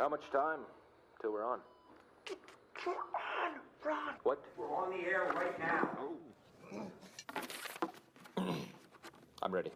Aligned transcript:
How 0.00 0.08
much 0.08 0.22
time 0.32 0.60
till 1.20 1.30
we're 1.30 1.44
on? 1.44 1.58
We're 2.86 2.92
on, 2.94 3.60
Ron. 3.84 4.14
What? 4.22 4.42
We're 4.56 4.74
on 4.74 4.92
the 4.92 5.06
air 5.06 5.30
right 5.34 5.58
now. 5.58 5.90
I'm 9.42 9.52
ready. 9.52 9.70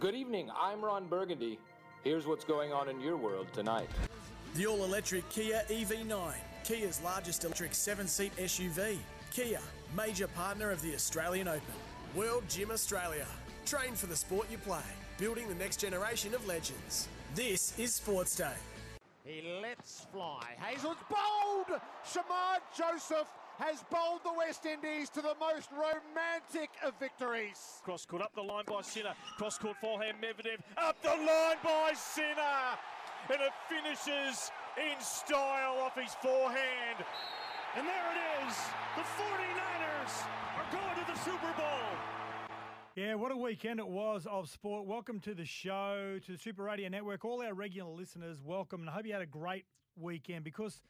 Good 0.00 0.16
evening. 0.16 0.50
I'm 0.60 0.84
Ron 0.84 1.06
Burgundy. 1.06 1.60
Here's 2.02 2.26
what's 2.26 2.44
going 2.44 2.72
on 2.72 2.88
in 2.88 3.00
your 3.00 3.16
world 3.16 3.46
tonight. 3.52 3.88
The 4.56 4.66
all 4.66 4.82
electric 4.82 5.30
Kia 5.30 5.62
EV9, 5.68 6.32
Kia's 6.64 7.00
largest 7.00 7.44
electric 7.44 7.72
seven 7.72 8.08
seat 8.08 8.32
SUV. 8.36 8.98
Kia, 9.30 9.60
major 9.96 10.26
partner 10.26 10.72
of 10.72 10.82
the 10.82 10.92
Australian 10.92 11.46
Open. 11.46 11.62
World 12.16 12.42
Gym 12.48 12.72
Australia. 12.72 13.26
Train 13.64 13.94
for 13.94 14.06
the 14.06 14.16
sport 14.16 14.48
you 14.50 14.58
play, 14.58 14.82
building 15.18 15.46
the 15.46 15.54
next 15.54 15.76
generation 15.76 16.34
of 16.34 16.44
legends. 16.48 17.06
This 17.36 17.78
is 17.78 17.94
Sports 17.94 18.34
Day. 18.34 18.56
He 19.30 19.42
lets 19.62 20.06
fly. 20.12 20.42
Hazel's 20.58 20.96
bowled. 21.08 21.80
Shamar 22.04 22.58
Joseph 22.76 23.28
has 23.58 23.84
bowled 23.88 24.24
the 24.24 24.32
West 24.32 24.66
Indies 24.66 25.08
to 25.10 25.22
the 25.22 25.36
most 25.38 25.70
romantic 25.70 26.70
of 26.82 26.98
victories. 26.98 27.80
Cross 27.84 28.06
court 28.06 28.22
up 28.22 28.34
the 28.34 28.42
line 28.42 28.64
by 28.66 28.82
Sinner. 28.82 29.14
Cross 29.38 29.58
court 29.58 29.76
forehand 29.80 30.16
Medvedev 30.20 30.58
up 30.76 31.00
the 31.02 31.10
line 31.10 31.62
by 31.62 31.92
Sinner. 31.94 32.74
And 33.30 33.40
it 33.40 33.54
finishes 33.68 34.50
in 34.76 34.98
style 34.98 35.78
off 35.78 35.94
his 35.94 36.14
forehand. 36.14 36.98
And 37.76 37.86
there 37.86 38.08
it 38.10 38.48
is. 38.48 38.56
The 38.96 39.06
49ers 39.14 40.26
are 40.58 40.66
going 40.72 41.06
to 41.06 41.12
the 41.12 41.18
Super 41.20 41.52
Bowl. 41.56 41.99
Yeah, 42.96 43.14
what 43.14 43.30
a 43.30 43.36
weekend 43.36 43.78
it 43.78 43.86
was 43.86 44.26
of 44.28 44.48
sport. 44.48 44.84
Welcome 44.84 45.20
to 45.20 45.32
the 45.32 45.44
show, 45.44 46.18
to 46.26 46.32
the 46.32 46.38
Super 46.38 46.64
Radio 46.64 46.88
Network. 46.88 47.24
All 47.24 47.40
our 47.40 47.54
regular 47.54 47.92
listeners, 47.92 48.42
welcome. 48.42 48.80
And 48.80 48.90
I 48.90 48.92
hope 48.94 49.06
you 49.06 49.12
had 49.12 49.22
a 49.22 49.26
great 49.26 49.64
weekend 49.94 50.42
because, 50.42 50.82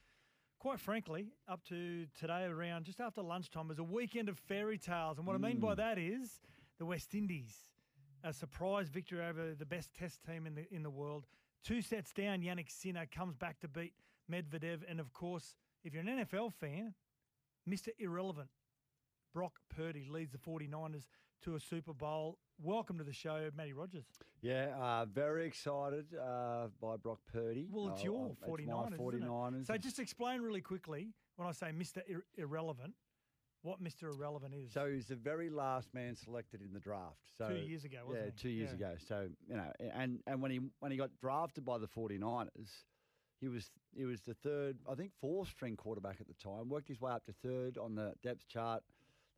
quite 0.61 0.81
frankly, 0.81 1.27
up 1.47 1.63
to 1.65 2.07
today 2.19 2.45
around 2.45 2.87
just 2.87 3.03
after 3.03 3.21
lunchtime 3.21 3.69
was 3.69 3.79
a 3.79 3.85
weekend 3.85 4.31
of 4.31 4.39
fairy 4.39 4.79
tales. 4.79 5.19
And 5.19 5.27
what 5.27 5.37
I 5.37 5.39
mean 5.39 5.61
by 5.61 5.75
hmm. 5.75 5.81
that 5.81 5.99
is 5.99 6.41
the 6.79 6.87
West 6.87 7.15
Indies, 7.15 7.55
a 8.25 8.33
surprise 8.33 8.89
victory 8.89 9.23
over 9.23 9.55
the 9.55 9.67
best 9.67 9.93
test 9.93 10.25
team 10.25 10.47
in 10.47 10.55
the 10.55 10.67
in 10.75 10.83
the 10.83 10.91
world. 10.91 11.27
Two 11.63 11.83
sets 11.83 12.15
down, 12.15 12.41
Jannik 12.41 12.71
Sinner 12.71 13.05
comes 13.15 13.37
back 13.37 13.61
to 13.61 13.69
beat 13.69 13.93
Medvedev. 14.33 14.81
And 14.89 15.01
of 15.01 15.13
course, 15.13 15.55
if 15.85 15.93
you're 15.93 16.03
an 16.03 16.25
NFL 16.25 16.55
fan, 16.55 16.95
Mr. 17.69 17.89
Irrelevant, 17.99 18.49
Brock 19.35 19.61
Purdy 19.69 20.07
leads 20.11 20.33
the 20.33 20.39
49ers 20.39 21.05
to 21.43 21.55
a 21.55 21.61
Super 21.61 21.93
Bowl. 21.93 22.39
Welcome 22.63 22.99
to 22.99 23.05
the 23.05 23.13
show, 23.13 23.49
Matty 23.57 23.73
Rogers. 23.73 24.05
Yeah, 24.43 24.75
uh, 24.79 25.07
very 25.07 25.47
excited 25.47 26.07
uh, 26.15 26.69
by 26.81 26.97
Brock 26.97 27.21
Purdy. 27.33 27.67
Well, 27.71 27.89
it's 27.89 28.03
Uh, 28.03 28.05
your 28.05 28.31
it's 28.33 28.41
49ers. 28.43 28.67
my 28.67 28.83
isn't 28.83 28.93
it? 28.95 29.01
49ers. 29.01 29.67
So 29.67 29.77
just 29.79 29.99
explain 29.99 30.43
really 30.43 30.61
quickly 30.61 31.13
when 31.37 31.49
I 31.49 31.53
say 31.53 31.69
Mr. 31.73 32.03
Ir- 32.07 32.27
Irrelevant, 32.37 32.95
what 33.63 33.83
Mr. 33.83 34.05
Irrelevant 34.15 34.55
is. 34.55 34.73
So 34.73 34.91
he's 34.91 35.07
the 35.07 35.17
very 35.17 35.49
last 35.49 35.93
man 35.95 36.15
selected 36.17 36.61
in 36.61 36.73
the 36.73 36.81
draft. 36.81 37.21
So 37.39 37.49
Two 37.49 37.57
years 37.57 37.85
ago, 37.85 37.99
wasn't 38.07 38.19
it? 38.19 38.27
yeah, 38.27 38.33
he? 38.35 38.39
two 38.43 38.49
years 38.51 38.71
Yeah. 38.71 38.77
ago. 38.77 38.97
So 38.99 39.29
you 39.49 39.57
know, 39.57 39.73
and 39.95 40.23
and 40.27 40.43
when 40.43 40.51
he 40.51 40.61
when 40.81 40.91
he 40.91 40.99
got 40.99 41.11
drafted 41.21 41.65
by 41.65 41.79
the 41.79 41.89
49ers, 41.89 42.85
he 43.41 43.49
was 43.49 43.71
he 43.97 44.05
was 44.05 44.21
the 44.23 44.35
third, 44.35 44.79
I 44.87 44.95
think, 44.95 45.13
fourth 45.21 45.49
string 45.49 45.77
quarterback 45.77 46.21
at 46.21 46.27
the 46.29 46.35
time. 46.35 46.69
Worked 46.69 46.89
his 46.89 47.01
way 47.01 47.13
up 47.13 47.25
to 47.27 47.33
third 47.33 47.79
on 47.79 47.95
the 47.95 48.15
depth 48.23 48.47
chart. 48.49 48.83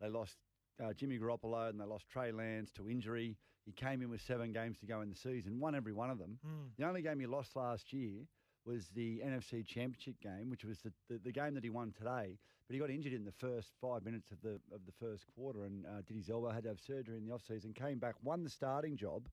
They 0.00 0.08
lost 0.08 0.36
uh, 0.83 0.92
Jimmy 0.92 1.19
Garoppolo 1.19 1.69
and 1.70 1.81
they 1.81 1.84
lost 1.84 2.09
Trey 2.09 2.31
Lance 2.33 2.70
to 2.73 2.89
injury. 2.89 3.37
He 3.65 3.73
came 3.73 4.03
in 4.03 4.11
with 4.11 4.20
seven 4.20 4.53
games 4.53 4.79
to 4.81 4.87
go 4.87 5.01
in 5.01 5.09
the 5.11 5.17
season, 5.17 5.59
won 5.61 5.75
every 5.75 5.92
one 5.92 6.11
of 6.11 6.19
them. 6.19 6.39
Hmm. 6.45 6.67
The 6.79 6.87
only 6.87 7.03
game 7.03 7.20
he 7.20 7.27
lost 7.27 7.55
last 7.56 7.92
year 7.92 8.23
was 8.64 8.89
the 8.95 9.20
NFC 9.25 9.67
Championship 9.67 10.20
game, 10.20 10.48
which 10.51 10.64
was 10.64 10.81
the, 10.81 10.92
the, 11.09 11.19
the 11.19 11.33
game 11.33 11.55
that 11.55 11.64
he 11.64 11.70
won 11.70 11.92
today. 11.97 12.39
But 12.69 12.75
he 12.75 12.79
got 12.79 12.91
injured 12.91 13.12
in 13.12 13.25
the 13.25 13.33
first 13.33 13.70
five 13.81 14.05
minutes 14.05 14.31
of 14.31 14.41
the 14.41 14.61
of 14.75 14.87
the 14.87 14.92
first 15.01 15.25
quarter 15.34 15.64
and 15.64 15.84
uh, 15.84 16.03
did 16.06 16.17
his 16.17 16.31
elbow, 16.31 16.51
had 16.51 16.62
to 16.62 16.69
have 16.70 16.81
surgery 16.81 17.17
in 17.18 17.27
the 17.27 17.33
offseason, 17.35 17.74
came 17.74 17.98
back, 17.98 18.14
won 18.23 18.45
the 18.45 18.51
starting 18.51 18.97
job 18.97 19.29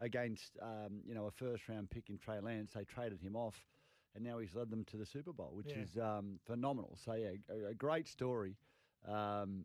against 0.00 0.56
um, 0.62 1.00
you 1.06 1.14
know 1.14 1.26
a 1.26 1.30
first 1.30 1.68
round 1.68 1.90
pick 1.90 2.08
in 2.10 2.18
Trey 2.18 2.40
Lance. 2.40 2.72
They 2.74 2.84
traded 2.84 3.20
him 3.20 3.36
off, 3.36 3.54
and 4.14 4.24
now 4.24 4.38
he's 4.38 4.54
led 4.54 4.70
them 4.70 4.84
to 4.86 4.96
the 4.96 5.06
Super 5.06 5.32
Bowl, 5.32 5.50
which 5.52 5.72
Yeah. 5.76 5.82
is 5.82 5.96
um, 5.98 6.38
phenomenal. 6.46 6.96
So 7.04 7.14
yeah, 7.14 7.32
a, 7.50 7.70
a 7.70 7.74
great 7.74 8.08
story. 8.08 8.56
Um, 9.06 9.64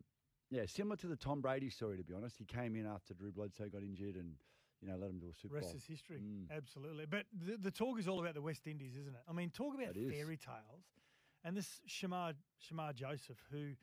yeah, 0.50 0.62
similar 0.66 0.96
to 0.96 1.06
the 1.06 1.16
Tom 1.16 1.40
Brady 1.40 1.70
story, 1.70 1.96
to 1.96 2.04
be 2.04 2.14
honest. 2.14 2.36
He 2.38 2.44
came 2.44 2.76
in 2.76 2.86
after 2.86 3.14
Drew 3.14 3.32
Bledsoe 3.32 3.68
got 3.68 3.82
injured 3.82 4.16
and 4.16 4.34
you 4.80 4.88
know 4.88 4.96
let 4.96 5.10
him 5.10 5.18
do 5.18 5.26
a 5.30 5.34
Super 5.34 5.56
Rest 5.56 5.68
Bowl. 5.68 5.76
is 5.76 5.84
history. 5.84 6.20
Mm. 6.20 6.56
Absolutely. 6.56 7.06
But 7.06 7.24
the, 7.32 7.56
the 7.56 7.70
talk 7.70 7.98
is 7.98 8.08
all 8.08 8.20
about 8.20 8.34
the 8.34 8.42
West 8.42 8.66
Indies, 8.66 8.96
isn't 8.96 9.14
it? 9.14 9.22
I 9.28 9.32
mean, 9.32 9.50
talk 9.50 9.74
about 9.74 9.94
fairy 9.94 10.36
tales. 10.36 10.84
And 11.44 11.56
this 11.56 11.80
Shamar, 11.88 12.34
Shamar 12.60 12.94
Joseph, 12.94 13.38
who 13.52 13.74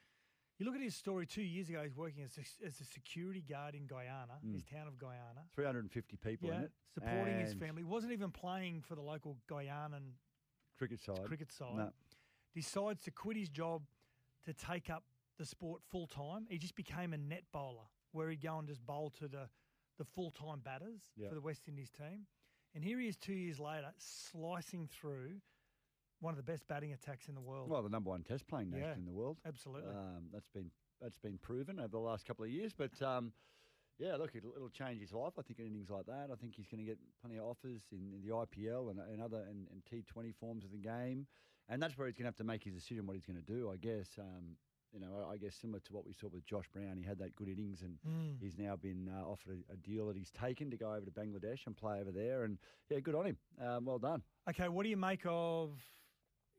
you 0.59 0.65
look 0.65 0.75
at 0.75 0.81
his 0.81 0.95
story 0.95 1.25
two 1.25 1.41
years 1.41 1.69
ago, 1.69 1.81
he's 1.83 1.95
working 1.95 2.23
as 2.23 2.37
a, 2.37 2.65
as 2.65 2.79
a 2.79 2.85
security 2.85 3.41
guard 3.41 3.73
in 3.73 3.87
Guyana, 3.87 4.37
his 4.51 4.63
town 4.63 4.87
of 4.87 4.97
Guyana. 4.97 5.47
350 5.55 6.17
people 6.17 6.51
in 6.51 6.63
it. 6.63 6.71
supporting 6.93 7.39
his 7.39 7.51
and 7.51 7.59
family. 7.59 7.83
Wasn't 7.83 8.11
even 8.11 8.31
playing 8.31 8.81
for 8.81 8.95
the 8.95 9.01
local 9.01 9.37
Guyanan 9.49 10.13
Cricket 10.77 11.01
side. 11.01 11.23
cricket 11.25 11.51
side. 11.51 11.75
No. 11.75 11.89
Decides 12.53 13.03
to 13.03 13.11
quit 13.11 13.37
his 13.37 13.49
job 13.49 13.81
to 14.45 14.53
take 14.53 14.89
up 14.89 15.03
the 15.37 15.45
sport 15.45 15.81
full 15.91 16.07
time. 16.07 16.45
He 16.49 16.57
just 16.57 16.75
became 16.75 17.13
a 17.13 17.17
net 17.17 17.43
bowler, 17.51 17.87
where 18.11 18.29
he'd 18.29 18.41
go 18.41 18.57
and 18.59 18.67
just 18.67 18.85
bowl 18.85 19.09
to 19.19 19.27
the 19.27 19.49
the 19.99 20.05
full 20.05 20.31
time 20.31 20.59
batters 20.59 21.01
Yeah. 21.15 21.29
for 21.29 21.35
the 21.35 21.41
West 21.41 21.67
Indies 21.67 21.89
team. 21.91 22.25
And 22.75 22.83
here 22.83 22.99
he 22.99 23.07
is 23.07 23.15
two 23.17 23.33
years 23.33 23.59
later, 23.59 23.91
slicing 23.99 24.87
through 24.87 25.41
one 26.19 26.31
of 26.31 26.37
the 26.37 26.43
best 26.51 26.67
batting 26.67 26.91
attacks 26.93 27.27
in 27.27 27.35
the 27.35 27.41
world. 27.41 27.69
Well, 27.69 27.83
the 27.83 27.89
number 27.89 28.09
one 28.09 28.23
test 28.23 28.47
playing 28.47 28.71
nation 28.71 28.87
Yeah, 28.87 28.95
in 28.95 29.05
the 29.05 29.11
world. 29.11 29.37
absolutely. 29.45 29.91
Um, 29.91 30.29
that's 30.31 30.47
been 30.47 30.71
that's 31.01 31.17
been 31.17 31.37
proven 31.37 31.79
over 31.79 31.89
the 31.89 31.99
last 31.99 32.25
couple 32.25 32.45
of 32.45 32.49
years. 32.51 32.73
But 32.75 32.99
um, 33.01 33.33
yeah, 33.99 34.15
look, 34.15 34.31
it'll, 34.35 34.53
it'll 34.55 34.69
change 34.69 35.01
his 35.01 35.11
life. 35.13 35.33
I 35.37 35.41
think 35.43 35.59
in 35.59 35.67
innings 35.67 35.89
like 35.91 36.05
that, 36.07 36.29
I 36.31 36.35
think 36.35 36.55
he's 36.55 36.65
going 36.67 36.79
to 36.83 36.89
get 36.89 36.97
plenty 37.21 37.37
of 37.37 37.43
offers 37.45 37.81
in, 37.91 38.11
in 38.15 38.21
the 38.23 38.29
IPL 38.33 38.89
and, 38.89 38.99
and 38.99 39.21
other 39.21 39.43
and, 39.47 39.67
and 39.69 39.83
T20 39.85 40.33
forms 40.35 40.63
of 40.63 40.71
the 40.71 40.77
game, 40.79 41.27
and 41.69 41.81
that's 41.83 41.97
where 41.97 42.07
he's 42.07 42.15
going 42.15 42.23
to 42.23 42.29
have 42.29 42.35
to 42.37 42.43
make 42.43 42.63
his 42.63 42.73
decision 42.73 43.05
what 43.05 43.15
he's 43.15 43.25
going 43.25 43.35
to 43.37 43.43
do. 43.43 43.69
I 43.71 43.75
guess. 43.77 44.07
Um, 44.17 44.55
you 44.93 44.99
know, 44.99 45.27
I 45.31 45.37
guess 45.37 45.55
similar 45.55 45.79
to 45.79 45.93
what 45.93 46.05
we 46.05 46.13
saw 46.13 46.27
with 46.27 46.45
Josh 46.45 46.65
Brown, 46.71 46.97
he 46.97 47.03
had 47.03 47.17
that 47.19 47.35
good 47.35 47.49
innings, 47.49 47.81
and 47.81 47.97
Hmm. 48.05 48.35
he's 48.39 48.57
now 48.57 48.75
been 48.75 49.09
uh, 49.09 49.25
offered 49.25 49.63
a, 49.69 49.73
a 49.73 49.75
deal 49.77 50.07
that 50.07 50.15
he's 50.15 50.31
taken 50.31 50.69
to 50.69 50.77
go 50.77 50.91
over 50.93 51.05
to 51.05 51.11
Bangladesh 51.11 51.65
and 51.65 51.75
play 51.75 51.99
over 51.99 52.11
there. 52.11 52.43
And 52.43 52.57
yeah, 52.89 52.99
good 52.99 53.15
on 53.15 53.25
him. 53.25 53.37
Um, 53.59 53.85
well 53.85 53.97
done. 53.99 54.21
Okay, 54.49 54.67
what 54.69 54.83
do 54.83 54.89
you 54.89 54.97
make 54.97 55.21
of? 55.25 55.71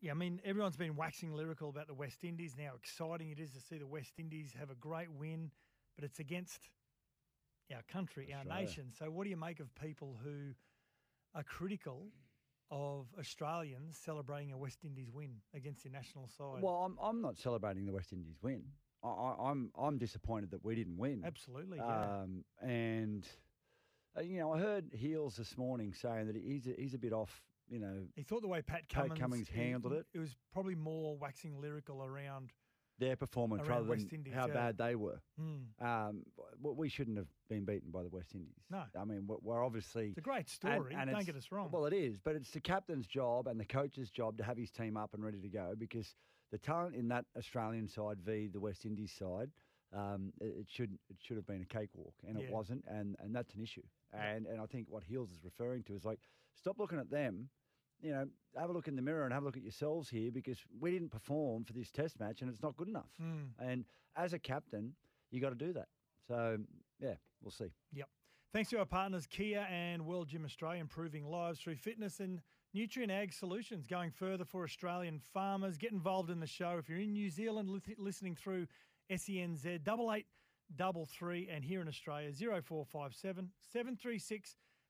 Yeah, 0.00 0.10
I 0.10 0.14
mean, 0.14 0.40
everyone's 0.44 0.76
been 0.76 0.96
waxing 0.96 1.32
lyrical 1.32 1.68
about 1.70 1.86
the 1.86 1.94
West 1.94 2.24
Indies. 2.24 2.56
Now, 2.58 2.72
exciting 2.76 3.30
it 3.30 3.38
is 3.38 3.52
to 3.52 3.60
see 3.60 3.78
the 3.78 3.86
West 3.86 4.14
Indies 4.18 4.52
have 4.58 4.70
a 4.70 4.74
great 4.74 5.10
win, 5.10 5.50
but 5.94 6.04
it's 6.04 6.18
against 6.18 6.68
our 7.74 7.82
country, 7.82 8.34
our 8.36 8.44
nation. 8.44 8.92
So, 8.98 9.10
what 9.10 9.24
do 9.24 9.30
you 9.30 9.36
make 9.36 9.60
of 9.60 9.74
people 9.76 10.18
who 10.22 10.54
are 11.34 11.42
critical 11.44 12.08
of 12.74 13.06
Australians 13.18 13.96
celebrating 14.04 14.52
a 14.52 14.58
West 14.58 14.84
Indies 14.84 15.08
win 15.12 15.30
against 15.54 15.84
the 15.84 15.90
national 15.90 16.26
side? 16.26 16.60
Well, 16.60 16.74
I'm, 16.74 16.98
I'm 17.00 17.22
not 17.22 17.38
celebrating 17.38 17.86
the 17.86 17.92
West 17.92 18.12
Indies 18.12 18.36
win. 18.42 18.64
I, 19.04 19.08
I, 19.08 19.50
I'm 19.50 19.70
I'm 19.78 19.96
disappointed 19.96 20.50
that 20.50 20.64
we 20.64 20.74
didn't 20.74 20.98
win. 20.98 21.22
Absolutely, 21.24 21.78
yeah. 21.78 22.22
Um, 22.22 22.44
and 22.60 23.26
uh, 24.18 24.22
you 24.22 24.40
know, 24.40 24.52
I 24.52 24.58
heard 24.58 24.90
Heels 24.92 25.36
this 25.36 25.56
morning 25.56 25.94
saying 25.94 26.26
that 26.26 26.36
he's 26.36 26.66
a, 26.66 26.72
he's 26.76 26.94
a 26.94 26.98
bit 26.98 27.12
off. 27.12 27.42
You 27.70 27.78
know, 27.78 28.02
he 28.14 28.22
thought 28.22 28.42
the 28.42 28.48
way 28.48 28.60
Pat 28.60 28.88
Pat 28.88 29.04
Cummins, 29.04 29.20
Cummins 29.20 29.48
handled 29.48 29.94
it. 29.94 30.06
It 30.12 30.18
was 30.18 30.34
probably 30.52 30.74
more 30.74 31.16
waxing 31.16 31.60
lyrical 31.60 32.02
around. 32.02 32.50
Their 32.98 33.16
performance 33.16 33.62
Around 33.62 33.88
rather 33.88 33.96
than 33.96 34.08
Indies, 34.12 34.34
how 34.34 34.46
yeah. 34.46 34.52
bad 34.54 34.78
they 34.78 34.94
were. 34.94 35.20
Hmm. 35.38 35.84
Um, 35.86 36.22
we 36.62 36.88
shouldn't 36.88 37.16
have 37.16 37.26
been 37.48 37.64
beaten 37.64 37.90
by 37.90 38.02
the 38.02 38.08
West 38.08 38.34
Indies. 38.34 38.54
No. 38.70 38.84
I 38.98 39.04
mean 39.04 39.26
we're, 39.42 39.64
obviously 39.64 40.08
It's 40.08 40.18
a 40.18 40.20
great 40.20 40.48
story. 40.48 40.94
and 40.96 41.10
Don't 41.10 41.26
get 41.26 41.36
us 41.36 41.50
wrong. 41.50 41.70
Well, 41.72 41.86
it 41.86 41.92
is, 41.92 42.18
but 42.18 42.36
it's 42.36 42.50
the 42.50 42.60
captain's 42.60 43.06
job 43.06 43.48
and 43.48 43.58
the 43.58 43.64
coach's 43.64 44.10
job 44.10 44.38
to 44.38 44.44
have 44.44 44.56
his 44.56 44.70
team 44.70 44.96
up 44.96 45.14
and 45.14 45.24
ready 45.24 45.40
to 45.40 45.48
go 45.48 45.74
because 45.76 46.14
the 46.52 46.58
talent 46.58 46.94
in 46.94 47.08
that 47.08 47.24
Australian 47.36 47.88
side 47.88 48.18
v 48.24 48.46
the 48.46 48.60
West 48.60 48.84
Indies 48.86 49.12
side, 49.18 49.50
um, 49.92 50.32
it, 50.40 50.54
it 50.60 50.66
should 50.70 50.92
it 51.10 51.16
should 51.20 51.36
have 51.36 51.46
been 51.46 51.62
a 51.62 51.66
cakewalk, 51.66 52.14
and 52.26 52.38
Yeah. 52.38 52.44
it 52.46 52.52
wasn't, 52.52 52.84
and 52.86 53.16
and 53.18 53.34
that's 53.34 53.54
an 53.54 53.62
issue. 53.62 53.82
And 54.12 54.46
and 54.46 54.60
I 54.60 54.66
think 54.66 54.86
what 54.88 55.02
Heels 55.02 55.30
is 55.32 55.38
referring 55.42 55.82
to 55.84 55.96
is 55.96 56.04
like 56.04 56.20
stop 56.54 56.78
looking 56.78 57.00
at 57.00 57.10
them. 57.10 57.48
You 58.04 58.12
know, 58.12 58.26
have 58.60 58.68
a 58.68 58.72
look 58.72 58.86
in 58.86 58.96
the 58.96 59.02
mirror 59.02 59.24
and 59.24 59.32
have 59.32 59.42
a 59.42 59.46
look 59.46 59.56
at 59.56 59.62
yourselves 59.62 60.10
here 60.10 60.30
because 60.30 60.58
we 60.78 60.90
didn't 60.90 61.10
perform 61.10 61.64
for 61.64 61.72
this 61.72 61.90
test 61.90 62.20
match 62.20 62.42
and 62.42 62.50
it's 62.50 62.62
not 62.62 62.76
good 62.76 62.88
enough. 62.88 63.08
Hmm. 63.18 63.46
And 63.58 63.86
as 64.14 64.34
a 64.34 64.38
captain, 64.38 64.92
you 65.30 65.40
got 65.40 65.48
to 65.48 65.54
do 65.54 65.72
that. 65.72 65.88
So 66.28 66.58
yeah, 67.00 67.14
we'll 67.42 67.50
see. 67.50 67.72
Yep. 67.94 68.08
Thanks 68.52 68.70
to 68.70 68.78
our 68.78 68.84
partners 68.84 69.26
Kia 69.26 69.66
and 69.70 70.04
World 70.06 70.28
Gym 70.28 70.44
Australia, 70.44 70.80
improving 70.80 71.26
lives 71.26 71.58
through 71.60 71.76
fitness 71.76 72.20
and 72.20 72.40
Nutrien 72.76 73.10
ag 73.10 73.32
solutions. 73.32 73.86
Going 73.86 74.10
further 74.10 74.44
for 74.44 74.64
Australian 74.64 75.18
farmers, 75.18 75.78
get 75.78 75.92
involved 75.92 76.28
in 76.30 76.40
the 76.40 76.46
show. 76.46 76.76
If 76.78 76.88
you're 76.88 76.98
in 76.98 77.12
New 77.12 77.30
Zealand 77.30 77.70
listening 77.98 78.36
through 78.36 78.66
SENZ 79.10 79.82
double 79.82 80.12
eight 80.12 80.26
double 80.76 81.06
three, 81.06 81.48
and 81.50 81.64
here 81.64 81.80
in 81.80 81.88
Australia 81.88 82.32
zero 82.32 82.60
four 82.62 82.84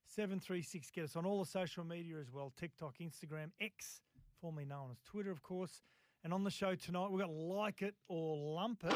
five 0.06 0.14
seven 0.14 0.40
seven 0.40 0.40
three 0.40 0.62
six 0.62 0.62
seven 0.62 0.62
three 0.62 0.62
six. 0.62 0.90
Get 0.90 1.04
us 1.04 1.16
on 1.16 1.26
all 1.26 1.40
the 1.40 1.48
social 1.50 1.84
media 1.84 2.16
as 2.20 2.30
well: 2.32 2.52
TikTok, 2.58 2.96
Instagram, 3.00 3.50
X, 3.60 4.00
formerly 4.40 4.64
known 4.64 4.88
as 4.90 4.98
Twitter, 5.04 5.30
of 5.30 5.42
course. 5.42 5.82
And 6.24 6.32
on 6.32 6.42
the 6.42 6.50
show 6.50 6.74
tonight, 6.74 7.10
we've 7.10 7.20
got 7.20 7.30
Like 7.30 7.82
It 7.82 7.94
or 8.08 8.54
Lump 8.54 8.82
It. 8.84 8.94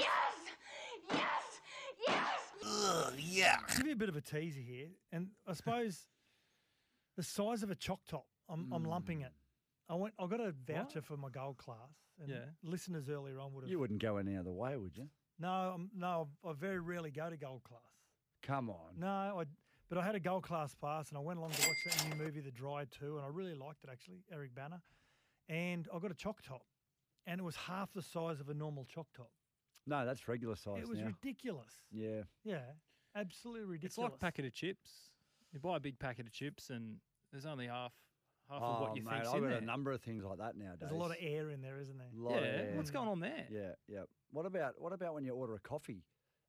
Yes! 1.10 1.26
Yes! 2.08 3.12
Yes! 3.18 3.60
I'll 3.68 3.76
give 3.76 3.86
you 3.86 3.92
a 3.92 3.96
bit 3.96 4.08
of 4.08 4.16
a 4.16 4.20
teaser 4.20 4.60
here. 4.60 4.88
And 5.12 5.28
I 5.46 5.52
suppose 5.52 6.06
the 7.16 7.22
size 7.22 7.62
of 7.62 7.70
a 7.70 7.74
choc 7.74 8.00
top, 8.08 8.26
I'm, 8.48 8.72
I'm 8.72 8.84
lumping 8.84 9.20
it. 9.22 9.32
I 9.90 9.94
went. 9.94 10.14
I 10.18 10.26
got 10.26 10.40
a 10.40 10.52
voucher 10.66 11.00
for 11.02 11.16
my 11.16 11.28
gold 11.28 11.58
class. 11.58 11.76
And 12.20 12.30
Yeah. 12.30 12.36
listeners 12.62 13.08
earlier 13.08 13.38
on 13.40 13.52
would 13.54 13.64
have. 13.64 13.70
You 13.70 13.78
wouldn't 13.78 14.00
go 14.02 14.16
any 14.16 14.36
other 14.36 14.50
way, 14.50 14.76
would 14.76 14.96
you? 14.96 15.08
No, 15.38 15.48
I'm, 15.74 15.90
no, 15.94 16.28
I 16.44 16.52
very 16.52 16.80
rarely 16.80 17.10
go 17.10 17.30
to 17.30 17.36
gold 17.36 17.62
class. 17.62 17.80
Come 18.42 18.70
on. 18.70 18.98
No, 18.98 19.06
I, 19.40 19.44
but 19.88 19.98
I 19.98 20.04
had 20.04 20.14
a 20.14 20.20
gold 20.20 20.42
class 20.42 20.74
pass 20.74 21.08
and 21.08 21.18
I 21.18 21.20
went 21.20 21.38
along 21.38 21.52
to 21.52 21.66
watch 21.68 21.76
that 21.86 22.08
new 22.08 22.22
movie, 22.24 22.40
The 22.40 22.50
Dry 22.50 22.84
too, 22.90 23.16
and 23.16 23.24
I 23.24 23.28
really 23.28 23.54
liked 23.54 23.84
it 23.84 23.90
actually, 23.90 24.18
Eric 24.32 24.54
Bana. 24.54 24.82
And 25.48 25.88
I 25.94 25.98
got 25.98 26.10
a 26.10 26.14
choc 26.14 26.42
top, 26.42 26.62
and 27.26 27.40
it 27.40 27.44
was 27.44 27.56
half 27.56 27.92
the 27.94 28.02
size 28.02 28.40
of 28.40 28.48
a 28.50 28.54
normal 28.54 28.84
choc 28.84 29.06
top. 29.16 29.30
No, 29.86 30.04
that's 30.04 30.28
regular 30.28 30.56
size 30.56 30.82
it 30.82 30.88
was 30.88 30.98
now. 30.98 31.06
ridiculous. 31.06 31.72
yeah. 31.90 32.22
Yeah, 32.44 32.58
absolutely 33.16 33.62
ridiculous. 33.64 33.92
It's 33.92 33.98
like 33.98 34.12
a 34.12 34.18
packet 34.18 34.44
of 34.44 34.52
chips. 34.52 34.90
You 35.52 35.60
buy 35.60 35.78
a 35.78 35.80
big 35.80 35.98
packet 35.98 36.26
of 36.26 36.32
chips, 36.32 36.68
and 36.68 36.96
there's 37.32 37.46
only 37.46 37.66
half 37.66 37.92
half 38.50 38.60
of 38.62 38.76
Oh, 38.78 38.82
what 38.82 38.96
you 38.96 39.02
mate, 39.02 39.12
think's 39.14 39.28
I've 39.28 39.36
in 39.36 39.42
got 39.44 39.48
there. 39.48 39.58
a 39.58 39.62
number 39.62 39.92
of 39.92 40.02
things 40.02 40.22
like 40.24 40.36
that 40.38 40.56
nowadays. 40.58 40.78
There's 40.80 40.92
a 40.92 40.96
lot 40.96 41.10
of 41.10 41.16
air 41.20 41.48
in 41.50 41.62
there, 41.62 41.80
isn't 41.80 41.96
there? 41.96 42.08
Lot 42.14 42.32
yeah, 42.32 42.36
of 42.38 42.44
air. 42.44 42.72
what's 42.76 42.90
going 42.90 43.08
on 43.08 43.20
there? 43.20 43.46
Yeah, 43.50 43.70
yeah. 43.88 44.00
What 44.30 44.44
about 44.44 44.74
what 44.78 44.92
about 44.92 45.14
when 45.14 45.24
you 45.24 45.32
order 45.34 45.54
a 45.54 45.60
coffee, 45.60 46.02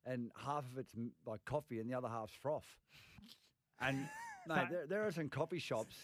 and 0.06 0.30
half 0.36 0.64
of 0.70 0.78
it's 0.78 0.92
like 1.26 1.44
coffee 1.44 1.80
and 1.80 1.88
the 1.90 1.94
other 1.94 2.08
half's 2.08 2.34
froth? 2.34 2.66
And 3.80 4.08
mate, 4.48 4.66
there, 4.70 4.86
there 4.86 5.06
are 5.06 5.12
some 5.12 5.28
coffee 5.28 5.58
shops 5.58 5.96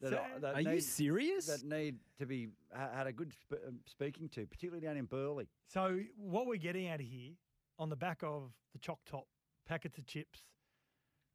that, 0.00 0.10
So- 0.10 0.16
are, 0.16 0.40
that 0.40 0.54
Are 0.54 0.62
need, 0.62 0.74
you 0.74 0.80
serious? 0.80 1.46
that 1.46 1.64
need 1.64 1.96
to 2.18 2.26
be 2.26 2.48
had 2.74 3.06
a 3.06 3.12
good 3.12 3.32
sp- 3.32 3.62
um, 3.66 3.80
speaking 3.86 4.28
to, 4.30 4.46
particularly 4.46 4.84
down 4.86 4.96
in 4.96 5.04
Burleigh. 5.06 5.46
So 5.68 6.00
what 6.16 6.46
we're 6.46 6.56
getting 6.56 6.86
at 6.88 7.00
here, 7.00 7.32
on 7.78 7.88
the 7.88 7.96
back 7.96 8.22
of 8.22 8.52
the 8.72 8.78
choc 8.78 8.98
top, 9.06 9.26
packets 9.66 9.98
of 9.98 10.06
chips. 10.06 10.40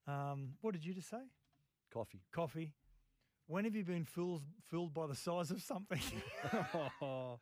Um, 0.07 0.53
what 0.61 0.73
did 0.73 0.85
you 0.85 0.93
just 0.93 1.09
say? 1.09 1.17
Coffee. 1.93 2.21
Coffee. 2.31 2.73
When 3.47 3.63
have 3.65 3.75
you 3.75 3.83
been 3.83 4.03
fooled 4.05 4.43
fooled 4.69 4.93
by 4.93 5.07
the 5.07 5.15
size 5.15 5.51
of 5.51 5.61
something? 5.61 5.99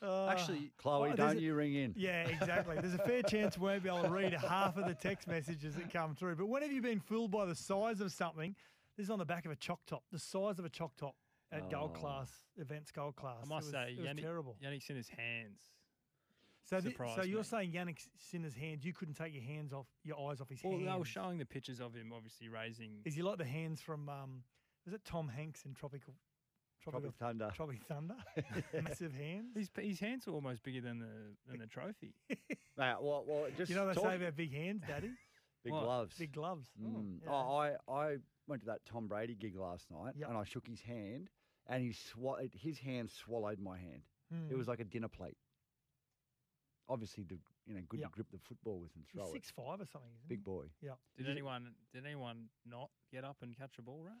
Uh, 0.00 0.28
Actually, 0.28 0.70
Chloe, 0.78 1.08
there's 1.08 1.16
don't 1.18 1.38
a- 1.38 1.40
you 1.40 1.54
ring 1.54 1.74
in? 1.74 1.92
Yeah, 1.96 2.28
exactly. 2.28 2.76
There's 2.80 2.94
a 2.94 2.98
fair 2.98 3.22
chance 3.22 3.58
we 3.58 3.64
won't 3.66 3.82
be 3.82 3.88
able 3.88 4.02
to 4.04 4.10
read 4.10 4.32
half 4.32 4.76
of 4.76 4.86
the 4.86 4.94
text 4.94 5.26
messages 5.26 5.74
that 5.74 5.92
come 5.92 6.14
through. 6.14 6.36
But 6.36 6.46
when 6.46 6.62
have 6.62 6.70
you 6.70 6.80
been 6.80 7.00
fooled 7.00 7.30
by 7.32 7.46
the 7.46 7.54
size 7.56 8.00
of 8.00 8.12
something? 8.12 8.54
This 8.96 9.04
is 9.06 9.10
on 9.10 9.18
the 9.18 9.24
back 9.24 9.44
of 9.44 9.50
a 9.50 9.56
choc 9.56 9.80
top, 9.86 10.04
the 10.12 10.18
size 10.18 10.58
of 10.60 10.64
a 10.64 10.68
choc 10.68 10.96
top 10.96 11.16
at 11.50 11.68
gold 11.70 11.92
Oh. 11.96 11.98
class 12.00 12.30
events, 12.56 12.90
gold 12.92 13.16
class. 13.16 13.38
I 13.40 13.42
It 13.42 13.48
must 13.48 13.64
was- 13.66 13.72
say, 13.72 13.92
it 13.92 13.98
was 13.98 14.06
Jannik, 14.06 14.20
terrible. 14.20 14.56
Jannik's 14.62 14.88
in 14.90 14.96
his 14.96 15.08
hands. 15.08 15.60
So, 16.64 16.80
thi- 16.82 16.94
so 17.16 17.22
you're 17.22 17.38
me. 17.38 17.44
saying 17.44 17.72
Jannik 17.72 18.06
Sinner's 18.18 18.54
hands, 18.54 18.84
you 18.84 18.92
couldn't 18.92 19.14
take 19.14 19.32
your 19.32 19.42
hands 19.42 19.72
off, 19.72 19.86
your 20.04 20.30
eyes 20.30 20.40
off 20.42 20.50
his 20.50 20.62
Well, 20.62 20.74
hands. 20.74 20.84
they 20.86 20.98
were 20.98 21.04
showing 21.06 21.38
the 21.38 21.46
pictures 21.46 21.80
of 21.80 21.94
him, 21.94 22.12
obviously 22.12 22.48
raising. 22.48 23.00
Is 23.06 23.14
he 23.14 23.22
like 23.22 23.38
the 23.38 23.46
hands 23.46 23.80
from, 23.80 24.08
um, 24.10 24.44
was 24.84 24.92
it 24.94 25.02
Tom 25.04 25.28
Hanks 25.28 25.64
in 25.64 25.72
Tropical, 25.74 26.14
Tropical 26.90 27.12
Tropic 27.12 27.38
Thunder. 27.38 27.50
Tropic 27.56 27.82
Thunder? 27.88 28.14
Massive 28.82 29.12
hands. 29.14 29.54
His, 29.56 29.70
his 29.78 30.00
hands 30.00 30.26
are 30.28 30.32
almost 30.32 30.62
bigger 30.62 30.80
than 30.80 30.98
the 31.00 31.06
than 31.50 31.60
the 31.60 31.66
trophy. 31.66 32.12
Mate, 32.28 32.96
well, 33.00 33.24
well, 33.26 33.46
just 33.56 33.70
you 33.70 33.76
know 33.76 33.86
what 33.86 33.94
they 33.94 34.00
talk- 34.00 34.10
say 34.12 34.16
about 34.16 34.36
big 34.36 34.52
hands, 34.52 34.82
Daddy? 34.86 35.10
big 35.64 35.72
What? 35.72 35.82
gloves. 35.84 36.16
Big 36.18 36.32
gloves. 36.32 36.68
Mm. 36.80 37.18
yeah. 37.24 37.30
Oh, 37.30 37.56
I, 37.56 37.72
I 37.92 38.16
went 38.46 38.62
to 38.62 38.66
that 38.66 38.84
Tom 38.86 39.08
Brady 39.08 39.34
gig 39.34 39.56
last 39.56 39.90
night 39.90 40.14
Yep. 40.16 40.28
and 40.28 40.38
I 40.38 40.44
shook 40.44 40.66
his 40.66 40.80
hand 40.80 41.28
and 41.66 41.82
he 41.82 41.90
swa- 41.90 42.48
his 42.54 42.78
hand 42.78 43.10
swallowed 43.10 43.58
my 43.60 43.76
hand. 43.78 44.02
It 44.30 44.54
Mm. 44.54 44.58
was 44.58 44.68
like 44.68 44.80
a 44.80 44.84
dinner 44.84 45.08
plate. 45.08 45.36
Obviously, 46.90 47.24
to, 47.24 47.36
you 47.66 47.74
know, 47.74 47.82
good 47.88 48.00
Yep. 48.00 48.08
to 48.08 48.14
grip 48.14 48.30
the 48.30 48.38
football 48.38 48.80
with 48.80 48.94
and 48.94 49.04
He's 49.04 49.20
throw 49.20 49.30
six 49.32 49.50
it. 49.50 49.54
five 49.54 49.80
or 49.80 49.84
something, 49.84 50.10
isn't 50.16 50.28
Big 50.28 50.42
boy. 50.42 50.64
he? 50.80 50.86
Yeah. 50.86 50.94
Did 51.18 51.28
anyone 51.28 51.74
did 51.92 52.06
anyone 52.06 52.48
not 52.64 52.88
get 53.12 53.24
up 53.24 53.36
and 53.42 53.54
catch 53.56 53.78
a 53.78 53.82
ball, 53.82 54.02
right? 54.04 54.14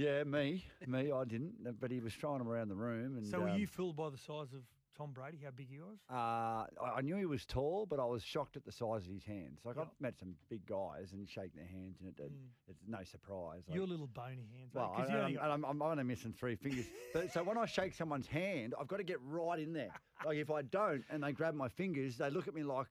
Yeah, 0.00 0.24
me, 0.24 0.64
me. 0.86 1.12
I 1.12 1.24
didn't, 1.24 1.54
uh, 1.66 1.72
but 1.78 1.90
he 1.90 2.00
was 2.00 2.14
throwing 2.14 2.40
him 2.40 2.48
around 2.48 2.68
the 2.68 2.74
room. 2.74 3.16
And 3.18 3.26
So 3.26 3.40
were 3.40 3.50
um, 3.50 3.58
you 3.58 3.66
fooled 3.66 3.96
by 3.96 4.08
the 4.08 4.16
size 4.16 4.52
of 4.54 4.62
Tom 4.96 5.12
Brady? 5.12 5.38
How 5.44 5.50
big 5.50 5.68
he 5.70 5.78
was? 5.78 5.98
Uh, 6.10 6.14
I 6.14 6.66
I 6.96 7.00
knew 7.02 7.16
he 7.16 7.26
was 7.26 7.44
tall, 7.44 7.84
but 7.84 8.00
I 8.00 8.04
was 8.06 8.22
shocked 8.22 8.56
at 8.56 8.64
the 8.64 8.72
size 8.72 9.06
of 9.06 9.12
his 9.12 9.24
hands. 9.24 9.60
Like 9.64 9.76
Yep. 9.76 9.86
I've 9.86 10.00
met 10.00 10.18
some 10.18 10.34
big 10.48 10.64
guys 10.66 11.12
and 11.12 11.28
shake 11.28 11.54
their 11.54 11.66
hands, 11.66 11.98
and 12.00 12.08
it, 12.08 12.18
it- 12.22 12.32
Mm. 12.32 12.48
it's 12.68 12.82
no 12.88 13.02
surprise. 13.04 13.62
Like, 13.68 13.76
Your 13.76 13.86
little 13.86 14.06
bony 14.06 14.46
hands. 14.56 14.72
mate, 14.74 14.80
I, 14.80 15.02
I'm, 15.26 15.34
got- 15.34 15.50
I'm, 15.50 15.64
I'm 15.64 15.82
only 15.82 16.04
missing 16.04 16.32
three 16.32 16.54
fingers. 16.56 16.86
but, 17.12 17.30
so 17.32 17.42
when 17.42 17.58
I 17.58 17.66
shake 17.66 17.92
someone's 17.94 18.26
hand, 18.26 18.74
I've 18.80 18.88
got 18.88 18.98
to 18.98 19.04
get 19.04 19.18
right 19.26 19.58
in 19.58 19.72
there. 19.74 19.92
Like 20.24 20.38
if 20.38 20.50
I 20.50 20.62
don't, 20.62 21.04
and 21.10 21.22
they 21.22 21.32
grab 21.32 21.54
my 21.54 21.68
fingers, 21.68 22.16
they 22.16 22.30
look 22.30 22.48
at 22.48 22.54
me 22.54 22.62
like 22.62 22.86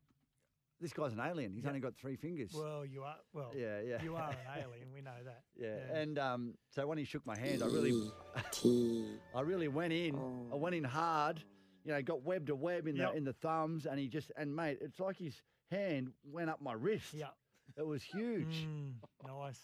this 0.81 0.93
guy's 0.93 1.13
an 1.13 1.19
alien. 1.19 1.53
He's 1.53 1.63
Yeah. 1.63 1.69
only 1.69 1.79
got 1.81 1.95
three 1.97 2.15
fingers. 2.15 2.51
well, 2.53 2.85
you 2.85 3.03
are. 3.03 3.17
Well, 3.33 3.51
yeah, 3.55 3.81
yeah, 3.81 4.01
you 4.03 4.15
are 4.15 4.29
an 4.31 4.37
alien. 4.63 4.87
We 4.93 5.01
know 5.01 5.11
that. 5.25 5.43
yeah. 5.57 5.99
And 5.99 6.17
um, 6.19 6.53
so 6.69 6.87
when 6.87 6.97
he 6.97 7.03
shook 7.03 7.25
my 7.25 7.37
hand, 7.37 7.61
I 7.63 7.67
really, 7.67 7.93
I 9.35 9.41
really 9.41 9.67
went 9.67 9.93
in. 9.93 10.15
I 10.51 10.55
went 10.55 10.75
in 10.75 10.83
hard. 10.83 11.43
You 11.85 11.93
know, 11.93 12.01
got 12.01 12.23
web 12.23 12.47
to 12.47 12.55
web 12.55 12.87
in 12.87 12.95
Yep. 12.97 13.11
the 13.11 13.17
in 13.17 13.23
the 13.23 13.33
thumbs, 13.33 13.85
and 13.85 13.99
he 13.99 14.07
just 14.07 14.31
and 14.35 14.55
mate, 14.55 14.79
it's 14.81 14.99
like 14.99 15.17
his 15.17 15.41
hand 15.71 16.11
went 16.23 16.49
up 16.49 16.61
my 16.61 16.73
wrist. 16.73 17.13
yeah. 17.13 17.27
It 17.77 17.85
was 17.85 18.01
huge. 18.03 18.65
Mm, 18.67 18.93
nice. 19.27 19.59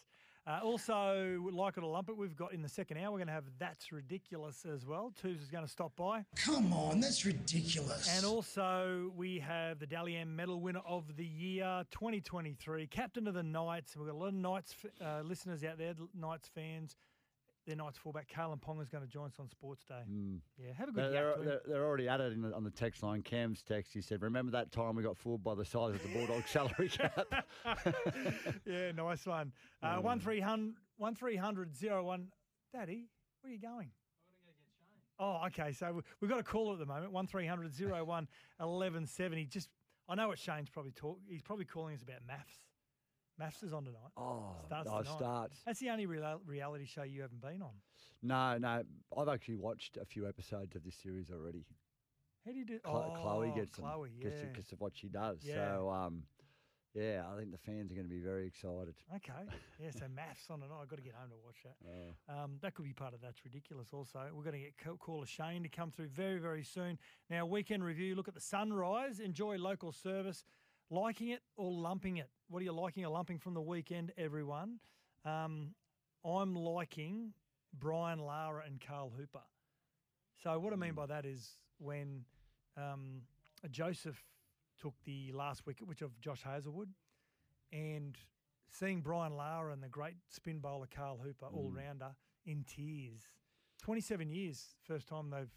Uh, 0.47 0.59
also, 0.63 1.41
like 1.51 1.75
it 1.75 1.83
or 1.83 1.89
lump 1.89 2.07
it, 2.07 2.15
we've 2.15 2.35
got 2.35 2.53
in 2.53 2.61
the 2.61 2.69
second 2.69 2.97
hour, 2.97 3.11
we're 3.11 3.17
going 3.17 3.27
to 3.27 3.33
have 3.33 3.45
That's 3.57 3.91
Ridiculous 3.91 4.63
as 4.71 4.85
well. 4.85 5.11
Tubes 5.19 5.41
is 5.41 5.49
going 5.49 5.65
to 5.65 5.69
stop 5.69 5.95
by. 5.95 6.23
Come 6.35 6.71
on, 6.71 6.99
that's 6.99 7.25
ridiculous. 7.25 8.15
And 8.15 8.25
also, 8.25 9.11
we 9.15 9.39
have 9.39 9.79
the 9.79 9.87
Dally 9.87 10.15
M 10.15 10.35
Medal 10.35 10.61
winner 10.61 10.81
of 10.87 11.17
the 11.17 11.25
year 11.25 11.83
2023, 11.89 12.85
captain 12.87 13.27
of 13.27 13.33
the 13.33 13.41
Knights. 13.41 13.95
And 13.95 14.03
we've 14.03 14.13
got 14.13 14.17
a 14.17 14.21
lot 14.21 14.27
of 14.27 14.35
Knights 14.35 14.75
uh, 15.03 15.21
listeners 15.21 15.63
out 15.63 15.79
there, 15.79 15.95
Knights 16.13 16.47
fans. 16.53 16.95
Their 17.65 17.75
Knights 17.75 17.97
fullback, 17.97 18.29
Kalyn 18.29 18.61
Ponga, 18.61 18.83
is 18.83 18.89
going 18.89 19.03
to 19.03 19.09
join 19.09 19.25
us 19.25 19.39
on 19.39 19.49
Sports 19.49 19.83
Day. 19.85 20.01
Yeah, 20.59 20.71
have 20.73 20.89
a 20.89 20.91
good 20.91 21.11
They're, 21.11 21.11
they're, 21.35 21.43
they're, 21.45 21.61
they're 21.67 21.85
already 21.85 22.07
at 22.07 22.21
it 22.21 22.33
in 22.33 22.53
on 22.53 22.63
the 22.63 22.69
text 22.69 23.01
line. 23.01 23.23
Cam's 23.23 23.63
text, 23.63 23.91
he 23.93 24.01
said, 24.01 24.21
Remember 24.21 24.51
that 24.51 24.71
time 24.71 24.95
we 24.95 25.01
got 25.01 25.17
fooled 25.17 25.43
by 25.43 25.55
the 25.55 25.65
size 25.65 25.95
of 25.95 26.03
the 26.03 26.09
Bulldog 26.09 26.43
salary 26.47 26.89
cap? 26.89 27.25
yeah, 28.65 28.91
nice 28.91 29.25
one. 29.25 29.51
Uh, 29.81 29.95
1300, 29.97 30.75
1300 30.97 31.71
01. 32.03 32.27
Daddy, 32.71 33.07
where 33.41 33.51
are 33.51 33.55
you 33.55 33.59
going? 33.61 33.89
Oh, 35.17 35.41
okay. 35.47 35.71
So 35.71 35.93
we- 35.93 36.01
we've 36.21 36.29
got 36.29 36.39
a 36.39 36.43
caller 36.43 36.73
at 36.73 36.79
the 36.79 36.85
moment, 36.85 37.11
1300 37.13 37.71
01 37.79 38.27
1170. 38.57 39.45
Just, 39.45 39.69
I 40.07 40.13
know 40.13 40.27
what 40.27 40.37
Shane's 40.37 40.69
probably 40.69 40.91
talking. 40.91 41.23
He's 41.27 41.41
probably 41.41 41.65
calling 41.65 41.95
us 41.95 42.03
about 42.03 42.17
MAFS. 42.27 42.59
MAFS 43.39 43.63
is 43.63 43.73
on 43.73 43.83
tonight. 43.83 44.11
oh, 44.17 44.55
Starts 44.65 44.89
oh, 44.91 45.01
tonight. 45.01 45.17
starts. 45.17 45.59
That's 45.65 45.79
the 45.79 45.89
only 45.89 46.05
real- 46.05 46.41
reality 46.45 46.85
show 46.85 47.03
you 47.03 47.21
haven't 47.21 47.41
been 47.41 47.61
on. 47.61 47.73
No, 48.23 48.57
no. 48.57 48.83
I've 49.17 49.27
actually 49.27 49.55
watched 49.57 49.97
a 49.97 50.05
few 50.05 50.27
episodes 50.27 50.75
of 50.75 50.83
this 50.83 50.95
series 50.95 51.29
already. 51.29 51.65
How 52.45 52.51
do 52.51 52.57
you 52.57 52.65
do? 52.65 52.79
Chlo- 52.79 53.21
Chloe 53.21 53.51
oh, 53.51 53.55
gets 53.55 53.75
them 53.75 53.85
Chloe, 53.85 54.09
yeah. 54.17 54.29
because 54.51 54.71
of 54.71 54.79
what 54.79 54.93
she 54.95 55.09
does. 55.09 55.39
Yeah. 55.43 55.75
So, 55.75 55.89
um, 55.89 56.23
yeah, 56.93 57.23
I 57.29 57.37
think 57.37 57.51
the 57.51 57.57
fans 57.57 57.91
are 57.91 57.95
going 57.95 58.07
to 58.07 58.13
be 58.13 58.21
very 58.21 58.47
excited. 58.47 58.95
Okay. 59.13 59.33
Yeah, 59.81 59.91
so 59.91 60.05
MAFS 60.05 60.49
on 60.49 60.61
tonight. 60.61 60.77
I've 60.81 60.87
got 60.87 60.95
to 60.95 61.01
get 61.01 61.13
home 61.15 61.29
to 61.29 61.35
watch 61.43 61.57
that. 61.65 61.75
Uh, 61.85 62.43
Um, 62.43 62.57
that 62.61 62.73
could 62.73 62.85
be 62.85 62.93
part 62.93 63.13
of 63.13 63.19
That's 63.19 63.43
Ridiculous 63.43 63.89
also. 63.91 64.29
We're 64.33 64.43
going 64.43 64.53
to 64.53 64.59
get 64.59 64.77
ca- 64.77 64.95
caller 64.95 65.25
Shane 65.25 65.63
to 65.63 65.69
come 65.69 65.91
through 65.91 66.07
very, 66.07 66.39
very 66.39 66.63
soon. 66.63 66.97
Now, 67.29 67.45
weekend 67.45 67.83
review, 67.83 68.15
look 68.15 68.29
at 68.29 68.33
the 68.33 68.39
sunrise, 68.39 69.19
enjoy 69.19 69.57
local 69.57 69.91
service, 69.91 70.45
liking 70.89 71.29
it 71.29 71.41
or 71.57 71.71
lumping 71.71 72.17
it. 72.17 72.29
What 72.49 72.61
are 72.61 72.65
you 72.65 72.71
liking 72.71 73.05
or 73.05 73.09
lumping 73.09 73.39
from 73.39 73.53
the 73.53 73.61
weekend, 73.61 74.11
everyone? 74.17 74.79
Um, 75.23 75.73
I'm 76.23 76.55
liking 76.55 77.33
Brian 77.77 78.19
Lara 78.19 78.63
and 78.65 78.79
Carl 78.79 79.11
Hooper. 79.15 79.43
So, 80.43 80.59
what 80.59 80.73
I 80.73 80.75
mean 80.75 80.93
by 80.93 81.07
that 81.07 81.25
is 81.25 81.49
when 81.79 82.25
um, 82.77 83.21
Joseph 83.71 84.21
took 84.79 84.93
the 85.05 85.31
last 85.33 85.65
wicket, 85.65 85.87
which 85.87 86.01
of 86.01 86.19
Josh 86.19 86.41
Hazlewood, 86.43 86.89
and 87.71 88.17
seeing 88.69 89.01
Brian 89.01 89.35
Lara 89.35 89.73
and 89.73 89.81
the 89.81 89.89
great 89.89 90.15
spin 90.29 90.59
bowler 90.59 90.87
Carl 90.93 91.19
Hooper, 91.23 91.47
all 91.47 91.71
rounder, 91.71 92.15
in 92.45 92.63
tears. 92.67 93.21
27 93.81 94.29
years, 94.29 94.75
first 94.83 95.07
time 95.07 95.29
they've 95.29 95.53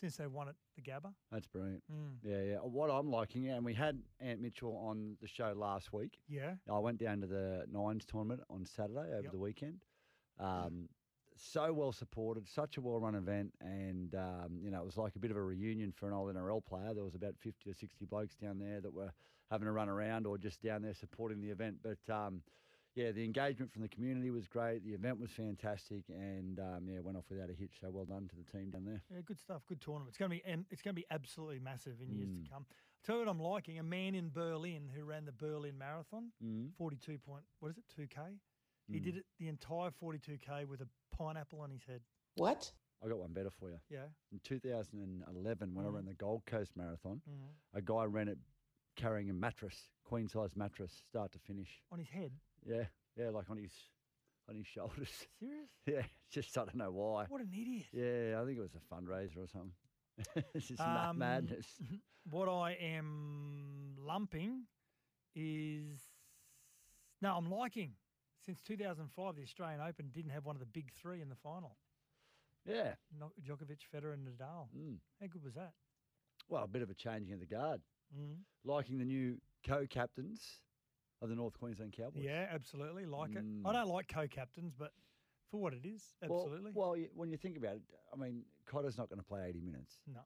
since 0.00 0.16
they 0.16 0.26
won 0.26 0.48
at 0.48 0.54
the 0.76 0.82
Gabba. 0.82 1.12
that's 1.32 1.46
brilliant. 1.46 1.82
Mm. 1.92 2.16
Yeah, 2.22 2.42
yeah. 2.42 2.56
What 2.58 2.90
I'm 2.90 3.10
liking, 3.10 3.48
and 3.48 3.64
we 3.64 3.74
had 3.74 3.98
Ant 4.20 4.40
Mitchell 4.40 4.76
on 4.76 5.16
the 5.20 5.26
show 5.28 5.52
last 5.56 5.92
week. 5.92 6.18
Yeah. 6.28 6.54
I 6.70 6.78
went 6.78 6.98
down 6.98 7.20
to 7.20 7.26
the 7.26 7.64
Nines 7.70 8.04
tournament 8.04 8.40
on 8.50 8.64
Saturday 8.64 9.12
over 9.12 9.22
Yep. 9.22 9.32
the 9.32 9.38
weekend. 9.38 9.80
Um, 10.38 10.88
so 11.36 11.72
well 11.72 11.92
supported, 11.92 12.48
such 12.48 12.76
a 12.76 12.80
well 12.80 12.98
run 13.00 13.14
event, 13.14 13.52
and 13.60 14.14
um, 14.14 14.58
you 14.60 14.70
know 14.70 14.80
it 14.80 14.84
was 14.86 14.96
like 14.96 15.14
a 15.16 15.18
bit 15.20 15.30
of 15.30 15.36
a 15.36 15.42
reunion 15.42 15.92
for 15.92 16.08
an 16.08 16.14
old 16.14 16.34
NRL 16.34 16.64
player. 16.64 16.94
There 16.94 17.04
was 17.04 17.14
about 17.14 17.34
fifty 17.38 17.70
or 17.70 17.74
sixty 17.74 18.04
blokes 18.04 18.34
down 18.36 18.58
there 18.58 18.80
that 18.80 18.92
were 18.92 19.12
having 19.50 19.68
a 19.68 19.72
run 19.72 19.88
around 19.88 20.26
or 20.26 20.36
just 20.36 20.60
down 20.62 20.82
there 20.82 20.94
supporting 20.94 21.40
the 21.40 21.50
event. 21.50 21.76
But 21.82 22.12
um, 22.12 22.42
yeah, 22.98 23.12
the 23.12 23.24
engagement 23.24 23.72
from 23.72 23.82
the 23.82 23.88
community 23.88 24.30
was 24.30 24.46
great. 24.48 24.84
The 24.84 24.92
event 24.92 25.20
was 25.20 25.30
fantastic, 25.30 26.02
and 26.08 26.58
um, 26.58 26.88
yeah, 26.88 26.98
went 27.00 27.16
off 27.16 27.24
without 27.30 27.48
a 27.48 27.52
hitch. 27.54 27.74
So 27.80 27.90
well 27.90 28.04
done 28.04 28.28
to 28.28 28.34
the 28.36 28.42
team 28.58 28.70
down 28.70 28.84
there. 28.84 29.02
Yeah, 29.08 29.20
good 29.24 29.38
stuff. 29.38 29.62
Good 29.68 29.80
tournament. 29.80 30.08
It's 30.08 30.18
going 30.18 30.30
to 30.32 30.36
be 30.36 30.52
um, 30.52 30.66
it's 30.70 30.82
going 30.82 30.94
to 30.96 31.00
be 31.00 31.06
absolutely 31.10 31.60
massive 31.60 32.00
in 32.02 32.12
years 32.14 32.30
Mm. 32.30 32.44
to 32.44 32.50
come. 32.50 32.66
tell 33.06 33.14
you 33.16 33.20
what 33.24 33.30
I'm 33.30 33.40
liking. 33.40 33.78
A 33.78 33.82
man 33.84 34.14
in 34.16 34.30
Berlin 34.30 34.90
who 34.94 35.04
ran 35.04 35.24
the 35.24 35.32
Berlin 35.32 35.78
Marathon, 35.78 36.32
Mm. 36.44 36.74
42 36.76 37.18
point. 37.18 37.44
What 37.60 37.70
is 37.70 37.78
it? 37.78 37.84
2k. 37.96 38.18
He 38.90 38.98
did 38.98 39.14
Mm. 39.14 39.18
it 39.18 39.26
the 39.38 39.48
entire 39.48 39.90
42k 39.92 40.64
with 40.66 40.80
a 40.80 40.88
pineapple 41.16 41.60
on 41.60 41.70
his 41.70 41.84
head. 41.84 42.00
What? 42.34 42.72
I 43.04 43.06
got 43.08 43.18
one 43.18 43.32
better 43.32 43.50
for 43.50 43.70
you. 43.70 43.78
Yeah. 43.88 44.06
In 44.32 44.40
2011, 44.40 45.72
when 45.74 45.86
I 45.86 45.88
ran 45.88 46.04
the 46.06 46.14
Gold 46.14 46.44
Coast 46.46 46.72
Marathon, 46.76 47.22
a 47.74 47.80
guy 47.80 48.04
ran 48.04 48.26
it 48.28 48.38
carrying 48.96 49.30
a 49.30 49.32
mattress, 49.32 49.90
queen 50.04 50.26
size 50.26 50.56
mattress, 50.56 50.92
start 51.08 51.30
to 51.32 51.38
finish. 51.38 51.68
On 51.92 51.98
his 52.00 52.08
head. 52.08 52.32
Yeah, 52.68 52.84
yeah, 53.16 53.30
like 53.30 53.48
on 53.50 53.56
his 53.56 53.72
on 54.48 54.56
his 54.56 54.66
shoulders. 54.66 55.10
Serious? 55.40 55.68
Yeah, 55.86 56.02
just 56.30 56.56
I 56.58 56.64
don't 56.64 56.76
know 56.76 56.90
why. 56.90 57.24
What 57.28 57.40
an 57.40 57.50
idiot. 57.52 57.86
Yeah, 57.92 58.40
I 58.40 58.44
think 58.44 58.58
it 58.58 58.62
was 58.62 58.74
a 58.76 58.94
fundraiser 58.94 59.38
or 59.38 59.48
something. 59.48 59.72
is 60.54 60.72
ma- 60.78 61.10
Um, 61.10 61.18
madness. 61.18 61.66
What 62.30 62.46
I 62.50 62.72
am 62.72 63.96
lumping 63.98 64.64
is 65.34 65.98
no, 67.22 67.34
I'm 67.36 67.50
liking. 67.50 67.92
Since 68.44 68.60
2005, 68.62 69.34
the 69.36 69.42
Australian 69.42 69.80
Open 69.80 70.10
didn't 70.12 70.30
have 70.32 70.44
one 70.44 70.54
of 70.54 70.60
the 70.60 70.66
big 70.66 70.92
three 70.92 71.22
in 71.22 71.28
the 71.30 71.34
final. 71.36 71.76
Yeah. 72.66 72.94
No- 73.18 73.32
Djokovic, 73.42 73.80
Federer, 73.94 74.12
and 74.12 74.26
Nadal. 74.28 74.68
Mm. 74.76 74.98
How 75.20 75.26
good 75.26 75.42
was 75.42 75.54
that? 75.54 75.72
Well, 76.50 76.64
a 76.64 76.68
bit 76.68 76.82
of 76.82 76.90
a 76.90 76.94
changing 76.94 77.32
of 77.34 77.40
the 77.40 77.46
guard. 77.46 77.80
Mm. 78.14 78.36
Liking 78.64 78.98
the 78.98 79.04
new 79.06 79.38
co-captains 79.66 80.42
of 81.20 81.28
the 81.28 81.34
North 81.34 81.58
Queensland 81.58 81.92
Cowboys. 81.92 82.22
Yeah, 82.22 82.46
absolutely. 82.50 83.06
Like 83.06 83.32
it. 83.34 83.44
Mm. 83.44 83.62
I 83.66 83.72
don't 83.72 83.88
like 83.88 84.08
co 84.08 84.26
captains, 84.28 84.72
but 84.78 84.92
for 85.50 85.60
what 85.60 85.72
it 85.74 85.84
is, 85.86 86.14
Well- 86.26 86.40
absolutely. 86.42 86.72
Well, 86.74 86.90
y- 86.92 87.08
when 87.14 87.30
you 87.30 87.36
think 87.36 87.56
about 87.56 87.76
it, 87.76 87.82
I 88.12 88.16
mean, 88.16 88.44
Cotter's 88.66 88.98
not 88.98 89.08
going 89.08 89.18
to 89.18 89.24
play 89.24 89.46
80 89.48 89.60
minutes. 89.60 90.00
no. 90.06 90.20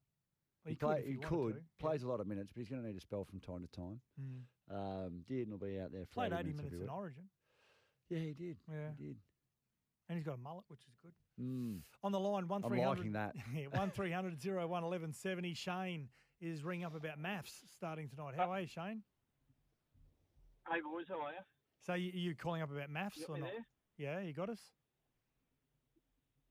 he 0.64 0.70
he 0.70 0.76
could 0.76 0.86
play- 0.86 0.98
if 1.00 1.06
he 1.06 1.12
he 1.12 1.18
could 1.18 1.54
to, 1.54 1.58
yeah. 1.60 1.64
plays 1.80 2.02
a 2.04 2.08
lot 2.08 2.20
of 2.20 2.26
minutes, 2.26 2.52
but 2.52 2.60
he's 2.60 2.68
going 2.68 2.82
to 2.82 2.86
need 2.88 2.96
a 2.96 3.00
spell 3.00 3.24
from 3.24 3.40
time 3.40 3.62
to 3.62 3.68
time. 3.68 4.00
Mm. 4.20 4.42
Um, 4.70 5.24
Dearden 5.28 5.50
will 5.50 5.58
be 5.58 5.80
out 5.80 5.90
there 5.92 6.06
for 6.06 6.14
Played 6.14 6.32
80, 6.32 6.40
80 6.40 6.48
minutes, 6.52 6.72
minutes 6.72 6.82
in. 6.82 6.88
Origin. 6.88 7.22
Yeah, 8.10 8.18
he 8.18 8.32
did. 8.32 8.56
Yeah. 8.70 8.90
He 8.98 9.04
did. 9.06 9.16
And 10.08 10.18
he's 10.18 10.26
got 10.26 10.34
a 10.34 10.38
mullet, 10.38 10.64
which 10.68 10.80
is 10.82 10.94
good. 11.02 11.12
Mm. 11.40 11.80
On 12.04 12.12
the 12.12 12.20
line, 12.20 12.46
one 12.46 12.62
three 12.62 12.80
hundred. 12.80 12.90
I'm 12.90 12.96
three 13.02 13.12
hundred. 13.12 13.32
liking 13.32 13.34
that. 13.34 13.34
yeah, 13.72 13.78
one 13.78 13.90
three 13.94 14.10
hundred 14.12 14.40
zero 14.40 14.66
one 14.66 14.84
eleven 14.84 15.12
seventy. 15.12 15.54
Shane 15.54 16.08
is 16.40 16.62
ringing 16.64 16.84
up 16.84 16.94
about 16.94 17.18
MAFS 17.18 17.52
starting 17.74 18.08
tonight. 18.08 18.34
How 18.36 18.50
are 18.50 18.60
you, 18.60 18.66
Shane? 18.66 19.02
Hey 20.68 20.80
boys, 20.80 21.06
how 21.08 21.20
are 21.20 21.32
you? 21.34 21.44
So 21.82 21.94
you, 21.94 22.10
you 22.14 22.36
calling 22.36 22.62
up 22.62 22.70
about 22.70 22.90
MAFS 22.90 23.28
or 23.28 23.38
not? 23.38 23.50
there? 23.50 23.66
Yeah, 23.98 24.20
you 24.22 24.32
got 24.32 24.48
us. 24.48 24.62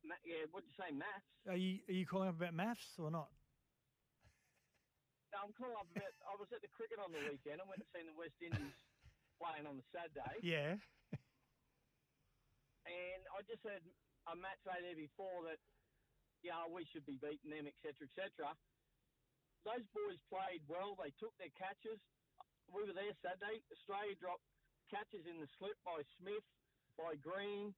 Ma- 0.03 0.19
yeah, 0.25 0.43
what'd 0.51 0.67
you 0.67 0.75
say, 0.75 0.91
MAFS? 0.91 1.23
Are 1.47 1.55
you 1.55 1.79
are 1.87 1.95
you 1.95 2.05
calling 2.05 2.27
up 2.27 2.35
about 2.35 2.53
MAFS 2.53 2.99
or 2.99 3.09
not? 3.09 3.31
No, 5.31 5.47
I'm 5.47 5.53
calling 5.55 5.79
up 5.79 5.87
about. 5.87 6.11
I 6.27 6.35
was 6.35 6.51
at 6.51 6.61
the 6.61 6.67
cricket 6.75 6.99
on 6.99 7.15
the 7.15 7.23
weekend. 7.23 7.63
I 7.63 7.65
went 7.71 7.79
and 7.79 7.91
seen 7.95 8.07
the 8.11 8.17
West 8.19 8.35
Indies 8.43 8.75
playing 9.39 9.63
on 9.65 9.79
the 9.79 9.87
Saturday. 9.95 10.43
Yeah. 10.43 10.75
And 12.83 13.21
I 13.31 13.39
just 13.47 13.63
heard 13.63 13.79
a 14.27 14.35
Matt 14.35 14.59
say 14.67 14.81
there 14.83 14.97
before 14.97 15.47
that, 15.47 15.61
yeah, 16.43 16.67
we 16.67 16.83
should 16.91 17.05
be 17.05 17.15
beating 17.15 17.53
them, 17.53 17.69
etc., 17.69 18.09
etc. 18.11 18.57
Those 19.63 19.85
boys 19.95 20.19
played 20.27 20.67
well. 20.67 20.97
They 20.99 21.13
took 21.15 21.31
their 21.39 21.53
catches. 21.55 22.01
We 22.71 22.87
were 22.87 22.95
there 22.95 23.11
Saturday. 23.21 23.59
Australia 23.71 24.15
dropped 24.15 24.43
catches 24.89 25.27
in 25.27 25.39
the 25.39 25.47
slip 25.59 25.75
by 25.85 26.03
Smith, 26.19 26.43
by 26.97 27.15
Green, 27.19 27.75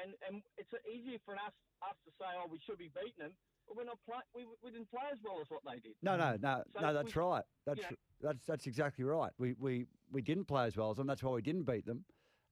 and 0.00 0.16
and 0.26 0.42
it's 0.56 0.72
easier 0.88 1.18
for 1.24 1.34
us 1.36 1.54
us 1.84 1.96
to 2.04 2.10
say, 2.18 2.28
oh, 2.36 2.48
we 2.50 2.58
should 2.64 2.78
be 2.78 2.90
beating 2.92 3.18
them. 3.18 3.32
But 3.68 3.76
we're 3.76 3.84
not 3.84 3.98
play, 4.04 4.20
we, 4.34 4.44
we 4.64 4.70
didn't 4.70 4.90
play 4.90 5.06
as 5.12 5.18
well 5.24 5.38
as 5.40 5.48
what 5.48 5.62
they 5.64 5.78
did. 5.80 5.94
No, 6.02 6.16
no, 6.16 6.36
no, 6.40 6.62
So 6.74 6.80
no. 6.80 6.92
That's 6.92 7.14
we- 7.14 7.22
right. 7.22 7.44
That's 7.66 7.78
you 7.78 7.84
know- 7.84 7.96
that's 8.20 8.44
that's 8.44 8.66
exactly 8.66 9.04
right. 9.04 9.32
We 9.38 9.54
we 9.58 9.86
we 10.10 10.20
didn't 10.22 10.44
play 10.44 10.66
as 10.66 10.76
well 10.76 10.90
as 10.90 10.96
them. 10.96 11.06
That's 11.06 11.22
why 11.22 11.32
we 11.32 11.42
didn't 11.42 11.64
beat 11.64 11.86
them, 11.86 12.04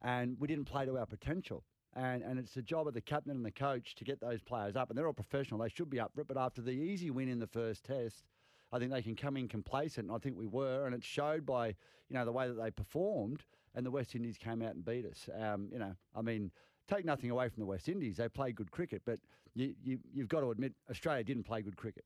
and 0.03 0.37
we 0.39 0.47
didn't 0.49 0.67
play 0.67 0.87
to 0.87 0.97
our 0.97 1.07
potential. 1.07 1.65
And 1.95 2.23
and 2.23 2.39
it's 2.39 2.55
the 2.55 2.63
job 2.63 2.87
of 2.87 2.95
the 2.95 3.01
captain 3.01 3.33
and 3.33 3.45
the 3.45 3.51
coach 3.51 3.95
to 3.97 4.05
get 4.05 4.21
those 4.21 4.41
players 4.43 4.77
up. 4.77 4.89
And 4.89 4.97
they're 4.97 5.07
all 5.07 5.13
professional. 5.13 5.61
They 5.61 5.69
should 5.69 5.91
be 5.91 5.99
up 6.01 6.13
for 6.15 6.21
it. 6.21 6.29
But 6.29 6.37
after 6.37 6.63
the 6.63 6.71
easy 6.71 7.11
win 7.11 7.29
in 7.29 7.39
the 7.39 7.47
first 7.47 7.85
test, 7.85 8.25
I 8.73 8.79
think 8.79 8.93
they 8.93 9.03
can 9.03 9.17
come 9.17 9.37
in 9.37 9.49
complacent. 9.49 10.09
And 10.09 10.17
I 10.17 10.19
think 10.19 10.37
we 10.37 10.47
were, 10.47 10.87
and 10.87 10.95
it 10.95 11.05
showed 11.05 11.47
by 11.47 11.69
you 11.69 12.15
know 12.15 12.25
the 12.25 12.33
way 12.33 12.49
that 12.49 12.61
they 12.61 12.71
performed. 12.71 13.45
And 13.75 13.85
the 13.85 13.91
West 13.91 14.15
Indies 14.15 14.39
came 14.39 14.63
out 14.63 14.75
and 14.75 14.85
beat 14.85 15.05
us. 15.05 15.29
Um, 15.39 15.69
you 15.71 15.79
know, 15.79 15.95
I 16.17 16.23
mean, 16.23 16.51
take 16.89 17.05
nothing 17.05 17.31
away 17.31 17.49
from 17.49 17.61
the 17.61 17.67
West 17.67 17.89
Indies. 17.89 18.17
They 18.17 18.29
played 18.29 18.57
good 18.57 18.71
cricket, 18.71 19.03
but 19.05 19.21
you, 19.55 19.75
you 19.85 19.99
you've 20.13 20.29
got 20.29 20.41
to 20.41 20.51
admit 20.51 20.73
Australia 20.91 21.23
didn't 21.23 21.45
play 21.45 21.63
good 21.63 21.77
cricket. 21.77 22.05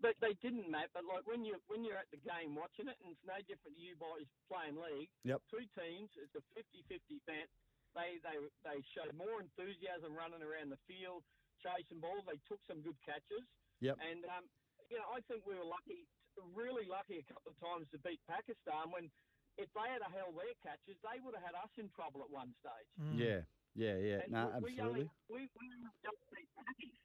But 0.00 0.16
they 0.24 0.32
didn't, 0.40 0.72
Matt. 0.72 0.88
But 0.96 1.04
like 1.04 1.28
when 1.28 1.44
you 1.44 1.60
when 1.68 1.84
you're 1.84 2.00
at 2.00 2.08
the 2.08 2.20
game 2.24 2.56
watching 2.56 2.88
it, 2.88 2.96
and 3.04 3.12
it's 3.12 3.24
no 3.28 3.36
different 3.44 3.76
to 3.76 3.80
you 3.80 3.94
boys 4.00 4.26
playing 4.48 4.80
league. 4.80 5.12
Yep. 5.28 5.44
Two 5.52 5.64
teams, 5.76 6.08
it's 6.16 6.32
a 6.32 6.42
50-50 6.56 7.20
bet. 7.28 7.48
They 7.92 8.16
they 8.24 8.36
they 8.64 8.78
showed 8.96 9.12
more 9.12 9.44
enthusiasm 9.44 10.16
running 10.16 10.40
around 10.40 10.72
the 10.72 10.80
field, 10.88 11.20
chasing 11.60 12.00
balls. 12.00 12.24
They 12.24 12.40
took 12.48 12.64
some 12.64 12.80
good 12.80 12.96
catches. 13.04 13.44
Yep. 13.80 13.96
And 14.00 14.24
um, 14.28 14.44
you 14.88 14.96
know, 15.00 15.08
I 15.12 15.20
think 15.28 15.44
we 15.48 15.56
were 15.56 15.66
lucky, 15.66 16.04
really 16.52 16.84
lucky 16.84 17.20
a 17.20 17.26
couple 17.26 17.52
of 17.52 17.58
times 17.60 17.88
to 17.92 17.98
beat 18.00 18.20
Pakistan. 18.28 18.92
When 18.92 19.08
if 19.56 19.68
they 19.72 19.88
had 19.88 20.04
held 20.12 20.36
their 20.36 20.56
catches, 20.64 20.96
they 21.00 21.18
would 21.20 21.34
have 21.34 21.44
had 21.44 21.56
us 21.56 21.72
in 21.76 21.88
trouble 21.92 22.20
at 22.24 22.30
one 22.30 22.52
stage. 22.60 22.88
Yeah, 23.16 23.44
yeah, 23.74 23.96
yeah. 23.96 24.24
And 24.24 24.32
No, 24.32 24.50
we, 24.60 24.76
absolutely. 24.76 24.76
We 24.76 24.80
only, 24.82 25.04
we, 25.28 25.40
we 25.56 25.66
just 26.04 26.20
beat 26.32 26.48
Pakistan. 26.56 27.00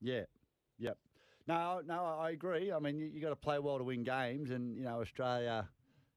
Yeah, 0.00 0.24
yep. 0.78 0.96
No, 1.46 1.82
no, 1.84 2.04
I 2.04 2.30
agree. 2.30 2.72
I 2.72 2.78
mean, 2.78 2.98
you, 2.98 3.06
you 3.06 3.20
got 3.20 3.30
to 3.30 3.36
play 3.36 3.58
well 3.58 3.78
to 3.78 3.84
win 3.84 4.04
games, 4.04 4.50
and 4.50 4.76
you 4.76 4.84
know 4.84 5.00
Australia, 5.00 5.68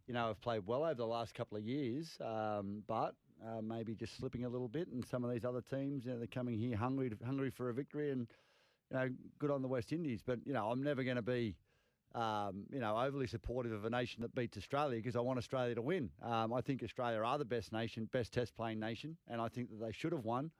you 0.07 0.13
know, 0.13 0.27
have 0.27 0.41
played 0.41 0.65
well 0.67 0.83
over 0.83 0.93
the 0.93 1.05
last 1.07 1.33
couple 1.33 1.57
of 1.57 1.63
years, 1.63 2.17
um, 2.22 2.83
but 2.88 3.15
uh, 3.45 3.62
maybe 3.62 3.95
just 3.95 4.17
slipping 4.17 4.45
a 4.45 4.50
little 4.50 4.67
bit. 4.67 4.88
And 4.89 5.03
some 5.10 5.24
of 5.24 5.31
these 5.31 5.45
other 5.45 5.62
teams, 5.62 6.05
you 6.05 6.12
know, 6.12 6.17
they're 6.17 6.27
coming 6.27 6.57
here 6.57 6.77
hungry, 6.77 7.12
hungry 7.25 7.51
for 7.51 7.69
a 7.69 7.74
victory, 7.74 8.12
and 8.12 8.27
you 8.92 8.98
know, 8.98 9.10
good 9.40 9.52
on 9.52 9.62
the 9.62 9.68
West 9.68 9.92
Indies. 9.92 10.22
But 10.25 10.40
you 10.46 10.54
know, 10.54 10.70
I'm 10.70 10.84
never 10.84 11.04
going 11.04 11.18
to 11.18 11.22
be. 11.22 11.56
Um, 12.16 12.66
you 12.72 12.80
know, 12.80 12.96
overly 12.96 13.25
supportive 13.25 13.72
of 13.72 13.86
a 13.86 13.90
nation 13.90 14.22
that 14.22 14.36
beats 14.36 14.56
Australia 14.56 14.98
because 14.98 15.16
I 15.16 15.20
want 15.22 15.40
Australia 15.40 15.74
to 15.74 15.82
win. 15.82 16.12
Um, 16.22 16.54
I 16.54 16.62
think 16.62 16.84
Australia 16.84 17.18
are 17.22 17.40
the 17.40 17.44
best 17.46 17.74
nation, 17.74 18.08
best 18.13 18.32
Test 18.32 18.56
playing 18.56 18.80
nation, 18.80 19.18
and 19.28 19.42
I 19.42 19.48
think 19.48 19.72
that 19.72 19.84
they 19.84 19.92
should 19.92 20.12
have 20.12 20.24
won 20.24 20.52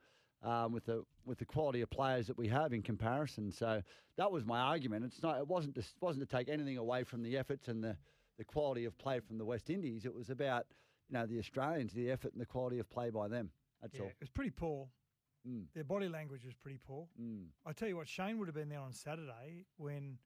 um, 0.42 0.72
with 0.72 0.86
the 0.86 1.04
with 1.26 1.38
the 1.38 1.46
quality 1.46 1.82
of 1.82 1.92
players 1.92 2.26
that 2.26 2.40
we 2.40 2.48
have 2.48 2.74
in 2.74 2.82
comparison. 2.82 3.52
So 3.52 3.84
that 4.18 4.32
was 4.32 4.46
my 4.46 4.60
argument. 4.60 5.06
It's 5.06 5.22
not. 5.22 5.38
It 5.38 5.48
wasn't. 5.48 5.76
Just, 5.76 5.94
wasn't 6.02 6.28
to 6.28 6.36
take 6.36 6.50
anything 6.50 6.78
away 6.78 7.04
from 7.04 7.22
the 7.22 7.38
efforts 7.38 7.68
and 7.68 7.84
the, 7.84 7.96
the 8.40 8.44
quality 8.44 8.86
of 8.86 8.98
play 8.98 9.20
from 9.20 9.38
the 9.38 9.46
West 9.46 9.70
Indies. 9.70 10.06
It 10.06 10.14
was 10.14 10.32
about 10.32 10.66
you 11.08 11.14
know 11.14 11.28
the 11.28 11.38
Australians, 11.38 11.94
the 11.94 12.10
effort 12.10 12.34
and 12.34 12.42
the 12.42 12.48
quality 12.48 12.80
of 12.80 12.90
play 12.90 13.12
by 13.12 13.28
them. 13.28 13.52
That's 13.80 13.94
Yeah, 13.96 14.02
all. 14.02 14.08
it 14.08 14.16
was 14.20 14.30
pretty 14.30 14.52
poor. 14.52 14.88
Mm. 15.48 15.66
Their 15.74 15.84
body 15.84 16.08
language 16.08 16.46
was 16.46 16.54
pretty 16.56 16.80
poor. 16.86 17.08
Mm. 17.22 17.48
I 17.66 17.74
tell 17.74 17.88
you 17.88 17.98
what, 17.98 18.08
Shane 18.08 18.40
would 18.40 18.48
have 18.48 18.56
been 18.56 18.70
there 18.70 18.80
on 18.80 18.94
Saturday 18.94 19.66
when 19.78 20.18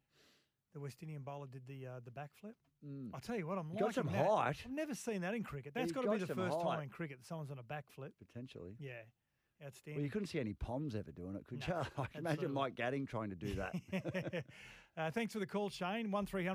the 0.74 0.79
West 0.79 0.97
Indian 1.01 1.24
bowler 1.24 1.47
did 1.47 1.63
the 1.67 1.88
uh, 1.88 2.00
the 2.03 2.12
backflip. 2.12 2.53
Mm. 2.86 3.09
I 3.13 3.19
tell 3.19 3.36
you 3.36 3.47
what, 3.47 3.57
I'm 3.57 3.71
He 3.71 3.79
got 3.79 3.95
some 3.95 4.07
that. 4.07 4.27
height. 4.27 4.57
I've 4.65 4.71
never 4.71 4.93
seen 4.93 5.21
that 5.21 5.33
in 5.33 5.43
cricket. 5.43 5.74
That's 5.74 5.91
got 5.91 6.03
to 6.03 6.12
be 6.12 6.17
the 6.17 6.27
first 6.27 6.57
height. 6.57 6.63
time 6.63 6.81
in 6.83 6.89
cricket 6.89 7.17
that 7.19 7.25
someone's 7.25 7.50
on 7.50 7.57
a 7.57 7.63
backflip. 7.63 8.12
Potentially. 8.19 8.75
Yeah, 8.79 8.91
Outstanding. 9.65 10.00
Well, 10.00 10.05
you 10.05 10.12
couldn't 10.12 10.27
see 10.27 10.39
any 10.39 10.53
Poms 10.53 10.95
ever 10.95 11.12
doing 11.12 11.36
it, 11.36 11.47
could 11.47 11.67
No, 11.67 11.77
you? 11.79 11.83
I 12.03 12.05
can 12.05 12.19
imagine. 12.19 12.53
Mike 12.53 12.75
Gatting 12.75 13.07
trying 13.07 13.31
to 13.31 13.36
do 13.36 13.55
that. 13.55 14.43
uh, 14.97 15.12
thanks 15.12 15.33
for 15.33 15.39
the 15.39 15.47
call, 15.47 15.69
Shane. 15.69 16.12
One 16.12 16.27
01 16.31 16.45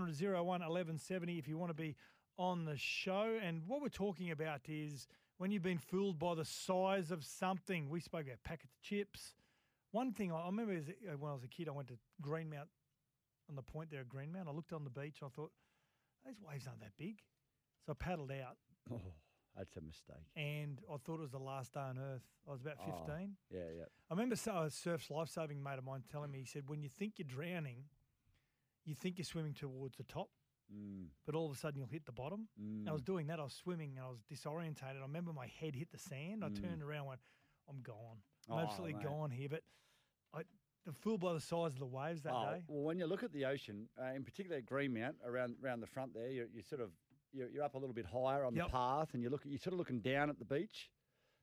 1170 0.40 1.38
if 1.38 1.48
you 1.48 1.58
want 1.58 1.70
to 1.70 1.74
be 1.74 1.96
on 2.38 2.64
the 2.64 2.76
show. 2.76 3.38
And 3.42 3.62
what 3.66 3.82
we're 3.82 3.88
talking 3.88 4.30
about 4.30 4.60
is 4.68 5.08
when 5.42 5.50
you've 5.50 5.60
been 5.60 5.76
fooled 5.76 6.20
by 6.20 6.36
the 6.36 6.44
size 6.44 7.10
of 7.10 7.24
something. 7.24 7.88
We 7.90 7.98
spoke 7.98 8.26
about 8.26 8.44
packets 8.44 8.74
of 8.74 8.80
chips. 8.80 9.34
One 9.90 10.12
thing 10.12 10.30
I 10.30 10.36
I 10.36 10.46
remember 10.46 10.72
is 10.72 10.88
uh, 10.88 11.16
when 11.18 11.32
I 11.32 11.34
was 11.34 11.42
a 11.42 11.48
kid, 11.48 11.68
I 11.68 11.72
went 11.72 11.88
to 11.88 11.98
Greenmount 12.22 12.68
on 13.50 13.56
the 13.56 13.62
point 13.62 13.90
there 13.90 14.02
at 14.02 14.08
Greenmount. 14.08 14.46
I 14.48 14.52
looked 14.52 14.72
on 14.72 14.84
the 14.84 14.90
beach. 14.90 15.16
I 15.20 15.26
thought, 15.34 15.50
those 16.24 16.36
waves 16.48 16.68
aren't 16.68 16.78
that 16.78 16.92
big. 16.96 17.22
So 17.84 17.90
I 17.90 17.94
paddled 17.98 18.30
out 18.30 18.56
oh, 18.92 19.00
that's 19.56 19.76
a 19.76 19.80
mistake. 19.80 20.22
and 20.36 20.78
I 20.88 20.96
thought 20.98 21.14
it 21.14 21.22
was 21.22 21.32
the 21.32 21.40
last 21.40 21.74
day 21.74 21.80
on 21.80 21.98
earth. 21.98 22.22
I 22.46 22.52
was 22.52 22.60
about 22.60 22.76
Oh, 22.86 23.04
15. 23.08 23.32
yeah, 23.50 23.58
yeah. 23.76 23.84
I 24.08 24.14
remember 24.14 24.36
so- 24.36 24.62
a 24.62 24.70
surf's 24.70 25.10
life-saving 25.10 25.60
mate 25.60 25.78
of 25.78 25.84
mine 25.84 26.04
telling 26.08 26.30
me, 26.30 26.38
he 26.38 26.44
said, 26.44 26.68
when 26.68 26.82
you 26.82 26.88
think 26.88 27.14
you're 27.16 27.26
drowning, 27.26 27.78
you 28.84 28.94
think 28.94 29.18
you're 29.18 29.24
swimming 29.24 29.54
towards 29.54 29.96
the 29.96 30.04
top, 30.04 30.28
Mm, 30.74 31.06
but 31.26 31.34
all 31.34 31.46
of 31.46 31.52
a 31.52 31.56
sudden 31.58 31.78
you'll 31.78 31.86
hit 31.88 32.06
the 32.06 32.12
bottom. 32.12 32.48
And 32.58 32.88
I 32.88 32.92
was 32.92 33.02
mm. 33.02 33.06
doing 33.06 33.26
that. 33.28 33.38
I 33.40 33.44
was 33.44 33.52
swimming 33.52 33.92
and 33.96 34.06
I 34.06 34.08
was 34.08 34.20
disorientated. 34.32 34.98
I 34.98 35.02
remember 35.02 35.32
my 35.32 35.46
head 35.46 35.74
hit 35.74 35.90
the 35.92 35.98
sand. 35.98 36.44
I 36.44 36.48
Mm. 36.48 36.60
turned 36.62 36.82
around 36.82 36.98
and 37.00 37.08
went, 37.08 37.20
I'm 37.68 37.80
gone. 37.82 38.22
I'm 38.48 38.54
Oh, 38.56 38.58
absolutely 38.60 38.94
mate. 38.94 39.04
gone 39.04 39.30
here. 39.30 39.48
But 39.48 39.62
I, 40.34 40.42
the 40.84 40.92
fool 40.92 41.18
by 41.18 41.32
the 41.34 41.40
size 41.40 41.72
of 41.74 41.78
the 41.78 41.86
waves 41.86 42.22
that 42.22 42.32
Oh, 42.34 42.54
day. 42.54 42.64
Well, 42.66 42.82
when 42.84 42.98
you 42.98 43.06
look 43.06 43.22
at 43.22 43.32
the 43.32 43.44
ocean, 43.44 43.88
uh, 44.00 44.06
in 44.14 44.24
particular 44.24 44.56
at 44.56 44.66
Greenmount, 44.66 45.16
around 45.24 45.56
around 45.62 45.80
the 45.80 45.86
front 45.86 46.14
there, 46.14 46.28
you're, 46.28 46.46
you're 46.52 46.62
sort 46.64 46.80
of 46.80 46.90
you're, 47.32 47.48
you're 47.48 47.64
up 47.64 47.74
a 47.74 47.78
little 47.78 47.94
bit 47.94 48.04
higher 48.06 48.44
on 48.44 48.54
Yep. 48.54 48.66
the 48.66 48.70
path, 48.72 49.14
and 49.14 49.22
you 49.22 49.30
look, 49.30 49.42
you're 49.44 49.58
sort 49.58 49.72
of 49.74 49.78
looking 49.78 50.00
down 50.00 50.28
at 50.28 50.38
the 50.38 50.44
beach, 50.44 50.90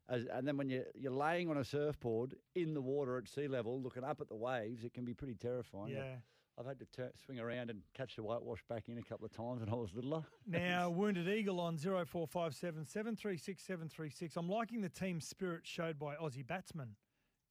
as, 0.08 0.26
and 0.26 0.48
then 0.48 0.58
when 0.58 0.70
you're 0.70 0.86
you're 0.94 1.12
laying 1.12 1.50
on 1.50 1.58
a 1.58 1.64
surfboard 1.64 2.36
in 2.56 2.74
the 2.74 2.82
water 2.82 3.18
at 3.18 3.28
sea 3.28 3.48
level, 3.48 3.82
looking 3.82 4.04
up 4.04 4.20
at 4.22 4.28
the 4.28 4.36
waves, 4.36 4.84
it 4.84 4.94
can 4.94 5.06
be 5.06 5.14
pretty 5.14 5.36
terrifying. 5.36 5.94
Yeah. 5.94 6.18
I've 6.60 6.66
had 6.66 6.80
to 6.80 6.86
tur 6.86 7.12
swing 7.24 7.40
around 7.40 7.70
and 7.70 7.82
catch 7.94 8.18
the 8.18 8.24
whitewash 8.24 8.64
back 8.68 8.90
in 8.90 8.98
a 8.98 9.02
couple 9.02 9.26
of 9.26 9.32
times 9.32 9.62
when 9.62 9.70
I 9.70 9.76
was 9.76 9.94
littler. 9.94 10.24
Now, 10.48 10.90
Wounded 10.90 11.30
Eagle 11.30 11.60
on 11.60 11.78
0457 11.78 12.86
736 12.86 13.64
736. 13.64 14.36
I'm 14.36 14.50
liking 14.50 14.82
the 14.82 14.90
team 14.90 15.22
spirit 15.22 15.62
showed 15.64 15.98
by 15.98 16.16
Aussie 16.16 16.46
batsmen, 16.46 16.96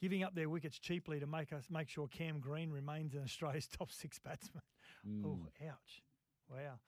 giving 0.00 0.22
up 0.22 0.34
their 0.34 0.50
wickets 0.50 0.78
cheaply 0.78 1.20
to 1.20 1.26
make 1.26 1.54
us 1.54 1.64
make 1.70 1.88
sure 1.88 2.06
Cam 2.08 2.38
Green 2.38 2.70
remains 2.70 3.14
in 3.14 3.22
Australia's 3.22 3.66
top 3.78 3.90
six 3.90 4.18
batsmen. 4.18 4.62
Mm. 5.08 5.24
Oh, 5.24 5.66
ouch. 5.66 6.02
Wow. 6.50 6.78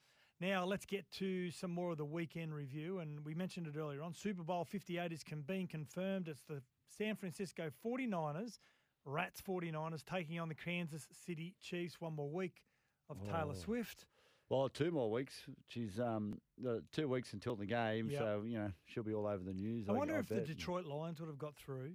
Now, 0.40 0.64
let's 0.64 0.86
get 0.86 1.10
to 1.12 1.50
some 1.50 1.70
more 1.70 1.92
of 1.92 1.98
the 1.98 2.04
weekend 2.04 2.54
review. 2.54 2.98
And 2.98 3.24
we 3.24 3.34
mentioned 3.34 3.66
it 3.66 3.78
earlier 3.78 4.02
on. 4.02 4.14
Super 4.14 4.42
Bowl 4.42 4.64
58 4.64 5.12
is 5.12 5.22
being 5.46 5.66
confirmed. 5.66 6.28
It's 6.28 6.42
the 6.48 6.62
San 6.88 7.14
Francisco 7.16 7.70
49ers, 7.84 8.58
Rats 9.04 9.40
49ers, 9.46 10.04
taking 10.04 10.38
on 10.40 10.48
the 10.48 10.54
Kansas 10.54 11.06
City 11.26 11.54
Chiefs. 11.60 12.00
One 12.00 12.14
more 12.14 12.30
week 12.30 12.62
of 13.08 13.22
Taylor 13.24 13.50
Oh. 13.52 13.54
Swift. 13.54 14.06
Well, 14.48 14.68
two 14.68 14.90
more 14.90 15.10
weeks. 15.10 15.44
She's 15.68 16.00
um, 16.00 16.40
the 16.58 16.82
two 16.92 17.06
weeks 17.08 17.32
until 17.32 17.54
the 17.54 17.66
game, 17.66 18.10
Yep. 18.10 18.20
so 18.20 18.42
you 18.44 18.58
know 18.58 18.72
she'll 18.86 19.04
be 19.04 19.14
all 19.14 19.26
over 19.26 19.42
the 19.44 19.52
news. 19.52 19.88
I 19.88 19.92
wonder 19.92 20.18
if 20.18 20.28
the. 20.28 20.40
Detroit 20.40 20.86
Lions 20.86 21.20
would 21.20 21.28
have 21.28 21.38
got 21.38 21.54
through, 21.56 21.92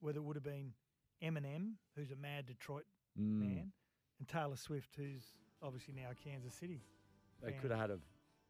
whether 0.00 0.18
it 0.18 0.22
would 0.22 0.36
have 0.36 0.44
been 0.44 0.72
Eminem, 1.22 1.72
who's 1.94 2.10
a 2.10 2.16
mad 2.16 2.46
Detroit 2.46 2.84
Mm. 3.18 3.38
man, 3.40 3.72
and 4.18 4.28
Taylor 4.28 4.56
Swift, 4.56 4.94
who's 4.94 5.32
obviously 5.62 5.94
now 5.94 6.10
Kansas 6.22 6.52
City. 6.52 6.82
They 7.42 7.52
could 7.52 7.70
have 7.70 7.80
had 7.80 7.90
a 7.90 7.98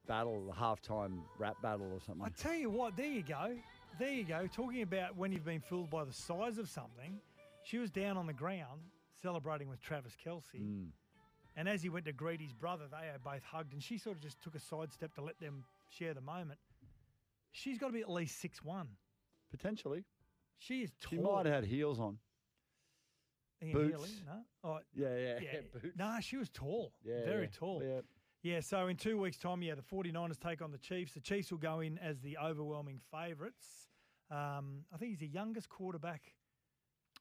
battle, 0.08 0.50
a 0.50 0.54
halftime 0.54 1.20
rap 1.38 1.56
battle 1.62 1.92
or 1.92 2.00
something. 2.00 2.24
I 2.26 2.30
tell 2.30 2.54
you 2.54 2.68
what, 2.70 2.96
there 2.96 3.06
you 3.06 3.22
go. 3.22 3.56
There 4.00 4.12
you 4.12 4.24
go. 4.24 4.48
Talking 4.48 4.82
about 4.82 5.16
when 5.16 5.30
you've 5.30 5.44
been 5.44 5.60
fooled 5.60 5.88
by 5.90 6.02
the 6.04 6.12
size 6.12 6.58
of 6.58 6.68
something, 6.68 7.20
she 7.66 7.78
was 7.78 7.90
down 7.90 8.16
on 8.16 8.26
the 8.26 8.32
ground 8.32 8.80
celebrating 9.20 9.68
with 9.68 9.80
Travis 9.80 10.12
Kelce. 10.24 10.54
Mm. 10.60 10.88
And 11.56 11.68
as 11.68 11.82
he 11.82 11.88
went 11.88 12.04
to 12.04 12.12
greet 12.12 12.40
his 12.40 12.52
brother, 12.52 12.84
they 12.90 13.08
are 13.08 13.18
both 13.24 13.42
hugged, 13.42 13.72
and 13.72 13.82
she 13.82 13.98
sort 13.98 14.16
of 14.16 14.22
just 14.22 14.40
took 14.42 14.54
a 14.54 14.60
sidestep 14.60 15.14
to 15.14 15.22
let 15.22 15.40
them 15.40 15.64
share 15.88 16.14
the 16.14 16.20
moment. 16.20 16.60
She's 17.50 17.78
got 17.78 17.88
to 17.88 17.92
be 17.92 18.02
at 18.02 18.10
least 18.10 18.40
six 18.40 18.62
one. 18.62 18.88
Potentially. 19.50 20.04
She 20.58 20.82
is 20.82 20.92
tall. 21.00 21.10
She 21.10 21.16
might 21.18 21.46
have 21.46 21.54
had 21.54 21.64
heels 21.64 21.98
on. 21.98 22.18
Ian 23.62 23.72
Boots. 23.72 23.96
Healy, 23.96 24.10
no? 24.26 24.42
Oh, 24.64 24.78
Yeah, 24.94 25.16
yeah, 25.16 25.38
yeah. 25.40 25.60
boots. 25.72 25.96
Nah, 25.96 26.20
she 26.20 26.36
was 26.36 26.50
tall. 26.50 26.92
Yeah, 27.04 27.24
Very 27.24 27.44
yeah, 27.44 27.48
tall. 27.58 27.82
yeah. 27.82 28.00
Yeah, 28.42 28.60
so 28.60 28.86
in 28.86 28.96
two 28.96 29.18
weeks' 29.18 29.38
time, 29.38 29.62
yeah, 29.62 29.74
the 29.74 29.82
49ers 29.82 30.38
take 30.38 30.62
on 30.62 30.70
the 30.70 30.78
Chiefs. 30.78 31.14
The 31.14 31.20
Chiefs 31.20 31.50
will 31.50 31.58
go 31.58 31.80
in 31.80 31.98
as 31.98 32.20
the 32.20 32.36
overwhelming 32.38 33.00
favourites. 33.10 33.88
Um, 34.30 34.84
I 34.92 34.98
think 34.98 35.10
he's 35.12 35.18
the 35.20 35.26
youngest 35.26 35.68
quarterback 35.68 36.34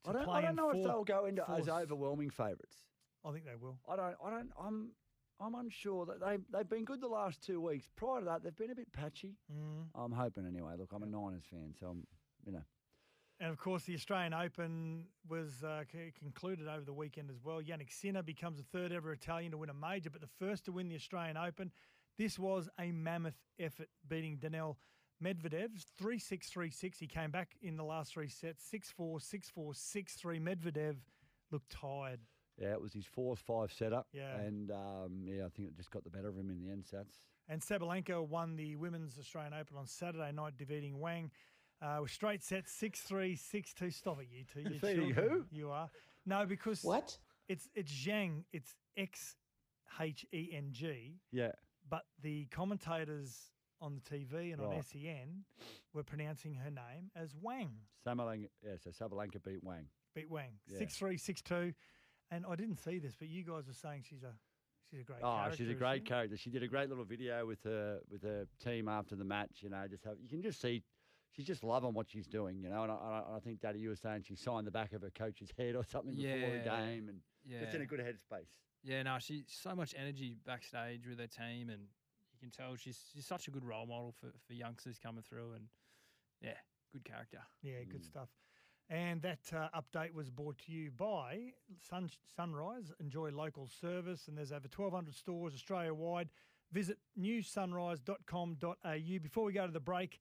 I 0.08 0.14
don't, 0.14 0.30
I 0.30 0.42
don't 0.42 0.56
know 0.56 0.70
if 0.72 0.84
they'll 0.84 1.04
go 1.04 1.26
into 1.26 1.50
as 1.50 1.68
overwhelming 1.68 2.30
favourites. 2.30 2.76
I 3.26 3.32
think 3.32 3.46
they 3.46 3.56
will. 3.60 3.80
I 3.90 3.96
don't. 3.96 4.16
I 4.24 4.30
don't. 4.30 4.52
I'm. 4.62 4.92
I'm 5.40 5.56
unsure 5.56 6.06
that 6.06 6.22
they 6.22 6.38
they've 6.52 6.70
been 6.70 6.86
good 6.86 7.02
the 7.02 7.08
last 7.08 7.44
two 7.44 7.60
weeks. 7.60 7.88
Prior 7.96 8.20
to 8.20 8.26
that, 8.26 8.44
they've 8.44 8.56
been 8.56 8.72
a 8.72 8.76
bit 8.76 8.92
patchy. 8.94 9.36
Mm. 9.52 9.88
I'm 9.96 10.12
hoping 10.12 10.46
anyway. 10.46 10.74
Look, 10.78 10.92
I'm 10.94 11.04
a 11.04 11.08
Niners 11.08 11.44
fan, 11.50 11.74
so 11.80 11.88
I'm. 11.88 12.08
You 12.46 12.54
know. 12.54 12.62
And 13.40 13.50
of 13.50 13.58
course, 13.58 13.84
the 13.84 13.94
Australian 13.96 14.34
Open 14.34 15.04
was 15.28 15.62
uh, 15.62 15.84
c- 15.92 16.14
concluded 16.18 16.70
over 16.70 16.86
the 16.86 16.94
weekend 16.94 17.30
as 17.30 17.44
well. 17.44 17.62
Jannik 17.62 17.92
Sinner 17.92 18.24
becomes 18.24 18.58
the 18.58 18.64
third 18.64 18.94
ever 18.94 19.12
Italian 19.12 19.52
to 19.52 19.58
win 19.58 19.70
a 19.70 19.74
major, 19.74 20.10
but 20.10 20.22
the 20.22 20.30
first 20.40 20.64
to 20.66 20.72
win 20.72 20.88
the 20.88 20.96
Australian 20.96 21.36
Open. 21.36 21.72
This 22.18 22.40
was 22.40 22.70
a 22.80 22.94
mammoth 22.94 23.36
effort, 23.60 23.90
beating 24.08 24.38
Daniel 24.38 24.78
Medvedev 25.24 25.70
3 25.98 26.20
6 26.20 26.50
3 26.50 26.70
6. 26.70 27.00
He 27.00 27.08
came 27.08 27.32
back 27.32 27.52
in 27.62 27.78
the 27.78 27.84
last 27.84 28.14
three 28.14 28.30
sets 28.30 28.66
6 28.70 28.92
4, 28.92 29.20
6 29.20 29.50
4, 29.50 29.74
6 29.74 30.14
3. 30.16 30.40
Medvedev 30.40 30.96
looked 31.52 31.70
tired. 31.70 32.20
Yeah, 32.58 32.72
it 32.72 32.82
was 32.82 32.94
his 32.94 33.06
fourth 33.06 33.40
five 33.40 33.72
setup. 33.74 34.08
Yeah. 34.14 34.38
And 34.38 34.72
um, 34.72 35.24
yeah, 35.24 35.46
I 35.46 35.50
think 35.50 35.68
it 35.68 35.76
just 35.76 35.92
got 35.92 36.04
the 36.04 36.10
better 36.10 36.30
of 36.30 36.38
him 36.38 36.50
in 36.50 36.60
the 36.60 36.72
end. 36.72 36.86
Satts. 36.86 37.16
And 37.50 37.62
Sabalenka 37.62 38.26
won 38.28 38.56
the 38.56 38.76
Women's 38.76 39.20
Australian 39.20 39.54
Open 39.54 39.78
on 39.78 39.86
Saturday 39.86 40.32
night, 40.32 40.54
defeating 40.58 41.00
Wang 41.00 41.32
uh, 41.82 42.00
with 42.02 42.12
straight 42.12 42.44
sets 42.44 42.72
6 42.74 43.02
3, 43.02 43.36
6 43.36 43.74
2. 43.74 43.92
Stop 43.92 44.22
it, 44.22 44.28
you 44.32 44.44
two. 44.52 44.62
you 44.62 44.80
Defeating 44.80 45.14
children. 45.14 45.30
who? 45.52 45.56
You 45.56 45.70
are. 45.72 45.90
No, 46.26 46.46
because. 46.46 46.84
What? 46.84 47.18
It's, 47.48 47.70
it's 47.76 47.92
Zhang. 47.92 48.44
It's 48.54 48.74
X 48.98 49.36
H 50.00 50.26
E 50.34 50.50
N 50.54 50.70
G. 50.72 51.20
Yeah. 51.32 51.52
But 51.90 52.06
the 52.24 52.46
commentators 52.46 53.52
on 53.82 53.96
the 53.96 54.02
TV 54.02 54.52
and 54.54 54.62
on 54.62 54.70
Right. 54.70 54.84
SEN 54.86 55.44
were 55.94 56.04
pronouncing 56.04 56.54
her 56.56 56.72
name 56.72 57.12
as 57.16 57.36
Wang. 57.36 57.72
Sabalenka. 58.06 58.48
Yeah. 58.64 58.78
So 58.84 58.90
Sabalenka 58.92 59.44
beat 59.44 59.64
Wang. 59.64 59.88
Beat 60.16 60.30
Wang. 60.30 60.52
Yeah. 60.68 60.78
Six 60.80 60.96
three, 60.98 61.18
six 61.18 61.42
two. 61.42 61.74
And 62.32 62.46
I 62.50 62.56
didn't 62.56 62.78
see 62.78 62.98
this, 63.00 63.16
but 63.18 63.28
you 63.28 63.44
guys 63.44 63.68
were 63.68 63.74
saying 63.74 64.04
she's 64.10 64.24
a 64.24 64.34
she's 64.90 65.02
a 65.02 65.04
great 65.04 65.20
Oh, 65.22 65.36
character. 65.36 65.58
she's 65.58 65.70
a 65.70 65.74
great 65.76 66.02
she? 66.02 66.06
character. 66.06 66.38
She 66.38 66.50
did 66.50 66.64
a 66.64 66.68
great 66.68 66.90
little 66.90 67.06
video 67.06 67.46
with 67.46 67.62
her 67.64 68.00
with 68.10 68.24
her 68.24 68.48
team 68.64 68.88
after 68.88 69.16
the 69.16 69.24
match. 69.26 69.60
You 69.62 69.70
know, 69.70 69.86
just 69.90 70.04
have 70.06 70.18
you 70.22 70.28
can 70.30 70.42
just 70.42 70.60
see 70.62 70.84
she's 71.32 71.46
just 71.46 71.64
loving 71.64 71.94
what 71.94 72.10
she's 72.10 72.28
doing. 72.28 72.62
You 72.64 72.70
know, 72.70 72.84
and 72.84 72.92
I, 72.92 72.96
I, 72.96 73.36
I 73.36 73.40
think 73.40 73.60
Daddy, 73.62 73.80
you 73.80 73.90
were 73.90 73.96
saying 73.96 74.24
she 74.28 74.36
signed 74.36 74.66
the 74.66 74.72
back 74.72 74.94
of 74.94 75.02
her 75.02 75.12
coach's 75.12 75.52
head 75.58 75.76
or 75.76 75.84
something 75.84 76.16
before 76.16 76.50
the 76.50 76.60
game, 76.70 77.10
and 77.10 77.20
yeah. 77.46 77.60
just 77.60 77.76
in 77.76 77.82
a 77.82 77.84
Yeah. 77.84 77.88
good 77.90 78.00
headspace. 78.00 78.48
Yeah, 78.84 79.04
no, 79.04 79.18
she's 79.20 79.44
so 79.48 79.76
much 79.76 79.94
energy 79.98 80.38
backstage 80.46 81.08
with 81.08 81.20
her 81.20 81.28
team, 81.28 81.70
and 81.70 81.82
you 81.82 81.88
can 82.46 82.52
tell 82.66 82.76
she's 82.76 83.00
she's 83.14 83.26
such 83.26 83.48
a 83.48 83.52
good 83.52 83.64
role 83.66 83.86
model 83.86 84.14
for, 84.20 84.32
for 84.48 84.54
youngsters 84.54 84.98
coming 85.00 85.24
through, 85.24 85.54
and 85.56 85.66
yeah, 86.42 86.58
good 86.94 87.04
character. 87.04 87.40
Yeah, 87.62 87.84
good 87.90 88.02
Mm. 88.02 88.06
stuff. 88.06 88.30
And 88.88 89.20
that 89.24 89.40
uh, 89.52 89.70
update 89.82 90.14
was 90.14 90.30
brought 90.30 90.60
to 90.66 90.72
you 90.72 90.92
by 90.92 91.54
Sun, 91.90 92.10
Sunrise. 92.36 92.92
Enjoy 93.00 93.32
local 93.32 93.68
service, 93.68 94.28
and 94.28 94.38
there's 94.38 94.52
over 94.52 94.68
1,200 94.74 95.16
stores 95.16 95.54
Australia 95.56 95.94
wide. 95.94 96.30
Visit 96.72 96.98
newsunrise.com.au. 97.20 99.20
Before 99.22 99.44
we 99.46 99.54
go 99.54 99.66
to 99.66 99.72
the 99.74 99.80
break, 99.80 100.20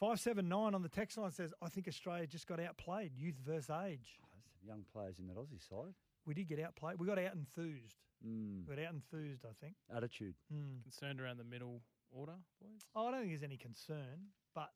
579 0.00 0.74
on 0.74 0.82
the 0.82 0.88
text 0.88 1.18
line 1.18 1.30
says, 1.32 1.52
I 1.60 1.68
think 1.68 1.86
Australia 1.88 2.26
just 2.26 2.46
got 2.46 2.60
outplayed, 2.60 3.12
youth 3.16 3.36
versus 3.44 3.68
age. 3.70 4.18
Oh, 4.24 4.28
some 4.58 4.66
young 4.66 4.84
players 4.92 5.18
in 5.18 5.26
that 5.26 5.36
Aussie 5.36 5.66
side. 5.68 5.92
We 6.24 6.32
did 6.34 6.48
get 6.48 6.60
outplayed. 6.60 6.98
We 6.98 7.06
got 7.06 7.18
out 7.18 7.34
enthused. 7.34 7.96
Mm. 8.26 8.68
We 8.68 8.74
got 8.74 8.84
out 8.84 8.94
enthused, 8.94 9.44
I 9.44 9.54
think. 9.60 9.74
Attitude. 9.94 10.34
Mm. 10.52 10.82
Concerned 10.82 11.20
around 11.20 11.38
the 11.38 11.44
middle 11.44 11.82
order, 12.10 12.34
boys. 12.60 12.80
Oh, 12.94 13.08
I 13.08 13.10
don't 13.12 13.20
think 13.20 13.32
there's 13.32 13.42
any 13.42 13.56
concern, 13.56 14.32
but 14.54 14.70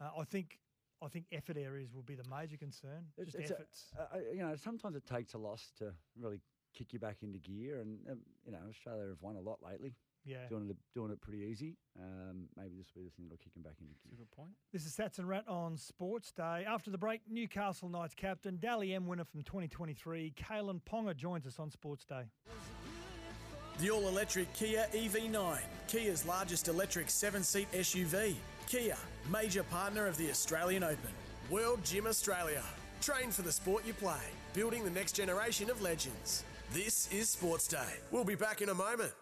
uh, 0.00 0.10
I 0.18 0.24
think 0.24 0.58
I 1.02 1.08
think 1.08 1.26
effort 1.32 1.56
areas 1.56 1.92
will 1.94 2.02
be 2.02 2.14
the 2.14 2.28
major 2.28 2.56
concern. 2.56 3.06
It's, 3.18 3.32
just 3.32 3.38
it's 3.38 3.50
efforts. 3.50 3.84
uh, 3.98 4.16
uh, 4.16 4.18
you 4.32 4.40
know, 4.40 4.54
sometimes 4.56 4.96
it 4.96 5.06
takes 5.06 5.34
a 5.34 5.38
loss 5.38 5.72
to 5.78 5.92
really 6.18 6.40
kick 6.74 6.92
you 6.92 6.98
back 6.98 7.18
into 7.22 7.38
gear, 7.38 7.80
and 7.80 7.98
um, 8.10 8.18
you 8.44 8.52
know, 8.52 8.58
Australia 8.68 9.08
have 9.08 9.22
won 9.22 9.36
a 9.36 9.40
lot 9.40 9.58
lately. 9.62 9.94
Yeah. 10.26 10.48
doing 10.48 10.68
it 10.68 10.76
doing 10.94 11.12
it 11.12 11.20
pretty 11.20 11.44
easy. 11.44 11.76
Um, 11.98 12.48
maybe 12.56 12.74
this 12.76 12.88
will 12.94 13.02
be 13.02 13.08
the 13.08 13.14
thing 13.14 13.26
that'll 13.26 13.38
kick 13.42 13.54
him 13.54 13.62
back 13.62 13.76
into 13.80 13.94
gear. 14.02 14.18
Good 14.18 14.30
point. 14.32 14.50
This 14.72 14.84
is 14.84 14.92
Satts 14.92 15.18
and 15.18 15.28
Rat 15.28 15.44
on 15.48 15.76
Sports 15.76 16.32
Day. 16.32 16.64
After 16.68 16.90
the 16.90 16.98
break, 16.98 17.20
Newcastle 17.30 17.88
Knights 17.88 18.14
captain, 18.14 18.56
Dally 18.58 18.92
M 18.94 19.06
winner 19.06 19.24
from 19.24 19.42
2023, 19.44 20.34
Kalyn 20.36 20.80
Ponga 20.82 21.14
joins 21.14 21.46
us 21.46 21.58
on 21.58 21.70
Sports 21.70 22.04
Day. 22.04 22.24
The 23.78 23.90
all 23.90 24.08
electric 24.08 24.52
Kia 24.54 24.86
EV9, 24.92 25.58
Kia's 25.86 26.26
largest 26.26 26.68
electric 26.68 27.10
seven 27.10 27.42
seat 27.42 27.70
SUV. 27.72 28.34
Kia, 28.66 28.96
major 29.30 29.62
partner 29.64 30.06
of 30.06 30.16
the 30.16 30.28
Australian 30.30 30.82
Open. 30.82 31.10
World 31.50 31.84
Gym 31.84 32.06
Australia. 32.06 32.62
Train 33.00 33.30
for 33.30 33.42
the 33.42 33.52
sport 33.52 33.86
you 33.86 33.92
play, 33.92 34.24
building 34.54 34.82
the 34.82 34.90
next 34.90 35.12
generation 35.12 35.70
of 35.70 35.80
legends. 35.82 36.42
This 36.72 37.08
is 37.12 37.28
Sports 37.28 37.68
Day. 37.68 38.00
We'll 38.10 38.24
be 38.24 38.34
back 38.34 38.62
in 38.62 38.70
a 38.70 38.74
moment. 38.74 39.12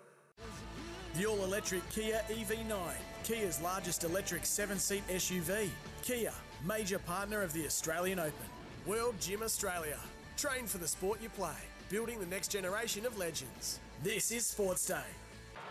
The 1.15 1.27
all 1.27 1.45
electric 1.45 1.89
Kia 1.91 2.21
EV9, 2.29 2.75
Kia's 3.23 3.61
largest 3.63 4.03
electric 4.03 4.45
seven 4.45 4.81
seat 4.81 5.07
SUV. 5.07 5.69
Kia, 6.03 6.33
major 6.67 6.99
partner 6.99 7.41
of 7.41 7.53
the 7.53 7.65
Australian 7.65 8.19
Open. 8.19 8.49
World 8.85 9.15
Gym 9.21 9.45
Australia. 9.45 9.99
Train 10.37 10.67
for 10.67 10.79
the 10.79 10.89
sport 10.89 11.23
you 11.23 11.29
play, 11.29 11.55
building 11.89 12.19
the 12.19 12.27
next 12.27 12.49
generation 12.49 13.07
of 13.07 13.17
legends. 13.17 13.79
This 14.03 14.33
is 14.33 14.45
Sports 14.45 14.87
Day. 14.89 15.07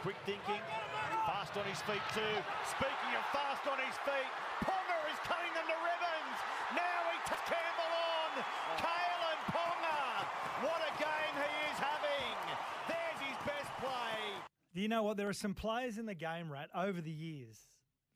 Quick 0.01 0.15
thinking, 0.25 0.63
fast 1.27 1.51
on 1.59 1.65
his 1.67 1.81
feet 1.83 2.03
too. 2.15 2.35
Speaking 2.71 3.11
of 3.19 3.23
fast 3.35 3.67
on 3.67 3.75
his 3.83 3.99
feet, 4.07 4.31
Ponga 4.63 4.97
is 5.11 5.19
cutting 5.27 5.51
them 5.59 5.67
to 5.67 5.77
ribbons. 5.83 6.37
Now 6.71 6.99
he 7.11 7.19
takes 7.27 7.43
Campbell 7.51 7.91
on. 7.91 8.31
Kalyn 8.79 9.39
Ponga. 9.51 9.99
What 10.63 10.79
a 10.87 10.91
game 10.95 11.35
he 11.35 11.51
is 11.67 11.77
having. 11.83 12.35
There's 12.87 13.19
his 13.27 13.39
best 13.43 13.71
play. 13.83 14.39
Do 14.72 14.72
you 14.83 14.89
know 14.89 15.01
what? 15.03 15.17
There 15.17 15.29
are 15.29 15.33
some 15.33 15.53
players 15.53 15.97
in 15.97 16.05
the 16.05 16.13
game, 16.13 16.51
Rat, 16.51 16.69
over 16.75 17.01
the 17.01 17.11
years. 17.11 17.57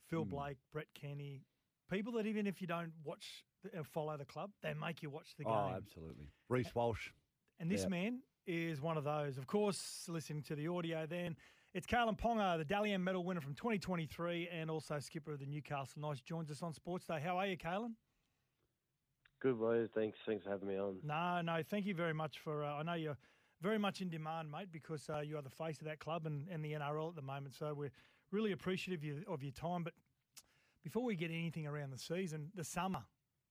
Phil 0.09 0.23
Hmm. 0.23 0.29
Blake, 0.29 0.57
Brett 0.71 0.87
Kenny, 0.93 1.41
people 1.89 2.13
that 2.13 2.25
even 2.27 2.45
if 2.47 2.61
you 2.61 2.67
don't 2.67 2.93
watch, 3.03 3.43
uh, 3.77 3.83
follow 3.83 4.15
the 4.17 4.25
club, 4.25 4.51
they 4.61 4.73
make 4.73 5.01
you 5.01 5.09
watch 5.09 5.35
the 5.37 5.43
game. 5.43 5.53
Oh, 5.53 5.73
absolutely. 5.75 6.27
Reece 6.49 6.73
Walsh. 6.75 7.09
And 7.59 7.71
this 7.71 7.81
Yeah. 7.83 7.87
man 7.89 8.21
is 8.45 8.79
one 8.81 8.97
of 8.97 9.03
those. 9.03 9.37
Of 9.37 9.47
course, 9.47 10.07
listening 10.07 10.43
to 10.43 10.55
the 10.55 10.67
audio 10.67 11.05
then, 11.07 11.35
It's 11.73 11.85
Kalyn 11.85 12.17
Ponga, 12.17 12.57
the 12.57 12.65
Dally 12.65 12.91
M 12.93 13.03
Medal 13.03 13.23
winner 13.23 13.41
from 13.41 13.53
2023 13.53 14.47
and 14.47 14.71
also 14.71 14.97
skipper 14.99 15.33
of 15.33 15.39
the 15.39 15.45
Newcastle 15.45 16.01
Knights, 16.01 16.21
joins 16.21 16.49
us 16.49 16.63
on 16.63 16.73
Sports 16.73 17.05
Day. 17.05 17.19
How 17.19 17.37
are 17.37 17.45
you, 17.45 17.57
Kalyn? 17.57 17.93
Good, 19.41 19.59
boys. 19.59 19.89
Thanks. 19.93 20.17
Thanks 20.25 20.43
for 20.45 20.49
having 20.51 20.69
me 20.69 20.77
on. 20.77 20.99
No, 21.03 21.41
no, 21.41 21.61
thank 21.61 21.85
you 21.85 21.93
very 21.93 22.13
much 22.13 22.39
for. 22.39 22.63
Uh, 22.63 22.75
I 22.75 22.83
know 22.83 22.93
you're 22.93 23.17
very 23.61 23.79
much 23.79 24.01
in 24.01 24.09
demand, 24.09 24.51
mate, 24.51 24.67
because 24.71 25.09
uh, 25.09 25.19
you 25.19 25.37
are 25.37 25.41
the 25.41 25.49
face 25.49 25.79
of 25.79 25.85
that 25.85 25.99
club 25.99 26.25
and, 26.25 26.47
and 26.49 26.63
the 26.63 26.73
NRL 26.73 27.09
at 27.09 27.15
the 27.15 27.21
moment. 27.21 27.55
So 27.55 27.73
we're 27.73 27.91
really 28.31 28.51
appreciative 28.51 29.03
of 29.27 29.43
your, 29.43 29.51
time. 29.51 29.83
But 29.83 29.93
before 30.83 31.03
we 31.03 31.15
get 31.15 31.31
anything 31.31 31.65
around 31.67 31.91
the 31.91 31.97
season, 31.97 32.51
the 32.55 32.63
summer, 32.63 33.03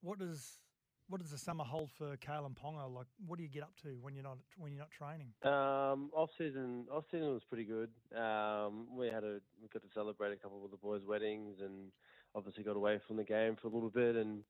what 0.02 0.18
does 0.18 0.60
what 1.08 1.20
does 1.20 1.30
the 1.30 1.38
summer 1.38 1.62
hold 1.62 1.88
for 1.92 2.16
Kalyn 2.16 2.56
Ponga? 2.56 2.92
Like, 2.92 3.06
what 3.24 3.36
do 3.36 3.44
you 3.44 3.48
get 3.48 3.62
up 3.62 3.74
to 3.82 3.96
when 4.00 4.14
you're 4.14 4.24
not 4.24 4.38
when 4.56 4.72
you're 4.72 4.80
not 4.80 4.90
training? 4.90 5.28
Um, 5.42 6.10
off 6.12 6.30
season, 6.36 6.86
off 6.92 7.04
season 7.10 7.32
was 7.32 7.44
pretty 7.48 7.64
good. 7.64 7.90
Um, 8.16 8.86
we 8.96 9.06
had 9.06 9.22
a 9.22 9.38
we 9.60 9.68
got 9.72 9.82
to 9.82 9.88
celebrate 9.94 10.32
a 10.32 10.36
couple 10.36 10.64
of 10.64 10.70
the 10.70 10.76
boys' 10.76 11.02
weddings, 11.06 11.56
and 11.60 11.92
obviously 12.34 12.64
got 12.64 12.76
away 12.76 13.00
from 13.06 13.16
the 13.16 13.24
game 13.24 13.56
for 13.60 13.68
a 13.68 13.70
little 13.70 13.90
bit, 13.90 14.16
and 14.16 14.42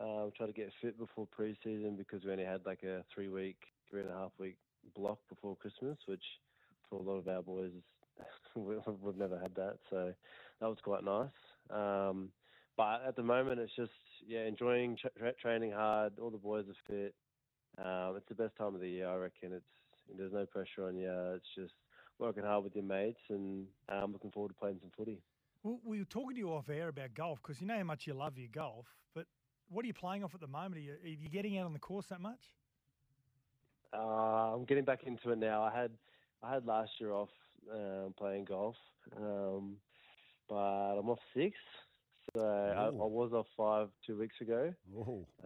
um, 0.00 0.32
try 0.36 0.46
to 0.46 0.52
get 0.52 0.72
fit 0.80 0.98
before 0.98 1.26
preseason 1.38 1.96
because 1.96 2.24
we 2.24 2.32
only 2.32 2.44
had 2.44 2.64
like 2.64 2.82
a 2.84 3.04
three 3.14 3.28
week, 3.28 3.58
three 3.90 4.00
and 4.00 4.10
a 4.10 4.14
half 4.14 4.32
week 4.38 4.56
block 4.94 5.20
before 5.28 5.56
Christmas, 5.56 5.98
which 6.06 6.24
for 6.88 6.98
a 6.98 7.02
lot 7.02 7.16
of 7.18 7.28
our 7.28 7.42
boys 7.42 7.72
we've 8.56 9.16
never 9.16 9.38
had 9.38 9.54
that, 9.54 9.78
so 9.90 10.14
that 10.60 10.66
was 10.66 10.78
quite 10.82 11.04
nice. 11.04 11.30
Um, 11.70 12.32
but 12.76 13.02
at 13.02 13.16
the 13.16 13.22
moment, 13.22 13.60
it's 13.60 13.74
just 13.76 13.92
yeah, 14.26 14.44
enjoying 14.46 14.96
tra- 14.96 15.34
training 15.34 15.72
hard. 15.72 16.18
All 16.18 16.30
the 16.30 16.38
boys 16.38 16.66
are 16.68 16.74
fit. 16.86 17.14
Um, 17.76 18.16
it's 18.16 18.28
the 18.28 18.34
best 18.34 18.56
time 18.56 18.74
of 18.74 18.80
the 18.80 18.88
year, 18.88 19.08
I 19.08 19.16
reckon. 19.16 19.52
It's 19.52 19.66
there's 20.08 20.32
no 20.32 20.46
pressure 20.46 20.86
on 20.88 20.96
you. 20.96 21.10
It's 21.34 21.46
just 21.54 21.74
working 22.18 22.42
hard 22.44 22.64
with 22.64 22.74
your 22.74 22.84
mates, 22.84 23.20
and 23.28 23.68
I'm 23.88 24.04
um, 24.04 24.12
looking 24.12 24.32
forward 24.32 24.48
to 24.48 24.54
playing 24.54 24.80
some 24.80 24.90
footy. 24.96 25.22
Well, 25.62 25.80
we 25.84 25.98
were 25.98 26.04
talking 26.04 26.34
to 26.34 26.38
you 26.38 26.52
off 26.52 26.68
air 26.68 26.88
about 26.88 27.14
golf 27.14 27.40
because 27.42 27.60
you 27.60 27.66
know 27.66 27.76
how 27.76 27.84
much 27.84 28.06
you 28.06 28.14
love 28.14 28.38
your 28.38 28.48
golf, 28.48 28.86
but 29.14 29.26
what 29.68 29.84
are 29.84 29.86
you 29.88 29.94
playing 29.94 30.24
off 30.24 30.34
at 30.34 30.40
the 30.40 30.46
moment? 30.46 30.76
Are 30.76 30.80
you, 30.80 30.92
are 30.94 31.06
you 31.06 31.28
getting 31.28 31.58
out 31.58 31.66
on 31.66 31.72
the 31.72 31.78
course 31.78 32.06
that 32.08 32.20
much? 32.20 32.40
Uh, 33.92 34.54
I'm 34.54 34.64
getting 34.64 34.84
back 34.84 35.04
into 35.04 35.30
it 35.30 35.38
now. 35.38 35.62
I 35.62 35.74
had 35.74 35.90
I 36.42 36.54
had 36.54 36.66
last 36.66 36.92
year 37.00 37.12
off 37.12 37.30
um, 37.72 38.14
playing 38.18 38.44
golf, 38.44 38.76
um, 39.16 39.76
but 40.48 40.54
I'm 40.54 41.08
off 41.08 41.20
six. 41.34 41.56
So 42.34 42.42
I, 42.42 42.84
I, 42.84 42.90
was 42.90 43.32
off 43.32 43.46
five 43.56 43.88
two 44.06 44.18
weeks 44.18 44.36
ago. 44.42 44.74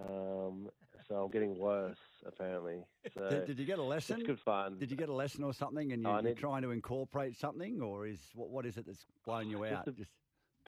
Um, 0.01 0.69
so 1.09 1.15
I'm 1.17 1.31
getting 1.31 1.57
worse 1.59 1.97
apparently. 2.27 2.85
So 3.15 3.29
did, 3.29 3.47
did, 3.47 3.59
you 3.59 3.67
get 3.67 3.79
a 3.79 3.83
lesson? 3.83 4.19
It's 4.19 4.27
good 4.27 4.39
fun. 4.41 4.79
Did 4.79 4.91
you 4.91 4.97
get 4.97 5.09
a 5.09 5.13
lesson 5.13 5.45
or 5.45 5.53
something? 5.53 5.93
And 5.93 6.03
you, 6.03 6.09
are 6.09 6.35
trying 6.35 6.63
to 6.63 6.71
incorporate 6.71 7.37
something, 7.39 7.83
or 7.83 8.07
is 8.07 8.21
what 8.35 8.51
what 8.51 8.65
is 8.65 8.77
it 8.77 8.87
that's 8.87 9.05
blowing 9.25 9.51
you 9.51 9.65
out? 9.65 9.85
Just 9.87 9.99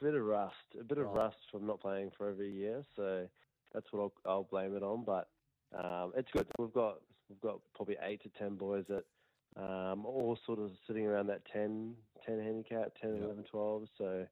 a 0.01 0.05
bit 0.05 0.15
of 0.15 0.25
rust, 0.25 0.55
a 0.79 0.85
bit 0.85 0.99
of 0.99 1.07
rust 1.07 1.37
from 1.51 1.67
not 1.67 1.81
playing 1.81 2.11
for 2.17 2.29
over 2.29 2.43
a 2.43 2.49
year. 2.49 2.83
So 2.97 3.27
that's 3.73 3.87
what 3.93 4.01
I'll, 4.03 4.33
I'll 4.33 4.45
blame 4.45 4.77
it 4.77 4.83
on. 4.83 5.05
But 5.05 5.29
um, 5.77 6.13
it's 6.17 6.31
good. 6.33 6.47
We've 6.59 6.73
got 6.73 6.99
we've 7.29 7.41
got 7.41 7.61
probably 7.75 7.97
eight 8.03 8.23
to 8.23 8.29
ten 8.39 8.57
boys 8.57 8.85
that 8.89 9.05
um, 9.57 10.05
all 10.05 10.39
sort 10.47 10.59
of 10.59 10.71
sitting 10.87 11.07
around 11.07 11.29
that 11.29 11.43
10, 11.53 11.95
10 12.27 12.39
handicap, 12.41 12.93
10, 13.01 13.15
yep. 13.15 13.23
11, 13.25 13.45
12. 13.51 13.83
So 13.97 14.27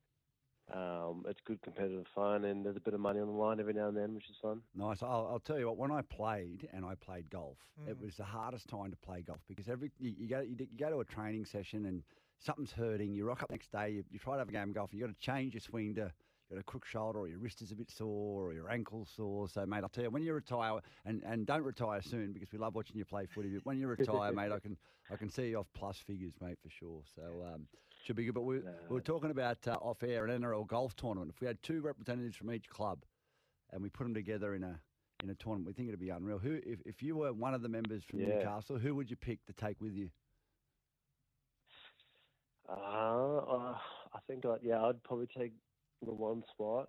um, 0.73 1.25
it's 1.29 1.41
good 1.47 1.61
competitive 1.63 2.07
fun, 2.15 2.45
and 2.45 2.65
there's 2.65 2.77
a 2.77 2.81
bit 2.81 2.95
of 2.95 3.01
money 3.01 3.21
on 3.21 3.27
the 3.27 3.33
line 3.33 3.61
every 3.61 3.73
now 3.73 3.89
and 3.89 3.97
then, 3.97 4.15
which 4.15 4.29
is 4.29 4.37
fun. 4.41 4.61
Nice. 4.75 5.03
I'll, 5.03 5.29
I'll 5.33 5.43
tell 5.45 5.59
you 5.59 5.67
what. 5.67 5.77
When 5.77 5.91
I 5.91 6.03
played 6.03 6.69
and 6.73 6.85
I 6.85 6.95
played 6.95 7.31
golf, 7.31 7.59
mm. 7.81 7.91
it 7.91 8.01
was 8.01 8.17
the 8.17 8.25
hardest 8.25 8.69
time 8.69 8.91
to 8.91 8.97
play 8.97 9.23
golf 9.23 9.41
because 9.49 9.69
every 9.69 9.91
you, 9.99 10.15
you 10.19 10.29
go 10.29 10.41
you, 10.41 10.57
you, 10.59 10.79
go 10.79 10.91
to 10.91 11.01
a 11.01 11.05
training 11.05 11.45
session 11.45 11.87
and 11.87 12.03
something's 12.39 12.73
hurting. 12.73 13.13
You 13.13 13.27
rock 13.27 13.43
up 13.43 13.51
next 13.51 13.71
day. 13.71 13.91
You, 13.91 14.05
you 14.11 14.19
try 14.19 14.35
to 14.35 14.39
have 14.39 14.49
a 14.49 14.53
game 14.53 14.71
of 14.71 14.75
golf. 14.75 14.91
You 14.93 15.01
got 15.01 15.09
to 15.09 15.21
change 15.21 15.55
your 15.55 15.61
swing 15.61 15.95
to 15.97 16.13
got 16.53 16.61
a 16.61 16.65
crook 16.65 16.85
shoulder 16.85 17.19
or 17.19 17.29
your 17.29 17.39
wrist 17.39 17.63
is 17.63 17.73
a 17.73 17.75
bit 17.75 17.91
sore 17.91 18.47
or 18.47 18.53
your 18.53 18.71
ankle 18.71 19.07
sore. 19.17 19.49
So, 19.49 19.65
mate, 19.67 19.83
I'll 19.83 19.89
tell 19.89 20.05
you, 20.05 20.11
when 20.11 20.23
you 20.23 20.35
retire, 20.35 20.79
and, 21.05 21.23
and 21.25 21.47
don't 21.47 21.63
retire 21.63 22.03
soon 22.03 22.33
because 22.33 22.53
we 22.53 22.59
love 22.59 22.75
watching 22.75 22.97
you 22.97 23.05
play 23.05 23.27
footy, 23.27 23.51
but 23.55 23.65
when 23.65 23.79
you 23.79 23.87
retire, 23.99 24.33
mate, 24.33 24.53
I 24.53 24.59
can 24.59 24.77
I 25.11 25.17
can 25.17 25.29
see 25.29 25.49
you 25.49 25.59
off 25.59 25.67
plus 25.75 25.99
figures, 25.99 26.35
mate, 26.41 26.59
for 26.63 26.71
sure. 26.71 27.03
So, 27.15 27.45
um, 27.53 27.67
should 28.05 28.17
be 28.17 28.25
good. 28.25 28.35
But 28.35 28.43
we, 28.43 28.57
no. 28.57 28.73
we 28.89 28.95
were 28.95 29.01
talking 29.01 29.31
about 29.31 29.59
uh, 29.67 29.73
off 29.81 30.03
air 30.03 30.27
an 30.27 30.43
NRL 30.43 30.67
golf 30.67 30.95
tournament. 30.97 31.31
If 31.35 31.41
we 31.41 31.47
had 31.47 31.63
two 31.63 31.81
representatives 31.81 32.37
from 32.37 32.53
each 32.53 32.69
club 32.69 33.05
and 33.71 33.83
we 33.83 33.89
put 33.89 34.05
them 34.05 34.15
together 34.15 34.55
in 34.55 34.63
a 34.63 34.79
in 35.23 35.31
a 35.31 35.35
tournament, 35.35 35.69
we 35.69 35.73
think 35.73 35.89
it'd 35.89 36.01
be 36.01 36.11
unreal. 36.11 36.39
Who, 36.39 36.59
if, 36.67 36.81
if 36.85 37.03
you 37.03 37.17
were 37.17 37.33
one 37.33 37.55
of 37.55 37.63
the 37.63 37.69
members 37.69 38.03
from 38.03 38.21
yeah. 38.21 38.39
Newcastle, 38.39 38.77
who 38.77 38.95
would 38.97 39.09
you 39.09 39.17
pick 39.17 39.45
to 39.47 39.53
take 39.53 39.81
with 39.81 39.95
you? 39.95 40.11
Uh, 42.69 42.73
uh, 42.73 43.75
I 44.15 44.19
think 44.27 44.45
I'd, 44.47 44.59
yeah, 44.63 44.83
I'd 44.83 45.03
probably 45.05 45.27
take 45.27 45.53
the 46.07 46.13
one 46.13 46.43
spot. 46.53 46.89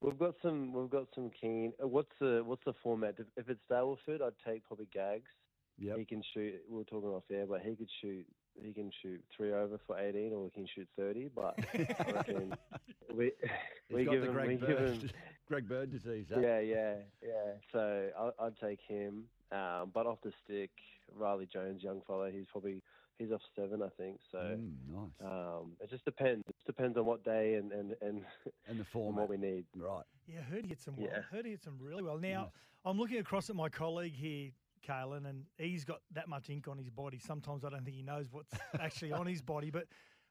We've 0.00 0.18
got 0.18 0.34
some. 0.42 0.72
We've 0.72 0.90
got 0.90 1.06
some 1.14 1.30
keen. 1.40 1.72
Uh, 1.82 1.88
what's 1.88 2.10
the 2.20 2.42
What's 2.44 2.64
the 2.64 2.74
format? 2.82 3.16
If 3.36 3.48
it's 3.48 3.60
Daleford, 3.70 4.20
I'd 4.22 4.32
take 4.46 4.64
probably 4.64 4.88
Gags. 4.92 5.30
Yeah. 5.78 5.96
He 5.96 6.04
can 6.04 6.22
shoot. 6.32 6.54
We 6.70 6.80
are 6.80 6.84
talking 6.84 7.08
off 7.10 7.24
air, 7.30 7.46
but 7.46 7.60
he 7.60 7.74
could 7.74 7.90
shoot. 8.00 8.26
He 8.62 8.72
can 8.72 8.90
shoot 9.02 9.22
three 9.36 9.52
over 9.52 9.78
for 9.86 9.98
eighteen, 9.98 10.32
or 10.32 10.44
he 10.44 10.50
can 10.50 10.66
shoot 10.74 10.88
thirty. 10.96 11.28
But 11.34 11.58
I 11.74 12.12
reckon 12.12 12.54
we 13.14 13.32
we 13.92 14.04
give 14.04 14.22
him. 14.22 14.32
Greg 14.32 14.48
we 14.48 14.56
Bird, 14.56 14.68
give 14.68 14.78
him 15.02 15.10
Greg 15.48 15.68
Bird 15.68 15.90
disease. 15.92 16.26
Huh? 16.32 16.40
Yeah, 16.40 16.60
yeah, 16.60 16.94
yeah. 17.22 17.52
So 17.72 18.08
I, 18.18 18.44
would 18.44 18.58
take 18.60 18.80
him. 18.86 19.24
Um, 19.52 19.92
but 19.94 20.06
off 20.06 20.18
the 20.24 20.32
stick, 20.44 20.70
Riley 21.14 21.48
Jones, 21.50 21.82
young 21.82 22.02
fellow, 22.06 22.30
he's 22.30 22.46
probably 22.50 22.82
He's 23.18 23.32
off 23.32 23.40
seven, 23.54 23.82
I 23.82 23.88
think. 23.96 24.18
So 24.30 24.38
mm, 24.38 24.72
nice. 24.92 25.10
Um, 25.24 25.72
it 25.80 25.88
just 25.88 26.04
depends. 26.04 26.44
It 26.48 26.54
just 26.56 26.66
depends 26.66 26.98
on 26.98 27.06
what 27.06 27.24
day 27.24 27.54
and 27.54 27.72
and 27.72 27.94
and, 28.02 28.22
and 28.68 28.78
the 28.78 28.84
form 28.84 29.16
what 29.16 29.30
we 29.30 29.38
need. 29.38 29.64
Right. 29.74 30.04
Yeah, 30.26 30.42
heard 30.42 30.64
he 30.64 30.68
hit 30.68 30.82
some. 30.82 30.94
Yeah. 30.98 31.06
Well. 31.12 31.22
Heard 31.30 31.44
he 31.46 31.52
hit 31.52 31.62
some 31.62 31.78
really 31.80 32.02
well. 32.02 32.18
Now 32.18 32.52
I'm 32.84 32.98
looking 32.98 33.18
across 33.18 33.48
at 33.48 33.56
my 33.56 33.70
colleague 33.70 34.14
here, 34.14 34.50
Kalyn, 34.86 35.26
and 35.26 35.44
he's 35.56 35.84
got 35.84 36.00
that 36.12 36.28
much 36.28 36.50
ink 36.50 36.68
on 36.68 36.76
his 36.76 36.90
body. 36.90 37.18
Sometimes 37.18 37.64
I 37.64 37.70
don't 37.70 37.84
think 37.84 37.96
he 37.96 38.02
knows 38.02 38.26
what's 38.30 38.52
actually 38.80 39.12
on 39.12 39.26
his 39.26 39.40
body. 39.40 39.70
But 39.70 39.86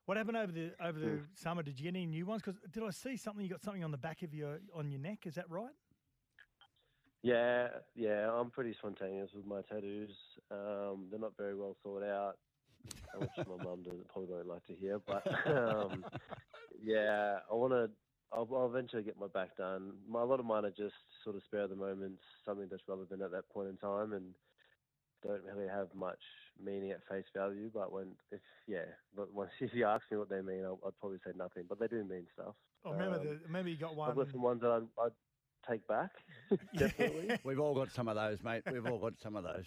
what 0.06 0.18
happened 0.18 0.38
over 0.38 0.52
the 0.52 0.72
over 0.80 1.00
the 1.00 1.22
summer? 1.34 1.64
Did 1.64 1.80
you 1.80 1.86
get 1.86 1.98
any 1.98 2.06
new 2.06 2.26
ones? 2.26 2.44
Because 2.44 2.60
did 2.72 2.84
I 2.84 2.92
see 2.92 3.18
something? 3.18 3.44
You 3.44 3.50
got 3.50 3.64
something 3.64 3.84
on 3.84 3.92
the 3.92 3.98
back 3.98 4.22
of 4.22 4.34
your 4.34 4.60
on 4.76 4.92
your 4.92 5.02
neck? 5.02 5.26
Is 5.26 5.36
that 5.36 5.50
right? 5.50 5.74
Yeah, 7.24 7.70
yeah. 7.96 8.32
I'm 8.32 8.52
pretty 8.52 8.74
spontaneous 8.74 9.32
with 9.36 9.48
my 9.48 9.62
tattoos. 9.64 10.12
Um, 10.52 11.08
they're 11.10 11.20
not 11.20 11.36
very 11.36 11.56
well 11.56 11.76
thought 11.82 12.04
out 12.04 12.38
which 13.18 13.30
my 13.38 13.64
mum 13.64 13.84
doesn't 13.84 14.08
probably 14.10 14.34
don't 14.34 14.48
like 14.48 14.66
to 14.68 14.76
hear. 14.76 15.00
But 15.00 15.26
um, 15.48 16.06
yeah, 16.84 17.40
I 17.50 17.54
want 17.54 17.74
to. 17.74 17.90
I'll, 18.32 18.48
I'll, 18.54 18.66
eventually 18.66 19.04
get 19.04 19.20
my 19.20 19.28
back 19.28 19.56
done. 19.56 19.94
My, 20.10 20.22
a 20.22 20.26
lot 20.26 20.40
of 20.40 20.46
mine 20.46 20.66
are 20.66 20.72
just 20.72 20.96
sort 21.24 21.36
of 21.36 21.44
spare 21.44 21.62
of 21.62 21.70
the 21.70 21.76
moments, 21.76 22.22
something 22.44 22.68
that's 22.70 22.84
relevant 22.88 23.22
at 23.22 23.32
that 23.32 23.48
point 23.50 23.70
in 23.70 23.78
time, 23.78 24.14
and 24.14 24.34
don't 25.26 25.44
really 25.44 25.70
have 25.70 25.88
much 25.94 26.20
meaning 26.62 26.92
at 26.92 27.06
face 27.10 27.26
value. 27.36 27.70
But 27.74 27.92
when, 27.92 28.08
if 28.32 28.42
yeah, 28.68 28.86
but 29.16 29.34
once 29.34 29.52
if 29.60 29.74
you 29.74 29.86
ask 29.86 30.04
me 30.12 30.18
what 30.18 30.30
they 30.30 30.42
mean, 30.42 30.64
I'll, 30.66 30.80
I'd 30.86 31.00
probably 31.00 31.20
say 31.26 31.32
nothing. 31.36 31.64
But 31.68 31.80
they 31.80 31.88
do 31.88 32.04
mean 32.04 32.26
stuff. 32.34 32.56
Oh, 32.84 32.92
remember 32.92 33.18
um, 33.18 33.24
the, 33.26 33.40
remember 33.46 33.70
you 33.70 33.78
got 33.78 33.96
one. 33.96 34.10
I've 34.10 34.16
got 34.16 34.32
some 34.32 34.42
ones 34.42 34.62
that 34.62 34.72
I'd, 34.72 35.06
I'd 35.06 35.12
take 35.70 35.88
back. 35.88 36.12
Definitely. 36.78 37.38
We've 37.44 37.60
all 37.60 37.74
got 37.74 37.92
some 37.92 38.08
of 38.08 38.16
those, 38.16 38.44
mate. 38.44 38.64
We've 38.72 38.86
all 38.86 39.00
got 39.00 39.14
some 39.22 39.36
of 39.36 39.44
those. 39.44 39.66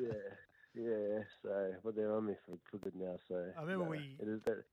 yeah. 0.00 0.08
Yeah, 0.74 1.24
so 1.42 1.74
but 1.84 1.94
they're 1.96 2.14
on 2.14 2.26
me 2.26 2.34
for, 2.46 2.58
for 2.70 2.78
good 2.78 2.94
now. 2.96 3.16
So 3.28 3.52
I 3.56 3.60
remember 3.60 3.84
no, 3.84 3.90
we 3.90 4.16
it 4.20 4.28
is 4.28 4.40
that. 4.46 4.64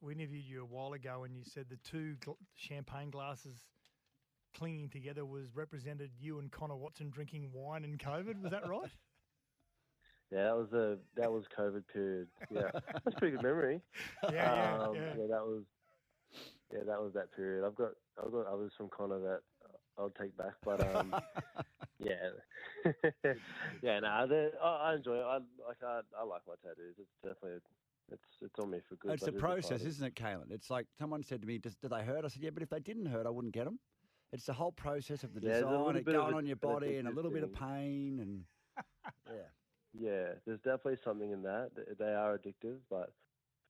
we 0.00 0.14
interviewed 0.14 0.44
you 0.44 0.62
a 0.62 0.64
while 0.64 0.92
ago, 0.92 1.24
and 1.24 1.36
you 1.36 1.42
said 1.44 1.66
the 1.68 1.76
two 1.76 2.16
gl- 2.20 2.36
champagne 2.54 3.10
glasses 3.10 3.64
clinging 4.54 4.88
together 4.88 5.24
was 5.24 5.54
represented 5.54 6.10
you 6.20 6.38
and 6.38 6.50
Connor 6.50 6.76
Watson 6.76 7.10
drinking 7.10 7.52
wine 7.52 7.84
in 7.84 7.98
COVID. 7.98 8.40
Was 8.40 8.50
that 8.52 8.66
right? 8.66 8.90
yeah, 10.30 10.44
that 10.44 10.56
was 10.56 10.72
a 10.72 10.98
that 11.16 11.32
was 11.32 11.44
COVID 11.58 11.88
period. 11.92 12.28
Yeah, 12.50 12.70
that's 13.04 13.16
a 13.16 13.18
pretty 13.18 13.32
good 13.32 13.42
memory. 13.42 13.80
Yeah, 14.30 14.54
yeah, 14.54 14.84
um, 14.84 14.94
yeah. 14.94 15.14
yeah. 15.16 15.26
That 15.28 15.44
was 15.44 15.64
yeah, 16.72 16.80
that 16.86 17.00
was 17.00 17.12
that 17.14 17.32
period. 17.34 17.66
I've 17.66 17.74
got 17.74 17.92
I've 18.22 18.30
got 18.30 18.46
others 18.46 18.72
from 18.76 18.90
Connor 18.90 19.20
that 19.20 19.40
I'll 19.96 20.10
take 20.10 20.36
back, 20.36 20.54
but 20.64 20.80
um, 20.80 21.12
yeah, 21.12 21.20
yeah, 21.20 21.54
no, 21.56 21.67
nah, 24.08 24.48
I, 24.62 24.90
I 24.90 24.94
enjoy 24.94 25.16
it. 25.16 25.22
I 25.22 25.34
like 25.66 25.82
I, 25.84 26.00
I 26.18 26.24
like 26.24 26.42
my 26.46 26.54
tattoos. 26.62 26.96
It's 26.98 27.10
definitely 27.22 27.60
it's 28.12 28.22
it's 28.40 28.58
on 28.58 28.70
me 28.70 28.78
for 28.88 28.96
good. 28.96 29.12
It's 29.12 29.26
a 29.26 29.32
process, 29.32 29.82
isn't 29.82 30.04
it, 30.04 30.14
Kalyn? 30.14 30.50
It's 30.50 30.70
like 30.70 30.86
someone 30.98 31.22
said 31.22 31.42
to 31.42 31.46
me, 31.46 31.58
"Does 31.58 31.76
do 31.76 31.88
they 31.88 32.02
hurt?" 32.02 32.24
I 32.24 32.28
said, 32.28 32.42
"Yeah, 32.42 32.50
but 32.50 32.62
if 32.62 32.70
they 32.70 32.80
didn't 32.80 33.06
hurt, 33.06 33.26
I 33.26 33.30
wouldn't 33.30 33.54
get 33.54 33.64
them." 33.64 33.78
It's 34.32 34.44
the 34.44 34.52
whole 34.52 34.72
process 34.72 35.24
of 35.24 35.32
the 35.34 35.40
yeah, 35.40 35.60
design, 35.60 35.96
it 35.96 36.04
going 36.04 36.34
on 36.34 36.46
your 36.46 36.56
body, 36.56 36.96
and 36.96 37.08
a 37.08 37.10
little 37.12 37.30
bit 37.30 37.44
of 37.44 37.52
pain, 37.52 38.18
and 38.20 38.44
yeah. 39.26 39.48
Yeah, 39.98 40.34
there's 40.46 40.58
definitely 40.58 40.98
something 41.02 41.30
in 41.30 41.42
that. 41.42 41.70
They 41.98 42.12
are 42.12 42.38
addictive, 42.38 42.76
but 42.90 43.12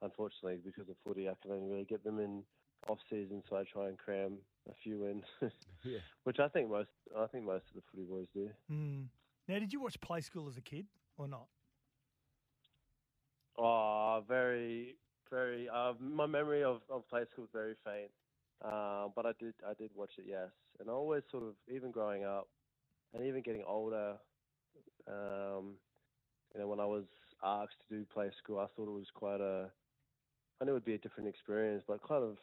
unfortunately, 0.02 0.58
because 0.64 0.88
of 0.88 0.96
footy, 1.04 1.28
I 1.28 1.34
can 1.40 1.52
only 1.52 1.70
really 1.70 1.84
get 1.84 2.02
them 2.02 2.18
in 2.18 2.42
off 2.88 2.98
season, 3.08 3.42
so 3.48 3.56
I 3.56 3.64
try 3.64 3.88
and 3.88 3.96
cram 3.96 4.38
a 4.68 4.74
few 4.82 5.04
in, 5.04 5.22
yeah. 5.84 5.98
which 6.24 6.38
I 6.38 6.48
think 6.48 6.70
most 6.70 6.90
I 7.16 7.26
think 7.26 7.44
most 7.44 7.64
of 7.68 7.76
the 7.76 7.82
footy 7.90 8.04
boys 8.04 8.26
do. 8.34 8.50
Mm. 8.70 9.06
Now, 9.48 9.58
did 9.58 9.72
you 9.72 9.80
watch 9.80 9.98
Play 10.00 10.20
School 10.20 10.46
as 10.48 10.58
a 10.58 10.60
kid 10.60 10.86
or 11.16 11.26
not? 11.26 11.48
Oh, 13.58 14.22
very 14.28 14.96
very. 15.30 15.68
Uh, 15.68 15.94
my 16.00 16.26
memory 16.26 16.62
of, 16.62 16.80
of 16.90 17.08
play 17.08 17.22
school 17.32 17.44
is 17.44 17.50
very 17.52 17.74
faint, 17.84 18.10
uh, 18.64 19.08
but 19.14 19.26
I 19.26 19.32
did 19.40 19.54
I 19.66 19.74
did 19.74 19.90
watch 19.94 20.12
it, 20.18 20.26
yes. 20.28 20.50
And 20.78 20.88
I 20.88 20.92
always 20.92 21.22
sort 21.30 21.42
of, 21.42 21.54
even 21.74 21.90
growing 21.90 22.24
up, 22.24 22.48
and 23.14 23.24
even 23.26 23.42
getting 23.42 23.64
older, 23.66 24.16
um, 25.08 25.74
you 26.54 26.60
know, 26.60 26.68
when 26.68 26.80
I 26.80 26.86
was 26.86 27.04
asked 27.42 27.76
to 27.88 27.96
do 27.96 28.06
play 28.12 28.30
school, 28.42 28.58
I 28.58 28.66
thought 28.76 28.88
it 28.88 28.92
was 28.98 29.10
quite 29.14 29.40
a. 29.40 29.70
I 30.60 30.64
knew 30.64 30.72
it 30.72 30.74
would 30.74 30.84
be 30.84 30.94
a 30.94 30.98
different 30.98 31.28
experience, 31.28 31.84
but 31.86 32.06
kind 32.06 32.24
of 32.24 32.36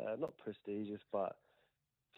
uh, 0.00 0.16
not 0.16 0.36
prestigious, 0.38 1.00
but 1.12 1.36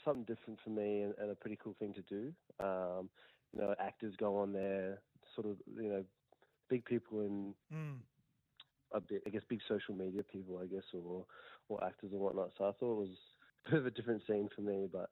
something 0.04 0.24
different 0.24 0.58
for 0.64 0.70
me 0.70 1.02
and, 1.02 1.14
and 1.18 1.30
a 1.30 1.34
pretty 1.34 1.58
cool 1.62 1.74
thing 1.78 1.94
to 1.94 2.02
do. 2.02 2.32
Um, 2.64 3.08
you 3.56 3.62
know, 3.62 3.74
actors 3.78 4.14
go 4.16 4.36
on 4.36 4.52
there, 4.52 5.02
sort 5.34 5.46
of, 5.46 5.56
you 5.66 5.88
know, 5.88 6.04
big 6.68 6.84
people 6.84 7.20
in 7.22 7.54
Mm. 7.72 8.02
a 8.92 9.00
bit, 9.00 9.22
I 9.26 9.30
guess, 9.30 9.42
big 9.48 9.60
social 9.68 9.94
media 9.94 10.22
people, 10.22 10.58
I 10.58 10.66
guess, 10.66 10.84
or 10.92 11.26
or 11.68 11.82
actors 11.84 12.12
and 12.12 12.20
whatnot. 12.20 12.52
So 12.58 12.64
I 12.68 12.72
thought 12.72 12.92
it 13.02 13.08
was 13.08 13.18
a 13.66 13.70
bit 13.70 13.78
of 13.80 13.86
a 13.86 13.90
different 13.90 14.22
scene 14.26 14.48
for 14.54 14.62
me, 14.62 14.86
but 14.92 15.10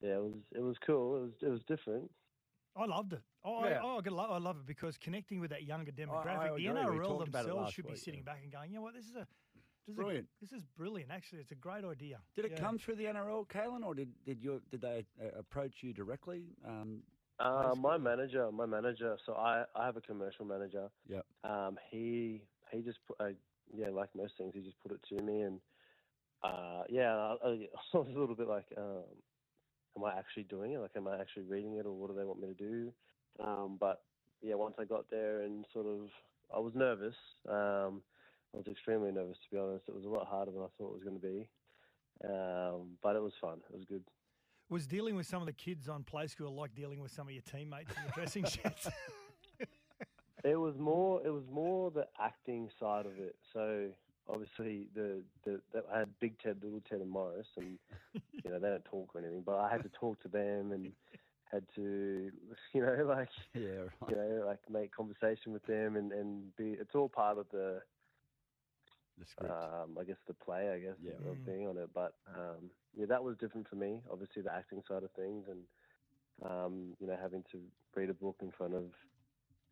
yeah, 0.00 0.16
it 0.16 0.22
was 0.22 0.34
it 0.54 0.60
was 0.60 0.76
cool. 0.86 1.16
It 1.16 1.20
was 1.20 1.32
it 1.42 1.48
was 1.48 1.60
different. 1.66 2.10
I 2.76 2.84
loved 2.84 3.12
it. 3.14 3.22
Oh, 3.42 3.64
Yeah. 3.64 3.80
I, 3.80 3.82
oh 3.82 3.98
I, 3.98 4.00
gotta 4.02 4.16
I 4.16 4.38
love 4.38 4.58
it 4.58 4.66
because 4.66 4.98
connecting 4.98 5.40
with 5.40 5.50
that 5.50 5.64
younger 5.64 5.90
demographic, 5.90 6.52
I 6.52 6.56
the 6.56 6.66
NRL 6.66 7.06
talked 7.06 7.28
about 7.28 7.40
it 7.40 7.48
themselves 7.48 7.72
should 7.72 7.86
be 7.86 7.92
week, 7.92 8.00
sitting 8.00 8.20
yeah. 8.20 8.24
back 8.32 8.42
and 8.42 8.52
going, 8.52 8.70
you 8.70 8.76
know 8.76 8.82
what, 8.82 8.94
this 8.94 9.06
is 9.06 9.16
a 9.16 9.26
this 9.86 9.94
is 9.94 9.96
Brilliant. 9.96 10.28
A, 10.28 10.40
this 10.44 10.52
is 10.52 10.62
brilliant. 10.76 11.10
Actually, 11.10 11.40
it's 11.40 11.50
a 11.52 11.54
great 11.56 11.82
idea. 11.84 12.20
Did 12.36 12.44
it 12.44 12.52
Yeah. 12.52 12.60
come 12.60 12.78
through 12.78 12.96
the 12.96 13.06
NRL, 13.06 13.46
Kalyn, 13.48 13.82
or 13.84 13.94
did 13.94 14.22
did 14.24 14.42
you 14.44 14.60
did 14.70 14.82
they 14.82 15.06
uh, 15.20 15.38
approach 15.38 15.82
you 15.82 15.94
directly? 15.94 16.44
Um, 16.62 17.02
Uh, 17.38 17.74
my 17.76 17.96
manager, 17.98 18.50
my 18.50 18.66
manager. 18.66 19.16
So 19.24 19.34
I, 19.34 19.64
I 19.74 19.86
have 19.86 19.96
a 19.96 20.00
commercial 20.00 20.44
manager. 20.44 20.90
Yep. 21.08 21.24
Um, 21.44 21.78
he 21.90 22.42
he 22.72 22.80
just 22.82 22.98
put, 23.06 23.20
uh, 23.20 23.30
yeah, 23.72 23.88
like 23.88 24.14
most 24.14 24.36
things, 24.36 24.52
he 24.54 24.60
just 24.60 24.80
put 24.82 24.92
it 24.92 25.00
to 25.08 25.22
me, 25.22 25.42
and 25.42 25.60
uh, 26.42 26.82
yeah, 26.88 27.14
I, 27.14 27.36
I 27.42 27.48
I 27.94 27.98
was 27.98 28.08
a 28.14 28.18
little 28.18 28.34
bit 28.34 28.48
like, 28.48 28.66
um, 28.76 29.04
am 29.96 30.04
I 30.04 30.18
actually 30.18 30.44
doing 30.44 30.72
it? 30.72 30.78
Like, 30.78 30.96
am 30.96 31.06
I 31.08 31.20
actually 31.20 31.44
reading 31.44 31.76
it, 31.76 31.86
or 31.86 31.92
what 31.92 32.10
do 32.10 32.16
they 32.16 32.24
want 32.24 32.40
me 32.40 32.48
to 32.48 32.54
do? 32.54 32.92
Um, 33.38 33.76
but 33.78 34.02
yeah, 34.42 34.54
once 34.54 34.74
I 34.78 34.84
got 34.84 35.10
there 35.10 35.42
and 35.42 35.64
sort 35.72 35.86
of, 35.86 36.08
I 36.54 36.58
was 36.58 36.74
nervous. 36.74 37.14
Um, 37.48 38.02
I 38.54 38.58
was 38.58 38.66
extremely 38.66 39.12
nervous 39.12 39.36
to 39.38 39.54
be 39.54 39.60
honest. 39.60 39.88
It 39.88 39.94
was 39.94 40.04
a 40.04 40.08
lot 40.08 40.26
harder 40.26 40.50
than 40.50 40.62
I 40.62 40.68
thought 40.76 40.90
it 40.90 40.94
was 40.94 41.04
going 41.04 41.20
to 41.20 41.26
be, 41.26 41.48
um, 42.24 42.98
but 43.02 43.16
it 43.16 43.22
was 43.22 43.34
fun. 43.40 43.60
It 43.70 43.76
was 43.76 43.84
good. 43.84 44.04
Was 44.70 44.86
dealing 44.86 45.16
with 45.16 45.26
some 45.26 45.40
of 45.40 45.46
the 45.46 45.52
kids 45.52 45.88
on 45.88 46.02
play 46.02 46.26
school 46.26 46.54
like 46.54 46.74
dealing 46.74 47.00
with 47.00 47.10
some 47.10 47.26
of 47.26 47.32
your 47.32 47.42
teammates 47.42 47.90
in 47.96 48.02
the 48.06 48.12
dressing 48.12 48.44
sheds? 48.44 48.88
It 50.44 50.56
was 50.56 50.76
more. 50.78 51.20
It 51.24 51.30
was 51.30 51.44
more 51.50 51.90
the 51.90 52.06
acting 52.20 52.68
side 52.78 53.06
of 53.06 53.18
it. 53.18 53.36
So 53.52 53.86
obviously, 54.28 54.86
the 54.94 55.22
the, 55.44 55.60
the 55.72 55.82
I 55.92 56.00
had 56.00 56.08
Big 56.20 56.38
Ted, 56.38 56.58
Little 56.62 56.82
Ted, 56.88 57.00
and 57.00 57.10
Morris, 57.10 57.46
and 57.56 57.78
you 58.44 58.50
know 58.50 58.58
they 58.58 58.68
don't 58.68 58.84
talk 58.84 59.14
or 59.14 59.20
anything, 59.20 59.42
but 59.44 59.56
I 59.56 59.70
had 59.70 59.82
to 59.82 59.88
talk 59.88 60.20
to 60.22 60.28
them 60.28 60.72
and 60.72 60.92
had 61.50 61.64
to, 61.74 62.30
you 62.74 62.82
know, 62.82 63.04
like 63.08 63.30
yeah, 63.54 63.88
you 64.08 64.16
know, 64.16 64.44
like 64.46 64.58
make 64.70 64.94
conversation 64.94 65.52
with 65.52 65.64
them 65.66 65.96
and 65.96 66.12
and 66.12 66.56
be. 66.56 66.76
It's 66.78 66.94
all 66.94 67.08
part 67.08 67.38
of 67.38 67.46
the. 67.52 67.80
The 69.18 69.26
script. 69.26 69.52
Um, 69.52 69.98
I 69.98 70.04
guess 70.04 70.18
the 70.26 70.34
play, 70.34 70.70
I 70.70 70.78
guess, 70.78 70.98
Yeah. 71.00 71.12
of 71.14 71.36
Mm. 71.38 71.46
being 71.46 71.66
on 71.68 71.76
it. 71.78 71.92
But 71.92 72.14
um, 72.26 72.70
yeah, 72.94 73.06
that 73.06 73.22
was 73.22 73.36
different 73.38 73.68
for 73.68 73.76
me. 73.76 74.02
Obviously, 74.10 74.42
the 74.42 74.52
acting 74.52 74.82
side 74.82 75.02
of 75.02 75.12
things, 75.12 75.48
and 75.48 75.66
um, 76.42 76.96
you 77.00 77.06
know, 77.06 77.16
having 77.16 77.42
to 77.44 77.70
read 77.94 78.10
a 78.10 78.14
book 78.14 78.36
in 78.40 78.52
front 78.52 78.74
of 78.74 78.94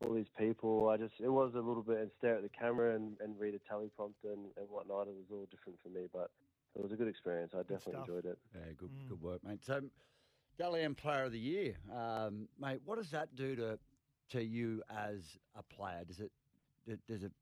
all 0.01 0.15
these 0.15 0.29
people. 0.39 0.89
I 0.89 0.97
just 0.97 1.21
it 1.21 1.29
was 1.29 1.55
a 1.55 1.61
little 1.61 1.83
bit 1.83 1.99
and 1.99 2.11
stare 2.19 2.37
at 2.37 2.43
the 2.43 2.49
camera 2.49 2.95
and, 2.97 3.21
and 3.21 3.39
read 3.39 3.55
a 3.55 3.59
teleprompter 3.61 4.33
and, 4.33 4.57
and 4.57 4.69
whatnot. 4.69 5.09
It 5.09 5.15
was 5.15 5.31
all 5.31 5.47
different 5.47 5.81
for 5.83 5.89
me, 5.89 6.07
but 6.13 6.31
it 6.75 6.83
was 6.83 6.93
a 6.93 6.97
good 6.97 7.09
experience. 7.09 7.55
I 7.55 7.63
definitely 7.63 7.93
stuff. 7.93 8.09
enjoyed 8.09 8.27
it. 8.27 8.39
Yeah, 8.55 8.73
good 8.73 8.91
Mm. 8.91 9.09
good 9.09 9.23
work, 9.23 9.43
mate. 9.43 9.63
So, 9.63 9.91
Dally 10.59 10.83
M 10.83 10.95
Player 10.95 11.25
of 11.25 11.33
the 11.33 11.39
Year, 11.39 11.77
um, 11.91 12.49
mate. 12.59 12.83
What 12.83 12.97
does 12.97 13.11
that 13.13 13.35
do 13.35 13.57
to 13.57 13.79
to 14.31 14.43
you 14.43 14.83
as 14.89 15.39
a 15.55 15.63
player? 15.63 16.05
Does 16.05 16.21
it 16.21 16.33
does 17.07 17.23
it 17.23 17.33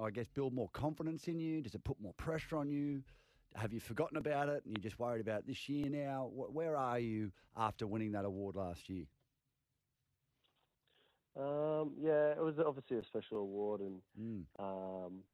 I 0.00 0.10
guess 0.10 0.28
build 0.28 0.54
more 0.54 0.68
confidence 0.70 1.28
in 1.28 1.38
you? 1.38 1.60
Does 1.62 1.74
it 1.74 1.84
put 1.84 2.00
more 2.00 2.14
pressure 2.14 2.56
on 2.56 2.70
you? 2.70 3.02
Have 3.54 3.72
you 3.72 3.80
forgotten 3.80 4.16
about 4.16 4.48
it 4.48 4.64
and 4.64 4.74
you're 4.76 4.82
just 4.82 4.98
worried 4.98 5.20
about 5.20 5.46
this 5.46 5.68
year 5.68 5.88
now? 5.90 6.30
Where 6.32 6.76
are 6.76 6.98
you 6.98 7.32
after 7.56 7.86
winning 7.86 8.12
that 8.12 8.24
award 8.24 8.56
last 8.56 8.88
year? 8.88 9.06
Um, 11.36 11.92
yeah, 12.00 12.32
it 12.32 12.42
was 12.42 12.58
obviously 12.58 12.98
a 12.98 13.04
special 13.04 13.38
award, 13.38 13.80
and 13.80 14.00
Mm. 14.20 14.44
um, 14.58 15.24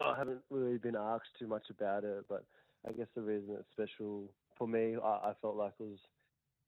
I 0.00 0.16
haven't 0.16 0.40
really 0.50 0.78
been 0.78 0.96
asked 0.96 1.36
too 1.38 1.46
much 1.46 1.68
about 1.70 2.04
it. 2.04 2.24
But 2.28 2.44
I 2.88 2.92
guess 2.92 3.08
the 3.14 3.20
reason 3.22 3.56
it's 3.58 3.70
special 3.70 4.32
for 4.56 4.66
me, 4.66 4.96
I, 5.02 5.30
I 5.30 5.32
felt 5.42 5.56
like 5.56 5.74
was 5.78 5.98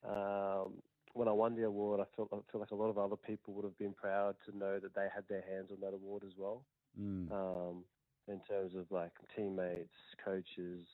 um, 0.05 0.83
when 1.15 1.29
I 1.29 1.33
won 1.33 1.57
the 1.57 1.65
award. 1.65 2.01
I 2.01 2.05
felt 2.17 2.29
I 2.33 2.37
feel 2.53 2.61
like 2.61 2.73
a 2.73 2.77
lot 2.77 2.91
of 2.91 2.99
other 2.99 3.17
people 3.17 3.55
would 3.55 3.65
have 3.65 3.79
been 3.79 3.95
proud 3.95 4.37
to 4.47 4.57
know 4.57 4.79
that 4.79 4.95
they 4.95 5.09
had 5.15 5.25
their 5.29 5.45
hands 5.49 5.71
on 5.71 5.81
that 5.81 5.95
award 5.95 6.23
as 6.27 6.33
well. 6.37 6.67
Mm. 7.01 7.31
Um, 7.33 7.85
in 8.29 8.41
terms 8.49 8.75
of 8.75 8.91
like 8.91 9.13
teammates, 9.37 9.95
coaches, 10.25 10.87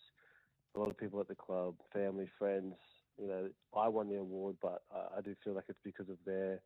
a 0.75 0.79
lot 0.79 0.89
of 0.91 0.97
people 0.97 1.21
at 1.21 1.29
the 1.29 1.35
club, 1.35 1.77
family, 1.93 2.29
friends. 2.39 2.75
You 3.19 3.27
know, 3.29 3.51
I 3.77 3.89
won 3.89 4.09
the 4.09 4.17
award, 4.17 4.57
but 4.63 4.83
I, 4.91 5.19
I 5.19 5.21
do 5.21 5.35
feel 5.45 5.55
like 5.55 5.65
it's 5.69 5.79
because 5.85 6.09
of 6.09 6.17
their 6.25 6.61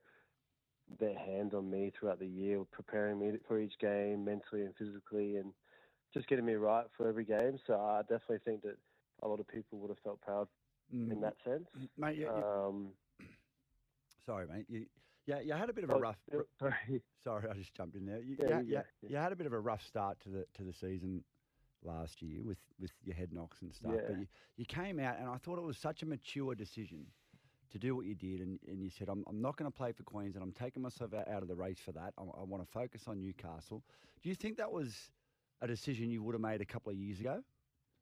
their 1.01 1.18
hand 1.18 1.55
on 1.55 1.70
me 1.70 1.90
throughout 1.99 2.18
the 2.18 2.27
year, 2.27 2.62
preparing 2.70 3.18
me 3.18 3.33
for 3.49 3.59
each 3.59 3.79
game 3.81 4.25
mentally 4.25 4.62
and 4.62 4.75
physically, 4.77 5.37
and 5.37 5.53
just 6.12 6.29
getting 6.29 6.44
me 6.44 6.55
right 6.55 6.87
for 6.97 7.09
every 7.09 7.25
game. 7.25 7.59
So 7.66 7.75
I 7.81 8.03
definitely 8.03 8.40
think 8.44 8.62
that 8.62 8.77
a 9.23 9.29
lot 9.29 9.40
of 9.40 9.49
people 9.49 9.79
would 9.79 9.88
have 9.90 9.99
felt 10.05 10.20
proud 10.20 10.49
in 10.92 11.16
Mm. 11.16 11.20
that 11.23 11.37
sense. 11.44 11.66
Mate, 11.97 12.16
you- 12.18 12.27
you- 12.27 12.44
Um, 12.44 12.92
Sorry, 14.27 14.47
mate. 14.47 14.66
You, 14.68 14.87
yeah, 15.26 15.40
you 15.40 15.52
had 15.52 15.70
a 15.70 15.72
bit 15.72 15.84
of 15.84 15.90
a 15.90 15.94
Oh, 15.94 16.00
rough. 16.00 16.18
sorry. 16.58 17.02
Sorry, 17.24 17.48
I 17.50 17.54
just 17.54 17.72
jumped 17.74 17.96
in 17.96 18.04
there. 18.04 18.20
You, 18.20 18.37
Yeah, 18.38 18.60
you, 18.60 18.66
yeah, 18.68 18.82
you- 19.02 19.08
you 19.10 19.16
had 19.16 19.32
a 19.32 19.37
bit 19.37 19.46
of 19.46 19.52
a 19.54 19.58
rough 19.60 19.82
start 19.87 20.20
to 20.20 20.28
the 20.28 20.46
to 20.54 20.62
the 20.62 20.72
season 20.72 21.24
last 21.82 22.20
year 22.22 22.42
with, 22.42 22.58
with 22.80 22.92
your 23.02 23.14
head 23.14 23.32
knocks 23.32 23.62
and 23.62 23.72
stuff. 23.74 23.92
But 24.08 24.18
you, 24.18 24.26
you 24.56 24.64
came 24.64 24.98
out, 25.00 25.18
and 25.18 25.28
I 25.28 25.37
thought 25.38 25.58
it 25.58 25.62
was 25.64 25.76
such 25.78 26.02
a 26.02 26.06
mature 26.06 26.54
decision 26.54 27.06
to 27.72 27.78
do 27.78 27.94
what 27.96 28.06
you 28.06 28.14
did. 28.14 28.40
And, 28.40 28.58
and 28.68 28.82
you 28.82 28.90
said, 28.90 29.08
I'm, 29.08 29.24
I'm 29.26 29.40
not 29.40 29.56
going 29.56 29.70
to 29.70 29.76
play 29.76 29.92
for 29.92 30.02
Queensland. 30.02 30.42
I'm 30.42 30.52
taking 30.52 30.82
myself 30.82 31.12
out, 31.14 31.28
out 31.28 31.42
of 31.42 31.48
the 31.48 31.54
race 31.56 31.78
for 31.84 31.92
that. 31.92 32.12
I, 32.18 32.22
I 32.22 32.42
want 32.44 32.62
to 32.64 32.70
focus 32.70 33.02
on 33.06 33.20
Newcastle. 33.20 33.82
Do 34.22 34.28
you 34.28 34.34
think 34.34 34.56
that 34.58 34.70
was 34.72 35.10
a 35.60 35.66
decision 35.66 36.10
you 36.10 36.22
would 36.22 36.34
have 36.34 36.42
made 36.42 36.60
a 36.60 36.64
couple 36.66 36.90
of 36.92 36.96
years 36.98 37.20
ago? 37.20 37.42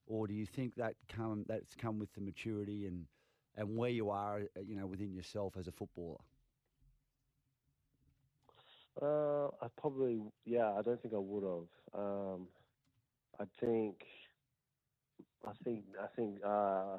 Or 0.07 0.27
do 0.27 0.35
you 0.35 0.47
think 0.47 0.75
that 0.77 0.95
come 1.09 1.45
that's 1.49 1.75
come 1.77 1.99
with 2.01 2.13
the 2.15 2.21
maturity 2.21 2.87
and, 2.87 3.07
and 3.57 3.77
where 3.77 3.91
you 3.91 4.11
are, 4.11 4.43
you 4.65 4.75
know, 4.77 4.87
within 4.87 5.13
yourself 5.15 5.57
as 5.57 5.69
a 5.69 5.73
footballer? 5.73 6.19
Uh, 9.01 9.49
I 9.61 9.69
probably, 9.79 10.23
yeah, 10.45 10.73
I 10.73 10.83
don't 10.83 11.01
think 11.01 11.15
I 11.15 11.19
would 11.19 11.43
have. 11.45 12.01
Um, 12.01 12.49
I 13.39 13.45
think, 13.61 14.05
I 15.45 15.53
think, 15.65 15.85
I 15.99 16.07
think, 16.15 16.41
uh, 16.45 16.99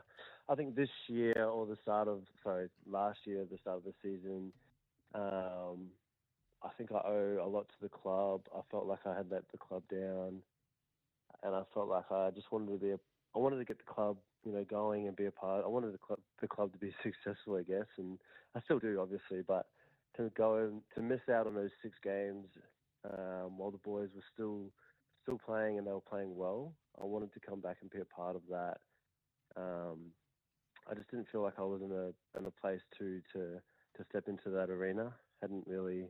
I 0.50 0.56
think 0.56 0.76
this 0.76 0.90
year 1.08 1.46
or 1.46 1.68
the 1.68 1.78
start 1.82 2.08
of, 2.08 2.24
sorry, 2.42 2.70
last 2.86 3.20
year, 3.26 3.46
the 3.46 3.58
start 3.60 3.78
of 3.78 3.84
the 3.84 3.94
season, 4.02 4.54
um, 5.14 5.92
I 6.64 6.70
think 6.78 6.92
I 6.92 7.02
owe 7.06 7.40
a 7.44 7.48
lot 7.48 7.68
to 7.70 7.76
the 7.82 7.90
club. 7.90 8.48
I 8.56 8.62
felt 8.72 8.88
like 8.88 9.06
I 9.06 9.16
had 9.16 9.30
let 9.30 9.52
the 9.52 9.58
club 9.58 9.84
down, 9.90 10.42
and 11.44 11.56
I 11.56 11.64
felt 11.74 11.90
like 11.90 12.12
I 12.12 12.32
just 12.32 12.52
wanted 12.52 12.72
to 12.72 12.78
be 12.80 12.92
a, 12.92 13.00
I 13.36 13.40
wanted 13.40 13.58
to 13.58 13.66
get 13.66 13.78
the 13.78 13.84
club, 13.84 14.18
you 14.44 14.52
know, 14.52 14.64
going 14.66 15.08
and 15.08 15.16
be 15.16 15.26
a 15.26 15.32
part. 15.32 15.64
I 15.64 15.68
wanted 15.68 15.94
the 15.94 15.98
club, 16.00 16.20
the 16.42 16.48
club 16.48 16.72
to 16.74 16.80
be 16.80 16.96
successful, 17.04 17.58
I 17.58 17.64
guess, 17.64 17.88
and 17.98 18.18
I 18.56 18.62
still 18.62 18.80
do, 18.80 19.00
obviously, 19.00 19.42
but 19.44 19.68
to 20.18 20.32
go 20.36 20.56
and 20.56 20.82
to 20.96 21.02
miss 21.02 21.22
out 21.32 21.48
on 21.48 21.56
those 21.56 21.72
six 21.82 21.96
games 22.04 22.48
um, 23.06 23.58
while 23.58 23.72
the 23.72 23.78
boys 23.80 24.10
were 24.16 24.24
still 24.34 24.72
still 25.24 25.40
playing 25.46 25.78
and 25.78 25.88
they 25.88 25.92
were 25.92 26.02
playing 26.02 26.36
well. 26.36 26.74
I 27.02 27.06
wanted 27.06 27.34
to 27.34 27.40
come 27.40 27.62
back 27.62 27.78
and 27.82 27.90
be 27.90 28.00
a 28.00 28.06
part 28.06 28.36
of 28.36 28.42
that. 28.50 28.78
Um, 29.56 30.12
I 30.90 30.94
just 30.94 31.10
didn't 31.10 31.28
feel 31.32 31.42
like 31.42 31.58
I 31.58 31.64
was 31.64 31.82
in 31.82 31.92
a 31.92 32.40
in 32.40 32.46
a 32.46 32.52
place 32.62 32.82
to 33.00 33.22
to 33.34 33.60
to 33.98 34.06
step 34.10 34.28
into 34.28 34.50
that 34.50 34.70
arena. 34.70 35.14
Hadn't 35.42 35.68
really 35.68 36.06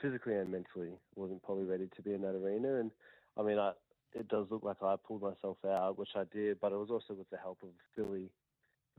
physically 0.00 0.34
and 0.34 0.50
mentally 0.50 0.92
wasn't 1.14 1.42
probably 1.42 1.64
ready 1.64 1.88
to 1.94 2.02
be 2.02 2.14
in 2.14 2.22
that 2.22 2.34
arena. 2.34 2.80
And 2.80 2.90
I 3.38 3.42
mean, 3.42 3.58
I 3.58 3.72
it 4.12 4.28
does 4.28 4.46
look 4.50 4.64
like 4.64 4.82
I 4.82 4.96
pulled 4.96 5.22
myself 5.22 5.58
out, 5.64 5.98
which 5.98 6.10
I 6.16 6.24
did, 6.32 6.58
but 6.60 6.72
it 6.72 6.76
was 6.76 6.90
also 6.90 7.14
with 7.14 7.30
the 7.30 7.36
help 7.36 7.58
of 7.62 7.68
Billy. 7.96 8.30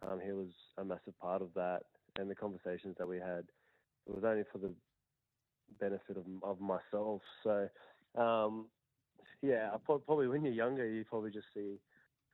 Um, 0.08 0.20
he 0.24 0.32
was 0.32 0.48
a 0.78 0.86
massive 0.86 1.20
part 1.20 1.42
of 1.42 1.50
that, 1.56 1.82
and 2.18 2.30
the 2.30 2.36
conversations 2.36 2.96
that 2.98 3.08
we 3.08 3.18
had. 3.18 3.44
It 4.08 4.16
was 4.16 4.24
only 4.24 4.44
for 4.52 4.58
the 4.58 4.74
benefit 5.80 6.18
of 6.18 6.26
of 6.44 6.60
myself. 6.60 7.22
So, 7.44 7.70
um, 8.16 8.68
yeah, 9.42 9.70
probably 9.86 10.28
when 10.28 10.44
you're 10.44 10.54
younger, 10.54 10.88
you 10.88 11.06
probably 11.06 11.32
just 11.32 11.48
see 11.54 11.80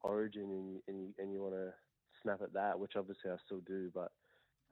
Origin 0.02 0.44
and 0.44 0.74
you, 0.74 0.82
and 0.88 1.02
you, 1.02 1.14
and 1.20 1.34
you 1.34 1.42
want 1.42 1.54
to 1.56 1.74
snap 2.24 2.42
at 2.42 2.54
that, 2.54 2.80
which 2.80 2.94
obviously 2.96 3.32
I 3.32 3.36
still 3.46 3.62
do. 3.62 3.92
But 3.94 4.12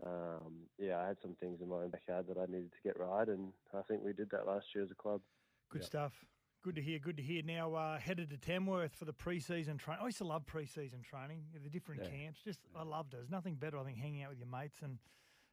um, 0.05 0.53
yeah, 0.77 0.99
I 0.99 1.07
had 1.07 1.17
some 1.21 1.35
things 1.39 1.61
in 1.61 1.69
my 1.69 1.77
own 1.77 1.89
backyard 1.89 2.27
that 2.27 2.37
I 2.37 2.45
needed 2.45 2.71
to 2.71 2.83
get 2.83 2.99
right, 2.99 3.27
and 3.27 3.51
I 3.73 3.81
think 3.83 4.03
we 4.03 4.13
did 4.13 4.29
that 4.31 4.47
last 4.47 4.67
year 4.73 4.83
as 4.83 4.91
a 4.91 4.95
club. 4.95 5.21
Good 5.69 5.83
stuff. 5.83 6.25
Good 6.63 6.75
to 6.75 6.81
hear. 6.81 6.97
Good 6.97 7.17
to 7.17 7.23
hear. 7.23 7.43
Now 7.43 7.75
uh, 7.75 7.99
headed 7.99 8.31
to 8.31 8.37
Tamworth 8.37 8.95
for 8.95 9.05
the 9.05 9.13
pre-season 9.13 9.77
training. 9.77 10.01
I 10.01 10.05
used 10.07 10.17
to 10.17 10.23
love 10.23 10.47
pre-season 10.47 11.03
training. 11.03 11.43
The 11.63 11.69
different 11.69 12.01
Yeah. 12.03 12.09
camps. 12.09 12.39
Just 12.43 12.61
I 12.75 12.81
loved 12.83 13.13
it. 13.13 13.17
There's 13.17 13.29
nothing 13.29 13.55
better. 13.55 13.77
I 13.77 13.83
think 13.83 13.97
hanging 13.97 14.23
out 14.23 14.29
with 14.29 14.39
your 14.39 14.47
mates 14.47 14.81
and 14.81 14.97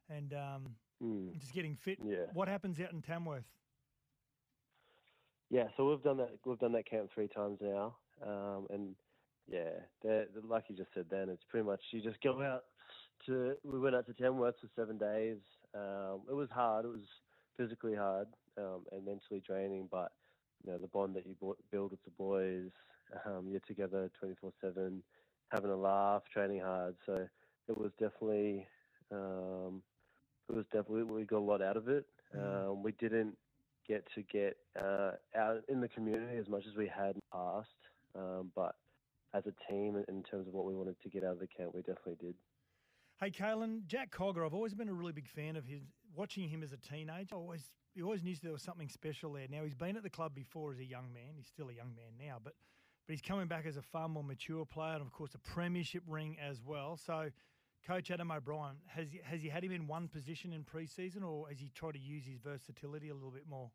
and 0.08 0.32
um, 0.34 0.76
Mm. 1.02 1.38
just 1.40 1.52
getting 1.52 1.76
fit. 1.84 1.98
Yeah. 2.02 2.26
What 2.32 2.48
happens 2.48 2.78
out 2.80 2.92
in 2.92 3.02
Tamworth? 3.02 3.44
Yeah, 5.50 5.68
so 5.76 5.90
we've 5.90 6.02
done 6.02 6.16
that. 6.18 6.38
We've 6.46 6.58
done 6.58 6.72
that 6.72 6.86
camp 6.86 7.10
three 7.12 7.28
times 7.28 7.58
now, 7.60 7.98
um, 8.22 8.68
and 8.70 8.96
yeah, 9.46 9.80
like 10.02 10.64
you 10.68 10.76
just 10.76 10.94
said, 10.94 11.10
then 11.10 11.28
it's 11.28 11.42
pretty 11.50 11.66
much 11.66 11.82
you 11.90 12.00
just 12.00 12.22
go 12.22 12.40
out 12.40 12.64
to. 13.26 13.56
We 13.62 13.78
went 13.78 13.94
out 13.94 14.06
to 14.06 14.14
Tamworth 14.14 14.54
for 14.60 14.70
seven 14.74 14.96
days. 14.96 15.40
Um, 15.74 16.24
it 16.28 16.32
was 16.32 16.48
hard. 16.50 16.86
It 16.86 16.88
was 16.88 17.04
physically 17.56 17.94
hard 17.94 18.28
um, 18.56 18.86
and 18.92 19.04
mentally 19.04 19.40
draining, 19.40 19.88
but 19.90 20.12
you 20.64 20.72
know 20.72 20.78
the 20.78 20.86
bond 20.86 21.16
that 21.16 21.26
you 21.26 21.36
build 21.70 21.90
with 21.90 22.02
the 22.04 22.10
boys, 22.12 22.70
um, 23.26 23.48
you're 23.50 23.60
together 23.60 24.10
twenty 24.18 24.36
four 24.36 24.54
seven, 24.60 25.02
having 25.50 25.70
a 25.70 25.76
laugh, 25.76 26.22
training 26.32 26.60
hard. 26.60 26.96
So 27.04 27.28
it 27.68 27.76
was 27.76 27.90
definitely. 27.98 28.68
Um, 29.10 29.82
it 30.52 30.56
was 30.56 30.66
definitely 30.66 31.04
we 31.04 31.24
got 31.24 31.38
a 31.38 31.40
lot 31.40 31.62
out 31.62 31.76
of 31.76 31.88
it. 31.88 32.04
Um, 32.38 32.82
we 32.82 32.92
didn't 32.92 33.36
get 33.88 34.06
to 34.14 34.22
get 34.22 34.56
uh, 34.78 35.12
out 35.36 35.62
in 35.68 35.80
the 35.80 35.88
community 35.88 36.36
as 36.38 36.48
much 36.48 36.64
as 36.68 36.76
we 36.76 36.86
had 36.86 37.14
in 37.14 37.20
the 37.32 37.36
past, 37.36 37.68
um, 38.14 38.52
but 38.54 38.76
as 39.34 39.44
a 39.46 39.72
team, 39.72 40.02
in 40.08 40.22
terms 40.22 40.46
of 40.46 40.52
what 40.52 40.66
we 40.66 40.74
wanted 40.74 40.96
to 41.02 41.08
get 41.08 41.24
out 41.24 41.32
of 41.32 41.40
the 41.40 41.46
camp, 41.46 41.74
we 41.74 41.80
definitely 41.80 42.16
did. 42.20 42.34
Hey, 43.18 43.30
Kalyn, 43.30 43.86
Jack 43.86 44.14
Cogger. 44.14 44.44
I've 44.44 44.54
always 44.54 44.74
been 44.74 44.88
a 44.88 44.92
really 44.92 45.12
big 45.12 45.28
fan 45.28 45.56
of 45.56 45.64
his. 45.64 45.80
Watching 46.14 46.46
him 46.48 46.62
as 46.62 46.72
a 46.72 46.76
teenager, 46.76 47.34
I 47.34 47.38
always 47.38 47.70
he 47.94 48.02
always 48.02 48.22
knew 48.22 48.34
there 48.42 48.52
was 48.52 48.62
something 48.62 48.88
special 48.88 49.32
there. 49.32 49.46
Now 49.50 49.64
he's 49.64 49.74
been 49.74 49.96
at 49.96 50.02
the 50.02 50.10
club 50.10 50.34
before 50.34 50.72
as 50.72 50.78
a 50.78 50.84
young 50.84 51.12
man. 51.14 51.34
He's 51.36 51.46
still 51.46 51.70
a 51.70 51.72
young 51.72 51.94
man 51.94 52.12
now, 52.18 52.36
but 52.42 52.52
but 53.06 53.12
he's 53.12 53.22
coming 53.22 53.46
back 53.46 53.64
as 53.66 53.76
a 53.76 53.82
far 53.82 54.08
more 54.08 54.22
mature 54.22 54.64
player, 54.66 54.94
and 54.94 55.02
of 55.02 55.12
course 55.12 55.34
a 55.34 55.38
premiership 55.38 56.02
ring 56.06 56.36
as 56.40 56.60
well. 56.64 56.96
So, 56.96 57.30
Coach 57.86 58.10
Adam 58.10 58.30
O'Brien 58.30 58.76
has 58.86 59.10
he, 59.10 59.20
has 59.24 59.42
he 59.42 59.48
had 59.48 59.64
him 59.64 59.72
in 59.72 59.88
one 59.88 60.08
position 60.08 60.52
in 60.52 60.62
pre-season, 60.62 61.22
or 61.22 61.48
has 61.48 61.58
he 61.58 61.70
tried 61.74 61.94
to 61.94 61.98
use 61.98 62.24
his 62.24 62.38
versatility 62.38 63.08
a 63.08 63.14
little 63.14 63.30
bit 63.30 63.48
more? 63.48 63.70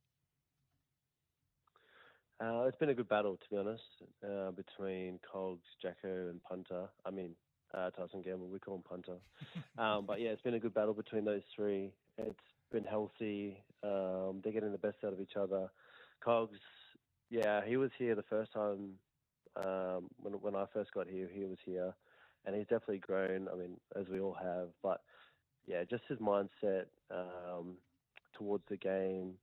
Uh, 2.39 2.65
it's 2.67 2.78
been 2.78 2.89
a 2.89 2.93
good 2.93 3.10
battle, 3.10 3.36
to 3.36 3.50
be 3.50 3.58
honest, 3.58 3.84
uh, 4.24 4.52
between 4.52 5.20
Cogs, 5.30 5.65
Jacko, 5.82 6.30
and 6.30 6.41
Punter. 6.43 6.88
I 7.06 7.10
mean, 7.10 7.32
uh, 7.74 7.89
Tyson 7.89 8.22
Gamble, 8.22 8.48
we 8.48 8.60
call 8.60 8.76
him 8.76 8.84
Punter. 8.88 9.17
um, 9.78 10.06
but 10.06 10.22
yeah, 10.22 10.30
it's 10.30 10.41
been 10.41 10.54
a 10.54 10.60
good 10.60 10.74
battle 10.74 10.93
between 10.93 11.26
those 11.26 11.41
three. 11.56 11.91
It's 12.17 12.39
been 12.72 12.84
healthy. 12.84 13.58
Um, 13.84 14.41
they're 14.43 14.54
getting 14.54 14.72
the 14.72 14.78
best 14.78 14.98
out 15.06 15.13
of 15.13 15.20
each 15.20 15.36
other. 15.36 15.67
Cogs, 16.24 16.60
yeah, 17.30 17.62
he 17.65 17.76
was 17.76 17.91
here 17.98 18.15
the 18.15 18.24
first 18.24 18.54
time 18.54 18.91
um, 19.58 20.10
when 20.22 20.34
when 20.34 20.56
I 20.56 20.65
first 20.74 20.93
got 20.93 21.08
here. 21.08 21.28
He 21.32 21.46
was 21.46 21.58
here, 21.65 21.93
and 22.47 22.55
he's 22.55 22.65
definitely 22.65 22.99
grown. 22.99 23.47
I 23.51 23.55
mean, 23.55 23.77
as 23.99 24.07
we 24.10 24.19
all 24.19 24.38
have. 24.41 24.69
But 24.81 25.01
yeah, 25.67 25.83
just 25.83 26.03
his 26.07 26.17
mindset 26.19 26.86
um, 27.12 27.75
towards 28.33 28.63
the 28.69 28.77
game. 28.77 29.33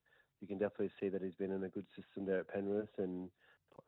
You 0.41 0.49
can 0.49 0.59
definitely 0.59 0.91
see 1.01 1.09
that 1.11 1.23
he's 1.23 1.35
been 1.35 1.53
in 1.53 1.65
a 1.65 1.69
good 1.69 1.87
system 1.95 2.27
there 2.27 2.41
at 2.41 2.49
Penrith, 2.49 2.89
and, 2.99 3.29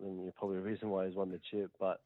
and 0.00 0.35
probably 0.37 0.59
the 0.59 0.62
reason 0.62 0.90
why 0.90 1.07
he's 1.07 1.16
won 1.16 1.31
the 1.31 1.40
chip. 1.50 1.70
But 1.81 2.00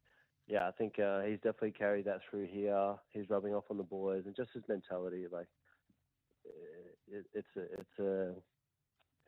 yeah, 0.48 0.66
I 0.66 0.70
think 0.70 0.98
uh, 0.98 1.22
he's 1.22 1.36
definitely 1.36 1.72
carried 1.72 2.06
that 2.06 2.20
through 2.28 2.46
here. 2.46 2.94
He's 3.12 3.28
rubbing 3.28 3.54
off 3.54 3.64
on 3.70 3.76
the 3.76 3.82
boys, 3.82 4.22
and 4.26 4.34
just 4.34 4.50
his 4.54 4.64
mentality, 4.68 5.26
like 5.30 5.48
uh, 6.46 7.16
it, 7.18 7.26
it's 7.34 7.48
a 7.56 7.60
it's 7.60 7.98
a 7.98 8.32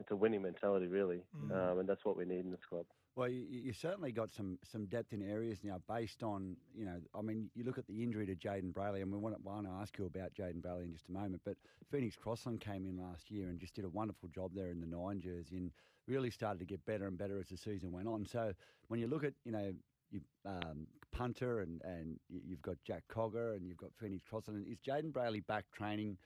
it's 0.01 0.11
a 0.11 0.17
winning 0.17 0.43
mentality, 0.43 0.87
really, 0.87 1.23
um, 1.53 1.79
and 1.81 1.89
that's 1.89 2.05
what 2.05 2.17
we 2.17 2.25
need 2.25 2.45
in 2.45 2.51
this 2.51 2.61
club. 2.69 2.87
Well, 3.15 3.29
you, 3.29 3.45
you 3.51 3.73
certainly 3.75 4.11
got 4.11 4.33
some 4.33 4.59
some 4.63 4.87
depth 4.87 5.13
in 5.13 5.21
areas 5.23 5.59
now 5.63 5.83
based 5.87 6.23
on, 6.23 6.57
you 6.75 6.87
know, 6.87 6.97
I 7.15 7.21
mean, 7.21 7.51
you 7.55 7.63
look 7.63 7.77
at 7.77 7.87
the 7.87 8.03
injury 8.03 8.25
to 8.27 8.35
Jayden 8.35 8.73
Brailey, 8.73 9.03
and 9.03 9.13
we 9.13 9.19
want 9.19 9.39
want 9.45 9.67
to 9.67 9.73
ask 9.73 9.99
you 9.99 10.07
about 10.07 10.33
Jayden 10.35 10.63
Brailey 10.63 10.85
in 10.85 10.93
just 10.93 11.09
a 11.11 11.13
moment, 11.13 11.43
but 11.45 11.57
Phoenix 11.91 12.17
Crossland 12.17 12.61
came 12.61 12.87
in 12.87 12.97
last 12.99 13.31
year 13.31 13.49
and 13.49 13.61
just 13.61 13.75
did 13.75 13.85
a 13.85 13.91
wonderful 13.91 14.31
job 14.31 14.53
there 14.55 14.71
in 14.71 14.81
the 14.81 14.87
nine 14.87 15.21
jersey 15.21 15.59
and 15.59 15.73
really 16.09 16.31
started 16.31 16.59
to 16.59 16.65
get 16.65 16.85
better 16.87 17.07
and 17.07 17.19
better 17.19 17.39
as 17.39 17.49
the 17.49 17.57
season 17.57 17.93
went 17.93 18.09
on. 18.09 18.25
So 18.25 18.53
when 18.89 18.99
you 18.99 19.07
look 19.07 19.25
at, 19.25 19.35
you 19.45 19.53
know, 19.53 19.73
you, 20.11 20.21
um, 20.47 20.87
Punter 21.13 21.61
and, 21.61 21.83
and 21.85 22.19
you've 22.31 22.63
got 22.63 22.77
Jack 22.85 23.05
Cogger 23.15 23.57
and 23.57 23.67
you've 23.67 23.77
got 23.77 23.91
Phoenix 24.01 24.25
Crossland, 24.29 24.67
is 24.67 24.79
Jayden 24.81 25.13
Brailey 25.13 25.47
back 25.47 25.67
training? 25.73 26.17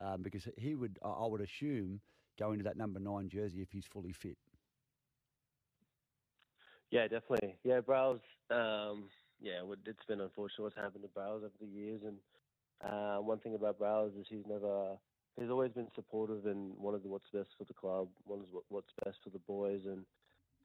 Um, 0.00 0.22
because 0.22 0.46
he 0.58 0.74
would, 0.74 0.98
I 1.02 1.26
would 1.26 1.40
assume, 1.40 2.00
go 2.38 2.52
into 2.52 2.64
that 2.64 2.76
number 2.76 3.00
nine 3.00 3.28
jersey 3.28 3.62
if 3.62 3.70
he's 3.70 3.86
fully 3.86 4.12
fit. 4.12 4.36
Yeah, 6.90 7.08
definitely. 7.08 7.60
Yeah, 7.64 7.80
Browse. 7.80 8.22
Um, 8.50 9.10
yeah, 9.40 9.62
it's 9.86 10.06
been 10.06 10.20
unfortunate 10.20 10.64
what's 10.64 10.76
happened 10.76 11.02
to 11.02 11.08
Browse 11.08 11.44
over 11.44 11.58
the 11.58 11.66
years, 11.66 12.02
and 12.04 12.22
uh, 12.80 13.20
one 13.20 13.40
thing 13.40 13.54
about 13.54 13.78
Browse 13.78 14.14
is 14.14 14.26
he's 14.28 14.46
never. 14.46 15.00
He's 15.36 15.50
always 15.50 15.72
been 15.72 15.90
supportive 15.94 16.46
and 16.46 16.76
wanted 16.78 17.04
what's 17.06 17.30
best 17.32 17.50
for 17.58 17.64
the 17.64 17.74
club, 17.74 18.14
wanted 18.24 18.50
what- 18.50 18.70
what's 18.70 18.92
best 19.04 19.18
for 19.22 19.30
the 19.30 19.38
boys. 19.38 19.84
And 19.84 20.06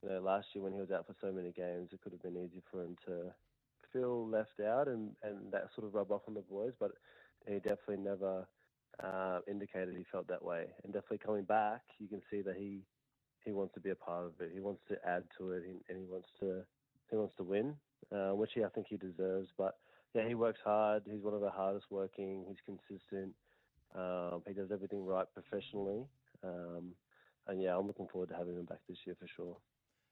you 0.01 0.09
know, 0.09 0.21
last 0.21 0.55
year 0.55 0.63
when 0.63 0.73
he 0.73 0.79
was 0.81 0.91
out 0.91 1.07
for 1.07 1.15
so 1.21 1.31
many 1.31 1.51
games, 1.53 1.91
it 1.93 2.01
could 2.01 2.13
have 2.13 2.21
been 2.21 2.37
easy 2.37 2.61
for 2.71 2.83
him 2.83 2.95
to 3.07 3.35
feel 3.93 4.27
left 4.29 4.59
out 4.59 4.87
and 4.87 5.17
and 5.23 5.51
that 5.53 5.73
sort 5.73 5.87
of 5.87 5.93
rub 5.93 6.11
off 6.11 6.23
on 6.27 6.35
the 6.35 6.41
boys. 6.41 6.75
But 6.79 6.93
he 7.47 7.59
definitely 7.59 7.97
never 7.97 8.49
uh, 8.99 9.41
indicated 9.47 9.95
he 9.95 10.05
felt 10.11 10.27
that 10.27 10.43
way. 10.43 10.75
And 10.83 10.93
definitely 10.93 11.19
coming 11.19 11.45
back, 11.45 11.85
you 11.99 12.09
can 12.09 12.23
see 12.31 12.41
that 12.43 12.57
he 12.57 12.87
he 13.45 13.51
wants 13.51 13.73
to 13.73 13.79
be 13.79 13.89
a 13.89 13.95
part 13.95 14.25
of 14.25 14.33
it. 14.39 14.51
He 14.53 14.59
wants 14.59 14.81
to 14.89 14.95
add 15.07 15.23
to 15.37 15.51
it, 15.51 15.63
and, 15.65 15.81
and 15.89 15.97
he 15.97 16.05
wants 16.05 16.29
to 16.39 16.63
he 17.09 17.15
wants 17.15 17.35
to 17.37 17.43
win, 17.43 17.75
uh, 18.11 18.35
which 18.35 18.51
he, 18.53 18.63
I 18.63 18.69
think 18.69 18.87
he 18.89 18.97
deserves. 18.97 19.49
But 19.57 19.77
yeah, 20.13 20.27
he 20.27 20.35
works 20.35 20.59
hard. 20.63 21.03
He's 21.09 21.23
one 21.23 21.33
of 21.33 21.41
the 21.41 21.49
hardest 21.49 21.85
working. 21.89 22.45
He's 22.47 22.57
consistent. 22.65 23.33
Um, 23.95 24.43
he 24.47 24.53
does 24.53 24.71
everything 24.71 25.05
right 25.05 25.25
professionally. 25.33 26.05
Um, 26.43 26.93
and 27.47 27.61
yeah, 27.61 27.75
I'm 27.75 27.87
looking 27.87 28.07
forward 28.07 28.29
to 28.29 28.35
having 28.35 28.55
him 28.55 28.65
back 28.65 28.79
this 28.87 28.97
year 29.05 29.15
for 29.19 29.27
sure. 29.27 29.57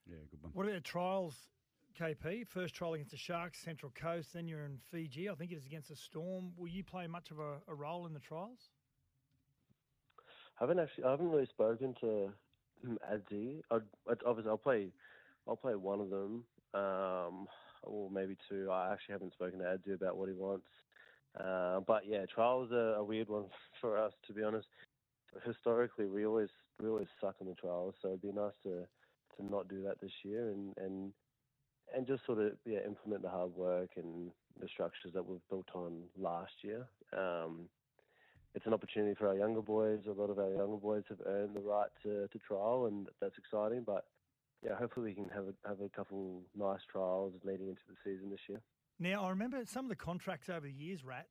Yeah, 0.10 0.18
good 0.32 0.42
one. 0.42 0.52
What 0.54 0.68
about 0.68 0.84
trials, 0.84 1.36
KP? 2.00 2.48
First 2.48 2.74
trial 2.74 2.94
against 2.96 3.12
the 3.12 3.18
Sharks, 3.18 3.60
Central 3.60 3.92
Coast. 3.96 4.34
Then 4.34 4.48
you're 4.48 4.66
in 4.66 4.80
Fiji. 4.92 5.30
I 5.30 5.36
think 5.36 5.52
it 5.52 5.56
is 5.56 5.66
against 5.66 5.90
the 5.90 5.96
Storm. 5.96 6.52
Will 6.58 6.70
you 6.70 6.84
play 6.84 7.08
much 7.08 7.32
of 7.32 7.40
a, 7.40 7.58
a 7.68 7.76
role 7.76 8.08
in 8.08 8.14
the 8.14 8.20
trials? 8.20 8.72
I 10.60 10.64
haven't 10.64 10.80
actually. 10.80 11.04
I 11.04 11.12
haven't 11.12 11.30
really 11.30 11.46
spoken 11.46 11.94
to 12.02 12.32
I'd, 13.10 13.82
I'd, 14.10 14.18
obviously, 14.26 14.50
I'll 14.50 14.58
play. 14.58 14.88
I'll 15.48 15.56
play 15.56 15.76
one 15.76 16.02
of 16.02 16.10
them, 16.10 16.44
um, 16.74 17.48
or 17.84 18.12
maybe 18.12 18.36
two. 18.50 18.70
I 18.70 18.92
actually 18.92 19.14
haven't 19.14 19.34
spoken 19.34 19.60
to 19.60 19.66
Adzi 19.66 19.94
about 19.94 20.18
what 20.18 20.28
he 20.28 20.36
wants. 20.36 20.68
Uh, 21.40 21.80
but 21.82 22.06
yeah, 22.06 22.26
trials 22.34 22.72
are 22.72 22.96
a 22.96 23.04
weird 23.04 23.30
one 23.30 23.46
for 23.82 23.98
us, 23.98 24.14
to 24.28 24.34
be 24.34 24.44
honest. 24.44 24.68
Historically, 25.46 26.06
we 26.06 26.26
always 26.26 26.50
we 26.82 26.90
always 26.90 27.08
suck 27.22 27.36
in 27.42 27.48
the 27.48 27.56
trials, 27.56 27.96
so 28.02 28.10
it'd 28.10 28.22
be 28.22 28.32
nice 28.32 28.54
to 28.64 28.86
to 29.36 29.46
not 29.46 29.68
do 29.68 29.84
that 29.84 30.02
this 30.02 30.12
year 30.24 30.50
and 30.50 30.76
and 30.78 31.14
and 31.96 32.08
just 32.08 32.26
sort 32.26 32.40
of 32.40 32.54
yeah 32.66 32.80
implement 32.86 33.22
the 33.22 33.30
hard 33.30 33.54
work 33.56 33.92
and 33.96 34.32
the 34.60 34.68
structures 34.68 35.14
that 35.14 35.26
we've 35.26 35.48
built 35.50 35.68
on 35.74 36.04
last 36.18 36.54
year. 36.64 36.88
Um, 37.14 37.70
it's 38.56 38.66
an 38.66 38.74
opportunity 38.74 39.14
for 39.16 39.28
our 39.28 39.36
younger 39.36 39.62
boys. 39.62 40.00
A 40.08 40.12
lot 40.12 40.30
of 40.30 40.40
our 40.40 40.50
younger 40.50 40.78
boys 40.78 41.04
have 41.10 41.20
earned 41.26 41.56
the 41.56 41.60
right 41.62 41.90
to, 42.04 42.28
to 42.28 42.40
trial, 42.40 42.86
and 42.88 43.08
that's 43.22 43.38
exciting. 43.38 43.84
But 43.86 44.06
yeah, 44.64 44.76
hopefully 44.76 45.08
we 45.10 45.14
can 45.14 45.30
have 45.30 45.46
a, 45.48 45.68
have 45.68 45.82
a 45.82 45.90
couple 45.90 46.42
nice 46.56 46.80
trials 46.92 47.34
leading 47.44 47.68
into 47.68 47.82
the 47.88 47.96
season 48.04 48.30
this 48.30 48.40
year. 48.50 48.62
Now 49.00 49.26
I 49.26 49.30
remember 49.30 49.64
some 49.66 49.86
of 49.86 49.90
the 49.90 49.96
contracts 49.96 50.50
over 50.50 50.62
the 50.66 50.72
years, 50.74 51.04
Rat. 51.06 51.28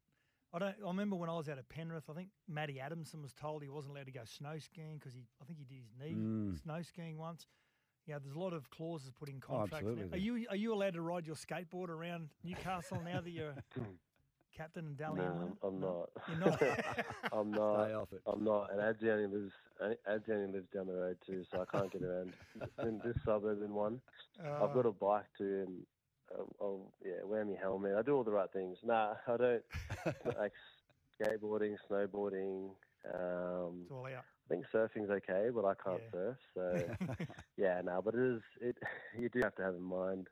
I 0.55 0.61
don't. 0.61 0.76
I 0.85 0.87
remember 0.88 1.16
when 1.16 1.29
I 1.29 1.35
was 1.37 1.48
out 1.48 1.59
at 1.59 1.68
Penrith. 1.68 2.05
I 2.09 2.12
think 2.14 2.29
Matty 2.48 2.79
Adamson 2.79 3.20
was 3.20 3.33
told 3.33 3.62
he 3.62 3.68
wasn't 3.68 3.94
allowed 3.94 4.07
to 4.07 4.12
go 4.12 4.20
snow 4.24 4.59
skiing 4.59 4.98
because 4.98 5.12
he. 5.12 5.24
I 5.42 5.44
think 5.44 5.59
he 5.59 5.64
did 5.64 5.79
his 5.83 5.92
knee 5.98 6.14
Mm. 6.14 6.62
snow 6.62 6.81
skiing 6.83 7.18
once. 7.18 7.46
Yeah, 8.07 8.20
there's 8.22 8.37
a 8.37 8.38
lot 8.38 8.52
of 8.52 8.70
clauses 8.70 9.11
put 9.11 9.29
in 9.29 9.42
Oh, 9.42 9.66
contracts. 9.66 9.88
now. 9.96 10.05
Are 10.12 10.16
you 10.16 10.46
are 10.48 10.55
you 10.57 10.72
allowed 10.72 10.94
to 10.94 11.02
ride 11.02 11.26
your 11.26 11.35
skateboard 11.35 11.88
around 11.88 12.29
Newcastle 12.44 13.02
now 13.05 13.20
that 13.20 13.31
you're 13.31 13.55
captain 14.57 14.86
and 14.86 14.96
Dally? 14.96 15.20
no, 15.20 15.59
I'm 15.62 15.80
not. 15.80 16.11
You're 16.28 16.38
not? 16.38 16.62
I'm 17.32 17.50
not. 17.52 17.84
Stay 17.84 17.94
off 17.94 18.12
it. 18.12 18.22
I'm 18.26 18.44
not. 18.44 18.70
And 18.72 18.80
Adzi 18.80 19.09
only 19.09 19.26
lives. 19.38 19.52
Adzi 19.80 20.52
lives 20.52 20.68
down 20.74 20.86
the 20.86 20.94
road 20.94 21.18
too, 21.26 21.44
so 21.50 21.61
I 21.61 21.66
can't 21.66 21.92
get 21.92 22.02
around 22.02 22.34
in 22.82 22.98
this 23.04 23.16
suburb 23.24 23.62
in 23.62 23.74
one. 23.74 24.00
Uh, 24.42 24.64
I've 24.64 24.74
got 24.74 24.86
a 24.86 24.92
bike 24.92 25.26
too, 25.36 25.64
and 25.66 25.86
I'll, 26.30 26.57
I'll 26.61 26.92
yeah 27.04 27.22
wear 27.24 27.44
my 27.44 27.57
helmet. 27.61 27.96
I 27.96 28.02
do 28.02 28.12
all 28.16 28.24
the 28.24 28.32
right 28.32 28.50
things. 28.52 28.78
Nah, 28.82 29.16
I 29.26 29.36
don't 29.36 29.64
like 30.36 30.52
skateboarding, 31.20 31.76
snowboarding. 31.88 32.76
Um, 33.04 33.82
it's 33.82 33.90
all 33.90 34.07
out. 34.07 34.24
I 34.44 34.48
think 34.48 34.66
surfing's 34.72 35.11
okay, 35.11 35.50
but 35.54 35.64
I 35.64 35.74
can't 35.74 36.02
surf. 36.11 36.38
So 36.54 36.96
yeah, 37.57 37.80
no, 37.84 38.00
but 38.02 38.14
it 38.14 38.36
is. 38.36 38.42
It 38.61 38.76
you 39.18 39.28
do 39.28 39.40
have 39.42 39.54
to 39.57 39.62
have 39.62 39.74
in 39.74 39.82
mind 39.82 40.28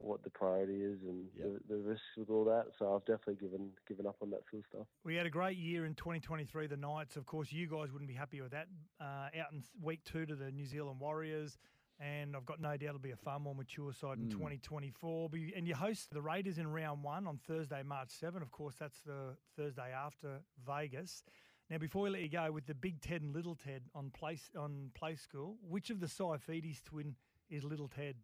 what 0.00 0.22
the 0.22 0.30
priority 0.30 0.80
is 0.82 0.98
and 1.02 1.26
the, 1.36 1.60
the 1.68 1.76
risks 1.80 2.04
with 2.16 2.30
all 2.30 2.44
that. 2.44 2.66
So 2.78 2.94
I've 2.94 3.04
definitely 3.04 3.36
given 3.36 3.70
given 3.88 4.06
up 4.06 4.16
on 4.22 4.30
that 4.30 4.42
sort 4.50 4.62
of 4.64 4.66
stuff. 4.70 4.86
We 5.04 5.16
had 5.16 5.26
a 5.26 5.30
great 5.30 5.56
year 5.56 5.84
in 5.86 5.94
2023. 5.94 6.66
The 6.66 6.76
Knights, 6.76 7.16
of 7.16 7.26
course, 7.26 7.50
you 7.52 7.66
guys 7.66 7.90
wouldn't 7.92 8.08
be 8.08 8.14
happy 8.14 8.40
with 8.40 8.52
that. 8.52 8.66
Uh, 9.00 9.28
out 9.40 9.52
in 9.52 9.62
week 9.82 10.00
two 10.04 10.26
to 10.26 10.34
the 10.36 10.50
New 10.50 10.66
Zealand 10.66 11.00
Warriors, 11.00 11.58
and 12.00 12.36
I've 12.36 12.46
got 12.46 12.60
no 12.60 12.70
doubt 12.76 12.82
it'll 12.90 12.98
be 13.00 13.10
a 13.10 13.16
far 13.16 13.40
more 13.40 13.54
mature 13.54 13.92
side 13.92 14.18
in 14.18 14.26
Mm. 14.28 14.30
2024. 14.32 15.30
And 15.56 15.66
you 15.66 15.74
host 15.74 16.10
the 16.12 16.22
Raiders 16.22 16.58
in 16.58 16.68
round 16.70 17.02
one 17.02 17.26
on 17.26 17.38
Thursday, 17.38 17.82
March 17.82 18.10
7. 18.10 18.40
Of 18.40 18.52
course, 18.52 18.76
that's 18.78 19.00
the 19.00 19.36
Thursday 19.56 19.92
after 19.92 20.40
Vegas. 20.64 21.24
Now, 21.70 21.76
before 21.78 22.02
we 22.04 22.10
let 22.10 22.22
you 22.22 22.28
go 22.30 22.50
with 22.50 22.66
the 22.66 22.74
Big 22.74 23.00
Ted 23.00 23.20
and 23.22 23.34
Little 23.34 23.54
Ted 23.56 23.82
on 23.94 24.10
place 24.10 24.50
on 24.56 24.90
play 24.94 25.16
school, 25.16 25.56
which 25.68 25.90
of 25.90 26.00
the 26.00 26.06
Saifitis 26.06 26.82
twin 26.82 27.14
is 27.50 27.62
Little 27.64 27.88
Ted? 27.88 28.14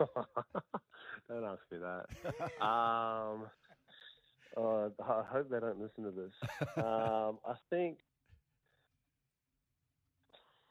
don't 1.28 1.44
ask 1.44 1.60
me 1.70 1.78
that. 1.78 2.06
um, 2.64 3.50
oh, 4.56 4.92
I 5.04 5.22
hope 5.22 5.50
they 5.50 5.60
don't 5.60 5.80
listen 5.80 6.04
to 6.04 6.10
this. 6.10 6.32
Um, 6.76 7.38
I 7.46 7.54
think 7.70 7.98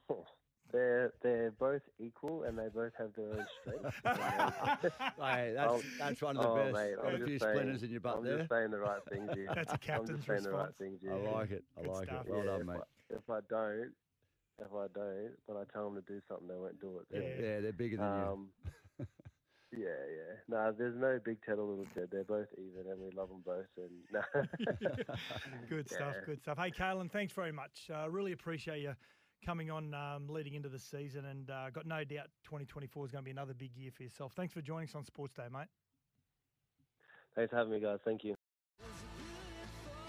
they're 0.72 1.14
they're 1.22 1.52
both 1.52 1.82
equal 2.00 2.44
and 2.44 2.58
they 2.58 2.68
both 2.74 2.94
have 2.98 3.14
their 3.16 3.32
own 3.34 3.46
strengths. 3.62 3.98
Hey, 5.20 5.54
that's- 5.54 5.70
Um, 5.70 5.82
that's 6.00 6.22
one 6.22 6.38
of 6.38 6.44
the 6.44 6.50
oh, 6.50 6.56
best. 6.56 6.74
Mate, 6.74 6.96
Got 6.96 7.06
I'm 7.06 7.14
a 7.14 7.18
few 7.18 7.28
just 7.28 7.44
saying- 7.44 7.56
splinters 7.58 7.84
in 7.84 7.92
your 7.92 8.00
butt 8.02 8.18
I'm 8.18 8.24
there. 8.24 8.38
just 8.40 8.50
saying 8.50 8.72
the 8.72 8.80
right 8.80 9.02
things 9.10 9.30
here. 9.34 9.52
That's 9.54 9.70
a 9.70 9.74
I'm 9.74 9.80
captain's 9.80 10.10
just 10.20 10.28
saying 10.28 10.44
the 10.44 10.52
right 10.52 10.68
response. 10.68 10.78
things 10.78 11.00
I 11.10 11.14
like 11.16 11.52
it. 11.52 11.64
I 11.78 11.82
Good 11.82 11.92
like 11.92 12.08
stuff. 12.08 12.26
it. 12.26 12.32
Well 12.32 12.40
Yeah, 12.40 12.52
done, 12.52 12.62
if 12.62 12.68
mate. 12.68 12.78
I, 12.78 13.16
if 13.16 13.30
I 13.30 13.40
don't, 13.50 13.94
if 14.60 14.74
I 14.74 14.88
don't, 14.94 15.32
when 15.46 15.58
I 15.58 15.64
tell 15.74 15.90
them 15.90 15.96
to 16.04 16.14
do 16.14 16.22
something, 16.28 16.48
they 16.48 16.56
won't 16.56 16.80
do 16.82 17.00
it. 17.00 17.06
Yeah, 17.12 17.46
yeah, 17.48 17.60
they're 17.62 17.74
bigger 17.74 17.98
than 17.98 18.06
um, 18.06 18.50
Yeah, 19.72 19.88
yeah. 19.88 20.36
No, 20.48 20.74
there's 20.76 20.96
no 20.98 21.20
big 21.24 21.38
Ted 21.46 21.60
or 21.60 21.64
little 21.64 21.86
Ted. 21.94 22.10
They're 22.12 22.24
both 22.24 22.48
even, 22.54 22.92
and 22.92 23.00
we 23.00 23.12
love 23.12 23.30
them 23.30 23.44
both. 23.46 23.68
And 23.78 23.92
no. 24.12 25.04
Good 25.70 25.90
stuff. 25.90 26.16
Yeah. 26.16 26.26
Good 26.26 26.42
stuff. 26.42 26.58
Hey, 26.58 26.72
Kalyn, 26.72 27.12
thanks 27.12 27.34
very 27.34 27.52
much. 27.52 27.90
Uh, 27.94 28.10
really 28.10 28.32
appreciate 28.32 28.82
you 28.82 28.94
coming 29.46 29.70
on 29.72 29.94
um, 29.94 30.28
leading 30.28 30.56
into 30.56 30.70
the 30.70 30.80
season, 30.80 31.26
and 31.26 31.50
uh, 31.50 31.70
got 31.70 31.86
no 31.86 32.04
doubt 32.04 32.28
2024 32.46 33.06
is 33.06 33.12
going 33.12 33.24
to 33.24 33.26
be 33.26 33.32
another 33.32 33.54
big 33.54 33.76
year 33.76 33.92
for 33.96 34.04
yourself. 34.04 34.34
Thanks 34.36 34.54
for 34.54 34.62
joining 34.62 34.90
us 34.90 34.96
on 34.96 35.06
Sports 35.06 35.34
Day, 35.34 35.46
mate. 35.52 35.68
Thanks 37.36 37.52
for 37.52 37.58
having 37.58 37.74
me, 37.74 37.80
guys. 37.80 38.00
Thank 38.04 38.24
you. 38.24 38.36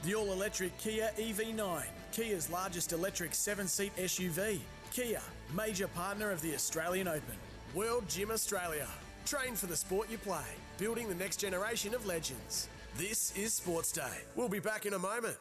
The 0.03 0.15
all 0.15 0.33
electric 0.33 0.77
Kia 0.79 1.11
EV9, 1.19 1.83
Kia's 2.13 2.49
largest 2.49 2.93
electric 2.93 3.35
seven 3.35 3.69
seat 3.69 3.95
SUV. 3.97 4.59
Kia, 4.91 5.21
major 5.55 5.87
partner 5.89 6.31
of 6.31 6.41
the 6.41 6.55
Australian 6.55 7.07
Open. 7.07 7.37
World 7.75 8.09
Gym 8.09 8.31
Australia. 8.31 8.89
Train 9.31 9.55
for 9.55 9.67
the 9.67 9.77
sport 9.77 10.11
you 10.11 10.19
play, 10.19 10.43
building 10.77 11.09
the 11.09 11.15
next 11.15 11.37
generation 11.37 11.95
of 11.95 12.05
legends. 12.05 12.67
This 12.97 13.33
is 13.37 13.55
Sports 13.55 13.93
Day. 13.93 14.11
We'll 14.35 14.49
be 14.49 14.59
back 14.59 14.87
in 14.87 14.95
a 14.95 14.99
moment. 14.99 15.37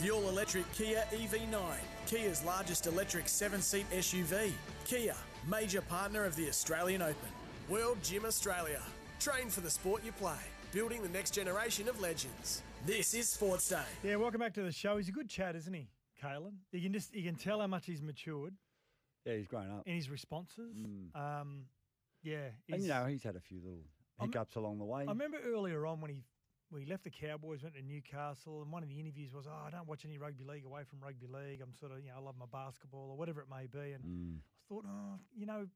The 0.00 0.10
all 0.10 0.28
electric 0.28 0.70
Kia 0.74 1.02
EV9, 1.10 1.58
Kia's 2.06 2.44
largest 2.44 2.86
electric 2.86 3.28
seven 3.30 3.62
seat 3.62 3.86
SUV. 3.92 4.52
Kia, 4.84 5.14
major 5.48 5.80
partner 5.80 6.26
of 6.26 6.36
the 6.36 6.46
Australian 6.48 7.00
Open. 7.00 7.30
World 7.70 7.96
Gym 8.02 8.26
Australia. 8.26 8.82
Train 9.20 9.48
for 9.48 9.62
the 9.62 9.70
sport 9.70 10.04
you 10.04 10.12
play, 10.12 10.36
building 10.70 11.02
the 11.02 11.08
next 11.08 11.30
generation 11.30 11.88
of 11.88 11.98
legends. 12.02 12.60
This 12.84 13.14
is 13.14 13.26
Sports 13.30 13.70
Day. 13.70 13.80
Yeah, 14.04 14.16
welcome 14.16 14.40
back 14.40 14.52
to 14.52 14.62
the 14.62 14.70
show. 14.70 14.98
He's 14.98 15.08
a 15.08 15.12
good 15.12 15.30
chat, 15.30 15.56
isn't 15.56 15.72
he, 15.72 15.88
Kalyn? 16.22 16.52
You 16.72 16.82
can 16.82 16.92
just 16.92 17.14
you 17.14 17.22
can 17.22 17.36
tell 17.36 17.60
how 17.62 17.68
much 17.68 17.86
he's 17.86 18.02
matured 18.02 18.52
Yeah, 19.24 19.36
he's 19.36 19.46
grown 19.46 19.70
up. 19.70 19.84
in 19.86 19.94
his 19.94 20.10
responses. 20.10 20.76
Um, 21.14 21.62
yeah, 22.26 22.48
And 22.72 22.82
you 22.82 22.88
know, 22.88 23.06
he's 23.06 23.22
had 23.22 23.36
a 23.36 23.40
few 23.40 23.60
little 23.60 23.84
I'm- 24.18 24.28
hiccups 24.28 24.56
along 24.56 24.78
the 24.78 24.84
way. 24.84 25.02
I 25.02 25.10
remember 25.10 25.38
earlier 25.44 25.86
on 25.86 26.00
when 26.00 26.10
he 26.10 26.24
when 26.70 26.82
he 26.82 26.86
left 26.88 27.04
the 27.04 27.10
Cowboys, 27.10 27.62
went 27.62 27.76
to 27.76 27.82
Newcastle, 27.82 28.60
and 28.62 28.72
one 28.72 28.82
of 28.82 28.88
the 28.88 28.98
interviews 28.98 29.32
was, 29.32 29.46
"Oh, 29.46 29.52
I 29.66 29.70
don't 29.70 29.86
watch 29.86 30.04
any 30.04 30.18
rugby 30.18 30.42
league 30.42 30.64
away 30.64 30.82
from 30.82 30.98
rugby 31.00 31.28
league. 31.28 31.60
I'm 31.60 31.72
sort 31.72 31.92
of, 31.92 32.00
you 32.02 32.08
know, 32.10 32.16
I 32.16 32.18
love 32.20 32.34
my 32.36 32.46
basketball 32.50 33.08
or 33.08 33.16
whatever 33.16 33.40
it 33.40 33.48
may 33.48 33.68
be." 33.68 33.92
And 33.92 34.02
Mm. 34.04 34.38
I 34.40 34.68
thought, 34.68 34.84
oh, 34.84 35.20
you 35.32 35.46
know, 35.46 35.68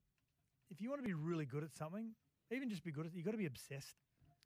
if 0.68 0.80
you 0.80 0.90
want 0.90 1.00
to 1.00 1.06
be 1.06 1.14
really 1.14 1.46
good 1.46 1.62
at 1.62 1.76
something, 1.76 2.16
even 2.50 2.68
just 2.68 2.82
be 2.82 2.90
good 2.90 3.06
at, 3.06 3.12
it, 3.12 3.16
you 3.16 3.22
got 3.22 3.30
to 3.30 3.36
be 3.38 3.46
obsessed. 3.46 3.94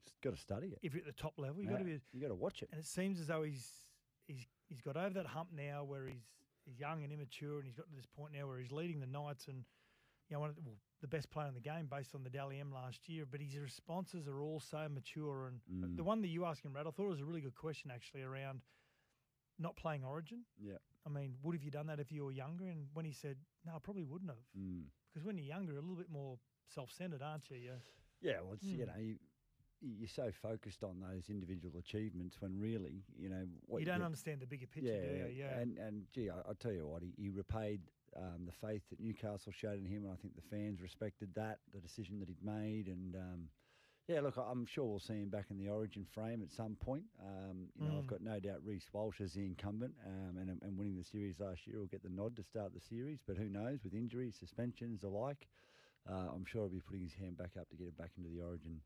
Just 0.05 0.20
got 0.20 0.34
to 0.34 0.36
study 0.36 0.66
it. 0.68 0.78
If 0.82 0.92
you're 0.92 1.00
at 1.00 1.07
the 1.07 1.12
top 1.22 1.38
level, 1.38 1.62
you 1.62 1.70
got 1.70 1.78
to 1.78 1.84
be. 1.84 1.98
You 2.12 2.20
got 2.20 2.28
to 2.28 2.34
watch 2.34 2.62
it. 2.62 2.68
And 2.72 2.78
it 2.78 2.86
seems 2.86 3.18
as 3.20 3.28
though 3.28 3.42
he's 3.42 3.86
he's 4.26 4.46
he's 4.68 4.82
got 4.82 4.98
over 4.98 5.14
that 5.14 5.26
hump 5.28 5.48
now, 5.50 5.82
where 5.84 6.07
he's 6.07 6.26
he's 6.66 6.78
young 6.78 7.05
and 7.05 7.11
immature, 7.11 7.57
and 7.57 7.64
he's 7.64 7.74
got 7.74 7.88
to 7.88 7.96
this 7.96 8.07
point 8.07 8.34
now 8.34 8.46
where 8.46 8.59
he's 8.59 8.70
leading 8.72 9.00
the 9.00 9.07
Knights 9.07 9.48
and 9.48 9.64
you 10.28 10.34
know 10.36 10.40
one 10.40 10.50
of 10.50 10.57
the, 10.57 10.62
well, 10.62 10.76
the 11.05 11.09
best 11.16 11.30
player 11.30 11.46
in 11.48 11.55
the 11.55 11.61
game 11.61 11.86
based 11.86 12.14
on 12.14 12.24
the 12.24 12.30
Dally 12.30 12.59
M 12.59 12.72
last 12.72 13.09
year. 13.11 13.24
But 13.30 13.40
his 13.42 13.55
responses 13.59 14.26
are 14.26 14.40
all 14.40 14.59
so 14.59 14.88
mature, 14.88 15.48
and 15.48 15.61
Mm. 15.70 15.96
the 15.98 16.02
one 16.05 16.22
that 16.22 16.28
you 16.28 16.46
asked 16.46 16.64
him, 16.64 16.72
Brad, 16.72 16.86
I 16.86 16.90
thought 16.90 17.05
it 17.07 17.11
was 17.11 17.20
a 17.20 17.24
really 17.26 17.42
good 17.42 17.55
question 17.55 17.90
actually 17.90 18.22
around 18.22 18.62
not 19.59 19.76
playing 19.76 20.02
Origin. 20.02 20.40
Yeah. 20.59 20.78
I 21.07 21.11
mean, 21.11 21.36
would 21.42 21.55
have 21.55 21.62
you 21.62 21.70
done 21.70 21.86
that 21.88 22.00
if 22.00 22.11
you 22.11 22.24
were 22.24 22.32
younger? 22.32 22.68
And 22.68 22.88
when 22.94 23.05
he 23.05 23.12
said, 23.12 23.36
no, 23.66 23.72
I 23.76 23.78
probably 23.78 24.05
wouldn't 24.05 24.30
have. 24.30 24.40
Mm. 24.59 24.84
Because 25.12 25.24
when 25.26 25.36
you're 25.36 25.46
younger, 25.46 25.72
you're 25.72 25.78
a 25.80 25.82
little 25.82 25.96
bit 25.96 26.11
more 26.11 26.38
self-centered, 26.74 27.20
aren't 27.22 27.50
you? 27.50 27.59
Yeah. 27.59 27.78
Yeah, 28.22 28.40
well, 28.40 28.55
it's, 28.55 28.64
you 28.64 28.78
Mm. 28.78 28.86
know, 28.86 28.98
you, 29.02 29.18
you're 29.82 30.09
so 30.09 30.30
focused 30.32 30.82
on 30.82 31.00
those 31.00 31.28
individual 31.28 31.78
achievements 31.78 32.40
when 32.40 32.59
really, 32.59 33.05
you 33.18 33.28
know, 33.28 33.46
what 33.66 33.80
you 33.80 33.84
don't 33.84 33.98
get- 33.98 34.07
understand 34.07 34.40
the 34.40 34.46
bigger 34.46 34.66
picture, 34.66 35.00
do 35.07 35.16
you? 35.16 35.26
Yeah. 35.36 35.59
And 35.59 35.76
and 35.78 36.07
gee, 36.11 36.30
I, 36.30 36.36
I'll 36.48 36.55
tell 36.55 36.72
you 36.72 36.86
what, 36.86 37.02
he, 37.02 37.12
he 37.18 37.28
repaid 37.28 37.82
um, 38.17 38.47
the 38.47 38.53
faith 38.67 38.83
that 38.91 39.01
Newcastle 39.01 39.53
showed 39.53 39.79
in 39.79 39.87
him, 39.87 40.05
and 40.05 40.12
I 40.12 40.17
think 40.17 40.35
the 40.37 40.43
fans 40.57 40.81
respected 40.81 41.35
that, 41.35 41.59
the 41.73 41.81
decision 41.81 42.19
that 42.21 42.29
he'd 42.29 42.43
made, 42.45 42.87
and 42.89 43.15
um, 43.17 43.49
yeah, 44.09 44.21
look, 44.21 44.37
I'm 44.37 44.67
sure 44.67 44.85
we'll 44.85 44.99
see 45.01 45.15
him 45.15 45.31
back 45.31 45.47
in 45.51 45.57
the 45.59 45.69
Origin 45.69 46.05
frame 46.05 46.43
at 46.43 46.53
some 46.53 46.77
point. 46.77 47.05
Um, 47.23 47.69
you 47.81 47.89
know, 47.89 47.97
I've 47.99 48.05
Mm. 48.05 48.09
got 48.09 48.21
no 48.21 48.39
doubt 48.39 48.61
Reece 48.65 48.89
Walsh 48.93 49.21
is 49.21 49.33
the 49.33 49.45
incumbent, 49.47 49.95
um, 50.07 50.37
and 50.37 50.61
and 50.62 50.79
winning 50.79 50.97
the 50.97 51.05
series 51.05 51.41
last 51.41 51.67
year 51.67 51.79
will 51.79 51.87
get 51.87 52.03
the 52.03 52.11
nod 52.11 52.37
to 52.37 52.43
start 52.43 52.75
the 52.75 52.81
series, 52.81 53.21
but 53.27 53.37
who 53.37 53.49
knows 53.49 53.83
with 53.83 53.95
injuries, 53.95 54.37
suspensions 54.39 55.05
alike. 55.05 55.49
Uh, 56.09 56.29
I'm 56.35 56.45
sure 56.45 56.62
he'll 56.62 56.69
be 56.69 56.81
putting 56.81 57.01
his 57.03 57.15
hand 57.15 57.39
back 57.39 57.53
up 57.59 57.71
to 57.71 57.77
get 57.77 57.87
him 57.89 57.95
back 57.99 58.11
into 58.19 58.29
the 58.29 58.43
Origin 58.43 58.83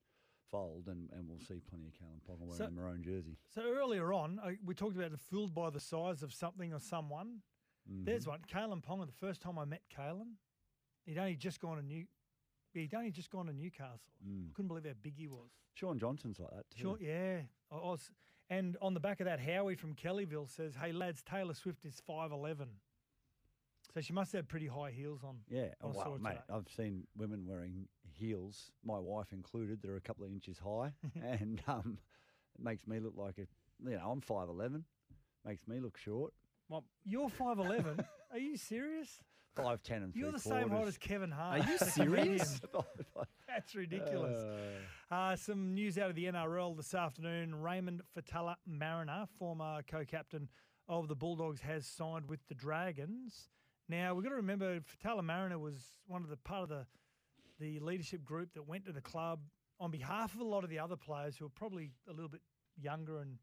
fold, 0.52 0.84
and, 0.86 1.10
and 1.12 1.28
we'll 1.28 1.40
see 1.40 1.60
plenty 1.68 1.88
of 1.88 1.92
Kalyn 1.94 2.20
Ponga 2.26 2.46
wearing 2.46 2.52
So- 2.56 2.64
the 2.66 2.70
maroon 2.70 3.02
jersey. 3.02 3.36
So 3.48 3.62
earlier 3.62 4.12
on, 4.12 4.38
uh, 4.38 4.52
we 4.64 4.74
talked 4.74 4.96
about 4.96 5.10
the 5.10 5.18
fooled 5.18 5.52
by 5.52 5.68
the 5.70 5.80
size 5.80 6.22
of 6.22 6.32
something 6.32 6.72
or 6.72 6.78
someone. 6.78 7.42
There's 7.88 8.24
Mhm. 8.24 8.28
one, 8.28 8.42
Kalyn 8.42 8.82
Ponga. 8.82 9.06
The 9.06 9.12
first 9.12 9.40
time 9.40 9.58
I 9.58 9.64
met 9.64 9.82
Kalyn, 9.88 10.34
he'd 11.06 11.18
only 11.18 11.36
just 11.36 11.58
gone 11.60 11.76
to 11.78 11.82
New, 11.82 12.06
he'd 12.74 12.94
only 12.94 13.10
just 13.10 13.30
gone 13.30 13.46
to 13.46 13.52
Newcastle. 13.52 14.12
Mm. 14.26 14.52
Couldn't 14.54 14.68
believe 14.68 14.84
how 14.84 14.92
big 15.02 15.16
he 15.16 15.26
was. 15.26 15.50
Sean 15.74 15.98
Johnson's 15.98 16.38
like 16.38 16.50
that 16.50 16.70
too. 16.70 16.80
Sure, 16.80 16.98
yeah. 17.00 17.42
I 17.70 17.76
I 17.76 17.90
was, 17.90 18.10
and 18.50 18.76
on 18.82 18.94
the 18.94 19.00
back 19.00 19.20
of 19.20 19.24
that, 19.24 19.40
Howie 19.40 19.74
from 19.74 19.94
Kellyville 19.94 20.48
says, 20.48 20.74
"Hey 20.74 20.92
lads, 20.92 21.22
Taylor 21.22 21.54
Swift 21.54 21.84
is 21.86 22.00
five 22.00 22.30
eleven, 22.32 22.80
so 23.94 24.00
she 24.00 24.12
must 24.12 24.32
have 24.32 24.48
pretty 24.48 24.66
high 24.66 24.90
heels 24.90 25.24
on." 25.24 25.44
Yeah, 25.48 25.74
I 25.80 25.86
oh, 25.86 25.92
saw 25.92 26.04
well, 26.04 26.14
it 26.16 26.20
mate, 26.22 26.30
today. 26.32 26.42
I've 26.50 26.68
seen 26.68 27.06
women 27.16 27.46
wearing 27.46 27.88
heels, 28.12 28.70
my 28.84 28.98
wife 28.98 29.32
included, 29.32 29.80
that 29.82 29.90
are 29.90 29.96
a 29.96 30.00
couple 30.00 30.24
of 30.24 30.32
inches 30.32 30.58
high, 30.58 30.92
and 31.22 31.62
um, 31.66 31.98
it 32.54 32.60
makes 32.62 32.86
me 32.86 33.00
look 33.00 33.16
like 33.16 33.38
a, 33.38 33.46
you 33.88 33.96
know, 33.96 34.10
I'm 34.10 34.20
five 34.20 34.48
eleven, 34.48 34.84
makes 35.44 35.66
me 35.66 35.80
look 35.80 35.96
short. 35.96 36.34
Well, 36.68 36.84
You're 37.04 37.28
five 37.28 37.58
eleven. 37.58 38.04
Are 38.30 38.38
you 38.38 38.56
serious? 38.56 39.22
Five 39.56 39.82
ten 39.82 40.02
and 40.02 40.14
You're 40.14 40.32
the 40.32 40.38
three 40.38 40.52
same 40.60 40.70
height 40.70 40.86
as 40.86 40.98
Kevin 40.98 41.30
Hart. 41.30 41.60
Are 41.60 41.70
you 41.70 41.78
the 41.78 41.84
serious? 41.86 42.60
That's 43.48 43.74
ridiculous. 43.74 44.42
Uh, 45.10 45.14
Uh, 45.14 45.36
some 45.36 45.74
news 45.74 45.96
out 45.96 46.10
of 46.10 46.16
the 46.16 46.26
NRL 46.26 46.76
this 46.76 46.94
afternoon. 46.94 47.54
Raymond 47.54 48.02
Fatala 48.14 48.56
Mariner, 48.66 49.26
former 49.38 49.80
co-captain 49.90 50.48
of 50.86 51.08
the 51.08 51.16
Bulldogs, 51.16 51.60
has 51.62 51.86
signed 51.86 52.28
with 52.28 52.40
the 52.48 52.54
Dragons. 52.54 53.48
Now 53.88 54.14
we've 54.14 54.22
got 54.22 54.30
to 54.30 54.36
remember 54.36 54.80
Faitala-Mariner 54.80 55.58
was 55.58 55.82
one 56.06 56.22
of 56.22 56.28
the 56.28 56.36
part 56.36 56.62
of 56.64 56.68
the 56.68 56.86
the 57.58 57.80
leadership 57.80 58.24
group 58.24 58.52
that 58.54 58.68
went 58.68 58.84
to 58.86 58.92
the 58.92 59.00
club 59.00 59.40
on 59.80 59.90
behalf 59.90 60.34
of 60.34 60.40
a 60.40 60.44
lot 60.44 60.62
of 60.62 60.70
the 60.70 60.78
other 60.78 60.94
players 60.96 61.36
who 61.36 61.46
are 61.46 61.50
probably 61.56 61.90
a 62.08 62.12
little 62.12 62.28
bit 62.28 62.42
younger 62.80 63.18
and 63.18 63.38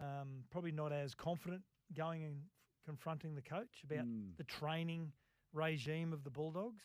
um, 0.00 0.44
probably 0.50 0.72
not 0.72 0.92
as 0.92 1.14
confident 1.14 1.60
going 1.94 2.24
and 2.24 2.42
confronting 2.84 3.34
the 3.34 3.42
coach 3.42 3.82
about 3.84 4.04
Mm. 4.06 4.36
the 4.36 4.44
training 4.44 5.12
regime 5.52 6.12
of 6.12 6.24
the 6.24 6.30
Bulldogs. 6.30 6.82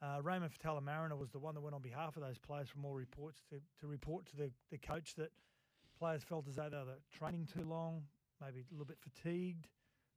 Uh, 0.00 0.20
Raymond 0.22 0.52
Faitala-Mariner 0.52 1.16
was 1.16 1.30
the 1.30 1.38
one 1.38 1.54
that 1.54 1.60
went 1.60 1.74
on 1.74 1.82
behalf 1.82 2.16
of 2.16 2.22
those 2.22 2.38
players 2.38 2.68
from 2.68 2.84
all 2.84 2.94
reports 2.94 3.42
to, 3.50 3.60
to 3.80 3.86
report 3.86 4.26
to 4.26 4.36
the, 4.36 4.50
the 4.70 4.78
coach 4.78 5.14
that 5.16 5.32
players 5.98 6.22
felt 6.22 6.46
as 6.48 6.56
though 6.56 6.68
they 6.68 6.76
were 6.76 6.98
training 7.10 7.46
too 7.46 7.64
long, 7.64 8.02
maybe 8.40 8.60
a 8.60 8.72
little 8.72 8.84
bit 8.86 8.98
fatigued. 9.00 9.68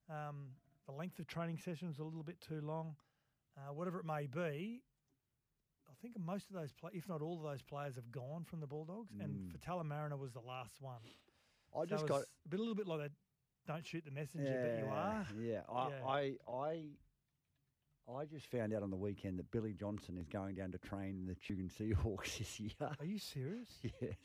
Um, 0.09 0.55
the 0.85 0.91
length 0.93 1.19
of 1.19 1.27
training 1.27 1.57
sessions 1.57 1.99
a 1.99 2.03
little 2.03 2.23
bit 2.23 2.39
too 2.41 2.61
long. 2.61 2.95
Uh, 3.57 3.73
whatever 3.73 3.99
it 3.99 4.05
may 4.05 4.27
be, 4.27 4.81
I 5.89 5.93
think 6.01 6.17
most 6.19 6.49
of 6.49 6.55
those, 6.55 6.71
play, 6.73 6.91
if 6.93 7.07
not 7.07 7.21
all 7.21 7.38
of 7.38 7.43
those 7.43 7.61
players, 7.61 7.95
have 7.95 8.11
gone 8.11 8.43
from 8.45 8.59
the 8.59 8.67
Bulldogs, 8.67 9.13
and 9.19 9.33
Mm. 9.33 9.51
Faitala-Mariner 9.57 10.17
was 10.17 10.31
the 10.33 10.41
last 10.41 10.79
one. 10.81 11.01
I 11.75 11.79
So 11.81 11.85
just 11.85 12.05
got 12.07 12.21
a 12.23 12.49
bit, 12.49 12.59
a 12.59 12.63
little 12.63 12.75
bit 12.75 12.88
like 12.88 12.99
that. 12.99 13.11
Don't 13.68 13.86
shoot 13.86 14.03
the 14.05 14.11
messenger, 14.11 14.61
but 14.63 14.86
you 14.86 14.91
are. 14.91 15.28
Yeah, 15.39 15.61
I, 15.70 15.89
Yeah. 15.89 16.05
I, 16.07 16.36
I, 16.51 16.84
I 18.20 18.26
just 18.26 18.47
found 18.49 18.74
out 18.74 18.82
on 18.82 18.89
the 18.89 18.95
weekend 18.97 19.38
that 19.39 19.51
Billy 19.51 19.74
Johnson 19.74 20.18
is 20.18 20.28
going 20.30 20.55
down 20.55 20.72
to 20.72 20.78
train 20.78 21.26
the 21.28 21.36
Tugun 21.36 21.70
Seahawks 21.70 22.38
this 22.38 22.59
year. 22.59 22.72
Are 22.82 23.05
you 23.05 23.20
serious? 23.20 23.70
yes. 23.84 24.15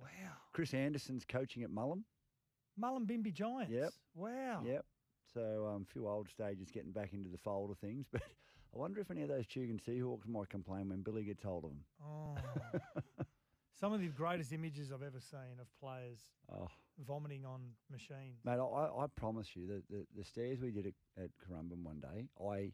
Wow. 0.00 0.08
Chris 0.52 0.72
Anderson's 0.74 1.24
coaching 1.28 1.64
at 1.64 1.70
Mullum. 1.70 2.02
Mullumbimby 2.80 3.32
Giants. 3.32 3.72
Yep. 3.72 3.90
Wow. 4.14 4.62
Yep. 4.64 4.84
So 5.32 5.68
um, 5.74 5.86
a 5.88 5.92
few 5.92 6.06
old 6.06 6.28
stages 6.28 6.70
getting 6.70 6.92
back 6.92 7.12
into 7.12 7.28
the 7.28 7.38
fold 7.38 7.70
of 7.70 7.78
things. 7.78 8.06
But 8.74 8.78
I 8.78 8.80
wonder 8.80 9.00
if 9.00 9.10
any 9.12 9.22
of 9.22 9.28
those 9.28 9.46
Tugun 9.46 9.80
Seahawks 9.80 10.26
might 10.28 10.48
complain 10.48 10.88
when 10.88 11.02
Billy 11.02 11.22
gets 11.22 11.44
hold 11.44 11.62
of 11.64 11.70
them. 11.70 11.84
Oh. 12.04 12.34
Some 13.78 13.92
of 13.92 14.00
the 14.00 14.08
greatest 14.08 14.52
images 14.52 14.90
I've 14.90 15.02
ever 15.02 15.20
seen 15.20 15.60
of 15.60 15.66
players 15.80 16.18
Oh. 16.52 16.66
Vomiting 17.06 17.44
on 17.44 17.60
machines. 17.90 18.38
Mate, 18.44 18.58
I, 18.58 19.04
I 19.04 19.06
promise 19.16 19.48
you 19.54 19.66
that 19.68 19.82
the, 19.90 20.06
the 20.16 20.24
stairs 20.24 20.60
we 20.60 20.70
did 20.70 20.86
at, 20.86 21.24
at 21.24 21.30
Currumbin 21.42 21.82
one 21.82 22.00
day, 22.00 22.28
I 22.40 22.72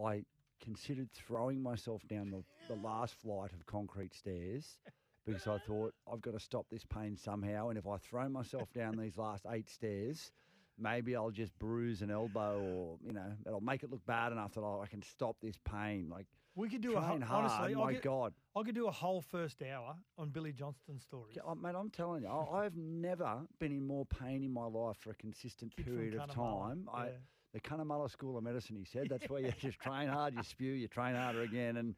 I 0.00 0.24
considered 0.62 1.10
throwing 1.12 1.62
myself 1.62 2.02
down 2.08 2.30
the, 2.30 2.42
the 2.68 2.80
last 2.80 3.14
flight 3.14 3.52
of 3.52 3.66
concrete 3.66 4.14
stairs 4.14 4.78
because 5.26 5.46
I 5.46 5.58
thought 5.58 5.94
I've 6.10 6.20
got 6.20 6.34
to 6.34 6.40
stop 6.40 6.66
this 6.70 6.84
pain 6.84 7.16
somehow. 7.16 7.68
And 7.68 7.78
if 7.78 7.86
I 7.86 7.96
throw 7.98 8.28
myself 8.28 8.72
down 8.72 8.96
these 8.96 9.18
last 9.18 9.44
eight 9.50 9.68
stairs, 9.68 10.30
maybe 10.78 11.16
I'll 11.16 11.30
just 11.30 11.56
bruise 11.58 12.02
an 12.02 12.10
elbow 12.10 12.60
or, 12.60 12.98
you 13.04 13.12
know, 13.12 13.32
it'll 13.46 13.60
make 13.60 13.82
it 13.82 13.90
look 13.90 14.04
bad 14.06 14.32
enough 14.32 14.54
that 14.54 14.62
I 14.62 14.86
can 14.88 15.02
stop 15.02 15.36
this 15.40 15.56
pain. 15.64 16.08
Like, 16.10 16.26
We 16.54 16.68
could 16.68 16.80
do 16.80 16.90
a 16.90 17.00
train 17.00 17.20
whole, 17.20 17.20
hard, 17.20 17.50
honestly. 17.50 17.74
my 17.74 17.94
could, 17.94 18.02
God. 18.02 18.34
I 18.54 18.62
could 18.62 18.74
do 18.74 18.86
a 18.86 18.92
whole 18.92 19.20
first 19.20 19.62
hour 19.62 19.96
on 20.18 20.30
Billy 20.30 20.52
Johnston's 20.52 21.02
stories. 21.02 21.34
Yeah, 21.36 21.42
oh, 21.46 21.54
mate, 21.54 21.74
I'm 21.76 21.90
telling 21.90 22.22
you, 22.22 22.28
I, 22.28 22.64
I've 22.64 22.76
never 22.76 23.40
been 23.58 23.72
in 23.72 23.86
more 23.86 24.06
pain 24.06 24.42
in 24.42 24.52
my 24.52 24.66
life 24.66 24.96
for 25.00 25.10
a 25.10 25.14
consistent 25.14 25.74
Kid 25.76 25.86
period 25.86 26.14
of 26.14 26.30
time. 26.30 26.88
I, 26.92 27.08
the 27.52 27.60
Cunnamulla 27.60 28.10
School 28.10 28.36
of 28.36 28.44
Medicine, 28.44 28.76
he 28.76 28.84
said, 28.84 29.08
that's 29.08 29.28
where 29.30 29.40
you 29.40 29.52
just 29.60 29.78
train 29.80 30.08
hard, 30.08 30.34
you 30.34 30.42
spew, 30.42 30.72
you 30.72 30.88
train 30.88 31.14
harder 31.14 31.42
again, 31.42 31.76
and 31.78 31.94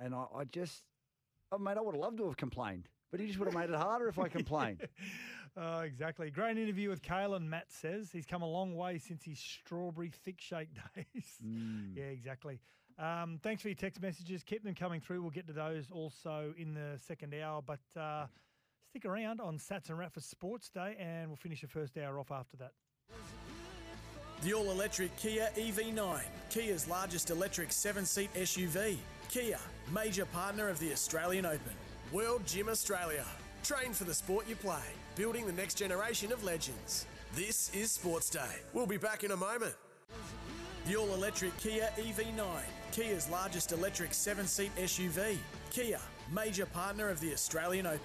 and 0.00 0.14
I, 0.14 0.24
I 0.34 0.44
just, 0.44 0.84
oh, 1.50 1.58
mate, 1.58 1.76
I 1.76 1.80
would 1.80 1.94
have 1.94 2.00
loved 2.00 2.18
to 2.18 2.26
have 2.26 2.36
complained, 2.36 2.88
but 3.10 3.18
he 3.20 3.26
just 3.26 3.38
would 3.40 3.46
have 3.46 3.54
made 3.54 3.68
it 3.68 3.76
harder 3.76 4.08
if 4.08 4.18
I 4.18 4.28
complained. 4.28 4.86
Oh, 5.60 5.80
exactly. 5.80 6.30
Great 6.30 6.56
interview 6.56 6.88
with 6.88 7.02
Kalyn, 7.02 7.48
Matt 7.48 7.70
says. 7.72 8.10
He's 8.12 8.26
come 8.26 8.42
a 8.42 8.48
long 8.48 8.76
way 8.76 8.98
since 8.98 9.24
his 9.24 9.40
strawberry 9.40 10.12
thick 10.24 10.40
shake 10.40 10.68
days. 10.94 11.24
Mm. 11.44 11.96
Yeah, 11.96 12.04
exactly. 12.04 12.60
Um, 12.96 13.40
thanks 13.42 13.62
for 13.62 13.68
your 13.68 13.74
text 13.74 14.00
messages. 14.00 14.44
Keep 14.44 14.62
them 14.62 14.74
coming 14.74 15.00
through. 15.00 15.20
We'll 15.20 15.30
get 15.30 15.46
to 15.48 15.52
those 15.52 15.90
also 15.90 16.54
in 16.56 16.74
the 16.74 16.98
second 17.06 17.34
hour. 17.34 17.60
But 17.60 17.80
uh, 18.00 18.26
stick 18.90 19.04
around 19.04 19.40
on 19.40 19.58
Satts 19.58 19.88
and 19.88 19.98
Rat 19.98 20.12
for 20.12 20.20
Sports 20.20 20.68
Day, 20.68 20.96
and 20.98 21.28
we'll 21.28 21.36
finish 21.36 21.60
the 21.62 21.68
first 21.68 21.96
hour 21.98 22.20
off 22.20 22.30
after 22.30 22.56
that. 22.58 22.72
The 24.42 24.52
all 24.54 24.70
electric 24.70 25.16
Kia 25.16 25.48
EV9, 25.56 26.20
Kia's 26.50 26.86
largest 26.86 27.30
electric 27.30 27.72
seven 27.72 28.04
seat 28.04 28.32
SUV. 28.34 28.96
Kia, 29.28 29.58
major 29.92 30.24
partner 30.26 30.68
of 30.68 30.78
the 30.78 30.92
Australian 30.92 31.46
Open. 31.46 31.72
World 32.12 32.46
Gym 32.46 32.68
Australia. 32.68 33.24
Train 33.64 33.92
for 33.92 34.04
the 34.04 34.14
sport 34.14 34.48
you 34.48 34.54
play, 34.56 34.80
building 35.18 35.44
the 35.44 35.52
next 35.52 35.74
generation 35.74 36.30
of 36.30 36.44
legends. 36.44 37.04
This 37.34 37.74
is 37.74 37.90
Sports 37.90 38.30
Day. 38.30 38.60
We'll 38.72 38.86
be 38.86 38.98
back 38.98 39.24
in 39.24 39.32
a 39.32 39.36
moment. 39.36 39.74
The 40.86 40.94
all 40.94 41.12
electric 41.12 41.56
Kia 41.58 41.90
EV9, 41.96 42.44
Kia's 42.92 43.28
largest 43.28 43.72
electric 43.72 44.14
seven 44.14 44.46
seat 44.46 44.70
SUV. 44.76 45.36
Kia, 45.72 45.98
major 46.32 46.66
partner 46.66 47.08
of 47.08 47.18
the 47.18 47.32
Australian 47.32 47.84
Open. 47.84 48.00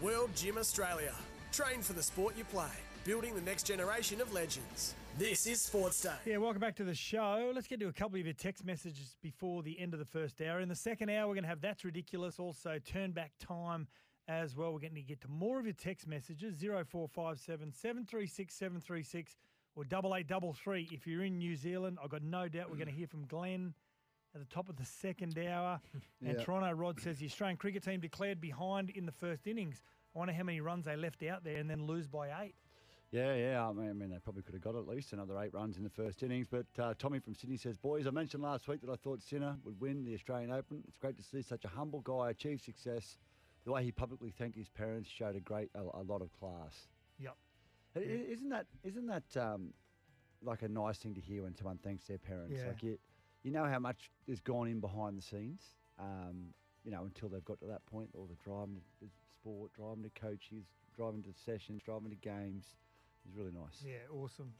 World 0.00 0.30
Gym 0.34 0.58
Australia. 0.58 1.14
Train 1.52 1.82
for 1.82 1.92
the 1.92 2.02
sport 2.02 2.36
you 2.36 2.42
play, 2.42 2.74
building 3.04 3.36
the 3.36 3.42
next 3.42 3.62
generation 3.62 4.20
of 4.20 4.32
legends. 4.32 4.96
This 5.16 5.46
is 5.46 5.60
Sports 5.60 6.02
Day. 6.02 6.16
Yeah, 6.26 6.38
welcome 6.38 6.60
back 6.60 6.74
to 6.76 6.84
the 6.84 6.96
show. 6.96 7.52
Let's 7.54 7.68
get 7.68 7.78
to 7.78 7.86
a 7.86 7.92
couple 7.92 8.18
of 8.18 8.26
your 8.26 8.34
text 8.34 8.64
messages 8.64 9.16
before 9.22 9.62
the 9.62 9.78
end 9.78 9.92
of 9.92 10.00
the 10.00 10.04
first 10.04 10.42
hour. 10.42 10.58
In 10.58 10.68
the 10.68 10.74
second 10.74 11.10
hour, 11.10 11.28
we're 11.28 11.34
going 11.34 11.44
to 11.44 11.48
have 11.48 11.60
That's 11.60 11.84
Ridiculous, 11.84 12.40
also 12.40 12.80
turn 12.84 13.12
back 13.12 13.30
time 13.38 13.86
as 14.28 14.56
well. 14.56 14.72
We're 14.72 14.80
going 14.80 14.94
to 14.94 15.02
get 15.02 15.20
to 15.22 15.28
more 15.28 15.58
of 15.58 15.66
your 15.66 15.74
text 15.74 16.06
messages 16.06 16.56
0457 16.60 17.72
736 17.72 18.54
736 18.54 19.36
or 19.74 19.84
8833 19.84 20.88
if 20.92 21.06
you're 21.06 21.24
in 21.24 21.38
New 21.38 21.56
Zealand. 21.56 21.98
I've 22.02 22.10
got 22.10 22.22
no 22.22 22.48
doubt 22.48 22.70
we're 22.70 22.76
going 22.76 22.88
to 22.88 22.94
hear 22.94 23.06
from 23.06 23.26
Glenn 23.26 23.74
at 24.34 24.40
the 24.40 24.54
top 24.54 24.68
of 24.68 24.76
the 24.76 24.84
second 24.84 25.38
hour. 25.38 25.80
And 26.24 26.38
Yeah. 26.38 26.44
Toronto 26.44 26.72
Rod 26.72 26.98
says 26.98 27.18
the 27.18 27.26
Australian 27.26 27.56
cricket 27.56 27.82
team 27.82 28.00
declared 28.00 28.40
behind 28.40 28.90
in 28.90 29.06
the 29.06 29.12
first 29.12 29.46
innings. 29.46 29.82
I 30.14 30.18
wonder 30.18 30.32
how 30.32 30.44
many 30.44 30.60
runs 30.60 30.86
they 30.86 30.96
left 30.96 31.22
out 31.22 31.44
there 31.44 31.58
and 31.58 31.68
then 31.68 31.86
lose 31.86 32.06
by 32.06 32.42
eight. 32.42 32.54
Yeah, 33.12 33.34
yeah. 33.34 33.68
I 33.68 33.72
mean, 33.72 33.90
I 33.90 33.92
mean, 33.92 34.10
they 34.10 34.18
probably 34.18 34.42
could 34.42 34.54
have 34.54 34.62
got 34.62 34.74
at 34.74 34.88
least 34.88 35.12
another 35.12 35.38
eight 35.40 35.54
runs 35.54 35.76
in 35.76 35.84
the 35.84 35.90
first 35.90 36.22
innings. 36.22 36.46
But 36.50 36.66
uh, 36.78 36.94
Tommy 36.98 37.18
from 37.18 37.34
Sydney 37.34 37.56
says, 37.56 37.76
Boys, 37.76 38.06
I 38.06 38.10
mentioned 38.10 38.42
last 38.42 38.66
week 38.66 38.80
that 38.80 38.90
I 38.90 38.96
thought 38.96 39.22
Sinner 39.22 39.56
would 39.64 39.80
win 39.80 40.04
the 40.04 40.14
Australian 40.14 40.50
Open. 40.50 40.82
It's 40.88 40.98
great 40.98 41.16
to 41.18 41.22
see 41.22 41.42
such 41.42 41.64
a 41.64 41.68
humble 41.68 42.00
guy 42.00 42.30
achieve 42.30 42.60
success. 42.60 43.18
The 43.66 43.72
way 43.72 43.82
he 43.84 43.90
publicly 43.92 44.30
thanked 44.30 44.56
his 44.56 44.68
parents 44.68 45.10
showed 45.10 45.34
a 45.36 45.40
great, 45.40 45.68
a, 45.74 45.80
a 45.80 46.02
lot 46.02 46.22
of 46.22 46.30
class. 46.38 46.86
Yep. 47.18 47.34
I- 47.96 47.98
Isn't 47.98 48.48
that, 48.50 48.66
isn't 48.84 49.06
that 49.08 49.36
um, 49.36 49.74
like 50.42 50.62
a 50.62 50.68
nice 50.68 50.98
thing 50.98 51.14
to 51.14 51.20
hear 51.20 51.42
when 51.42 51.54
someone 51.56 51.78
thanks 51.82 52.04
their 52.04 52.18
parents? 52.18 52.54
Yeah. 52.56 52.68
Like 52.68 52.82
you, 52.82 52.96
you 53.42 53.50
know 53.50 53.64
how 53.64 53.80
much 53.80 54.10
has 54.28 54.38
gone 54.40 54.68
in 54.68 54.78
behind 54.80 55.18
the 55.18 55.22
scenes. 55.22 55.60
Um, 55.98 56.54
you 56.84 56.92
know, 56.92 57.02
until 57.04 57.28
they've 57.28 57.44
got 57.44 57.58
to 57.60 57.66
that 57.66 57.84
point, 57.86 58.08
all 58.14 58.26
the 58.30 58.36
driving 58.44 58.80
to 59.00 59.06
sport, 59.40 59.72
driving 59.76 60.04
to 60.04 60.10
coaches, 60.20 60.64
driving 60.96 61.22
to 61.24 61.30
sessions, 61.44 61.82
driving 61.84 62.10
to 62.10 62.16
games. 62.16 62.64
It's 63.26 63.36
really 63.36 63.50
nice. 63.52 63.82
Yeah, 63.84 63.94
awesome. 64.14 64.52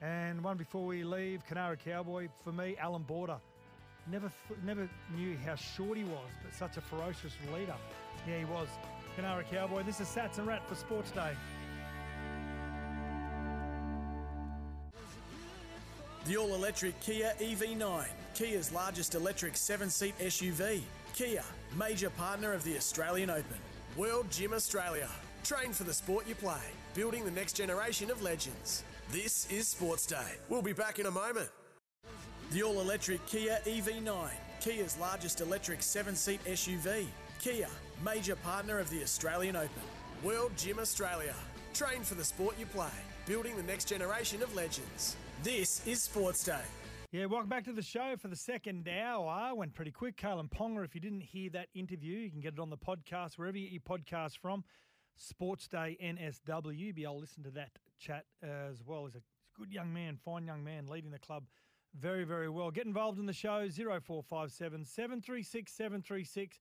And 0.00 0.42
one 0.42 0.56
before 0.56 0.86
we 0.86 1.04
leave, 1.04 1.42
Canara 1.50 1.78
Cowboy, 1.78 2.28
for 2.44 2.52
me, 2.52 2.76
Allan 2.80 3.02
Border. 3.02 3.38
Never 4.10 4.30
never 4.64 4.88
knew 5.14 5.36
how 5.44 5.54
short 5.54 5.98
he 5.98 6.04
was, 6.04 6.30
but 6.42 6.54
such 6.54 6.76
a 6.76 6.80
ferocious 6.80 7.32
leader. 7.54 7.74
Yeah, 8.26 8.38
he 8.38 8.44
was. 8.46 8.68
Canara 9.16 9.44
Cowboy, 9.50 9.82
this 9.82 10.00
is 10.00 10.08
Satts 10.08 10.38
and 10.38 10.46
Rat 10.46 10.66
for 10.68 10.74
Sports 10.74 11.10
Day. 11.10 11.32
The 16.26 16.36
all 16.36 16.54
electric 16.54 16.98
Kia 17.00 17.32
EV9, 17.40 18.06
Kia's 18.34 18.72
largest 18.72 19.14
electric 19.14 19.56
seven 19.56 19.90
seat 19.90 20.16
SUV. 20.18 20.80
Kia, 21.14 21.42
major 21.76 22.10
partner 22.10 22.52
of 22.52 22.62
the 22.64 22.76
Australian 22.76 23.30
Open. 23.30 23.58
World 23.96 24.30
Gym 24.30 24.52
Australia. 24.52 25.08
Train 25.42 25.72
for 25.72 25.84
the 25.84 25.94
sport 25.94 26.28
you 26.28 26.34
play, 26.34 26.60
building 26.94 27.24
the 27.24 27.30
next 27.30 27.54
generation 27.54 28.10
of 28.10 28.22
legends. 28.22 28.84
This 29.10 29.50
is 29.50 29.68
Sports 29.68 30.06
Day. 30.06 30.36
We'll 30.48 30.62
be 30.62 30.72
back 30.72 30.98
in 30.98 31.06
a 31.06 31.10
moment. 31.10 31.48
The 32.50 32.62
all 32.62 32.80
electric 32.80 33.26
Kia 33.26 33.58
EV9, 33.66 34.30
Kia's 34.62 34.96
largest 34.98 35.42
electric 35.42 35.82
seven 35.82 36.16
seat 36.16 36.42
SUV. 36.46 37.04
Kia, 37.42 37.68
major 38.02 38.36
partner 38.36 38.78
of 38.78 38.88
the 38.88 39.02
Australian 39.02 39.54
Open. 39.54 39.82
World 40.22 40.52
Gym 40.56 40.78
Australia. 40.78 41.34
Train 41.74 42.02
for 42.02 42.14
the 42.14 42.24
sport 42.24 42.54
you 42.58 42.64
play, 42.64 42.88
building 43.26 43.54
the 43.54 43.62
next 43.64 43.84
generation 43.84 44.42
of 44.42 44.54
legends. 44.56 45.14
This 45.42 45.86
is 45.86 46.00
Sports 46.02 46.42
Day. 46.42 46.62
Yeah, 47.12 47.26
welcome 47.26 47.50
back 47.50 47.64
to 47.64 47.72
the 47.74 47.82
show 47.82 48.14
for 48.18 48.28
the 48.28 48.36
second 48.36 48.88
hour. 48.88 49.54
Went 49.54 49.74
pretty 49.74 49.90
quick. 49.90 50.16
Kalyn 50.16 50.50
Ponga, 50.50 50.86
if 50.86 50.94
you 50.94 51.02
didn't 51.02 51.20
hear 51.20 51.50
that 51.50 51.68
interview, 51.74 52.16
you 52.16 52.30
can 52.30 52.40
get 52.40 52.54
it 52.54 52.60
on 52.60 52.70
the 52.70 52.78
podcast, 52.78 53.36
wherever 53.36 53.58
you 53.58 53.64
get 53.68 53.72
your 53.86 53.98
podcast 53.98 54.38
from. 54.38 54.64
Sports 55.18 55.68
Day 55.68 55.98
NSW. 56.02 56.94
Be 56.94 57.02
to 57.02 57.12
listen 57.12 57.42
to 57.42 57.50
that 57.50 57.72
chat 57.98 58.24
as 58.42 58.82
well. 58.86 59.04
He's 59.04 59.16
a 59.16 59.22
good 59.54 59.70
young 59.70 59.92
man, 59.92 60.16
fine 60.24 60.46
young 60.46 60.64
man, 60.64 60.86
leading 60.86 61.10
the 61.10 61.18
club 61.18 61.44
very, 61.98 62.24
very 62.24 62.48
well. 62.48 62.70
Get 62.70 62.86
involved 62.86 63.18
in 63.18 63.26
the 63.26 63.32
show 63.32 63.68
0457 63.68 64.84
736 64.84 65.72
736. 65.72 66.58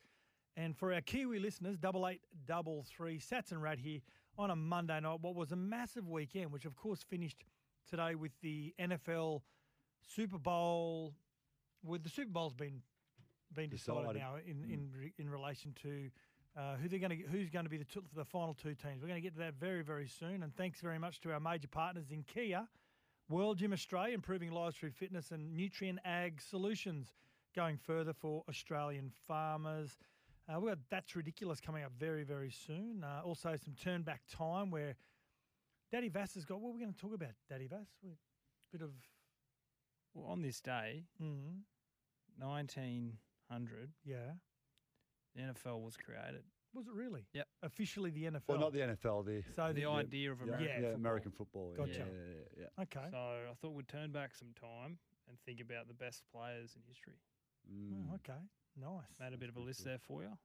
And 0.55 0.75
for 0.75 0.93
our 0.93 1.01
Kiwi 1.01 1.39
listeners, 1.39 1.77
double 1.77 2.07
eight 2.07 2.21
double 2.45 2.83
three. 2.89 3.19
Satts 3.19 3.51
and 3.51 3.61
Rat 3.61 3.77
here 3.79 3.99
on 4.37 4.49
a 4.49 4.55
Monday 4.55 4.99
night. 4.99 5.19
What 5.21 5.35
was 5.35 5.51
a 5.51 5.55
massive 5.55 6.07
weekend, 6.09 6.51
which 6.51 6.65
of 6.65 6.75
course 6.75 7.03
finished 7.03 7.43
today 7.89 8.15
with 8.15 8.31
the 8.41 8.73
NFL 8.79 9.41
Super 10.01 10.39
Bowl. 10.39 11.13
With 11.83 12.03
the 12.03 12.09
Super 12.09 12.31
Bowl's 12.31 12.53
been 12.55 12.81
been 13.53 13.69
decided, 13.69 14.01
Decided. 14.13 14.21
now 14.21 14.35
in 14.45 14.57
Mm. 14.57 14.73
in 14.73 15.11
in 15.19 15.29
relation 15.29 15.73
to 15.83 16.09
uh, 16.57 16.75
who 16.77 16.89
they're 16.89 16.97
going 16.99 17.11
to 17.21 17.27
who's 17.27 17.51
going 17.51 17.65
to 17.65 17.69
be 17.69 17.77
the 17.77 17.85
two, 17.85 18.03
the 18.15 18.25
final 18.25 18.55
two 18.55 18.73
teams. 18.73 19.01
We're 19.03 19.07
going 19.09 19.21
to 19.21 19.25
get 19.29 19.33
to 19.33 19.39
that 19.39 19.53
very 19.53 19.83
very 19.83 20.07
soon. 20.07 20.41
And 20.41 20.55
thanks 20.55 20.81
very 20.81 20.97
much 20.97 21.19
to 21.21 21.31
our 21.31 21.39
major 21.39 21.67
partners 21.67 22.09
in 22.09 22.23
Kia, 22.23 22.67
World 23.29 23.57
Gym 23.57 23.73
Australia, 23.73 24.13
improving 24.13 24.51
lives 24.51 24.77
through 24.77 24.91
fitness 24.91 25.31
and 25.31 25.57
Nutrien 25.57 25.97
Ag 26.05 26.41
Solutions, 26.41 27.13
going 27.55 27.77
further 27.77 28.13
for 28.13 28.43
Australian 28.47 29.11
farmers. 29.27 29.97
Uh, 30.47 30.59
we've 30.59 30.69
got 30.71 30.77
That's 30.89 31.15
Ridiculous 31.15 31.59
coming 31.59 31.83
up 31.83 31.91
very, 31.99 32.23
very 32.23 32.51
soon. 32.51 33.03
Uh, 33.03 33.21
also, 33.25 33.55
some 33.57 33.73
turn 33.75 34.03
back 34.03 34.21
time 34.31 34.71
where 34.71 34.95
Daddy 35.91 36.07
Vass 36.07 36.35
has 36.35 36.45
got. 36.45 36.61
What 36.61 36.69
are 36.69 36.73
we 36.73 36.79
going 36.81 36.93
to 36.93 36.99
talk 36.99 37.13
about, 37.13 37.31
Daddy 37.49 37.67
Vass? 37.67 37.87
We, 38.01 38.11
bit 38.71 38.81
of. 38.81 38.91
Well, 40.13 40.31
on 40.31 40.41
this 40.41 40.61
day, 40.61 41.03
Mm, 41.21 41.63
1900, 42.39 43.91
yeah. 44.05 44.15
the 45.35 45.41
NFL 45.41 45.81
was 45.81 45.97
created. 45.97 46.43
Was 46.73 46.87
it 46.87 46.93
really? 46.93 47.25
Yep. 47.33 47.47
Officially 47.63 48.11
the 48.11 48.25
NFL. 48.25 48.41
Well, 48.49 48.59
not 48.59 48.73
the 48.73 48.79
NFL, 48.81 49.23
the 49.25 49.43
So 49.55 49.67
the 49.67 49.81
the- 49.81 49.85
idea 49.89 50.31
of 50.31 50.41
American 50.41 50.65
Yeah, 50.67 50.71
yeah, 50.73 50.81
football. 50.81 50.95
American 50.95 51.31
football. 51.31 51.71
yeah, 51.71 51.77
Gotcha. 51.77 51.99
Yeah, 51.99 52.05
yeah, 52.05 52.63
yeah, 52.77 52.83
Okay. 52.83 53.07
So 53.11 53.17
I 53.51 53.53
thought 53.55 53.73
we'd 53.73 53.87
turn 53.87 54.11
back 54.11 54.35
some 54.35 54.53
time 54.53 54.99
and 55.27 55.39
think 55.45 55.59
about 55.59 55.87
the 55.87 55.93
best 55.93 56.23
players 56.31 56.75
in 56.75 56.83
history. 56.83 57.19
yeah. 57.65 57.73
Oh, 57.73 58.11
Mm. 58.11 58.15
okay. 58.15 58.39
Nice. 58.75 59.19
Made 59.19 59.33
a 59.33 59.37
bit 59.37 59.49
of 59.49 59.57
a 59.57 59.59
list 59.61 59.83
there 59.83 59.97
for 59.97 60.21
you. 60.23 60.37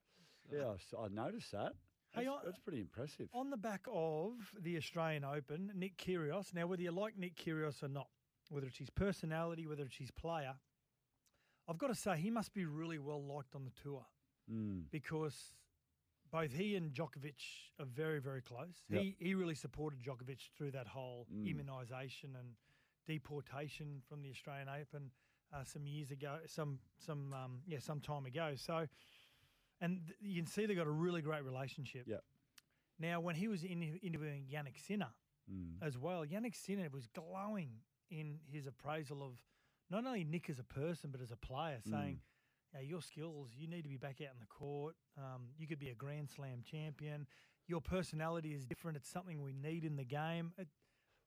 So- 0.49 0.57
Yeah, 0.93 0.99
I 0.99 1.09
noticed 1.09 1.53
that. 1.53 1.75
Hey, 2.13 2.25
That's, 2.25 2.37
I- 2.37 2.45
that's 2.45 2.59
pretty 2.59 2.81
impressive. 2.81 3.29
On 3.35 3.51
the 3.51 3.57
back 3.57 3.85
of 3.89 4.55
the 4.59 4.77
Australian 4.77 5.25
Open, 5.25 5.71
Nick 5.75 5.97
Kyrgios. 5.99 6.53
Now, 6.55 6.67
whether 6.67 6.83
you 6.83 6.91
like 6.93 7.17
Nick 7.17 7.37
Kyrgios 7.37 7.83
or 7.83 7.89
not, 7.89 8.11
whether 8.49 8.67
it's 8.67 8.77
his 8.79 8.91
personality, 8.91 9.67
whether 9.67 9.85
it's 9.85 9.97
his 9.97 10.11
player, 10.11 10.59
I've 11.69 11.79
got 11.79 11.89
to 11.89 11.95
say 11.95 12.17
he 12.19 12.31
must 12.31 12.53
be 12.55 12.65
really 12.65 12.99
well 12.99 13.23
liked 13.25 13.55
on 13.55 13.65
the 13.65 13.71
tour 13.71 14.07
Mm. 14.51 14.91
because 14.91 15.55
both 16.33 16.53
he 16.53 16.77
and 16.77 16.93
Djokovic 16.93 17.41
are 17.79 17.85
very, 17.87 18.21
very 18.21 18.41
close. 18.43 18.85
Yep. 18.89 19.01
He 19.03 19.17
he 19.21 19.35
really 19.35 19.55
supported 19.55 20.01
Djokovic 20.03 20.41
through 20.57 20.73
that 20.73 20.87
whole 20.89 21.27
Mm. 21.33 21.47
immunisation 21.55 22.35
and 22.39 22.57
deportation 23.07 24.01
from 24.09 24.23
the 24.23 24.31
Australian 24.31 24.69
Open 24.69 25.11
uh, 25.53 25.65
some 25.65 25.87
years 25.87 26.11
ago, 26.11 26.39
some 26.47 26.79
some 26.99 27.33
um, 27.35 27.61
yeah 27.67 27.79
some 27.79 28.01
time 28.01 28.25
ago. 28.27 28.55
So, 28.57 28.87
and 29.81 30.01
th- 30.07 30.17
you 30.21 30.41
can 30.43 30.47
see 30.51 30.67
they 30.67 30.75
got 30.75 30.87
a 30.87 30.91
really 30.91 31.23
great 31.23 31.45
relationship. 31.45 32.05
Yep. 32.07 32.25
Now, 32.99 33.21
when 33.21 33.35
he 33.35 33.49
was 33.49 33.65
in, 33.65 33.83
interviewing 34.03 34.47
Jannik 34.53 34.79
Sinner 34.79 35.13
Mm. 35.51 35.83
as 35.83 35.99
well, 35.99 36.25
Jannik 36.25 36.55
Sinner 36.55 36.89
was 36.93 37.09
glowing 37.09 37.71
in 38.11 38.39
his 38.49 38.69
appraisal 38.69 39.23
of 39.25 39.33
not 39.91 40.07
only 40.07 40.23
Nick 40.23 40.49
as 40.49 40.61
a 40.61 40.65
person 40.65 41.11
but 41.11 41.21
as 41.21 41.33
a 41.33 41.37
player, 41.37 41.81
saying, 41.91 42.21
"Yeah, 42.75 42.81
your 42.81 43.03
skills, 43.03 43.51
you 43.57 43.69
need 43.69 43.83
to 43.83 43.89
be 43.89 43.97
back 43.97 44.21
out 44.21 44.33
in 44.35 44.41
the 44.41 44.47
court. 44.47 44.95
Um, 45.19 45.49
you 45.59 45.67
could 45.67 45.79
be 45.79 45.91
a 45.91 45.95
Grand 45.95 46.31
Slam 46.31 46.63
champion. 46.65 47.27
Your 47.69 47.81
personality 47.81 48.53
is 48.55 48.65
different. 48.67 48.97
It's 48.97 49.09
something 49.09 49.43
we 49.43 49.53
need 49.53 49.85
in 49.85 49.97
the 49.97 50.05
game." 50.05 50.53
It, 50.59 50.69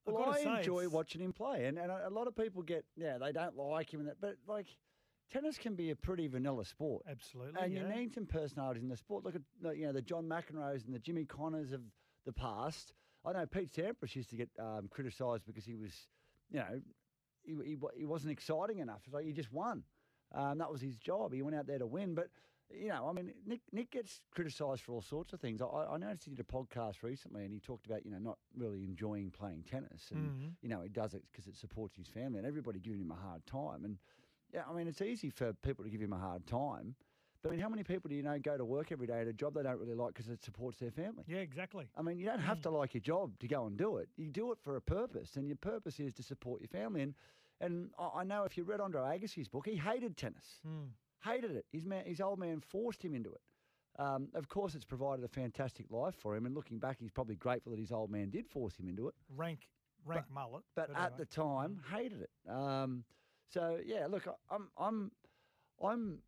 Well, 0.05 0.29
I 0.29 0.43
say, 0.43 0.57
enjoy 0.59 0.79
it's- 0.79 0.91
watching 0.91 1.21
him 1.21 1.33
play, 1.33 1.65
and, 1.65 1.77
and 1.79 1.91
a 1.91 2.09
lot 2.09 2.27
of 2.27 2.35
people 2.35 2.61
get 2.61 2.85
yeah 2.95 3.17
they 3.17 3.31
don't 3.31 3.55
like 3.57 3.91
him, 3.93 3.99
and 4.01 4.09
that, 4.09 4.21
but 4.21 4.37
like 4.47 4.67
tennis 5.31 5.57
can 5.57 5.75
be 5.75 5.89
a 5.89 5.95
pretty 5.95 6.27
vanilla 6.27 6.63
sport, 6.65 7.03
Absolutely, 7.09 7.59
and 7.59 7.73
you 7.73 7.83
need 7.87 8.13
some 8.13 8.25
personalities 8.27 8.83
in 8.83 8.89
the 8.89 8.97
sport. 8.97 9.23
Look 9.23 9.35
at 9.35 9.75
you 9.75 9.87
know 9.87 9.93
the 9.93 10.01
John 10.01 10.25
McEnroes 10.25 10.85
and 10.85 10.93
the 10.93 10.99
Jimmy 10.99 11.25
Connors 11.25 11.71
of 11.71 11.81
the 12.25 12.33
past. 12.33 12.93
I 13.25 13.33
know 13.33 13.45
Pete 13.47 13.71
Sampras 13.73 14.15
used 14.15 14.29
to 14.29 14.35
get 14.35 14.49
um, 14.59 14.87
criticised 14.87 15.45
because 15.47 15.65
he 15.65 15.73
was, 15.75 15.91
you 16.51 16.59
know, 16.59 16.79
he, 17.43 17.53
he, 17.65 17.77
he 17.97 18.05
wasn't 18.05 18.31
exciting 18.31 18.77
enough. 18.77 19.01
It's 19.05 19.13
like 19.15 19.25
he 19.25 19.33
just 19.33 19.51
won. 19.51 19.83
Um, 20.35 20.57
that 20.59 20.71
was 20.71 20.81
his 20.81 20.97
job. 20.97 21.33
He 21.33 21.41
went 21.41 21.55
out 21.55 21.67
there 21.67 21.79
to 21.79 21.87
win, 21.87 22.13
but. 22.15 22.29
You 22.75 22.87
know, 22.87 23.07
I 23.07 23.13
mean, 23.13 23.31
Nick 23.45 23.61
Nick 23.71 23.91
gets 23.91 24.21
criticised 24.33 24.81
for 24.81 24.93
all 24.93 25.01
sorts 25.03 25.33
of 25.33 25.39
things. 25.39 25.61
I, 25.61 25.67
I 25.67 25.97
noticed 25.97 26.23
he 26.25 26.31
did 26.31 26.39
a 26.39 26.43
podcast 26.43 27.03
recently, 27.03 27.43
and 27.43 27.53
he 27.53 27.59
talked 27.59 27.85
about 27.85 28.03
you 28.03 28.09
know 28.11 28.17
not 28.17 28.39
really 28.57 28.83
enjoying 28.83 29.29
playing 29.29 29.65
tennis, 29.69 30.09
and 30.11 30.31
Mhm. 30.31 30.51
you 30.63 30.69
know 30.69 30.81
he 30.81 30.89
does 30.89 31.13
it 31.13 31.23
because 31.31 31.45
it 31.45 31.55
supports 31.55 31.95
his 31.95 32.07
family, 32.07 32.39
and 32.39 32.47
everybody 32.47 32.79
giving 32.79 32.99
him 33.01 33.11
a 33.11 33.15
hard 33.15 33.45
time. 33.45 33.85
And 33.85 33.99
yeah, 34.51 34.63
I 34.67 34.73
mean, 34.73 34.87
it's 34.87 34.99
easy 35.03 35.29
for 35.29 35.53
people 35.53 35.85
to 35.85 35.91
give 35.91 36.01
him 36.01 36.11
a 36.11 36.17
hard 36.17 36.47
time, 36.47 36.95
but 37.43 37.49
I 37.49 37.51
mean, 37.51 37.61
how 37.61 37.69
many 37.69 37.83
people 37.83 38.09
do 38.09 38.15
you 38.15 38.23
know 38.23 38.39
go 38.39 38.57
to 38.57 38.65
work 38.65 38.91
every 38.91 39.05
day 39.05 39.21
at 39.21 39.27
a 39.27 39.33
job 39.33 39.53
they 39.53 39.61
don't 39.61 39.79
really 39.79 39.93
like 39.93 40.15
because 40.15 40.27
it 40.27 40.43
supports 40.43 40.79
their 40.79 40.91
family? 40.91 41.23
Yeah, 41.27 41.37
exactly. 41.37 41.85
I 41.95 42.01
mean, 42.01 42.17
you 42.17 42.25
don't 42.25 42.39
have 42.39 42.61
to 42.63 42.71
like 42.71 42.95
your 42.95 43.01
job 43.01 43.37
to 43.41 43.47
go 43.47 43.67
and 43.67 43.77
do 43.77 43.97
it. 43.97 44.09
You 44.17 44.31
do 44.31 44.51
it 44.51 44.57
for 44.63 44.75
a 44.75 44.81
purpose, 44.81 45.35
and 45.37 45.47
your 45.47 45.57
purpose 45.57 45.99
is 45.99 46.13
to 46.15 46.23
support 46.23 46.61
your 46.61 46.69
family. 46.69 47.03
And 47.03 47.13
and 47.61 47.89
I 47.97 48.21
I 48.21 48.23
know 48.23 48.43
if 48.43 48.57
you 48.57 48.63
read 48.63 48.79
Andre 48.81 49.01
Agassi's 49.01 49.47
book, 49.47 49.65
he 49.67 49.75
hated 49.75 50.17
tennis, 50.17 50.59
Mm. 50.67 50.89
hated 51.23 51.51
it. 51.51 51.65
His 51.71 51.85
man, 51.85 52.05
his 52.05 52.21
old 52.21 52.39
man 52.39 52.59
forced 52.61 53.03
him 53.03 53.13
into 53.15 53.31
it. 53.33 53.41
Um, 53.97 54.27
of 54.33 54.49
course, 54.49 54.75
it's 54.75 54.83
provided 54.85 55.23
a 55.23 55.27
fantastic 55.29 55.89
life 55.89 56.15
for 56.15 56.35
him. 56.35 56.45
And 56.45 56.53
looking 56.53 56.79
back, 56.79 56.97
he's 56.99 57.11
probably 57.11 57.35
grateful 57.35 57.71
that 57.71 57.79
his 57.79 57.91
old 57.93 58.09
man 58.11 58.29
did 58.29 58.45
force 58.47 58.77
him 58.77 58.87
into 58.89 59.07
it. 59.07 59.15
rank 59.35 59.69
rank 60.05 60.25
mullet. 60.29 60.63
But 60.75 60.89
at 60.89 60.95
anyway. 60.97 61.11
the 61.19 61.25
time, 61.25 61.81
hated 61.91 62.21
it. 62.21 62.31
Um, 62.49 63.05
so 63.47 63.79
yeah, 63.85 64.07
look, 64.07 64.27
I'm 64.49 64.69
I'm 64.77 65.11
I'm 65.81 66.19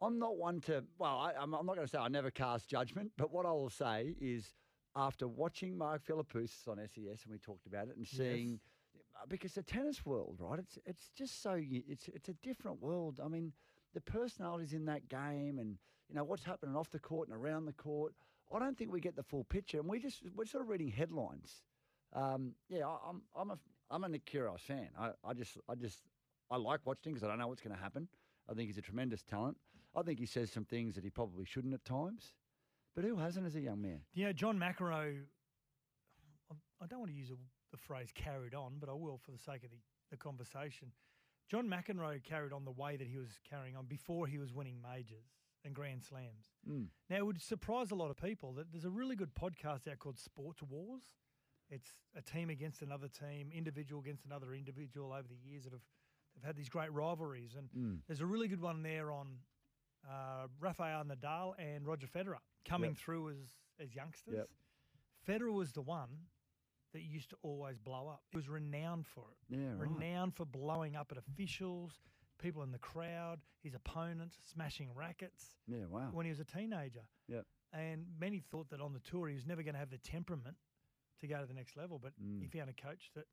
I'm 0.00 0.18
not 0.18 0.36
one 0.36 0.60
to. 0.62 0.84
Well, 0.98 1.18
I, 1.18 1.32
I'm, 1.38 1.54
I'm 1.54 1.66
not 1.66 1.76
going 1.76 1.86
to 1.86 1.90
say 1.90 1.98
I 1.98 2.08
never 2.08 2.30
cast 2.30 2.68
judgment, 2.68 3.12
but 3.16 3.30
what 3.32 3.46
I 3.46 3.52
will 3.52 3.70
say 3.70 4.16
is, 4.20 4.52
after 4.96 5.28
watching 5.28 5.76
Mark 5.78 6.02
Philippoussis 6.04 6.66
on 6.66 6.78
SES 6.78 7.24
and 7.24 7.30
we 7.30 7.38
talked 7.38 7.66
about 7.66 7.88
it 7.88 7.96
and 7.96 8.06
seeing, 8.06 8.54
uh, 8.54 8.58
because 9.28 9.52
the 9.54 9.62
tennis 9.62 10.04
world, 10.04 10.36
right? 10.40 10.58
It's 10.58 10.78
it's 10.84 11.10
just 11.16 11.42
so 11.42 11.58
it's 11.58 12.08
it's 12.08 12.28
a 12.28 12.34
different 12.34 12.80
world. 12.80 13.20
I 13.22 13.28
mean, 13.28 13.52
the 13.94 14.00
personalities 14.00 14.72
in 14.72 14.84
that 14.86 15.08
game 15.08 15.58
and 15.58 15.78
you 16.08 16.14
know 16.14 16.24
what's 16.24 16.44
happening 16.44 16.76
off 16.76 16.90
the 16.90 16.98
court 16.98 17.28
and 17.28 17.36
around 17.36 17.66
the 17.66 17.72
court. 17.72 18.14
I 18.54 18.58
don't 18.58 18.76
think 18.76 18.92
we 18.92 19.00
get 19.00 19.16
the 19.16 19.22
full 19.22 19.44
picture, 19.44 19.80
and 19.80 19.88
we 19.88 19.98
just 19.98 20.22
we're 20.34 20.44
sort 20.44 20.62
of 20.62 20.68
reading 20.68 20.88
headlines. 20.88 21.62
Um, 22.12 22.54
yeah, 22.68 22.86
I, 22.86 22.98
I'm 23.08 23.22
I'm 23.34 23.50
a 23.50 23.58
I'm 23.90 24.04
a 24.04 24.08
Nick 24.08 24.26
Kyrgios 24.26 24.60
fan. 24.60 24.88
I, 24.98 25.10
I 25.24 25.32
just 25.32 25.56
I 25.68 25.74
just 25.74 26.00
I 26.50 26.56
like 26.56 26.80
watching 26.84 27.14
because 27.14 27.24
I 27.24 27.28
don't 27.28 27.38
know 27.38 27.48
what's 27.48 27.62
going 27.62 27.74
to 27.74 27.82
happen. 27.82 28.08
I 28.50 28.54
think 28.54 28.68
he's 28.68 28.78
a 28.78 28.82
tremendous 28.82 29.22
talent. 29.22 29.56
I 29.96 30.02
think 30.02 30.18
he 30.18 30.26
says 30.26 30.50
some 30.50 30.64
things 30.64 30.94
that 30.94 31.04
he 31.04 31.10
probably 31.10 31.44
shouldn't 31.44 31.74
at 31.74 31.84
times. 31.84 32.32
But 32.94 33.04
who 33.04 33.16
hasn't 33.16 33.46
as 33.46 33.56
a 33.56 33.60
young 33.60 33.80
man? 33.80 34.00
Know, 34.14 34.32
John 34.32 34.58
McEnroe, 34.58 35.20
I 36.80 36.86
don't 36.86 36.98
want 36.98 37.10
to 37.10 37.16
use 37.16 37.30
a, 37.30 37.36
the 37.72 37.78
phrase 37.78 38.10
carried 38.14 38.54
on, 38.54 38.74
but 38.78 38.88
I 38.88 38.92
will 38.92 39.18
for 39.18 39.32
the 39.32 39.38
sake 39.38 39.64
of 39.64 39.70
the, 39.70 39.76
the 40.10 40.16
conversation. 40.16 40.92
John 41.50 41.66
McEnroe 41.68 42.22
carried 42.22 42.52
on 42.52 42.64
the 42.64 42.70
way 42.70 42.96
that 42.96 43.06
he 43.08 43.18
was 43.18 43.38
carrying 43.48 43.76
on 43.76 43.86
before 43.86 44.26
he 44.26 44.38
was 44.38 44.52
winning 44.54 44.76
majors 44.82 45.26
and 45.64 45.74
Grand 45.74 46.02
Slams. 46.02 46.46
Mm. 46.68 46.86
Now, 47.10 47.16
it 47.16 47.26
would 47.26 47.40
surprise 47.42 47.90
a 47.90 47.94
lot 47.94 48.10
of 48.10 48.16
people 48.16 48.52
that 48.54 48.70
there's 48.72 48.84
a 48.84 48.90
really 48.90 49.16
good 49.16 49.34
podcast 49.34 49.88
out 49.90 49.98
called 49.98 50.18
Sports 50.18 50.62
Wars. 50.62 51.02
It's 51.70 51.92
a 52.16 52.22
team 52.22 52.50
against 52.50 52.82
another 52.82 53.08
team, 53.08 53.50
individual 53.54 54.00
against 54.02 54.24
another 54.24 54.54
individual 54.54 55.12
over 55.12 55.28
the 55.28 55.36
years 55.50 55.64
that 55.64 55.72
have 55.72 55.82
they've 56.34 56.44
had 56.44 56.56
these 56.56 56.68
great 56.70 56.92
rivalries. 56.92 57.54
And 57.56 57.68
Mm. 57.70 57.98
there's 58.06 58.20
a 58.20 58.26
really 58.26 58.48
good 58.48 58.60
one 58.60 58.82
there 58.82 59.10
on 59.12 59.38
uh, 60.08 60.48
Rafael 60.58 61.04
Nadal 61.04 61.52
and 61.58 61.86
Roger 61.86 62.06
Federer 62.06 62.38
coming 62.64 62.90
Yep. 62.90 62.98
through 62.98 63.30
as 63.30 63.36
as 63.78 63.94
youngsters. 63.94 64.34
Yep. 64.36 64.48
Federer 65.28 65.52
was 65.52 65.72
the 65.72 65.82
one 65.82 66.08
that 66.92 67.02
used 67.02 67.30
to 67.30 67.36
always 67.42 67.78
blow 67.78 68.08
up. 68.08 68.22
He 68.30 68.36
was 68.36 68.48
renowned 68.48 69.06
for 69.06 69.24
it. 69.30 69.56
Yeah, 69.56 69.68
right. 69.78 69.88
Renowned 69.90 70.34
for 70.36 70.44
blowing 70.44 70.94
up 70.96 71.10
at 71.12 71.18
officials, 71.18 72.00
people 72.38 72.62
in 72.62 72.72
the 72.72 72.78
crowd, 72.78 73.40
his 73.62 73.74
opponents, 73.74 74.36
smashing 74.52 74.90
rackets 74.94 75.56
Yeah, 75.66 75.86
wow. 75.88 76.10
when 76.12 76.26
he 76.26 76.30
was 76.30 76.40
a 76.40 76.44
teenager. 76.44 77.02
Yeah. 77.28 77.42
And 77.72 78.06
many 78.18 78.40
thought 78.40 78.68
that 78.70 78.80
on 78.80 78.92
the 78.92 79.00
tour 79.00 79.28
he 79.28 79.34
was 79.34 79.46
never 79.46 79.62
going 79.62 79.74
to 79.74 79.78
have 79.80 79.90
the 79.90 79.98
temperament 79.98 80.56
to 81.20 81.26
go 81.26 81.40
to 81.40 81.46
the 81.46 81.54
next 81.54 81.76
level, 81.76 81.98
but 81.98 82.12
he 82.18 82.46
Mm. 82.46 82.52
found 82.52 82.68
a 82.68 82.72
coach 82.74 83.10
that 83.14 83.26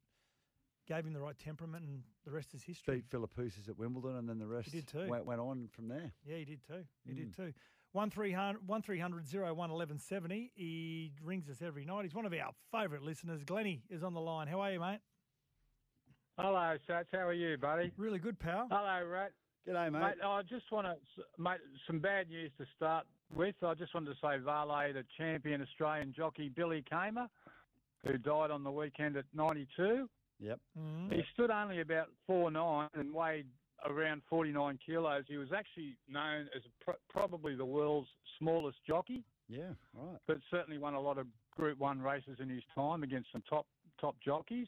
gave 0.87 1.05
him 1.05 1.13
the 1.13 1.19
right 1.19 1.37
temperament, 1.37 1.85
and 1.85 2.03
the 2.23 2.31
rest 2.31 2.53
is 2.53 2.63
history. 2.63 2.95
Beat 2.97 3.09
Philippoussis 3.09 3.67
at 3.67 3.77
Wimbledon, 3.77 4.15
and 4.17 4.29
then 4.29 4.39
the 4.39 4.47
rest 4.47 4.69
he 4.71 4.79
did 4.79 4.87
too. 4.87 5.07
Went, 5.07 5.25
went 5.25 5.41
on 5.41 5.67
from 5.67 5.87
there. 5.87 6.11
Yeah, 6.25 6.37
he 6.37 6.45
did 6.45 6.63
too. 6.65 6.85
He 7.05 7.11
Mm. 7.13 7.15
did 7.15 7.33
too. 7.35 7.53
1300 7.93 8.67
1300 8.67 9.25
01 9.33 9.55
1170. 9.55 10.51
He 10.55 11.11
rings 11.23 11.49
us 11.49 11.61
every 11.61 11.85
night. 11.85 12.03
He's 12.03 12.13
one 12.13 12.25
of 12.25 12.33
our 12.33 12.53
favourite 12.71 13.03
listeners. 13.03 13.43
Glenny 13.43 13.81
is 13.89 14.03
on 14.03 14.13
the 14.13 14.21
line. 14.21 14.47
How 14.47 14.61
are 14.61 14.71
you, 14.71 14.79
mate? 14.79 14.99
Hello, 16.37 16.77
Satts. 16.87 17.09
How 17.11 17.27
are 17.27 17.33
you, 17.33 17.57
buddy? 17.57 17.91
Really 17.97 18.19
good, 18.19 18.39
pal. 18.39 18.67
Hello, 18.71 19.05
Rat. 19.05 19.31
G'day, 19.67 19.91
mate. 19.91 19.99
Mate, 19.99 20.23
I 20.23 20.41
just 20.43 20.71
want 20.71 20.87
to, 20.87 20.95
mate, 21.37 21.59
some 21.85 21.99
bad 21.99 22.29
news 22.29 22.51
to 22.57 22.65
start 22.77 23.05
with. 23.35 23.55
I 23.61 23.73
just 23.73 23.93
wanted 23.93 24.11
to 24.11 24.15
say 24.21 24.37
Varley, 24.37 24.93
the 24.93 25.03
champion 25.17 25.61
Australian 25.61 26.13
jockey 26.15 26.49
Billy 26.49 26.83
Kamer, 26.89 27.27
who 28.05 28.17
died 28.17 28.51
on 28.51 28.63
the 28.63 28.71
weekend 28.71 29.17
at 29.17 29.25
92. 29.33 30.07
Yep. 30.39 30.59
Mm-hmm. 30.79 31.13
He 31.13 31.23
stood 31.33 31.51
only 31.51 31.81
about 31.81 32.07
four 32.25 32.49
nine 32.49 32.87
and 32.93 33.13
weighed 33.13 33.47
around 33.85 34.21
49 34.29 34.79
kilos. 34.85 35.23
He 35.27 35.37
was 35.37 35.49
actually 35.55 35.97
known 36.07 36.49
as 36.55 36.61
pr- 36.81 36.91
probably 37.09 37.55
the 37.55 37.65
world's 37.65 38.09
smallest 38.37 38.77
jockey, 38.85 39.23
Yeah, 39.47 39.73
right. 39.93 40.17
but 40.27 40.37
certainly 40.51 40.77
won 40.77 40.93
a 40.93 40.99
lot 41.01 41.17
of 41.17 41.27
Group 41.55 41.77
One 41.79 42.01
races 42.01 42.37
in 42.39 42.49
his 42.49 42.63
time 42.73 43.03
against 43.03 43.31
some 43.31 43.41
top 43.49 43.67
top 43.99 44.15
jockeys. 44.23 44.67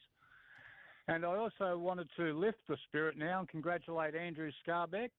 And 1.07 1.25
I 1.25 1.35
also 1.35 1.77
wanted 1.77 2.09
to 2.17 2.33
lift 2.37 2.59
the 2.67 2.77
spirit 2.87 3.17
now 3.17 3.39
and 3.39 3.47
congratulate 3.49 4.13
Andrew 4.15 4.51
Scarbeck 4.65 5.09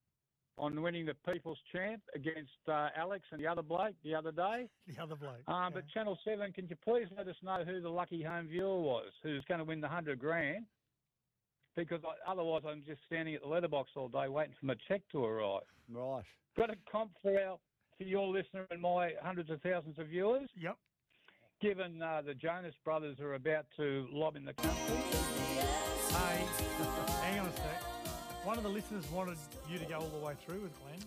on 0.59 0.80
winning 0.82 1.07
the 1.07 1.14
People's 1.30 1.59
Champ 1.72 2.03
against 2.14 2.53
uh, 2.68 2.88
Alex 2.95 3.24
and 3.32 3.40
the 3.40 3.47
other 3.47 3.62
bloke 3.62 3.95
the 4.05 4.14
other 4.14 4.32
day. 4.32 4.68
The 4.86 5.03
other 5.03 5.16
bloke. 5.16 5.47
Um, 5.49 5.72
But 5.72 5.88
Channel 5.88 6.18
7, 6.24 6.53
can 6.53 6.68
you 6.68 6.76
please 6.84 7.09
let 7.16 7.26
us 7.26 7.36
know 7.43 7.64
who 7.64 7.80
the 7.80 7.88
lucky 7.88 8.22
home 8.22 8.49
viewer 8.49 8.80
was 8.80 9.11
who's 9.22 9.43
going 9.47 9.59
to 9.59 9.64
win 9.64 9.80
the 9.80 9.86
100 9.88 10.18
grand? 10.18 10.66
Because 11.76 12.00
I, 12.04 12.30
otherwise 12.30 12.62
I'm 12.68 12.82
just 12.86 13.00
standing 13.06 13.34
at 13.34 13.42
the 13.42 13.48
letterbox 13.48 13.90
all 13.96 14.08
day 14.08 14.28
waiting 14.28 14.54
for 14.58 14.66
my 14.66 14.74
check 14.88 15.02
to 15.12 15.24
arrive. 15.24 15.62
Right. 15.90 16.22
Got 16.56 16.70
a 16.70 16.76
comp 16.90 17.12
for, 17.22 17.30
our, 17.30 17.58
for 17.96 18.04
your 18.04 18.28
listener 18.28 18.66
and 18.70 18.80
my 18.80 19.12
hundreds 19.22 19.50
of 19.50 19.60
thousands 19.62 19.98
of 19.98 20.08
viewers? 20.08 20.50
Yep. 20.56 20.76
Given 21.60 22.02
uh, 22.02 22.22
the 22.26 22.34
Jonas 22.34 22.74
Brothers 22.84 23.20
are 23.20 23.34
about 23.34 23.66
to 23.76 24.06
lob 24.10 24.36
in 24.36 24.44
the 24.44 24.52
country. 24.52 24.96
Hey, 26.08 26.44
hang 27.22 27.40
on 27.40 27.46
a 27.46 27.52
sec. 27.52 27.82
One 28.44 28.58
of 28.58 28.64
the 28.64 28.70
listeners 28.70 29.08
wanted 29.10 29.38
you 29.70 29.78
to 29.78 29.84
go 29.84 29.98
all 29.98 30.08
the 30.08 30.26
way 30.26 30.34
through 30.44 30.60
with 30.62 30.78
Glenn. 30.82 30.98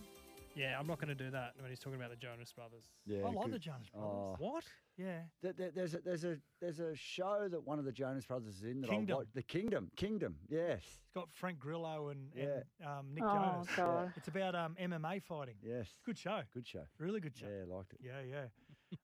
Yeah, 0.55 0.79
I'm 0.79 0.87
not 0.87 0.99
going 0.99 1.09
to 1.09 1.23
do 1.23 1.29
that 1.31 1.53
when 1.59 1.69
he's 1.69 1.79
talking 1.79 1.97
about 1.99 2.11
the 2.11 2.15
Jonas 2.15 2.51
Brothers. 2.53 2.85
Yeah, 3.05 3.25
I 3.25 3.29
like 3.29 3.45
good. 3.45 3.53
the 3.55 3.59
Jonas 3.59 3.87
Brothers. 3.89 4.11
Oh. 4.13 4.35
What? 4.39 4.63
Yeah. 4.97 5.19
There- 5.41 5.53
there- 5.53 5.71
There's 5.71 5.93
a, 5.95 5.99
there's 5.99 6.23
a 6.23 6.37
there's 6.61 6.79
a 6.79 6.95
show 6.95 7.47
that 7.51 7.61
one 7.65 7.77
of 7.79 7.85
the 7.85 7.91
Jonas 7.91 8.25
Brothers 8.25 8.55
is 8.55 8.63
in 8.63 8.81
that 8.81 8.89
Kingdom. 8.89 9.15
I 9.15 9.17
watch. 9.19 9.27
The 9.33 9.43
Kingdom, 9.43 9.91
Kingdom, 9.97 10.35
yes, 10.49 10.79
It's 10.81 11.11
got 11.13 11.29
Frank 11.33 11.59
Grillo 11.59 12.07
and, 12.09 12.29
Yeah. 12.33 12.61
and 12.79 12.87
um, 12.89 13.07
Nick 13.13 13.23
Oh, 13.25 13.33
Jonas. 13.35 13.67
God. 13.75 14.13
It's 14.15 14.27
about 14.29 14.55
um, 14.55 14.75
MMA 14.81 15.21
fighting. 15.23 15.55
yes. 15.61 15.89
Good 16.05 16.17
show. 16.17 16.41
Good 16.53 16.65
show. 16.67 16.83
Really 16.99 17.19
good 17.19 17.35
show. 17.35 17.47
Yeah, 17.47 17.73
liked 17.75 17.93
it. 17.93 17.99
Yeah, 18.01 18.21
yeah. 18.21 18.45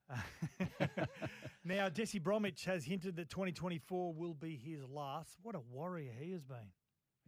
now, 1.65 1.89
Jesse 1.89 2.19
Bromwich 2.19 2.65
has 2.65 2.85
hinted 2.85 3.15
that 3.17 3.29
2024 3.29 4.13
will 4.13 4.33
be 4.33 4.55
his 4.55 4.83
last. 4.87 5.37
What 5.41 5.55
a 5.55 5.59
warrior 5.59 6.11
he 6.17 6.31
has 6.31 6.43
been. 6.43 6.71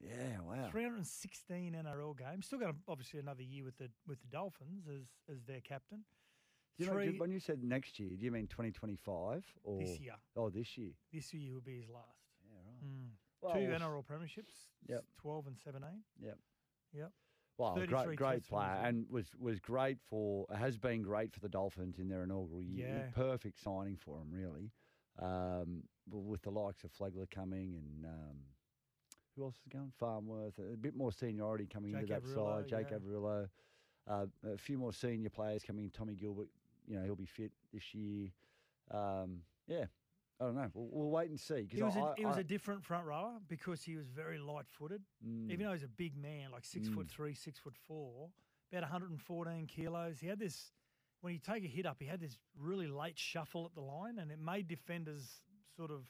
Yeah, 0.05 0.39
wow. 0.41 0.69
316 0.71 1.73
NRL 1.73 2.17
games. 2.17 2.45
Still 2.47 2.59
got 2.59 2.75
obviously 2.87 3.19
another 3.19 3.43
year 3.43 3.63
with 3.63 3.77
the 3.77 3.89
with 4.07 4.19
the 4.21 4.27
Dolphins 4.27 4.87
as 4.87 5.03
as 5.33 5.43
their 5.45 5.61
captain. 5.61 6.03
You 6.77 6.87
know, 6.87 6.93
Three 6.93 7.11
do- 7.11 7.19
when 7.19 7.31
you 7.31 7.39
said 7.39 7.63
next 7.63 7.99
year, 7.99 8.09
do 8.17 8.25
you 8.25 8.31
mean 8.31 8.47
2025 8.47 9.45
or 9.63 9.79
This 9.79 9.99
year. 9.99 10.15
Oh, 10.35 10.49
this 10.49 10.75
year. 10.77 10.91
this 11.11 11.33
year 11.33 11.53
will 11.53 11.61
be 11.61 11.77
his 11.77 11.87
last. 11.87 12.25
Yeah, 12.43 12.55
right. 12.65 12.83
Mm. 12.83 13.09
Well, 13.41 13.53
Two 13.53 13.83
NRL 13.83 14.03
premierships. 14.05 14.71
Yep. 14.87 15.03
12 15.17 15.47
and 15.47 15.57
17. 15.59 15.89
Yep. 16.19 16.37
Yep. 16.93 17.11
Well, 17.57 17.75
great, 17.75 18.15
great 18.17 18.17
tests 18.37 18.47
for 18.49 18.55
New 18.55 18.59
player, 18.61 18.81
and 18.87 19.05
was 19.09 19.27
was 19.37 19.59
great 19.59 19.97
for 20.09 20.47
has 20.57 20.77
been 20.77 21.03
great 21.03 21.31
for 21.31 21.39
the 21.39 21.49
Dolphins 21.49 21.99
in 21.99 22.07
their 22.09 22.23
inaugural 22.23 22.63
year. 22.63 22.87
Yeah. 22.87 23.11
Perfect 23.13 23.59
signing 23.61 23.95
for 23.95 24.17
them, 24.17 24.31
really. 24.31 24.71
Um, 25.19 25.83
with 26.09 26.41
the 26.41 26.49
likes 26.49 26.83
of 26.83 26.91
Flegler 26.91 27.29
coming 27.29 27.75
and 27.75 28.05
um, 28.05 28.37
who 29.35 29.43
else 29.43 29.55
is 29.55 29.67
going? 29.71 29.91
Farnworth, 29.99 30.57
a 30.59 30.75
bit 30.77 30.95
more 30.95 31.11
seniority 31.11 31.67
coming 31.71 31.91
Jake 31.93 32.01
into 32.01 32.13
that 32.13 32.23
Averillo, 32.23 32.59
side. 32.61 32.67
Jake 32.67 32.87
yeah. 32.91 32.97
Averillo, 32.97 33.47
uh, 34.07 34.25
a 34.53 34.57
few 34.57 34.77
more 34.77 34.93
senior 34.93 35.29
players 35.29 35.63
coming. 35.63 35.89
Tommy 35.91 36.15
Gilbert, 36.15 36.47
you 36.87 36.97
know, 36.97 37.03
he'll 37.03 37.15
be 37.15 37.25
fit 37.25 37.51
this 37.73 37.93
year. 37.93 38.29
Um, 38.91 39.39
yeah, 39.67 39.85
I 40.39 40.45
don't 40.45 40.55
know. 40.55 40.69
We'll, 40.73 40.89
we'll 40.91 41.09
wait 41.09 41.29
and 41.29 41.39
see. 41.39 41.67
He 41.71 41.81
was, 41.81 41.95
I- 41.95 41.99
a, 41.99 42.03
I- 42.03 42.13
he 42.17 42.25
was 42.25 42.37
I- 42.37 42.41
a 42.41 42.43
different 42.43 42.83
front 42.83 43.05
rower 43.07 43.33
because 43.47 43.81
he 43.83 43.95
was 43.95 44.07
very 44.07 44.37
light 44.37 44.65
footed. 44.67 45.01
Mm. 45.25 45.51
Even 45.51 45.65
though 45.65 45.73
he's 45.73 45.83
a 45.83 45.87
big 45.87 46.15
man, 46.17 46.51
like 46.51 46.65
six 46.65 46.87
foot 46.87 47.07
Mm. 47.07 47.11
three, 47.11 47.33
six 47.33 47.59
foot 47.59 47.75
four, 47.87 48.29
about 48.71 48.83
114 48.83 49.67
kilos. 49.67 50.19
He 50.19 50.27
had 50.27 50.39
this, 50.39 50.71
when 51.21 51.33
you 51.33 51.39
take 51.39 51.63
a 51.63 51.67
hit 51.67 51.85
up, 51.85 51.97
he 51.99 52.05
had 52.05 52.19
this 52.19 52.37
really 52.59 52.87
late 52.87 53.17
shuffle 53.17 53.65
at 53.65 53.73
the 53.75 53.81
line, 53.81 54.17
and 54.19 54.31
it 54.31 54.39
made 54.39 54.67
defenders 54.67 55.41
sort 55.77 55.91
of, 55.91 56.01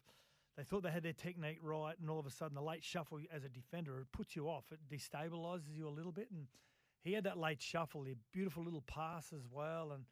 they 0.57 0.63
thought 0.63 0.83
they 0.83 0.91
had 0.91 1.03
their 1.03 1.13
technique 1.13 1.59
right, 1.61 1.95
and 1.99 2.09
all 2.09 2.19
of 2.19 2.25
a 2.25 2.31
sudden 2.31 2.55
the 2.55 2.61
late 2.61 2.83
shuffle 2.83 3.19
as 3.33 3.43
a 3.43 3.49
defender, 3.49 3.99
it 4.01 4.07
puts 4.11 4.35
you 4.35 4.47
off. 4.47 4.65
It 4.71 4.79
destabilises 4.91 5.75
you 5.75 5.87
a 5.87 5.89
little 5.89 6.11
bit. 6.11 6.29
And 6.31 6.47
he 7.03 7.13
had 7.13 7.23
that 7.23 7.37
late 7.37 7.61
shuffle, 7.61 8.05
a 8.07 8.15
beautiful 8.31 8.63
little 8.63 8.83
pass 8.83 9.33
as 9.33 9.47
well. 9.49 9.91
And 9.93 10.05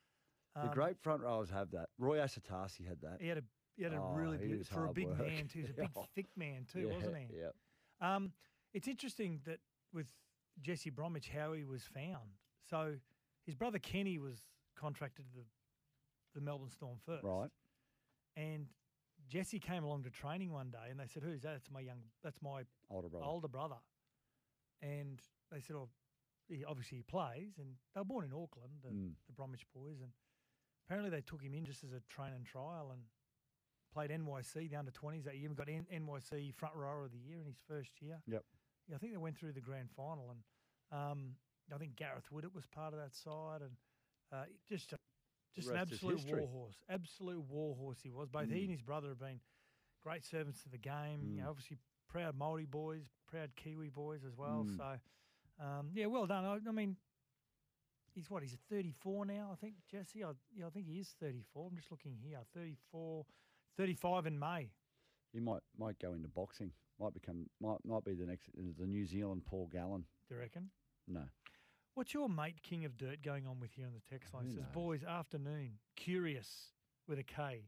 the 0.55 0.69
um, 0.69 0.73
great 0.73 0.97
front 0.99 1.21
rowers 1.21 1.49
have 1.51 1.71
that. 1.71 1.89
Roy 1.99 2.17
Asotasi 2.17 2.87
had 2.87 3.01
that. 3.01 3.17
He 3.21 3.27
had 3.27 3.37
a 3.37 3.43
he 3.77 3.83
had 3.83 3.93
a 3.93 3.97
Oh, 4.01 4.13
really 4.15 4.37
beautiful 4.37 4.77
for 4.77 4.85
a 4.87 4.93
big 4.93 5.07
work. 5.07 5.19
man 5.19 5.47
too. 5.47 5.59
He's 5.59 5.69
a 5.69 5.73
big, 5.81 5.89
thick 6.15 6.27
man 6.35 6.65
too, 6.71 6.87
Yeah, 6.89 6.93
wasn't 6.95 7.17
he? 7.17 7.27
Yeah. 7.37 8.15
Um, 8.15 8.33
it's 8.73 8.87
interesting 8.87 9.39
that 9.45 9.59
with 9.93 10.07
Jesse 10.61 10.89
Bromwich, 10.89 11.29
how 11.29 11.53
he 11.53 11.63
was 11.63 11.83
found. 11.83 12.31
So 12.69 12.95
his 13.45 13.55
brother 13.55 13.79
Kenny 13.79 14.17
was 14.19 14.39
contracted 14.75 15.25
to 15.29 15.31
the, 15.39 15.45
the 16.35 16.41
Melbourne 16.41 16.69
Storm 16.69 16.97
first, 17.05 17.23
Right. 17.23 17.49
And 18.35 18.67
Jesse 19.29 19.59
came 19.59 19.83
along 19.83 20.03
to 20.03 20.09
training 20.09 20.51
one 20.51 20.69
day, 20.71 20.89
and 20.89 20.99
they 20.99 21.07
said, 21.07 21.23
"Who's 21.23 21.41
that?" 21.43 21.55
It's 21.55 21.71
my 21.71 21.79
young. 21.81 22.01
That's 22.23 22.41
my 22.41 22.63
Older 22.89 23.09
brother. 23.09 23.25
older 23.25 23.47
brother. 23.47 23.77
And 24.81 25.21
they 25.51 25.59
said, 25.61 25.75
"Oh, 25.75 25.89
he, 26.49 26.65
obviously 26.65 26.97
he 26.97 27.03
plays." 27.03 27.57
And 27.57 27.75
they 27.93 28.01
were 28.01 28.05
born 28.05 28.25
in 28.25 28.33
Auckland, 28.33 28.73
the, 28.83 28.89
Mm. 28.89 29.13
the 29.27 29.33
Bromwich 29.33 29.65
boys, 29.73 30.01
and 30.01 30.11
apparently 30.85 31.09
they 31.11 31.21
took 31.21 31.41
him 31.41 31.53
in 31.53 31.65
just 31.65 31.83
as 31.83 31.91
a 31.93 32.01
train 32.09 32.33
and 32.33 32.45
trial 32.45 32.91
and 32.91 33.03
played 33.93 34.09
NYC 34.09 34.69
the 34.69 34.75
under 34.75 34.91
twenties 34.91 35.23
that 35.25 35.37
year. 35.37 35.49
got 35.49 35.69
N- 35.69 35.87
NYC 35.91 36.51
front 36.53 36.75
rower 36.75 37.05
of 37.05 37.11
the 37.11 37.19
year 37.19 37.39
in 37.39 37.45
his 37.45 37.57
first 37.67 38.01
year. 38.01 38.21
Yep. 38.27 38.43
Yeah, 38.87 38.95
I 38.95 38.97
think 38.99 39.11
they 39.13 39.17
went 39.17 39.37
through 39.37 39.53
the 39.53 39.61
grand 39.61 39.91
final, 39.91 40.31
and 40.31 40.43
um, 40.91 41.35
I 41.73 41.77
think 41.77 41.95
Gareth 41.95 42.29
Widdop 42.31 42.53
was 42.53 42.65
part 42.65 42.93
of 42.93 42.99
that 42.99 43.13
side, 43.15 43.61
and 43.61 43.77
uh, 44.31 44.45
just 44.67 44.91
a, 44.93 44.97
just 45.53 45.69
an 45.69 45.77
absolute 45.77 46.23
warhorse, 46.25 46.75
absolute 46.89 47.41
warhorse 47.41 47.99
he 48.01 48.09
was. 48.09 48.29
Both 48.29 48.49
he 48.49 48.55
Mm. 48.59 48.61
and 48.63 48.71
his 48.71 48.81
brother 48.81 49.09
have 49.09 49.19
been 49.19 49.39
great 50.03 50.23
servants 50.23 50.63
to 50.63 50.69
the 50.69 50.77
game. 50.77 51.23
You 51.23 51.35
Mm. 51.35 51.43
know, 51.43 51.49
obviously 51.49 51.77
proud 52.07 52.35
Maori 52.35 52.65
boys, 52.65 53.03
proud 53.27 53.55
Kiwi 53.55 53.89
boys 53.89 54.23
as 54.23 54.35
well. 54.35 54.65
Mm. 54.65 54.77
So, 54.77 54.99
um, 55.63 55.91
yeah, 55.93 56.07
well 56.07 56.27
done. 56.27 56.45
I, 56.45 56.59
I 56.67 56.71
mean, 56.71 56.97
he's 58.13 58.29
what? 58.29 58.43
He's 58.43 58.57
34 58.69 59.25
now, 59.25 59.49
I 59.51 59.55
think. 59.55 59.75
Jesse, 59.89 60.23
I, 60.23 60.31
yeah, 60.53 60.67
I 60.67 60.69
think 60.69 60.87
he 60.87 60.99
is 60.99 61.09
34. 61.19 61.67
I'm 61.69 61.75
just 61.75 61.91
looking 61.91 62.15
here, 62.17 62.39
34, 62.53 63.25
35 63.77 64.25
in 64.27 64.37
May. 64.39 64.71
He 65.31 65.39
might 65.39 65.61
might 65.77 65.97
go 65.99 66.13
into 66.13 66.27
boxing. 66.27 66.73
Might 66.99 67.13
become 67.13 67.49
might 67.61 67.83
might 67.85 68.03
be 68.03 68.13
the 68.13 68.25
next 68.25 68.49
the 68.77 68.85
New 68.85 69.05
Zealand 69.05 69.45
Paul 69.45 69.67
Gallen. 69.67 70.05
Do 70.27 70.35
you 70.35 70.41
reckon? 70.41 70.69
No. 71.07 71.23
What's 71.93 72.13
your 72.13 72.29
mate 72.29 72.61
King 72.63 72.85
of 72.85 72.97
Dirt 72.97 73.21
going 73.21 73.45
on 73.45 73.59
with 73.59 73.71
here 73.73 73.85
on 73.85 73.93
the 73.93 74.01
text 74.09 74.33
line? 74.33 74.45
It 74.45 74.51
says, 74.51 74.63
knows? 74.63 74.73
boys, 74.73 75.03
afternoon, 75.03 75.73
curious 75.95 76.47
with 77.07 77.19
a 77.19 77.23
K. 77.23 77.63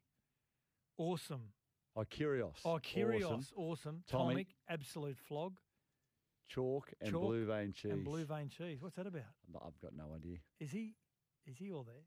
Awesome. 0.97 1.51
Oh, 1.95 2.03
Curios. 2.05 2.55
Oh, 2.65 2.79
curious, 2.79 3.25
Awesome. 3.25 3.45
awesome. 3.55 4.03
Tommy. 4.07 4.35
Tomic, 4.35 4.47
absolute 4.69 5.17
flog. 5.17 5.57
Chalk 6.47 6.91
and 7.01 7.11
Chalk 7.11 7.21
blue 7.21 7.45
vein 7.45 7.73
cheese. 7.73 7.91
And 7.91 8.03
blue 8.03 8.25
vein 8.25 8.49
cheese. 8.49 8.81
What's 8.81 8.95
that 8.95 9.07
about? 9.07 9.23
I've 9.55 9.79
got 9.79 9.95
no 9.95 10.13
idea. 10.15 10.37
Is 10.59 10.71
he 10.71 10.95
is 11.45 11.57
he 11.57 11.71
all 11.71 11.83
there? 11.83 12.03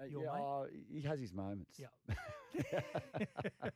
Uh, 0.00 0.04
Your 0.06 0.24
yeah, 0.24 0.32
mate? 0.32 0.40
oh, 0.40 0.66
he 0.92 1.00
has 1.02 1.20
his 1.20 1.32
moments. 1.32 1.78
Yeah. 1.78 1.88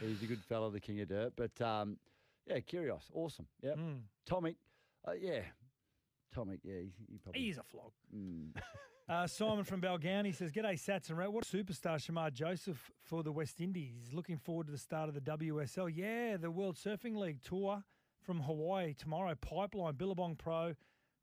He's 0.00 0.22
a 0.22 0.26
good 0.26 0.42
fellow, 0.44 0.70
the 0.70 0.80
king 0.80 1.00
of 1.00 1.08
dirt. 1.08 1.32
But 1.36 1.60
um, 1.64 1.98
yeah, 2.46 2.60
Curios, 2.60 3.10
awesome. 3.12 3.46
Yeah. 3.62 3.72
Mm. 3.74 4.00
Tomic, 4.28 4.56
uh, 5.06 5.12
yeah. 5.20 5.40
Tomic, 6.36 6.58
yeah, 6.62 6.80
he, 6.80 6.92
he 7.10 7.18
probably. 7.18 7.40
He's 7.40 7.58
a 7.58 7.62
flog. 7.62 7.92
Mm. 8.14 8.50
Uh, 9.08 9.24
Simon 9.24 9.62
from 9.62 9.80
Balgownie 9.80 10.34
says, 10.34 10.50
G'day, 10.50 10.76
Satts 10.76 11.10
and 11.10 11.18
Rat. 11.18 11.32
What 11.32 11.44
superstar 11.44 11.94
Shamar 11.96 12.32
Joseph 12.32 12.90
for 13.04 13.22
the 13.22 13.30
West 13.30 13.60
Indies. 13.60 14.10
Looking 14.12 14.36
forward 14.36 14.66
to 14.66 14.72
the 14.72 14.78
start 14.78 15.08
of 15.08 15.14
the 15.14 15.20
WSL. 15.20 15.92
Yeah, 15.94 16.36
the 16.36 16.50
World 16.50 16.74
Surfing 16.74 17.16
League 17.16 17.40
tour 17.40 17.84
from 18.20 18.40
Hawaii 18.40 18.94
tomorrow. 18.94 19.36
Pipeline, 19.36 19.94
Billabong 19.94 20.34
Pro, 20.34 20.74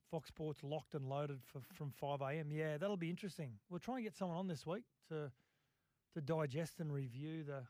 Fox 0.09 0.30
Sports 0.30 0.64
locked 0.64 0.95
and 0.95 1.09
loaded 1.09 1.41
for, 1.43 1.59
from 1.74 1.91
5 1.91 2.22
a.m. 2.22 2.51
Yeah, 2.51 2.78
that'll 2.78 2.95
be 2.95 3.09
interesting. 3.09 3.51
We'll 3.70 3.82
try 3.82 3.95
and 3.95 4.05
get 4.05 4.16
someone 4.16 4.38
on 4.38 4.47
this 4.47 4.66
week 4.66 4.86
to 5.09 5.30
to 6.14 6.22
digest 6.22 6.80
and 6.80 6.93
review 6.93 7.43
the, 7.43 7.64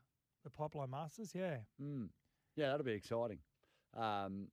the 0.44 0.50
Pipeline 0.50 0.90
Masters. 0.90 1.32
Yeah. 1.34 1.56
Mm. 1.82 2.08
Yeah, 2.56 2.68
that'll 2.70 2.84
be 2.84 2.92
exciting. 2.92 3.38
Um, 3.96 4.48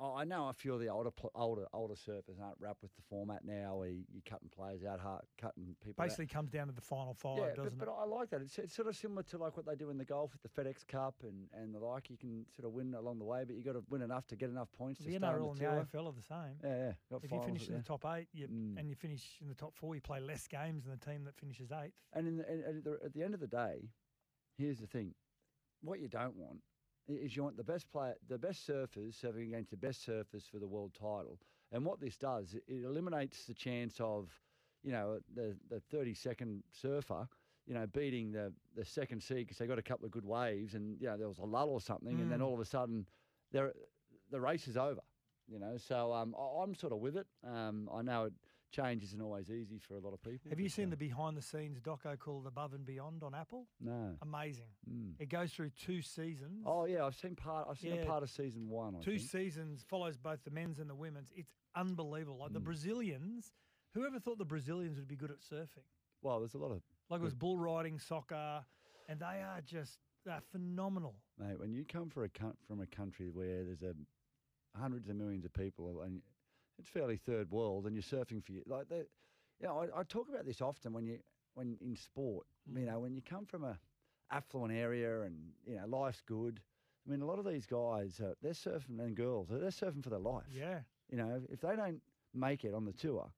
I 0.00 0.20
I 0.22 0.24
know 0.24 0.48
a 0.48 0.52
few 0.52 0.72
of 0.74 0.80
the 0.80 0.88
older 0.88 1.10
older 1.34 1.66
older 1.72 1.94
surfers 1.94 2.40
aren't 2.42 2.56
wrapped 2.58 2.82
with 2.82 2.94
the 2.96 3.02
format 3.02 3.44
now. 3.44 3.76
Where 3.76 3.88
you- 3.90 4.04
you're 4.10 4.22
cutting 4.24 4.48
players 4.48 4.82
out, 4.84 4.98
hard, 5.00 5.24
cutting 5.38 5.76
people. 5.84 6.02
out. 6.02 6.06
Basically 6.06 6.26
comes 6.26 6.50
down 6.50 6.68
to 6.68 6.72
the 6.72 6.80
final 6.80 7.12
five, 7.14 7.38
yeah, 7.38 7.54
doesn't 7.54 7.78
but, 7.78 7.84
it? 7.84 7.86
but 7.86 7.92
I 7.92 8.04
like 8.04 8.30
that. 8.30 8.40
It's, 8.42 8.58
it's 8.58 8.74
sort 8.74 8.88
of 8.88 8.96
similar 8.96 9.22
to 9.24 9.38
like 9.38 9.56
what 9.56 9.66
they 9.66 9.74
do 9.76 9.90
in 9.90 9.98
the 9.98 10.04
golf 10.04 10.32
with 10.32 10.42
the 10.42 10.48
FedEx 10.48 10.86
Cup 10.86 11.16
and, 11.22 11.48
and 11.52 11.74
the 11.74 11.78
like. 11.78 12.08
You 12.10 12.16
can 12.16 12.46
sort 12.54 12.66
of 12.66 12.72
win 12.72 12.94
along 12.94 13.18
the 13.18 13.24
way, 13.24 13.44
but 13.44 13.56
you 13.56 13.62
got 13.62 13.72
to 13.74 13.84
win 13.90 14.02
enough 14.02 14.26
to 14.28 14.36
get 14.36 14.48
enough 14.50 14.72
points 14.72 15.00
the 15.00 15.12
to 15.12 15.18
start 15.18 15.36
NRL 15.38 15.50
and 15.50 15.56
the 15.58 15.64
the 15.64 15.70
tour. 15.70 16.02
AFL 16.02 16.06
are 16.08 16.12
the 16.12 16.22
same. 16.22 16.58
Yeah, 16.64 16.92
yeah. 17.10 17.18
If 17.22 17.30
you 17.32 17.40
finish 17.42 17.68
in 17.68 17.74
the 17.76 17.82
top 17.82 18.04
eight 18.06 18.28
you, 18.32 18.48
Mm. 18.48 18.78
and 18.78 18.88
you 18.88 18.94
finish 18.94 19.38
in 19.40 19.48
the 19.48 19.54
top 19.54 19.74
four, 19.74 19.94
you 19.94 20.00
play 20.00 20.20
less 20.20 20.46
games 20.48 20.84
than 20.84 20.98
the 20.98 21.04
team 21.04 21.24
that 21.24 21.36
finishes 21.36 21.70
eighth. 21.72 21.94
And, 22.12 22.26
in 22.26 22.36
the, 22.38 22.48
and 22.48 22.64
at, 22.64 22.84
the, 22.84 22.98
at 23.04 23.12
the 23.12 23.22
end 23.22 23.34
of 23.34 23.40
the 23.40 23.46
day, 23.46 23.90
here's 24.56 24.78
the 24.78 24.86
thing: 24.86 25.14
what 25.82 26.00
you 26.00 26.08
don't 26.08 26.36
want 26.36 26.62
is 27.08 27.36
you 27.36 27.42
want 27.42 27.56
the 27.56 27.64
best 27.64 27.88
player, 27.90 28.14
the 28.28 28.38
best 28.38 28.66
surfers 28.68 29.14
serving 29.14 29.48
against 29.48 29.70
the 29.70 29.76
best 29.76 30.06
surfers 30.06 30.48
for 30.48 30.58
the 30.58 30.68
world 30.68 30.94
title. 30.94 31.40
And 31.72 31.84
what 31.84 32.00
this 32.00 32.16
does, 32.16 32.54
it, 32.54 32.64
eliminates 32.68 33.46
the 33.46 33.54
chance 33.54 34.00
of, 34.00 34.42
you 34.82 34.92
know, 34.92 35.20
the 35.34 35.58
the 35.68 35.80
30 35.80 36.14
second 36.14 36.62
surfer, 36.70 37.28
you 37.66 37.74
know, 37.74 37.86
beating 37.86 38.32
the 38.32 38.52
the 38.74 38.84
second 38.84 39.22
seed 39.22 39.46
because 39.46 39.58
they 39.58 39.66
got 39.66 39.78
a 39.78 39.82
couple 39.82 40.06
of 40.06 40.12
good 40.12 40.24
waves, 40.24 40.74
and 40.74 41.00
you 41.00 41.06
know 41.06 41.16
there 41.16 41.28
was 41.28 41.38
a 41.38 41.44
lull 41.44 41.70
or 41.70 41.80
something, 41.80 42.20
and 42.20 42.30
then 42.30 42.40
Mm. 42.40 42.44
all 42.46 42.54
of 42.54 42.60
a 42.60 42.64
sudden, 42.64 43.06
there 43.50 43.72
the 44.30 44.40
race 44.40 44.68
is 44.68 44.76
over. 44.76 45.02
You 45.48 45.58
know, 45.58 45.76
so 45.78 46.12
um, 46.12 46.34
I, 46.36 46.62
I'm 46.62 46.74
sort 46.74 46.92
of 46.92 47.00
with 47.00 47.16
it. 47.16 47.26
Um, 47.42 47.88
I 47.92 48.02
know 48.02 48.26
it, 48.26 48.34
change 48.70 49.02
isn't 49.04 49.20
always 49.20 49.50
easy 49.50 49.78
for 49.78 49.94
a 49.96 50.00
lot 50.00 50.12
of 50.12 50.22
people. 50.22 50.50
Have 50.50 50.60
you 50.60 50.68
seen 50.68 50.86
uh, 50.86 50.90
the 50.90 50.96
behind 50.96 51.36
the 51.36 51.42
scenes 51.42 51.80
doco 51.80 52.18
called 52.18 52.46
Above 52.46 52.72
and 52.74 52.84
Beyond 52.86 53.22
on 53.22 53.34
Apple? 53.34 53.66
No. 53.80 54.16
Amazing. 54.22 54.66
Mm. 54.90 55.14
It 55.18 55.28
goes 55.28 55.52
through 55.52 55.70
two 55.70 56.02
seasons. 56.02 56.62
Oh 56.66 56.84
yeah, 56.84 57.04
I've 57.04 57.14
seen 57.16 57.34
part. 57.36 57.66
I've 57.68 57.78
seen 57.78 57.94
Yeah. 57.94 58.02
a 58.02 58.06
part 58.06 58.22
of 58.22 58.30
season 58.30 58.68
one. 58.68 58.96
I 58.96 59.00
two 59.00 59.18
think. 59.18 59.30
seasons 59.30 59.84
follows 59.88 60.16
both 60.16 60.42
the 60.44 60.50
men's 60.50 60.78
and 60.78 60.88
the 60.88 60.94
women's. 60.94 61.30
It's 61.34 61.52
unbelievable. 61.74 62.38
Like 62.38 62.52
the 62.52 62.60
Mm. 62.60 62.64
Brazilians, 62.64 63.52
whoever 63.94 64.18
thought 64.20 64.38
the 64.38 64.44
Brazilians 64.44 64.98
would 64.98 65.08
be 65.08 65.16
good 65.16 65.30
at 65.30 65.40
surfing? 65.40 65.84
Well, 66.22 66.38
there's 66.38 66.54
a 66.54 66.58
lot 66.58 66.70
of 66.70 66.82
Like 67.08 67.20
it 67.20 67.24
was 67.24 67.34
bull 67.34 67.56
riding, 67.58 67.98
soccer, 67.98 68.64
and 69.08 69.18
they 69.20 69.42
are 69.42 69.60
just 69.64 69.98
they're 70.24 70.42
phenomenal. 70.52 71.16
mate. 71.38 71.58
When 71.58 71.72
you 71.72 71.84
come 71.84 72.10
for 72.10 72.24
a 72.24 72.30
from 72.68 72.80
a 72.80 72.86
country 72.86 73.30
where 73.30 73.64
there's 73.64 73.82
a 73.82 73.94
hundreds 74.78 75.08
of 75.08 75.16
millions 75.16 75.44
of 75.44 75.52
people 75.52 76.02
and 76.02 76.22
it's 76.80 76.88
fairly 76.88 77.16
third 77.16 77.50
world, 77.50 77.86
and 77.86 77.94
you're 77.94 78.02
surfing 78.02 78.44
for 78.44 78.52
you 78.52 78.62
like 78.66 78.88
that. 78.88 79.06
You 79.60 79.68
know, 79.68 79.78
I, 79.78 80.00
I 80.00 80.02
talk 80.02 80.28
about 80.28 80.46
this 80.46 80.60
often 80.60 80.92
when 80.92 81.06
you 81.06 81.18
when 81.54 81.76
in 81.80 81.94
sport. 81.94 82.46
You 82.74 82.86
know, 82.86 83.00
when 83.00 83.14
you 83.14 83.22
come 83.22 83.46
from 83.46 83.64
a 83.64 83.78
affluent 84.32 84.72
area 84.72 85.22
and 85.22 85.36
you 85.66 85.76
know 85.76 85.86
life's 85.86 86.22
good. 86.26 86.60
I 87.06 87.10
mean, 87.10 87.22
a 87.22 87.26
lot 87.26 87.38
of 87.38 87.46
these 87.46 87.66
guys, 87.66 88.20
uh, 88.20 88.34
they're 88.42 88.52
surfing 88.52 89.00
and 89.00 89.16
girls, 89.16 89.48
they're 89.50 89.60
surfing 89.70 90.02
for 90.02 90.10
their 90.10 90.18
life. 90.18 90.44
Yeah. 90.52 90.80
You 91.10 91.16
know, 91.16 91.40
if 91.50 91.60
they 91.60 91.74
don't 91.74 92.00
make 92.34 92.64
it 92.64 92.74
on 92.74 92.84
the 92.84 92.92
tour, 92.92 93.30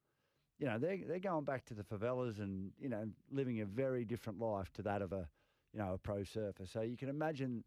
you 0.59 0.67
know, 0.67 0.79
they're, 0.79 0.99
they're 1.07 1.21
going 1.21 1.45
back 1.45 1.65
to 1.67 1.75
the 1.75 1.85
favelas 1.85 2.39
and, 2.39 2.73
you 2.79 2.89
know, 2.89 3.09
living 3.31 3.61
a 3.61 3.65
very 3.65 4.05
different 4.05 4.41
life 4.41 4.73
to 4.75 4.83
that 4.83 5.01
of 5.01 5.13
a, 5.13 5.29
you 5.73 5.79
know, 5.79 5.93
a 5.95 5.99
pro 5.99 6.25
surfer. 6.25 6.67
So 6.67 6.81
you 6.83 6.97
can 6.97 7.09
imagine 7.09 7.63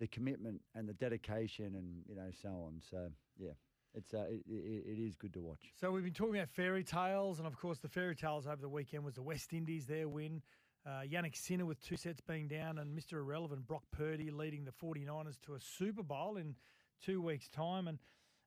the 0.00 0.06
commitment 0.06 0.60
and 0.74 0.88
the 0.88 0.92
dedication 0.92 1.74
and, 1.74 2.02
you 2.06 2.14
know, 2.14 2.28
so 2.42 2.50
on. 2.50 2.80
So, 2.90 3.08
yeah. 3.38 3.52
It's 3.94 4.14
uh, 4.14 4.26
it, 4.28 4.42
it, 4.46 4.84
it 4.86 4.98
is 4.98 5.16
good 5.16 5.32
to 5.34 5.40
watch. 5.40 5.72
So 5.80 5.90
we've 5.90 6.04
been 6.04 6.12
talking 6.12 6.36
about 6.36 6.48
fairy 6.50 6.84
tales, 6.84 7.38
and 7.38 7.46
of 7.46 7.58
course, 7.58 7.78
the 7.78 7.88
fairy 7.88 8.14
tales 8.14 8.46
over 8.46 8.60
the 8.60 8.68
weekend 8.68 9.04
was 9.04 9.14
the 9.14 9.22
West 9.22 9.52
Indies, 9.52 9.86
their 9.86 10.08
win. 10.08 10.42
Uh, 10.86 11.02
Jannik 11.02 11.36
Sinner 11.36 11.66
with 11.66 11.80
two 11.82 11.96
sets 11.96 12.20
being 12.20 12.48
down, 12.48 12.78
and 12.78 12.96
Mr. 12.96 13.14
Irrelevant 13.14 13.66
Brock 13.66 13.82
Purdy 13.90 14.30
leading 14.30 14.64
the 14.64 14.72
49ers 14.72 15.40
to 15.42 15.54
a 15.54 15.60
Super 15.60 16.02
Bowl 16.02 16.36
in 16.36 16.54
two 17.04 17.20
weeks' 17.20 17.48
time. 17.48 17.88
And, 17.88 17.98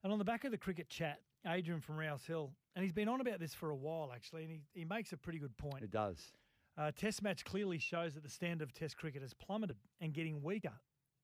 and 0.04 0.12
on 0.12 0.18
the 0.18 0.26
back 0.26 0.44
of 0.44 0.52
the 0.52 0.58
cricket 0.58 0.89
chat, 0.89 1.20
Adrian 1.46 1.82
from 1.82 1.98
Rouse 1.98 2.26
Hill, 2.26 2.52
and 2.76 2.84
he's 2.84 2.94
been 2.94 3.10
on 3.10 3.22
about 3.22 3.39
this 3.39 3.54
for 3.54 3.70
a 3.70 3.76
while, 3.76 4.12
actually, 4.14 4.44
and 4.44 4.52
he, 4.52 4.62
he 4.74 4.86
makes 4.86 5.12
a 5.12 5.18
pretty 5.18 5.39
good 5.39 5.56
point. 5.58 5.84
It 5.84 5.92
does. 5.92 6.32
Uh, 6.78 6.92
test 6.92 7.22
match 7.22 7.44
clearly 7.44 7.78
shows 7.78 8.14
that 8.14 8.24
the 8.24 8.30
standard 8.30 8.64
of 8.64 8.74
Test 8.74 8.98
cricket 8.98 9.22
has 9.22 9.34
plummeted 9.34 9.76
and 10.00 10.14
getting 10.14 10.42
weaker. 10.42 10.72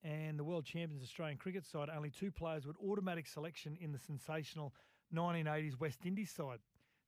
And 0.03 0.37
the 0.37 0.43
world 0.43 0.65
champions 0.65 1.03
Australian 1.03 1.37
cricket 1.37 1.65
side, 1.65 1.89
only 1.95 2.09
two 2.09 2.31
players 2.31 2.65
would 2.65 2.75
automatic 2.77 3.27
selection 3.27 3.77
in 3.81 3.91
the 3.91 3.97
sensational 3.97 4.73
1980s 5.13 5.79
West 5.79 5.99
Indies 6.05 6.31
side. 6.31 6.59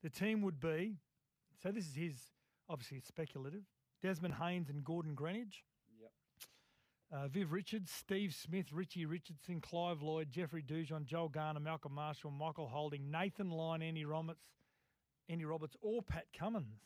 The 0.03 0.09
team 0.09 0.41
would 0.41 0.59
be, 0.59 0.97
so 1.61 1.71
this 1.71 1.85
is 1.85 1.95
his, 1.95 2.15
obviously 2.69 2.97
it's 2.97 3.07
speculative, 3.07 3.63
Desmond 4.01 4.35
Haynes 4.35 4.69
and 4.69 4.83
Gordon 4.83 5.15
Greenidge. 5.15 5.63
Yep. 5.99 6.11
Uh, 7.11 7.27
Viv 7.27 7.51
Richards, 7.51 7.91
Steve 7.91 8.33
Smith, 8.33 8.71
Richie 8.71 9.05
Richardson, 9.05 9.61
Clive 9.61 10.01
Lloyd, 10.01 10.31
Jeffrey 10.31 10.63
Dujon, 10.63 11.05
Joel 11.05 11.29
Garner, 11.29 11.59
Malcolm 11.59 11.93
Marshall, 11.93 12.31
Michael 12.31 12.67
Holding, 12.67 13.11
Nathan 13.11 13.49
Lyon, 13.49 13.81
Andy 13.81 14.05
Roberts, 14.05 14.45
Andy 15.27 15.45
Roberts, 15.45 15.75
or 15.81 16.01
Pat 16.01 16.25
Cummins. 16.37 16.79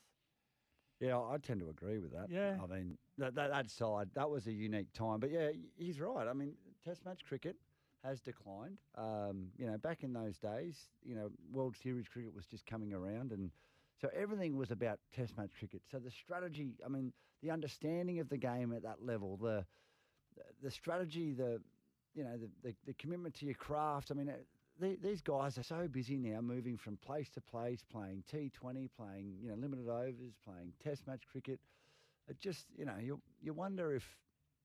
Yeah, 1.04 1.18
I 1.20 1.38
tend 1.38 1.60
to 1.60 1.70
agree 1.70 2.00
with 2.00 2.12
that. 2.14 2.30
Yeah. 2.30 2.58
I 2.64 2.68
mean, 2.74 2.98
that, 3.18 3.36
that, 3.36 3.52
that 3.52 3.70
side, 3.70 4.10
that 4.16 4.30
was 4.30 4.48
a 4.48 4.52
unique 4.52 4.94
time. 4.94 5.20
But 5.20 5.32
yeah, 5.32 5.50
he's 5.76 6.00
right. 6.00 6.28
I 6.28 6.34
mean, 6.34 6.54
Test 6.86 7.06
match 7.06 7.26
cricket 7.28 7.58
has 8.04 8.22
declined. 8.22 8.78
Um, 8.98 9.48
you 9.58 9.66
know, 9.66 9.78
back 9.78 10.04
in 10.04 10.14
those 10.14 10.38
days, 10.38 10.88
you 11.04 11.16
know, 11.16 11.30
World 11.52 11.76
Series 11.82 12.08
cricket 12.08 12.34
was 12.34 12.46
just 12.46 12.66
coming 12.66 12.94
around 12.94 13.32
and 13.32 13.52
so 14.02 14.10
everything 14.16 14.58
was 14.58 14.72
about 14.72 15.00
Test 15.16 15.38
match 15.38 15.52
cricket. 15.58 15.82
So 15.92 16.00
the 16.00 16.12
strategy, 16.12 16.72
I 16.86 16.90
mean, 16.90 17.14
the 17.42 17.52
understanding 17.52 18.20
of 18.20 18.30
the 18.30 18.38
game 18.38 18.74
at 18.74 18.84
that 18.84 19.06
level, 19.06 19.38
the 19.38 19.66
the 20.62 20.72
strategy, 20.72 21.34
the 21.34 21.62
you 22.16 22.24
know, 22.24 22.38
the, 22.38 22.50
the, 22.70 22.76
the 22.86 22.94
commitment 22.94 23.34
to 23.36 23.46
your 23.46 23.56
craft. 23.56 24.12
I 24.12 24.14
mean, 24.14 24.32
the, 24.80 24.98
these 25.02 25.22
guys 25.22 25.58
are 25.58 25.64
so 25.64 25.88
busy 25.88 26.18
now, 26.18 26.42
moving 26.42 26.78
from 26.78 26.98
place 26.98 27.30
to 27.32 27.42
place, 27.42 27.84
playing 27.90 28.24
T20, 28.32 28.90
playing 28.98 29.36
you 29.42 29.50
know 29.50 29.56
limited 29.56 29.88
overs, 29.88 30.34
playing 30.44 30.74
Test 30.84 31.06
match 31.08 31.24
cricket. 31.32 31.60
It 32.28 32.40
just 32.40 32.66
you 32.78 32.86
know 32.86 32.96
you 33.00 33.22
you 33.42 33.54
wonder 33.54 33.94
if 33.96 34.04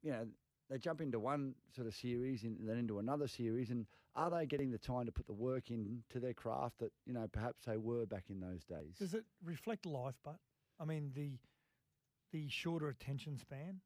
you 0.03 0.13
know 0.13 0.27
they 0.71 0.79
jump 0.79 1.01
into 1.01 1.19
one 1.19 1.55
sort 1.75 1.87
of 1.87 1.95
series 1.95 2.45
and 2.45 2.57
then 2.69 2.77
into 2.79 2.99
another 2.99 3.29
series, 3.29 3.71
and 3.71 3.87
are 4.17 4.31
they 4.31 4.47
getting 4.47 4.71
the 4.71 4.79
time 4.79 5.07
to 5.07 5.13
put 5.13 5.27
the 5.27 5.33
work 5.33 5.71
into 5.71 6.19
their 6.21 6.35
craft 6.35 6.79
that 6.81 6.93
you 7.07 7.13
know 7.13 7.27
perhaps 7.31 7.65
they 7.67 7.77
were 7.77 8.07
back 8.07 8.25
in 8.31 8.41
those 8.41 8.65
days? 8.65 8.97
Does 8.99 9.15
it 9.15 9.25
reflect 9.45 9.87
life, 9.87 10.15
but 10.25 10.37
I 10.81 10.85
mean 10.85 11.13
the 11.15 11.33
the 12.33 12.49
shorter 12.49 12.89
attention 12.89 13.37
span 13.39 13.81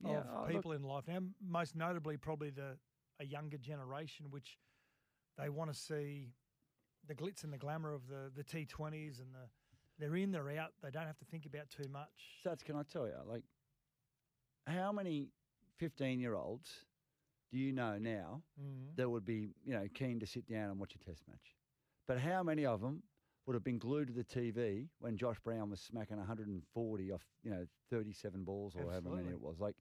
Yeah, 0.00 0.18
of 0.18 0.24
oh, 0.34 0.40
look- 0.42 0.52
people 0.52 0.72
in 0.72 0.82
life 0.82 1.04
now, 1.08 1.18
most 1.46 1.74
notably 1.76 2.16
probably 2.16 2.50
the 2.50 2.76
a 3.20 3.24
younger 3.24 3.58
generation, 3.58 4.26
which 4.30 4.58
they 5.38 5.48
want 5.48 5.72
to 5.72 5.78
see 5.78 6.32
the 7.06 7.14
glitz 7.14 7.44
and 7.44 7.52
the 7.52 7.58
glamour 7.58 7.92
of 7.92 8.06
the 8.08 8.30
the 8.34 8.44
T 8.44 8.64
twenties 8.66 9.18
and 9.20 9.34
the 9.34 9.48
they're 9.98 10.16
in, 10.16 10.32
they're 10.32 10.58
out. 10.58 10.72
They 10.82 10.90
don't 10.90 11.06
have 11.06 11.18
to 11.18 11.24
think 11.26 11.46
about 11.46 11.68
too 11.70 11.88
much. 11.88 12.40
Satts, 12.42 12.62
can 12.62 12.76
I 12.76 12.82
tell 12.82 13.06
you, 13.06 13.14
like, 13.26 13.44
how 14.66 14.90
many 14.92 15.28
15 15.76 16.18
year 16.18 16.34
olds 16.34 16.86
do 17.50 17.58
you 17.58 17.72
know 17.72 17.98
now 17.98 18.42
Mhm. 18.58 18.96
that 18.96 19.08
would 19.08 19.24
be, 19.24 19.54
you 19.64 19.74
know, 19.74 19.86
keen 19.94 20.18
to 20.20 20.26
sit 20.26 20.46
down 20.46 20.70
and 20.70 20.80
watch 20.80 20.94
a 20.94 20.98
test 20.98 21.26
match? 21.28 21.56
But 22.06 22.18
how 22.18 22.42
many 22.42 22.64
of 22.64 22.80
them 22.80 23.02
would 23.46 23.54
have 23.54 23.64
been 23.64 23.78
glued 23.78 24.08
to 24.08 24.12
the 24.14 24.24
TV 24.24 24.88
when 24.98 25.16
Josh 25.16 25.38
Brown 25.40 25.68
was 25.70 25.80
smacking 25.80 26.16
140 26.16 27.12
off, 27.12 27.26
you 27.42 27.50
know, 27.50 27.66
37 27.90 28.44
balls 28.44 28.74
or 28.74 28.82
however 28.90 29.10
many 29.10 29.28
it 29.30 29.40
was? 29.40 29.60
Like, 29.60 29.76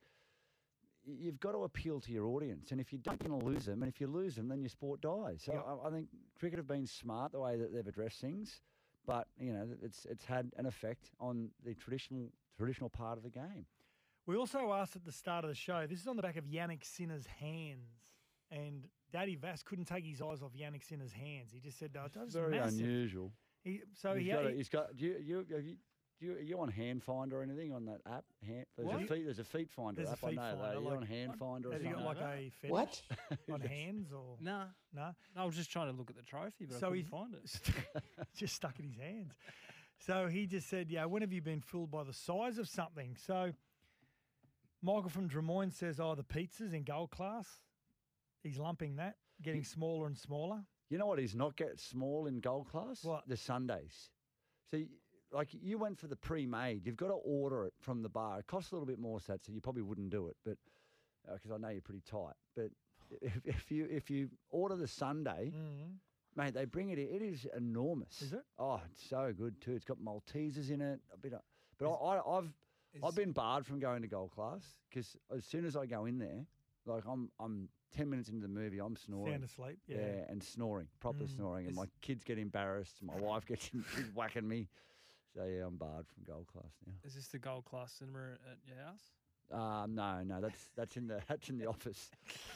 you've 1.05 1.39
got 1.39 1.51
to 1.53 1.63
appeal 1.63 1.99
to 2.01 2.11
your 2.11 2.27
audience. 2.27 2.71
And 2.71 2.79
if 2.79 2.91
you 2.93 2.99
don't, 2.99 3.21
you're 3.21 3.29
going 3.29 3.41
to 3.41 3.45
lose 3.47 3.65
them. 3.65 3.81
And 3.83 3.91
if 3.91 3.99
you 3.99 4.07
lose 4.07 4.35
them, 4.35 4.47
then 4.47 4.59
your 4.61 4.69
sport 4.69 5.01
dies. 5.01 5.43
So 5.45 5.53
Yep. 5.53 5.65
I, 5.83 5.87
I 5.87 5.91
think 5.91 6.07
cricket 6.39 6.57
have 6.59 6.67
been 6.67 6.85
smart 6.87 7.31
the 7.31 7.39
way 7.39 7.57
that 7.57 7.73
they've 7.73 7.85
addressed 7.87 8.19
things. 8.21 8.61
But, 9.05 9.27
you 9.39 9.51
know, 9.51 9.67
it's, 9.81 10.05
it's 10.09 10.25
had 10.25 10.51
an 10.57 10.65
effect 10.67 11.09
on 11.19 11.49
the 11.65 11.73
traditional 11.73 12.31
traditional 12.57 12.89
part 12.89 13.17
of 13.17 13.23
the 13.23 13.29
game. 13.31 13.65
We 14.27 14.35
also 14.37 14.71
asked 14.73 14.95
at 14.95 15.03
the 15.03 15.11
start 15.11 15.43
of 15.43 15.49
the 15.49 15.55
show. 15.55 15.87
This 15.89 15.99
is 16.01 16.07
on 16.07 16.15
the 16.15 16.21
back 16.21 16.35
of 16.37 16.45
Jannik 16.45 16.83
Sinner's 16.85 17.25
hands, 17.25 17.89
and 18.51 18.85
Daddy 19.11 19.35
Vass 19.35 19.63
couldn't 19.63 19.85
take 19.85 20.05
his 20.05 20.21
eyes 20.21 20.43
off 20.43 20.51
Jannik 20.53 20.83
Sinner's 20.87 21.11
hands. 21.13 21.49
He 21.51 21.59
just 21.59 21.79
said, 21.79 21.89
"No, 21.95 22.03
it's 22.05 22.33
Very 22.35 22.51
massive." 22.51 22.79
unusual. 22.79 23.31
He, 23.63 23.81
so 23.99 24.13
he's 24.13 24.25
he, 24.27 24.31
got, 24.31 24.45
a- 24.45 24.49
he- 24.51 24.57
he's 24.57 24.69
got. 24.69 24.95
Do 24.95 25.05
you, 25.05 25.15
you, 25.19 25.37
have 25.37 25.65
you, 25.65 25.75
do 26.21 26.27
you, 26.27 26.33
are 26.35 26.39
you 26.41 26.59
on 26.59 26.69
Hand 26.69 27.03
Finder 27.03 27.39
or 27.39 27.43
anything 27.43 27.73
on 27.73 27.83
that 27.85 27.99
app? 28.05 28.23
Hand, 28.45 28.65
there's 28.77 28.87
What? 28.87 29.01
a 29.01 29.05
feet. 29.07 29.25
There's 29.25 29.39
a 29.39 29.43
Feet 29.43 29.69
Finder 29.71 29.95
There's 30.03 30.09
a 30.09 30.11
app. 30.13 30.19
feet 30.19 30.39
I 30.39 30.51
know 30.53 30.57
finder, 30.57 30.61
that. 30.61 30.69
Are 30.69 30.73
you 30.79 30.87
like- 30.87 30.97
on 30.97 31.03
Hand 31.03 31.35
Finder 31.37 31.69
or 31.69 31.73
has 31.73 31.81
he 31.81 31.87
something? 31.89 32.03
got 32.05 32.17
like 32.17 32.37
a 32.37 32.49
fetish 32.61 32.71
What? 32.71 33.01
on 33.51 33.61
hands 33.61 34.13
or 34.13 34.37
Nah. 34.39 34.65
no? 34.93 35.15
I 35.35 35.45
was 35.45 35.55
just 35.55 35.71
trying 35.71 35.91
to 35.91 35.97
look 35.97 36.09
at 36.09 36.15
the 36.15 36.21
trophy, 36.21 36.65
but 36.67 36.75
I 36.77 36.79
So 36.79 36.89
couldn't 36.89 37.03
he- 37.03 37.09
find 37.09 37.33
it. 37.33 38.03
just 38.37 38.55
stuck 38.55 38.79
in 38.79 38.85
his 38.85 38.97
hands. 38.97 39.33
So 39.97 40.27
he 40.27 40.45
just 40.47 40.67
said, 40.69 40.89
"Yeah, 40.89 41.05
when 41.05 41.21
have 41.21 41.31
you 41.33 41.41
been 41.41 41.61
fooled 41.61 41.91
by 41.91 42.03
the 42.03 42.13
size 42.13 42.57
of 42.57 42.67
something?" 42.67 43.15
So 43.17 43.51
Michael 44.81 45.09
from 45.09 45.27
Des 45.27 45.69
says, 45.71 45.99
"Oh, 45.99 46.15
the 46.15 46.23
pizzas 46.23 46.73
in 46.73 46.83
gold 46.83 47.11
class." 47.11 47.47
He's 48.43 48.57
lumping 48.57 48.95
that, 48.95 49.17
getting 49.43 49.63
smaller 49.63 50.07
and 50.07 50.17
smaller. 50.17 50.63
You 50.89 50.97
know 50.97 51.05
what? 51.05 51.19
He's 51.19 51.35
not 51.35 51.55
get 51.55 51.79
small 51.79 52.25
in 52.25 52.39
gold 52.39 52.67
class? 52.69 53.03
What? 53.03 53.27
The 53.27 53.37
Sundaes. 53.37 54.09
So, 54.71 54.77
y- 54.77 54.87
like, 55.31 55.49
you 55.53 55.77
went 55.77 55.97
for 55.97 56.07
the 56.07 56.15
pre-made. 56.15 56.85
You've 56.85 56.97
got 56.97 57.07
to 57.07 57.13
order 57.13 57.65
it 57.65 57.73
from 57.79 58.01
the 58.03 58.09
bar. 58.09 58.39
It 58.39 58.47
costs 58.47 58.71
a 58.71 58.75
little 58.75 58.85
bit 58.87 58.99
more, 58.99 59.19
so 59.19 59.37
so 59.45 59.51
you 59.51 59.61
probably 59.61 59.81
wouldn't 59.83 60.09
do 60.09 60.27
it, 60.27 60.35
but 60.45 60.57
because 61.33 61.51
I 61.51 61.57
know 61.57 61.69
you're 61.69 61.81
pretty 61.81 62.01
tight. 62.09 62.33
But 62.55 62.71
if, 63.21 63.39
if 63.45 63.71
you 63.71 63.87
if 63.89 64.09
you 64.09 64.29
order 64.49 64.75
the 64.75 64.87
sundae, 64.87 65.51
mate, 66.35 66.53
they 66.53 66.65
bring 66.65 66.89
it. 66.89 66.99
in. 66.99 67.07
It 67.13 67.21
is 67.21 67.47
enormous. 67.55 68.21
Is 68.21 68.33
it? 68.33 68.43
Oh, 68.59 68.81
it's 68.91 69.07
so 69.09 69.33
good 69.37 69.59
too. 69.61 69.73
It's 69.73 69.85
got 69.85 69.97
Maltesers 69.99 70.69
in 70.71 70.81
it. 70.81 70.99
A 71.13 71.17
bit 71.17 71.33
of, 71.33 71.41
but 71.77 71.89
I, 71.91 72.17
I, 72.17 72.37
I've 72.37 72.53
I've 73.03 73.15
been 73.15 73.31
barred 73.31 73.65
from 73.65 73.79
going 73.79 74.01
to 74.01 74.07
gold 74.07 74.31
class 74.31 74.63
because 74.89 75.15
as 75.35 75.45
soon 75.45 75.65
as 75.65 75.75
I 75.77 75.85
go 75.85 76.05
in 76.05 76.17
there, 76.19 76.45
like 76.85 77.03
I'm 77.07 77.29
I'm 77.39 77.69
ten 77.95 78.09
minutes 78.09 78.29
into 78.29 78.41
the 78.41 78.47
movie, 78.53 78.79
I'm 78.79 78.95
snoring. 78.95 79.33
Sound 79.33 79.43
asleep, 79.43 79.77
yeah. 79.87 79.97
and 80.29 80.41
snoring, 80.43 80.87
proper 80.99 81.23
Mm. 81.23 81.35
snoring, 81.35 81.65
and 81.67 81.73
Is- 81.73 81.77
my 81.77 81.85
kids 82.01 82.23
get 82.23 82.37
embarrassed. 82.37 82.97
My 83.01 83.15
wife 83.15 83.45
gets 83.45 83.69
whacking 84.15 84.47
me. 84.47 84.67
So 85.35 85.43
yeah, 85.45 85.65
I'm 85.65 85.77
barred 85.77 86.05
from 86.07 86.23
gold 86.27 86.47
class 86.47 86.71
now. 86.85 86.93
Is 87.05 87.15
this 87.15 87.27
the 87.27 87.39
gold 87.39 87.65
class 87.65 87.93
cinema 87.93 88.33
at 88.49 88.57
your 88.67 88.77
house? 88.85 89.01
Uh, 89.51 89.85
no, 89.87 90.23
no, 90.23 90.41
that's 90.41 90.69
that's 90.75 90.97
in 90.97 91.07
the 91.07 91.21
that's 91.27 91.49
in 91.49 91.57
the 91.57 91.67
office. 91.67 92.09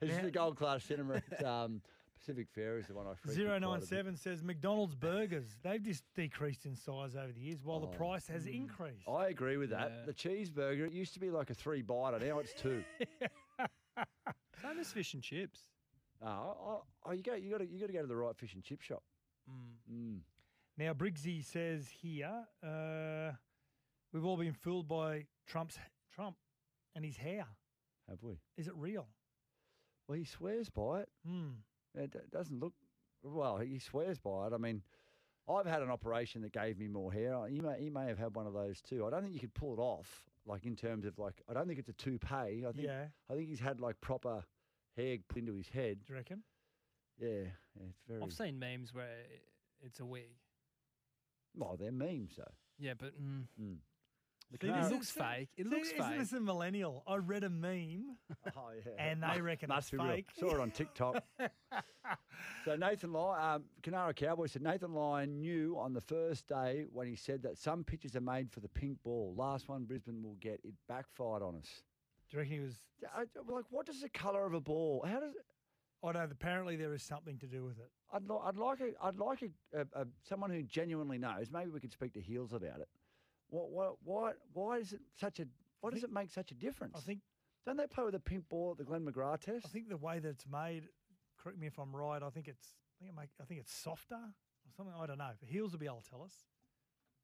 this 0.00 0.10
is 0.10 0.20
the 0.20 0.30
gold 0.30 0.56
class 0.56 0.84
cinema. 0.84 1.22
At, 1.32 1.44
um, 1.44 1.80
Pacific 2.18 2.46
Fair 2.54 2.78
is 2.78 2.86
the 2.86 2.94
one 2.94 3.06
I 3.06 3.14
frequent 3.14 3.34
Zero 3.34 3.48
quite 3.48 3.56
a 3.56 3.60
nine 3.94 4.04
bit. 4.12 4.18
says 4.18 4.42
McDonald's 4.42 4.94
burgers. 4.94 5.44
They've 5.62 5.82
just 5.82 6.04
decreased 6.14 6.64
in 6.64 6.74
size 6.74 7.16
over 7.16 7.32
the 7.32 7.40
years, 7.40 7.58
while 7.62 7.80
the 7.80 7.86
Oh. 7.88 7.90
price 7.90 8.26
has 8.28 8.46
increased. 8.46 9.06
I 9.06 9.26
agree 9.26 9.58
with 9.58 9.70
that. 9.70 9.92
Yeah. 9.94 10.06
The 10.06 10.14
cheeseburger, 10.14 10.86
it 10.86 10.92
used 10.92 11.12
to 11.14 11.20
be 11.20 11.30
like 11.30 11.50
a 11.50 11.54
three 11.54 11.82
biter. 11.82 12.18
Now 12.24 12.38
it's 12.38 12.54
two. 12.54 12.82
Same 14.62 14.78
as 14.80 14.90
fish 14.90 15.12
and 15.12 15.22
chips. 15.22 15.60
Oh, 16.22 16.28
oh, 16.28 16.82
oh, 17.04 17.12
you 17.12 17.22
go, 17.22 17.34
you 17.34 17.50
got 17.50 17.58
to, 17.58 17.66
you 17.66 17.78
got 17.78 17.88
to 17.88 17.92
go 17.92 18.00
to 18.00 18.06
the 18.06 18.16
right 18.16 18.34
fish 18.34 18.54
and 18.54 18.62
chip 18.62 18.80
shop. 18.80 19.02
Mm. 19.92 20.20
Now 20.76 20.92
Briggsy 20.92 21.44
says 21.44 21.88
here, 22.02 22.46
uh, 22.62 23.32
we've 24.12 24.24
all 24.24 24.36
been 24.36 24.52
fooled 24.52 24.88
by 24.88 25.26
Trump's 25.46 25.78
Trump 26.12 26.36
and 26.96 27.04
his 27.04 27.16
hair. 27.16 27.46
Have 28.08 28.22
we? 28.22 28.34
Is 28.56 28.66
it 28.66 28.74
real? 28.76 29.06
Well, 30.08 30.18
he 30.18 30.24
swears 30.24 30.68
by 30.68 31.00
it. 31.00 31.08
Hmm. 31.26 31.50
It 31.94 32.30
doesn't 32.32 32.58
look 32.60 32.74
well. 33.22 33.58
He 33.58 33.78
swears 33.78 34.18
by 34.18 34.48
it. 34.48 34.52
I 34.52 34.58
mean, 34.58 34.82
I've 35.48 35.66
had 35.66 35.82
an 35.82 35.90
operation 35.90 36.42
that 36.42 36.52
gave 36.52 36.78
me 36.78 36.88
more 36.88 37.12
hair. 37.12 37.46
He 37.48 37.60
may, 37.60 37.80
he 37.80 37.90
may 37.90 38.06
have 38.06 38.18
had 38.18 38.34
one 38.34 38.46
of 38.46 38.52
those 38.52 38.80
too. 38.80 39.06
I 39.06 39.10
don't 39.10 39.22
think 39.22 39.34
you 39.34 39.40
could 39.40 39.54
pull 39.54 39.74
it 39.74 39.80
off. 39.80 40.24
Like 40.46 40.66
in 40.66 40.76
terms 40.76 41.06
of 41.06 41.18
like, 41.18 41.40
I 41.48 41.54
don't 41.54 41.66
think 41.66 41.78
it's 41.78 41.88
a 41.88 41.94
toupee. 41.94 42.64
I 42.66 42.72
think, 42.72 42.86
Yeah. 42.86 43.06
I 43.30 43.34
think 43.34 43.48
he's 43.48 43.60
had 43.60 43.80
like 43.80 43.98
proper 44.00 44.44
hair 44.96 45.16
put 45.28 45.38
into 45.38 45.54
his 45.54 45.68
head. 45.68 45.98
Do 46.04 46.12
you 46.12 46.16
reckon? 46.16 46.42
Yeah, 47.18 47.28
yeah 47.76 47.86
it's 47.88 48.02
very. 48.08 48.20
I've 48.22 48.32
seen 48.32 48.58
memes 48.58 48.92
where 48.92 49.06
it's 49.80 50.00
a 50.00 50.04
wig. 50.04 50.36
Well, 51.56 51.76
they're 51.78 51.92
memes 51.92 52.34
though. 52.36 52.44
Yeah, 52.78 52.94
but 52.98 53.12
mm, 53.20 53.44
The 54.50 54.58
See, 54.60 54.68
car- 54.68 54.76
this 54.76 54.84
it 54.84 54.86
is- 54.86 54.92
looks 54.92 55.10
fake. 55.10 55.48
It 55.56 55.64
see, 55.64 55.70
looks 55.70 55.88
isn't 55.92 55.98
fake. 56.08 56.18
this 56.18 56.32
a 56.32 56.40
millennial? 56.40 57.02
I 57.06 57.16
read 57.16 57.44
a 57.44 57.50
meme, 57.50 58.16
Oh, 58.56 58.70
yeah. 58.74 58.92
and 58.98 59.22
they 59.22 59.38
Mu- 59.38 59.44
reckon 59.44 59.68
must 59.68 59.86
it's 59.86 59.90
be 59.92 59.96
real. 59.98 60.06
fake. 60.16 60.26
Saw 60.38 60.54
it 60.54 60.60
on 60.60 60.70
TikTok. 60.70 61.22
so 62.64 62.76
Nathan 62.76 63.12
Lyon, 63.12 63.54
um, 63.56 63.64
Canara 63.82 64.14
Cowboy 64.14 64.46
said 64.46 64.62
Nathan 64.62 64.92
Lyon 64.94 65.40
knew 65.40 65.76
on 65.78 65.92
the 65.92 66.00
first 66.00 66.46
day 66.48 66.84
when 66.92 67.06
he 67.06 67.14
said 67.16 67.42
that 67.42 67.58
some 67.58 67.84
pitches 67.84 68.16
are 68.16 68.20
made 68.20 68.50
for 68.50 68.60
the 68.60 68.68
pink 68.68 68.98
ball. 69.02 69.34
Last 69.36 69.68
one 69.68 69.84
Brisbane 69.84 70.22
will 70.22 70.36
get. 70.40 70.60
It 70.64 70.74
backfired 70.88 71.42
on 71.42 71.56
us. 71.56 71.82
Do 72.30 72.36
you 72.36 72.38
reckon 72.40 72.54
he 72.54 72.60
was? 72.60 72.74
I, 73.14 73.20
like, 73.52 73.64
what 73.70 73.86
does 73.86 74.00
the 74.00 74.08
colour 74.08 74.46
of 74.46 74.54
a 74.54 74.60
ball? 74.60 75.04
How 75.06 75.20
does 75.20 75.34
it? 75.34 75.44
I 76.04 76.12
know. 76.12 76.28
Apparently, 76.30 76.76
there 76.76 76.92
is 76.92 77.02
something 77.02 77.38
to 77.38 77.46
do 77.46 77.64
with 77.64 77.78
it. 77.78 77.90
I'd, 78.12 78.28
li- 78.28 78.38
I'd 78.44 78.56
like 78.56 78.80
a, 78.80 79.04
I'd 79.04 79.16
like 79.16 79.42
a, 79.42 79.78
a, 79.80 80.02
a, 80.02 80.06
someone 80.22 80.50
who 80.50 80.62
genuinely 80.62 81.18
knows. 81.18 81.50
Maybe 81.50 81.70
we 81.70 81.80
could 81.80 81.92
speak 81.92 82.12
to 82.14 82.20
Heels 82.20 82.52
about 82.52 82.80
it. 82.80 82.88
What, 83.48 83.70
what, 83.70 83.96
why, 84.04 84.32
why 84.52 84.78
is 84.78 84.92
it 84.92 85.00
such 85.18 85.40
a? 85.40 85.46
Why 85.80 85.90
does 85.90 86.04
it 86.04 86.12
make 86.12 86.30
such 86.30 86.50
a 86.50 86.54
difference? 86.54 86.94
I 86.96 87.00
think. 87.00 87.20
Don't 87.66 87.76
they 87.78 87.86
play 87.86 88.04
with 88.04 88.14
a 88.14 88.20
pink 88.20 88.48
ball 88.50 88.72
at 88.72 88.78
the 88.78 88.84
Glenn 88.84 89.06
McGrath 89.06 89.40
test? 89.40 89.64
I 89.64 89.68
think 89.68 89.88
the 89.88 89.96
way 89.96 90.18
that 90.18 90.28
it's 90.28 90.46
made. 90.46 90.84
Correct 91.42 91.58
me 91.58 91.66
if 91.66 91.78
I'm 91.78 91.94
right. 91.94 92.22
I 92.22 92.30
think 92.30 92.48
it's. 92.48 92.74
I 92.96 93.04
think 93.04 93.12
it 93.16 93.20
make. 93.20 93.30
I 93.40 93.44
think 93.44 93.60
it's 93.60 93.72
softer 93.72 94.16
or 94.16 94.72
something. 94.76 94.94
I 94.98 95.06
don't 95.06 95.18
know. 95.18 95.30
But 95.40 95.48
Heels 95.48 95.72
will 95.72 95.78
be 95.78 95.86
able 95.86 96.02
to 96.02 96.10
tell 96.10 96.22
us. 96.22 96.34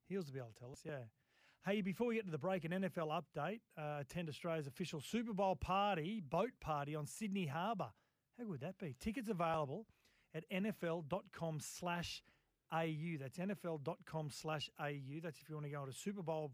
Heels 0.07 0.25
will 0.25 0.33
be 0.33 0.39
able 0.39 0.49
to 0.49 0.59
tell 0.59 0.71
us. 0.71 0.81
Yeah. 0.83 1.03
Hey, 1.65 1.81
before 1.81 2.07
we 2.07 2.15
get 2.15 2.25
to 2.25 2.31
the 2.31 2.39
break, 2.39 2.65
an 2.65 2.71
NFL 2.71 3.21
update. 3.21 3.59
Uh, 3.77 3.99
attend 4.01 4.29
Australia's 4.29 4.65
official 4.65 4.99
Super 4.99 5.31
Bowl 5.33 5.55
party, 5.55 6.19
boat 6.27 6.51
party 6.59 6.95
on 6.95 7.05
Sydney 7.05 7.45
Harbour. 7.45 7.91
How 8.41 8.47
would 8.47 8.61
that 8.61 8.79
be? 8.79 8.95
Tickets 8.99 9.29
available 9.29 9.85
at 10.33 10.49
nfl.com 10.49 11.59
slash 11.59 12.23
AU. 12.73 13.17
That's 13.19 13.37
nfl.com 13.37 14.29
slash 14.31 14.69
AU. 14.79 15.19
That's 15.21 15.39
if 15.41 15.49
you 15.49 15.55
want 15.55 15.65
to 15.67 15.71
go 15.71 15.83
to 15.85 15.91
a 15.91 15.93
Super 15.93 16.23
Bowl 16.23 16.51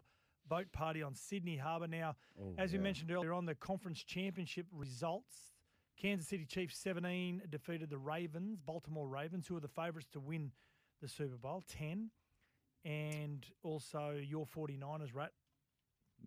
boat 0.48 0.72
party 0.74 1.02
on 1.04 1.14
Sydney 1.16 1.56
Harbour. 1.58 1.88
Now, 1.88 2.16
Oh, 2.42 2.54
as 2.58 2.74
we 2.74 2.80
mentioned 2.80 3.12
earlier 3.12 3.34
on, 3.34 3.46
the 3.46 3.56
conference 3.56 4.04
championship 4.04 4.66
results. 4.72 5.54
Kansas 6.02 6.28
City 6.28 6.46
Chiefs 6.46 6.78
17 6.78 7.44
defeated 7.50 7.90
the 7.90 7.98
Ravens, 7.98 8.60
Baltimore 8.64 9.08
Ravens, 9.08 9.48
who 9.48 9.56
are 9.58 9.62
the 9.62 9.68
favourites 9.68 10.10
to 10.14 10.20
win 10.20 10.52
the 11.02 11.08
Super 11.08 11.38
Bowl, 11.38 11.64
10. 11.68 12.12
And 12.86 13.46
also 13.64 14.16
your 14.22 14.46
49ers, 14.46 15.14
Rat, 15.14 15.32
Yeah. 15.32 15.47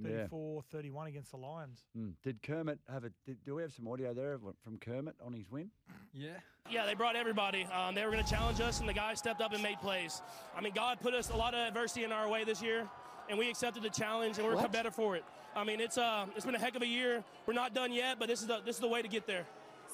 34 0.03 0.63
31 0.71 1.07
against 1.09 1.31
the 1.31 1.37
Lions. 1.37 1.81
Mm. 1.97 2.13
Did 2.23 2.43
Kermit 2.43 2.79
have 2.91 3.05
a? 3.05 3.11
Did, 3.27 3.39
do 3.45 3.55
we 3.57 3.63
have 3.63 3.73
some 3.73 3.89
audio 3.89 4.15
there 4.15 4.39
from 4.65 4.79
Kermit 4.79 5.15
on 5.25 5.33
his 5.33 5.51
win? 5.51 5.71
Yeah. 6.13 6.31
Yeah, 6.71 6.87
they 6.87 6.95
brought 6.95 7.17
everybody. 7.17 7.65
Um, 7.67 7.95
they 7.95 8.05
were 8.05 8.11
going 8.13 8.23
to 8.25 8.31
challenge 8.31 8.61
us, 8.61 8.81
and 8.81 8.89
the 8.89 8.93
guys 8.93 9.19
stepped 9.19 9.41
up 9.41 9.53
and 9.53 9.63
made 9.63 9.81
plays. 9.81 10.23
I 10.57 10.61
mean, 10.61 10.73
God 10.75 11.01
put 11.01 11.15
us 11.15 11.31
a 11.31 11.37
lot 11.37 11.55
of 11.55 11.61
adversity 11.61 12.05
in 12.05 12.13
our 12.13 12.29
way 12.29 12.45
this 12.45 12.63
year, 12.63 12.89
and 13.29 13.39
we 13.39 13.49
accepted 13.51 13.83
the 13.83 13.91
challenge, 13.91 14.39
and 14.39 14.47
we're 14.47 14.55
What? 14.55 14.71
better 14.71 14.91
for 14.91 15.17
it. 15.17 15.25
I 15.57 15.65
mean, 15.65 15.81
it's 15.81 15.99
uh, 15.99 16.27
it's 16.37 16.47
been 16.47 16.55
a 16.55 16.59
heck 16.61 16.77
of 16.77 16.83
a 16.83 16.87
year. 16.87 17.25
We're 17.47 17.55
not 17.55 17.75
done 17.75 17.93
yet, 17.93 18.19
but 18.21 18.29
this 18.29 18.41
is 18.41 18.47
the 18.47 18.61
this 18.65 18.77
is 18.77 18.81
the 18.81 18.89
way 18.89 19.03
to 19.03 19.09
get 19.09 19.27
there. 19.27 19.47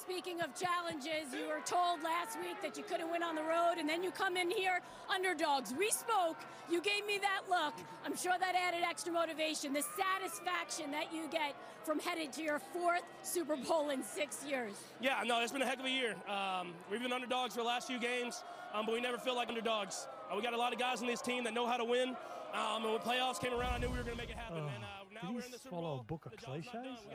Speaking 0.09 0.41
of 0.41 0.55
challenges, 0.55 1.35
you 1.35 1.49
were 1.49 1.61
told 1.65 2.01
last 2.05 2.39
week 2.39 2.63
that 2.63 2.77
you 2.77 2.85
couldn't 2.85 3.11
win 3.11 3.25
on 3.25 3.35
the 3.35 3.43
road, 3.43 3.75
and 3.79 3.89
then 3.89 4.05
you 4.05 4.13
come 4.13 4.37
in 4.37 4.49
here 4.49 4.79
underdogs. 5.13 5.75
We 5.77 5.91
spoke. 5.91 6.37
You 6.71 6.81
gave 6.81 7.05
me 7.07 7.19
that 7.19 7.43
look. 7.51 7.75
I'm 8.05 8.17
sure 8.17 8.35
that 8.39 8.55
added 8.55 8.85
extra 8.89 9.13
motivation, 9.13 9.73
the 9.73 9.83
satisfaction 9.83 10.93
that 10.93 11.13
you 11.13 11.29
get 11.29 11.57
from 11.83 11.99
headed 11.99 12.33
to 12.35 12.43
your 12.43 12.61
fourth 12.61 13.03
Super 13.23 13.57
Bowl 13.57 13.91
in 13.91 14.01
six 14.05 14.45
years. 14.49 14.75
Yeah, 15.01 15.25
no, 15.27 15.41
it's 15.43 15.51
been 15.51 15.63
a 15.63 15.67
heck 15.67 15.81
of 15.81 15.87
a 15.87 15.91
year. 15.91 16.15
Um, 16.29 16.75
we've 16.89 17.03
been 17.03 17.13
underdogs 17.13 17.55
for 17.55 17.63
the 17.63 17.67
last 17.67 17.89
few 17.89 17.99
games, 17.99 18.45
um, 18.75 18.87
but 18.87 18.95
we 18.95 19.01
never 19.01 19.19
feel 19.19 19.35
like 19.35 19.49
underdogs. 19.49 20.07
Uh, 20.31 20.37
we 20.37 20.43
got 20.43 20.55
a 20.55 20.57
lot 20.59 20.73
of 20.73 20.79
guys 20.79 21.01
on 21.01 21.09
this 21.09 21.21
team 21.21 21.43
that 21.45 21.53
know 21.53 21.67
how 21.67 21.77
to 21.77 21.85
win. 21.85 22.11
Um, 22.55 22.85
and 22.85 22.93
when 22.93 23.01
playoffs 23.01 23.41
came 23.41 23.53
around, 23.53 23.75
I 23.75 23.79
knew 23.79 23.91
we 23.91 23.99
were 23.99 24.05
going 24.05 24.17
to 24.17 24.23
make 24.23 24.31
it 24.31 24.37
happen. 24.37 24.59
and 24.59 24.69
uh, 24.69 25.05
now 25.23 25.33
we're 25.33 25.41
in 25.43 25.51
the 25.51 25.59
Super 25.59 25.71
Follow 25.75 26.01
a 26.01 26.05
book 26.05 26.27
of 26.27 26.37
cliches. 26.37 26.73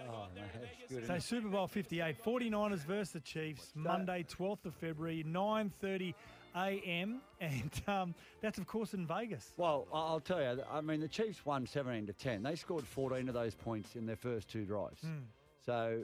Oh, 0.09 0.27
no. 0.35 0.99
So 1.07 1.19
Super 1.19 1.47
Bowl 1.49 1.67
58, 1.67 2.23
49ers 2.23 2.79
versus 2.85 3.13
the 3.13 3.19
Chiefs, 3.19 3.71
Monday, 3.75 4.25
12th 4.29 4.65
of 4.65 4.75
February, 4.75 5.23
9.30 5.27 6.13
a.m. 6.55 7.21
And 7.39 7.71
um, 7.87 8.15
that's, 8.41 8.57
of 8.57 8.67
course, 8.67 8.93
in 8.93 9.07
Vegas. 9.07 9.53
Well, 9.57 9.87
I- 9.93 9.97
I'll 9.97 10.19
tell 10.19 10.41
you. 10.41 10.61
I 10.71 10.81
mean, 10.81 10.99
the 10.99 11.07
Chiefs 11.07 11.45
won 11.45 11.65
17 11.65 12.07
to 12.07 12.13
10. 12.13 12.43
They 12.43 12.55
scored 12.55 12.85
14 12.85 13.27
of 13.27 13.33
those 13.33 13.55
points 13.55 13.95
in 13.95 14.05
their 14.05 14.15
first 14.15 14.47
two 14.49 14.65
drives. 14.65 15.01
Hmm. 15.01 15.19
So, 15.65 16.03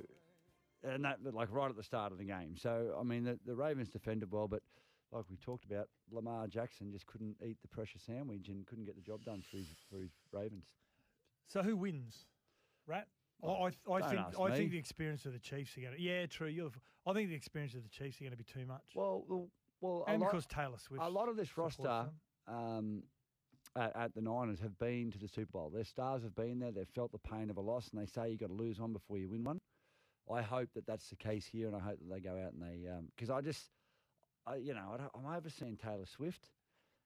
and 0.84 1.04
that 1.06 1.18
like 1.34 1.50
right 1.52 1.70
at 1.70 1.76
the 1.76 1.84
start 1.84 2.12
of 2.12 2.18
the 2.18 2.24
game. 2.24 2.56
So, 2.58 2.96
I 3.00 3.04
mean, 3.04 3.24
the, 3.24 3.38
the 3.46 3.56
Ravens 3.56 3.90
defended 3.90 4.32
well, 4.32 4.48
but 4.48 4.62
like 5.12 5.26
we 5.30 5.38
talked 5.38 5.66
about, 5.66 5.90
Lamar 6.12 6.48
Jackson 6.48 6.92
just 6.92 7.06
couldn't 7.08 7.36
eat 7.46 7.58
the 7.62 7.68
pressure 7.68 8.00
sandwich 8.00 8.48
and 8.50 8.66
couldn't 8.66 8.86
get 8.86 8.96
the 8.96 9.02
job 9.02 9.24
done 9.26 9.42
for 9.50 9.58
his, 9.58 9.68
for 9.90 9.98
his 10.00 10.12
Ravens. 10.32 10.66
So 11.48 11.64
who 11.64 11.76
wins? 11.76 12.26
Rat? 12.86 13.08
I, 13.44 13.48
I, 13.48 13.72
I 13.92 14.02
think 14.02 14.22
I 14.40 14.50
me. 14.50 14.58
think 14.58 14.72
the 14.72 14.78
experience 14.78 15.26
of 15.26 15.34
the 15.34 15.40
Chiefs 15.40 15.78
are 15.78 15.82
going 15.82 15.96
to. 15.96 16.02
Yeah, 16.02 16.26
true. 16.26 16.48
You're, 16.48 16.72
I 17.06 17.14
think 17.14 17.30
the 17.30 17.36
experience 17.36 17.76
of 17.76 17.84
the 17.84 17.90
Chiefs 17.90 18.20
are 18.20 18.24
going 18.24 18.32
to 18.32 18.38
be 18.38 18.44
too 18.44 18.66
much. 18.66 18.82
Well, 18.96 19.26
well, 19.28 19.48
well 19.80 20.04
a 20.08 20.12
and 20.12 20.22
lot- 20.22 20.32
because 20.32 20.48
Taylor 20.48 20.78
Swift. 20.78 21.04
A 21.04 21.10
lot 21.10 21.30
of 21.30 21.36
this 21.36 21.56
roster 21.58 22.08
um, 22.48 23.04
at, 23.76 23.96
at 23.96 24.16
the 24.16 24.22
Niners 24.22 24.60
have 24.62 24.78
been 24.80 25.12
to 25.12 25.20
the 25.20 25.28
Super 25.28 25.52
Bowl. 25.52 25.70
Their 25.70 25.84
stars 25.84 26.24
have 26.24 26.36
been 26.36 26.60
there. 26.60 26.72
They've 26.72 26.90
felt 26.90 27.12
the 27.12 27.20
pain 27.20 27.50
of 27.50 27.58
a 27.58 27.62
loss, 27.62 27.90
and 27.90 28.02
they 28.02 28.08
say 28.08 28.32
you've 28.32 28.40
got 28.40 28.48
to 28.48 28.54
lose 28.54 28.80
one 28.80 28.94
before 28.94 29.18
you 29.18 29.30
win 29.30 29.44
one. 29.44 29.60
I 30.32 30.42
hope 30.42 30.70
that 30.76 30.86
that's 30.86 31.10
the 31.10 31.16
case 31.16 31.46
here, 31.46 31.68
and 31.68 31.76
I 31.76 31.80
hope 31.80 32.00
that 32.00 32.14
they 32.14 32.20
go 32.20 32.32
out 32.32 32.54
and 32.54 32.62
they 32.62 32.90
because 33.16 33.30
I 33.30 33.42
just, 33.42 33.70
I, 34.46 34.56
you 34.56 34.74
know, 34.74 34.92
I 34.94 34.98
don't, 34.98 35.12
I'm 35.16 35.36
overseeing 35.36 35.78
Taylor 35.78 36.06
Swift. 36.06 36.50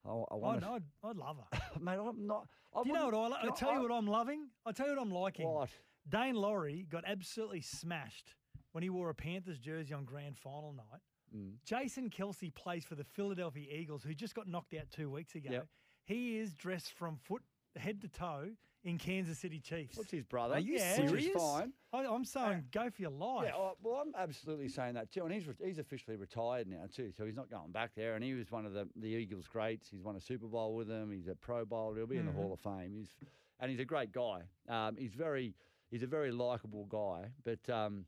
I, 0.05 0.09
I 0.09 0.35
want 0.35 0.61
know, 0.61 0.73
I'd, 0.75 0.83
I'd 1.03 1.17
love 1.17 1.37
her. 1.51 1.59
mate. 1.79 1.97
I'm 1.99 2.25
not. 2.25 2.47
I 2.75 2.83
Do 2.83 2.89
you 2.89 2.95
know 2.95 3.05
what 3.05 3.13
I, 3.13 3.27
like? 3.27 3.43
I 3.43 3.55
tell 3.55 3.73
you 3.73 3.81
what 3.81 3.91
I'm 3.91 4.07
loving. 4.07 4.47
I 4.65 4.71
tell 4.71 4.87
you 4.87 4.95
what 4.95 5.01
I'm 5.01 5.11
liking. 5.11 5.47
What? 5.47 5.69
Dane 6.09 6.35
Laurie 6.35 6.87
got 6.89 7.03
absolutely 7.05 7.61
smashed 7.61 8.33
when 8.71 8.81
he 8.81 8.89
wore 8.89 9.09
a 9.09 9.15
Panthers 9.15 9.59
jersey 9.59 9.93
on 9.93 10.05
grand 10.05 10.37
final 10.37 10.73
night. 10.73 11.01
Mm. 11.35 11.53
Jason 11.63 12.09
Kelce 12.09 12.53
plays 12.53 12.83
for 12.83 12.95
the 12.95 13.03
Philadelphia 13.03 13.67
Eagles, 13.71 14.03
who 14.03 14.13
just 14.13 14.33
got 14.35 14.47
knocked 14.47 14.73
out 14.73 14.89
two 14.91 15.09
weeks 15.09 15.35
ago. 15.35 15.49
Yep. 15.51 15.67
He 16.05 16.37
is 16.39 16.53
dressed 16.53 16.93
from 16.93 17.17
foot 17.17 17.43
head 17.77 18.01
to 18.01 18.07
toe 18.07 18.49
in 18.83 18.97
Kansas 18.97 19.37
City 19.37 19.59
Chiefs. 19.59 19.97
What's 19.97 20.11
his 20.11 20.23
brother? 20.23 20.55
Are 20.55 20.59
you 20.59 20.75
yeah, 20.75 20.95
serious? 20.95 21.33
Fine. 21.35 21.73
I, 21.93 22.05
I'm 22.05 22.25
saying 22.25 22.65
go 22.71 22.89
for 22.89 23.01
your 23.01 23.11
life. 23.11 23.47
Yeah, 23.47 23.55
oh, 23.55 23.77
well, 23.83 24.01
I'm 24.03 24.13
absolutely 24.17 24.69
saying 24.69 24.95
that 24.95 25.11
too. 25.11 25.23
And 25.23 25.33
he's 25.33 25.47
re- 25.47 25.55
he's 25.63 25.77
officially 25.77 26.15
retired 26.17 26.67
now 26.67 26.85
too, 26.93 27.11
so 27.15 27.25
he's 27.25 27.35
not 27.35 27.49
going 27.49 27.71
back 27.71 27.91
there. 27.95 28.15
And 28.15 28.23
he 28.23 28.33
was 28.33 28.49
one 28.51 28.65
of 28.65 28.73
the, 28.73 28.87
the 28.95 29.07
Eagles' 29.07 29.47
greats. 29.47 29.89
He's 29.89 30.01
won 30.01 30.15
a 30.15 30.21
Super 30.21 30.47
Bowl 30.47 30.75
with 30.75 30.87
them. 30.87 31.11
He's 31.11 31.27
a 31.27 31.35
Pro 31.35 31.65
Bowler. 31.65 31.97
He'll 31.97 32.07
be 32.07 32.17
in 32.17 32.25
the 32.25 32.31
Mhm. 32.31 32.35
Hall 32.35 32.53
of 32.53 32.59
Fame. 32.59 32.93
He's 32.95 33.15
and 33.59 33.69
he's 33.69 33.79
a 33.79 33.85
great 33.85 34.11
guy. 34.11 34.41
Um, 34.67 34.95
he's 34.97 35.13
very 35.13 35.53
he's 35.89 36.03
a 36.03 36.07
very 36.07 36.31
likable 36.31 36.85
guy. 36.85 37.29
But 37.43 37.71
um, 37.71 38.05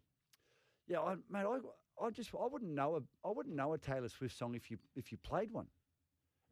yeah, 0.88 1.02
I, 1.02 1.16
mate, 1.30 1.46
I, 1.46 1.60
I 2.04 2.10
just 2.10 2.32
I 2.34 2.48
wouldn't 2.48 2.72
know 2.72 2.96
a 2.96 3.28
I 3.28 3.32
wouldn't 3.32 3.56
know 3.56 3.74
a 3.74 3.78
Taylor 3.78 4.10
Swift 4.10 4.38
song 4.38 4.56
if 4.56 4.72
you 4.72 4.78
if 4.96 5.12
you 5.12 5.18
played 5.20 5.52
one. 5.52 5.68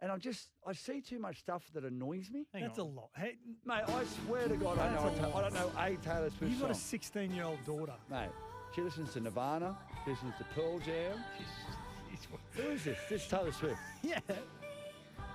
And 0.02 0.12
I 0.12 0.18
just 0.18 0.49
I 0.66 0.74
see 0.74 0.99
too 1.02 1.20
much 1.20 1.39
stuff 1.39 1.64
that 1.76 1.84
annoys 1.84 2.30
me. 2.32 2.45
That's 2.54 2.80
a 2.80 2.84
lot. 2.84 3.10
Hey, 3.16 3.36
Mate, 3.66 3.84
I 3.88 4.04
swear 4.26 4.47
to 4.47 4.56
God, 4.56 4.80
I 4.80 4.93
know. 4.95 5.04
That's 5.04 5.20
A 5.20 5.24
a 5.28 5.32
Ta- 5.32 5.38
I 5.38 5.41
don't 5.41 5.54
know 5.54 5.72
a 5.78 5.95
Taylor 6.04 6.30
Swift 6.32 6.52
You've 6.52 6.62
got 6.62 6.72
a 6.72 6.74
song. 6.74 6.82
16 6.82 7.34
year 7.36 7.43
old 7.43 7.64
daughter. 7.66 7.93
Mate, 8.10 8.30
she 8.76 8.82
listens 8.82 9.14
to 9.14 9.20
Nirvana. 9.20 9.78
She 10.04 10.12
listens 10.12 10.34
to 10.39 10.43
Pearl 10.56 10.80
Jam. 10.80 11.20
Who 12.56 12.62
is 12.70 12.84
this? 12.84 12.97
This 13.10 13.22
is 13.24 13.28
Taylor 13.28 13.52
Swift. 13.52 13.78
Yeah. 14.04 14.20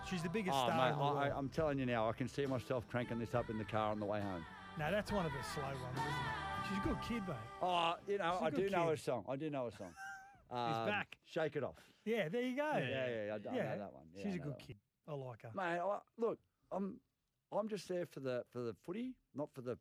She's 0.08 0.22
the 0.22 0.28
biggest 0.28 0.56
Oh, 0.56 0.66
star 0.66 0.76
mate, 0.76 0.92
in 0.92 0.98
the 0.98 1.04
I, 1.04 1.12
world. 1.12 1.18
I, 1.18 1.36
I'm 1.36 1.48
telling 1.48 1.78
you 1.80 1.86
now, 1.86 2.08
I 2.08 2.12
can 2.12 2.28
see 2.28 2.46
myself 2.46 2.88
cranking 2.88 3.18
this 3.18 3.34
up 3.34 3.50
in 3.50 3.58
the 3.58 3.64
car 3.64 3.90
on 3.90 3.98
the 3.98 4.06
way 4.06 4.20
home. 4.20 4.44
no, 4.78 4.88
that's 4.90 5.10
one 5.10 5.26
of 5.26 5.32
the 5.32 5.38
slow 5.52 5.64
ones, 5.64 5.76
isn't 5.94 6.06
it? 6.06 6.68
She's 6.68 6.78
a 6.78 6.88
good 6.88 7.02
kid, 7.02 7.28
mate. 7.28 7.36
Oh, 7.60 7.94
you 8.08 8.18
know, 8.18 8.34
She's 8.38 8.42
a 8.42 8.44
I 8.44 8.50
good 8.50 8.64
do 8.66 8.70
know 8.70 8.84
kid. 8.86 8.94
a 8.94 8.96
song. 9.02 9.24
I 9.28 9.34
do 9.36 9.50
know 9.50 9.66
a 9.66 9.72
song. 9.72 9.88
Um, 10.50 10.86
back. 10.86 11.16
Shake 11.24 11.56
it 11.56 11.64
off. 11.64 11.76
Yeah, 12.04 12.28
there 12.28 12.42
you 12.42 12.56
go. 12.56 12.70
Yeah, 12.72 12.88
yeah, 12.88 13.26
yeah, 13.26 13.34
I 13.34 13.38
d- 13.38 13.48
I 13.48 13.56
know 13.56 13.78
that 13.78 13.92
one. 13.92 14.06
Yeah, 14.14 14.22
She's 14.24 14.36
a 14.36 14.38
good 14.38 14.58
kid. 14.58 14.76
I 15.08 15.12
like 15.14 15.42
her. 15.42 15.50
Mate, 15.54 15.80
I, 15.80 16.00
look, 16.16 16.38
I'm, 16.70 17.00
I'm 17.52 17.68
just 17.68 17.88
there 17.88 18.06
for 18.06 18.20
the 18.20 18.44
for 18.52 18.60
the 18.62 18.74
footy, 18.74 19.14
not 19.34 19.52
for 19.54 19.62
the, 19.62 19.76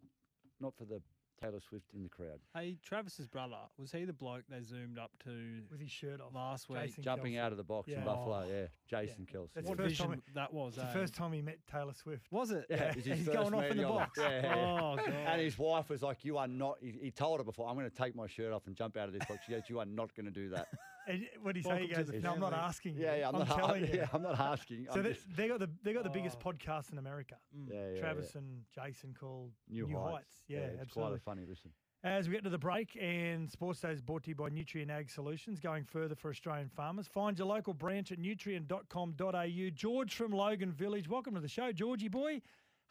not 0.59 0.75
for 0.75 0.85
the 0.85 1.01
Taylor 1.41 1.59
Swift 1.59 1.85
in 1.93 2.03
the 2.03 2.09
crowd. 2.09 2.39
Hey, 2.53 2.77
Travis's 2.83 3.27
brother 3.27 3.57
was 3.77 3.91
he 3.91 4.05
the 4.05 4.13
bloke 4.13 4.43
they 4.49 4.61
zoomed 4.61 4.97
up 4.97 5.11
to 5.25 5.61
with 5.69 5.79
his 5.79 5.91
shirt 5.91 6.21
off 6.21 6.33
last 6.33 6.69
week? 6.69 6.79
Jason 6.81 7.03
Jumping 7.03 7.33
Kelce. 7.33 7.39
out 7.39 7.51
of 7.51 7.57
the 7.57 7.63
box 7.63 7.87
in 7.91 8.03
Buffalo, 8.03 8.45
Oh. 8.45 8.49
yeah, 8.51 8.67
Jason 8.87 9.25
Kelce. 9.25 9.49
That's 9.53 9.67
What 9.67 9.77
the 9.77 9.83
first 9.83 9.97
vision 9.97 10.07
time 10.11 10.21
that 10.35 10.53
was, 10.53 10.73
It's 10.73 10.83
the 10.83 10.89
eh? 10.89 10.93
first 10.93 11.13
time 11.13 11.33
he 11.33 11.41
met 11.41 11.59
Taylor 11.71 11.93
Swift. 11.93 12.25
Was 12.31 12.51
it? 12.51 12.65
Yeah, 12.69 12.83
it 12.91 12.95
was 12.95 13.05
he's 13.05 13.27
going 13.27 13.53
off 13.53 13.63
in 13.63 13.69
the 13.69 13.75
meeting 13.75 13.85
of- 13.85 13.95
box. 13.95 14.19
Yeah, 14.21 14.41
yeah. 14.43 14.55
Oh, 14.55 14.95
God. 14.97 15.09
And 15.09 15.41
his 15.41 15.57
wife 15.59 15.89
was 15.89 16.01
like, 16.01 16.23
"You 16.23 16.37
are 16.37 16.47
not." 16.47 16.77
He, 16.81 16.91
he 17.01 17.11
told 17.11 17.39
her 17.39 17.43
before, 17.43 17.67
"I'm 17.69 17.75
going 17.75 17.89
to 17.89 17.95
take 17.95 18.15
my 18.15 18.27
shirt 18.27 18.51
off 18.53 18.67
and 18.67 18.75
jump 18.75 18.97
out 18.97 19.07
of 19.07 19.13
this 19.13 19.25
box." 19.27 19.41
She 19.45 19.51
goes, 19.51 19.63
"You 19.69 19.79
are 19.79 19.85
not 19.85 20.13
going 20.15 20.25
to 20.25 20.31
do 20.31 20.49
that." 20.49 20.67
And 21.07 21.25
what 21.41 21.53
did 21.53 21.63
you 21.63 21.63
say? 21.63 21.69
Welcome 21.69 21.87
He 21.87 22.11
goes, 22.11 22.23
"No, 22.23 22.33
I'm 22.33 22.39
not 22.39 22.53
asking. 22.53 22.95
Yeah, 22.97 23.15
yeah, 23.15 23.27
I'm, 23.29 23.35
I'm 23.35 23.47
not. 23.47 23.57
telling 23.57 23.81
you." 23.87 23.93
Yeah, 23.93 24.07
I'm 24.11 24.23
not 24.23 24.39
asking. 24.39 24.87
So 24.93 25.01
they, 25.01 25.09
just- 25.09 25.35
they 25.35 25.47
got 25.47 25.59
the 25.59 25.69
they 25.83 25.93
got 25.93 26.03
the 26.03 26.09
biggest 26.09 26.37
Oh. 26.43 26.51
podcast 26.51 26.91
in 26.91 26.97
America. 26.97 27.35
Mm. 27.55 27.69
yeah, 27.71 27.89
yeah, 27.93 27.99
Travis 27.99 28.31
yeah. 28.33 28.39
and 28.41 28.63
Jason 28.73 29.15
called 29.19 29.51
New, 29.69 29.87
Heights. 29.87 30.41
Yeah, 30.47 30.59
it's 30.59 30.81
absolutely. 30.81 31.11
quite 31.11 31.17
a 31.17 31.23
funny 31.23 31.45
listen. 31.47 31.71
As 32.03 32.27
we 32.27 32.35
get 32.35 32.43
to 32.43 32.51
the 32.51 32.57
break, 32.59 32.95
and 33.01 33.49
Sports 33.49 33.81
Day 33.81 33.89
is 33.89 34.01
brought 34.01 34.23
to 34.23 34.29
you 34.29 34.35
by 34.35 34.49
Nutrien 34.49 34.91
Ag 34.91 35.09
Solutions, 35.09 35.59
going 35.59 35.83
further 35.83 36.13
for 36.13 36.29
Australian 36.29 36.69
farmers. 36.69 37.07
Find 37.07 37.37
your 37.37 37.47
local 37.47 37.73
branch 37.73 38.11
at 38.11 38.19
nutrien.com.au. 38.19 39.69
George 39.73 40.13
from 40.13 40.31
Logan 40.31 40.71
Village, 40.71 41.09
welcome 41.09 41.33
to 41.33 41.41
the 41.41 41.47
show, 41.47 41.71
Georgie 41.71 42.07
boy. 42.07 42.41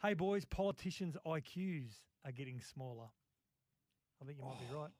Hey, 0.01 0.15
boys, 0.15 0.43
politicians' 0.43 1.15
IQs 1.25 2.01
are 2.25 2.33
getting 2.33 2.59
smaller. 2.59 3.07
I 4.21 4.25
think 4.25 4.37
you 4.37 4.43
might 4.43 4.59
be 4.59 4.65
oh. 4.73 4.81
right. 4.81 4.91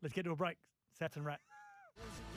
Let's 0.00 0.14
get 0.14 0.24
to 0.26 0.30
a 0.30 0.36
break. 0.36 0.56
Satts 0.96 1.16
and 1.16 1.24
Rat. 1.24 1.40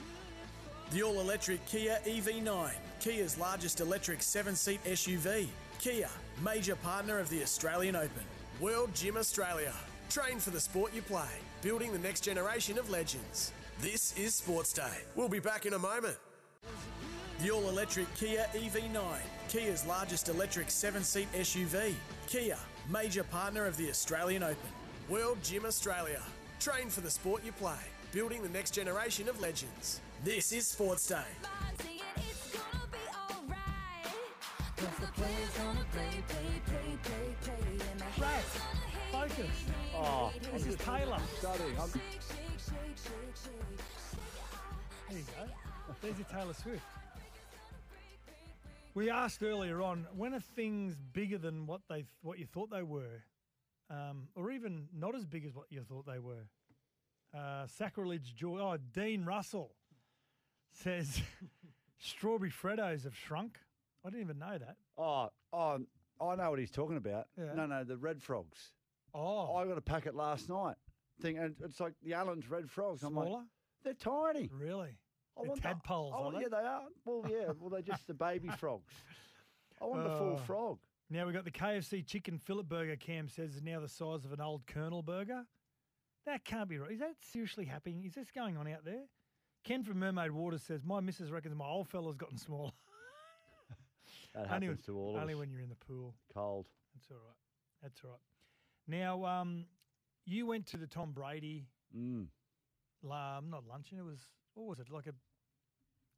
The 0.94 1.02
all 1.02 1.18
electric 1.18 1.66
Kia 1.66 1.98
EV9, 2.06 2.70
Kia's 3.00 3.36
largest 3.36 3.80
electric 3.80 4.22
seven 4.22 4.54
seat 4.54 4.78
SUV. 4.84 5.48
Kia, 5.80 6.08
major 6.40 6.76
partner 6.76 7.18
of 7.18 7.28
the 7.30 7.42
Australian 7.42 7.96
Open. 7.96 8.22
World 8.60 8.94
Gym 8.94 9.16
Australia. 9.16 9.72
Train 10.08 10.38
for 10.38 10.50
the 10.50 10.60
sport 10.60 10.94
you 10.94 11.02
play, 11.02 11.26
building 11.62 11.92
the 11.92 11.98
next 11.98 12.20
generation 12.20 12.78
of 12.78 12.90
legends. 12.90 13.50
This 13.80 14.16
is 14.16 14.36
Sports 14.36 14.72
Day. 14.72 14.98
We'll 15.16 15.28
be 15.28 15.40
back 15.40 15.66
in 15.66 15.72
a 15.72 15.78
moment. 15.80 16.16
The 17.40 17.50
all 17.50 17.68
electric 17.68 18.06
Kia 18.14 18.46
EV9, 18.54 19.02
Kia's 19.48 19.84
largest 19.86 20.28
electric 20.28 20.70
seven 20.70 21.02
seat 21.02 21.26
SUV. 21.32 21.92
Kia, 22.28 22.56
major 22.88 23.24
partner 23.24 23.66
of 23.66 23.76
the 23.76 23.90
Australian 23.90 24.44
Open. 24.44 24.70
World 25.08 25.38
Gym 25.42 25.66
Australia. 25.66 26.22
Train 26.60 26.88
for 26.88 27.00
the 27.00 27.10
sport 27.10 27.42
you 27.44 27.50
play, 27.50 27.82
building 28.12 28.44
the 28.44 28.48
next 28.50 28.70
generation 28.70 29.28
of 29.28 29.40
legends. 29.40 30.00
This 30.24 30.52
is 30.52 30.66
Sports 30.66 31.06
Day. 31.06 31.16
Brad, 38.16 38.42
focus. 39.12 39.64
Oh, 39.94 40.32
this 40.54 40.66
is 40.66 40.76
Taylor. 40.76 41.18
Studying. 41.38 41.78
I'm, 41.78 41.90
There 45.10 45.18
you 45.18 45.24
go. 45.24 45.94
There's 46.00 46.16
your 46.16 46.26
Taylor 46.32 46.54
Swift. 46.54 46.80
We 48.94 49.10
asked 49.10 49.42
earlier 49.42 49.82
on 49.82 50.06
when 50.16 50.32
are 50.32 50.40
things 50.40 51.02
bigger 51.12 51.36
than 51.36 51.66
what 51.66 51.82
they 51.90 52.06
what 52.22 52.38
you 52.38 52.46
thought 52.46 52.70
they 52.70 52.82
were, 52.82 53.24
um, 53.90 54.28
or 54.34 54.50
even 54.52 54.88
not 54.96 55.14
as 55.14 55.26
big 55.26 55.44
as 55.44 55.54
what 55.54 55.66
you 55.68 55.82
thought 55.82 56.06
they 56.06 56.18
were. 56.18 56.48
Uh, 57.36 57.66
sacrilege 57.66 58.34
joy. 58.34 58.58
Oh, 58.58 58.78
Dean 58.94 59.26
Russell 59.26 59.72
says 60.74 61.20
strawberry 61.98 62.50
Freddos 62.50 63.04
have 63.04 63.16
shrunk. 63.16 63.58
I 64.04 64.10
didn't 64.10 64.22
even 64.22 64.38
know 64.38 64.58
that. 64.58 64.76
oh, 64.98 65.28
oh, 65.52 65.78
I 66.20 66.34
know 66.36 66.50
what 66.50 66.58
he's 66.58 66.70
talking 66.70 66.96
about. 66.96 67.26
Yeah. 67.38 67.54
No, 67.54 67.66
no, 67.66 67.84
the 67.84 67.96
red 67.96 68.22
frogs. 68.22 68.72
Oh, 69.14 69.54
I 69.56 69.66
got 69.66 69.78
a 69.78 69.82
packet 69.82 70.14
last 70.14 70.48
night. 70.48 70.76
Thing, 71.22 71.38
and 71.38 71.54
it's 71.62 71.80
like 71.80 71.92
the 72.02 72.14
Allen's 72.14 72.50
red 72.50 72.68
frogs. 72.70 73.02
I'm 73.02 73.14
like, 73.14 73.28
smaller. 73.28 73.44
they're 73.84 73.94
tiny. 73.94 74.50
Really? 74.52 74.98
I 75.36 75.40
They're 75.42 75.48
want 75.48 75.62
the- 75.62 75.68
tadpoles, 75.68 76.14
Oh, 76.16 76.24
are 76.26 76.32
they? 76.32 76.40
yeah, 76.40 76.48
they 76.50 76.56
are. 76.56 76.82
Well, 77.04 77.24
yeah. 77.30 77.52
Well, 77.60 77.70
they're 77.70 77.82
just 77.82 78.06
the 78.06 78.14
baby 78.14 78.48
frogs. 78.58 78.92
I 79.80 79.86
want 79.86 80.02
the 80.04 80.10
full 80.16 80.34
Oh. 80.34 80.44
frog. 80.44 80.78
Now 81.10 81.24
we've 81.26 81.34
got 81.34 81.44
the 81.44 81.50
KFC 81.50 82.04
chicken 82.06 82.38
fillet 82.38 82.62
burger. 82.64 82.96
Cam 82.96 83.28
says 83.28 83.54
is 83.56 83.62
now 83.62 83.78
the 83.80 83.88
size 83.88 84.24
of 84.24 84.32
an 84.32 84.40
old 84.40 84.66
Colonel 84.66 85.02
burger. 85.02 85.44
That 86.26 86.44
can't 86.44 86.68
be 86.68 86.78
right. 86.78 86.90
Is 86.92 87.00
that 87.00 87.14
seriously 87.20 87.64
happening? 87.66 88.02
Is 88.04 88.14
this 88.14 88.30
going 88.30 88.56
on 88.56 88.66
out 88.66 88.84
there? 88.84 89.04
Ken 89.64 89.82
from 89.82 89.98
Mermaid 89.98 90.30
Waters 90.30 90.62
says 90.62 90.84
my 90.84 91.00
missus 91.00 91.30
reckons 91.30 91.54
my 91.56 91.66
old 91.66 91.88
fella's 91.88 92.16
gotten 92.16 92.38
smaller. 92.38 92.70
That 94.34 94.40
Only 94.52 94.66
happens 94.66 94.68
when- 94.88 94.94
to 94.96 94.98
all 95.00 95.16
of 95.16 95.22
Only 95.22 95.34
us. 95.34 95.38
when 95.38 95.50
you're 95.52 95.60
in 95.60 95.68
the 95.68 95.76
pool. 95.76 96.12
Cold. 96.34 96.66
That's 96.92 97.08
all 97.10 97.18
right. 97.18 97.36
That's 97.82 98.00
all 98.04 98.10
right. 98.10 98.20
Now, 98.88 99.24
um, 99.24 99.66
you 100.26 100.46
went 100.46 100.66
to 100.68 100.76
the 100.76 100.88
Tom 100.88 101.12
Brady, 101.12 101.66
Mm. 101.96 102.26
um, 103.04 103.50
not 103.50 103.64
luncheon. 103.68 103.98
It 103.98 104.02
was 104.04 104.18
what 104.54 104.66
was 104.66 104.80
it? 104.80 104.90
Like 104.90 105.06
a 105.06 105.14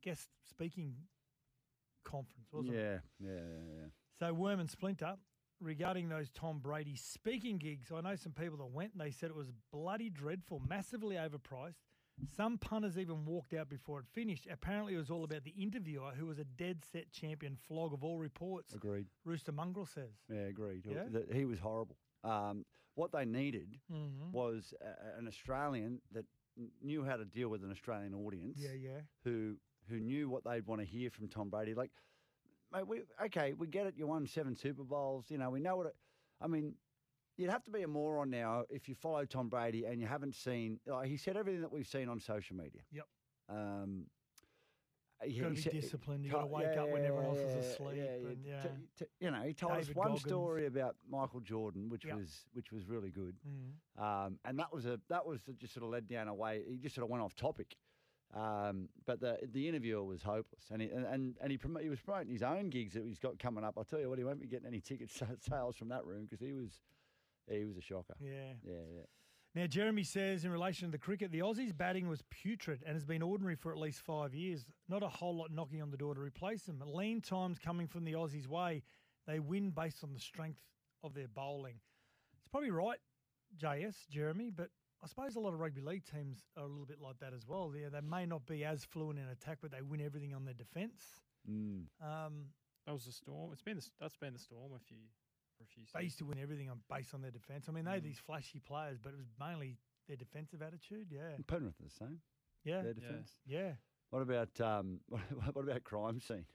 guest 0.02 0.28
speaking 0.48 0.96
conference, 2.04 2.50
wasn't 2.52 2.74
it? 2.74 2.78
Yeah, 2.78 2.98
yeah, 3.28 3.34
yeah, 3.40 3.74
yeah. 3.82 3.86
So 4.18 4.32
Worm 4.32 4.60
and 4.60 4.70
Splinter, 4.70 5.16
regarding 5.60 6.08
those 6.08 6.30
Tom 6.30 6.58
Brady 6.60 6.96
speaking 6.96 7.58
gigs, 7.58 7.92
I 7.92 8.00
know 8.00 8.16
some 8.16 8.32
people 8.32 8.56
that 8.58 8.66
went 8.72 8.92
and 8.92 9.00
they 9.00 9.10
said 9.10 9.28
it 9.30 9.36
was 9.36 9.52
bloody 9.72 10.08
dreadful, 10.08 10.60
massively 10.66 11.16
overpriced. 11.16 11.82
Some 12.34 12.56
punters 12.58 12.98
even 12.98 13.24
walked 13.24 13.52
out 13.54 13.68
before 13.68 14.00
it 14.00 14.06
finished. 14.12 14.46
Apparently, 14.50 14.94
it 14.94 14.98
was 14.98 15.10
all 15.10 15.24
about 15.24 15.44
the 15.44 15.50
interviewer, 15.58 16.12
who 16.18 16.26
was 16.26 16.38
a 16.38 16.44
dead 16.44 16.78
set 16.90 17.10
champion 17.12 17.56
flog 17.68 17.92
of 17.92 18.02
all 18.02 18.18
reports. 18.18 18.72
Agreed. 18.74 19.06
Rooster 19.24 19.52
Mongrel 19.52 19.86
says. 19.86 20.10
Yeah, 20.30 20.40
agreed. 20.48 20.84
Yeah? 20.86 21.04
That 21.10 21.32
he 21.32 21.44
was 21.44 21.58
horrible. 21.58 21.96
Um, 22.24 22.64
what 22.94 23.12
they 23.12 23.24
needed 23.26 23.78
Mhm. 23.92 24.32
was 24.32 24.72
a, 24.80 25.18
an 25.18 25.28
Australian 25.28 26.00
that 26.12 26.24
knew 26.82 27.04
how 27.04 27.16
to 27.16 27.24
deal 27.26 27.50
with 27.50 27.62
an 27.62 27.70
Australian 27.70 28.14
audience. 28.14 28.58
Yeah, 28.58 28.72
yeah. 28.72 29.00
Who 29.24 29.56
who 29.88 30.00
knew 30.00 30.28
what 30.30 30.42
they'd 30.44 30.66
want 30.66 30.80
to 30.80 30.86
hear 30.86 31.10
from 31.10 31.28
Tom 31.28 31.48
Brady. 31.50 31.74
Like, 31.74 31.92
mate, 32.72 32.86
we 32.88 33.02
okay, 33.26 33.52
we 33.52 33.66
get 33.66 33.86
it. 33.86 33.94
You 33.96 34.06
won 34.06 34.26
seven 34.26 34.56
Super 34.56 34.82
Bowls. 34.84 35.26
You 35.30 35.36
know, 35.38 35.50
we 35.50 35.60
know 35.60 35.76
what. 35.76 35.86
It, 35.88 35.96
I 36.40 36.46
mean, 36.46 36.74
you'd 37.36 37.50
have 37.50 37.64
to 37.64 37.70
be 37.70 37.82
a 37.82 37.88
moron 37.88 38.30
now 38.30 38.64
if 38.70 38.88
you 38.88 38.94
follow 38.94 39.24
Tom 39.24 39.48
Brady 39.48 39.84
and 39.84 40.00
you 40.00 40.06
haven't 40.06 40.34
seen. 40.34 40.78
Like, 40.86 41.08
he 41.08 41.16
said 41.16 41.36
everything 41.36 41.60
that 41.62 41.72
we've 41.72 41.86
seen 41.86 42.08
on 42.08 42.20
social 42.20 42.56
media. 42.56 42.82
Yep. 42.92 43.06
Um, 43.48 44.06
he- 45.24 45.38
Gotta 45.40 45.54
be 45.54 45.60
said- 45.60 45.72
disciplined, 45.72 46.24
you 46.24 46.30
to- 46.30 46.36
gotta 46.36 46.46
wake 46.46 46.76
up 46.76 46.90
when 46.90 47.02
everyone 47.04 47.24
else 47.26 47.38
is 47.38 47.54
asleep 47.66 47.96
yeah, 47.96 48.04
and, 48.28 48.44
yeah. 48.44 48.66
t- 48.98 49.04
you 49.20 49.30
know, 49.30 49.40
he 49.42 49.54
told 49.54 49.72
us 49.72 49.88
one 49.94 50.08
Goggins. 50.08 50.22
story 50.22 50.66
about 50.66 50.96
Michael 51.08 51.40
Jordan, 51.40 51.88
which 51.88 52.04
Yep. 52.04 52.16
was 52.16 52.44
which 52.52 52.70
was 52.70 52.86
really 52.86 53.10
good. 53.10 53.34
Mhm. 53.46 54.02
Um, 54.02 54.38
and 54.44 54.58
that 54.58 54.72
was 54.72 54.84
a 54.84 55.00
that 55.08 55.24
was 55.24 55.40
just 55.58 55.72
sort 55.72 55.84
of 55.84 55.90
led 55.90 56.06
down 56.06 56.28
a 56.28 56.34
way. 56.34 56.64
He 56.68 56.76
just 56.76 56.94
sort 56.94 57.04
of 57.04 57.10
went 57.10 57.22
off 57.22 57.34
topic. 57.34 57.76
Um, 58.34 58.90
but 59.06 59.20
the 59.20 59.38
the 59.50 59.66
interviewer 59.68 60.04
was 60.04 60.22
hopeless, 60.22 60.70
and 60.70 60.82
he 60.82 60.90
and 60.90 61.06
and, 61.06 61.36
and 61.40 61.50
he, 61.50 61.56
promo- 61.56 61.80
he 61.80 61.88
was 61.88 62.00
promoting 62.00 62.32
his 62.32 62.42
own 62.42 62.68
gigs 62.68 62.92
that 62.92 63.04
he's 63.04 63.18
got 63.20 63.38
coming 63.38 63.64
up. 63.64 63.78
I 63.78 63.84
tell 63.84 64.00
you 64.00 64.10
what, 64.10 64.18
he 64.18 64.24
won't 64.24 64.40
be 64.40 64.46
getting 64.48 64.66
any 64.66 64.80
ticket 64.80 65.10
sales 65.40 65.76
from 65.76 65.88
that 65.88 66.04
room 66.04 66.24
because 66.24 66.40
he 66.40 66.52
was 66.52 66.80
he 67.48 67.64
was 67.64 67.76
a 67.76 67.82
shocker. 67.82 68.14
Yeah. 68.20 68.54
yeah, 68.64 68.74
yeah. 68.94 69.02
Now, 69.54 69.66
Jeremy 69.66 70.02
says 70.02 70.44
in 70.44 70.50
relation 70.50 70.86
to 70.88 70.92
the 70.92 70.98
cricket, 70.98 71.32
the 71.32 71.38
Aussies' 71.38 71.74
batting 71.76 72.08
was 72.08 72.22
putrid 72.30 72.82
and 72.86 72.94
has 72.94 73.06
been 73.06 73.22
ordinary 73.22 73.56
for 73.56 73.72
at 73.72 73.78
least 73.78 74.00
five 74.00 74.34
years. 74.34 74.66
Not 74.86 75.02
a 75.02 75.08
whole 75.08 75.34
lot 75.34 75.50
knocking 75.50 75.80
on 75.80 75.90
the 75.90 75.96
door 75.96 76.14
to 76.14 76.20
replace 76.20 76.64
them. 76.64 76.82
Lean 76.84 77.22
times 77.22 77.58
coming 77.58 77.86
from 77.86 78.04
the 78.04 78.12
Aussies' 78.12 78.46
way. 78.46 78.82
They 79.26 79.38
win 79.38 79.70
based 79.70 80.04
on 80.04 80.12
the 80.12 80.20
strength 80.20 80.60
of 81.02 81.14
their 81.14 81.28
bowling. 81.28 81.80
It's 82.38 82.48
probably 82.48 82.70
right, 82.70 82.98
JS, 83.58 84.08
Jeremy, 84.10 84.50
but 84.54 84.68
I 85.02 85.06
suppose 85.06 85.36
a 85.36 85.40
lot 85.40 85.54
of 85.54 85.60
rugby 85.60 85.80
league 85.80 86.04
teams 86.04 86.44
are 86.56 86.64
a 86.64 86.68
little 86.68 86.86
bit 86.86 87.00
like 87.00 87.18
that 87.20 87.32
as 87.32 87.46
well. 87.48 87.72
Yeah, 87.74 87.88
they 87.88 88.00
may 88.02 88.26
not 88.26 88.44
be 88.46 88.62
as 88.64 88.84
fluent 88.84 89.18
in 89.18 89.26
attack, 89.28 89.58
but 89.62 89.70
they 89.70 89.80
win 89.80 90.02
everything 90.02 90.34
on 90.34 90.44
their 90.44 90.54
defence. 90.54 91.02
Mm. 91.50 91.84
Um, 92.02 92.46
That 92.86 92.92
was 92.92 93.06
the 93.06 93.12
storm. 93.12 93.52
It's 93.52 93.62
been 93.62 93.76
the, 93.76 93.86
that's 94.00 94.16
been 94.16 94.34
the 94.34 94.38
storm 94.38 94.72
a 94.74 94.78
few 94.78 94.98
for 95.56 95.64
a 95.64 95.66
few. 95.66 95.82
they 95.94 96.02
used 96.04 96.18
to 96.18 96.24
win 96.24 96.38
everything 96.38 96.70
on 96.70 96.80
based 96.90 97.14
on 97.14 97.22
their 97.22 97.30
defence. 97.30 97.66
I 97.68 97.72
mean, 97.72 97.84
they 97.84 97.92
had 97.92 98.04
these 98.04 98.18
flashy 98.18 98.60
players, 98.60 98.98
but 99.02 99.10
it 99.10 99.16
was 99.18 99.26
mainly 99.40 99.76
their 100.08 100.16
defensive 100.16 100.62
attitude. 100.62 101.08
Yeah, 101.10 101.34
And 101.34 101.46
Penrith 101.46 101.74
are 101.80 101.84
the 101.84 101.90
same. 101.90 102.20
yeah, 102.64 102.82
Their 102.82 102.94
defence. 102.94 103.30
yeah. 103.46 103.72
What 104.10 104.22
about 104.22 104.60
um, 104.60 105.00
what 105.08 105.56
about 105.64 105.84
crime 105.84 106.20
scene? 106.20 106.46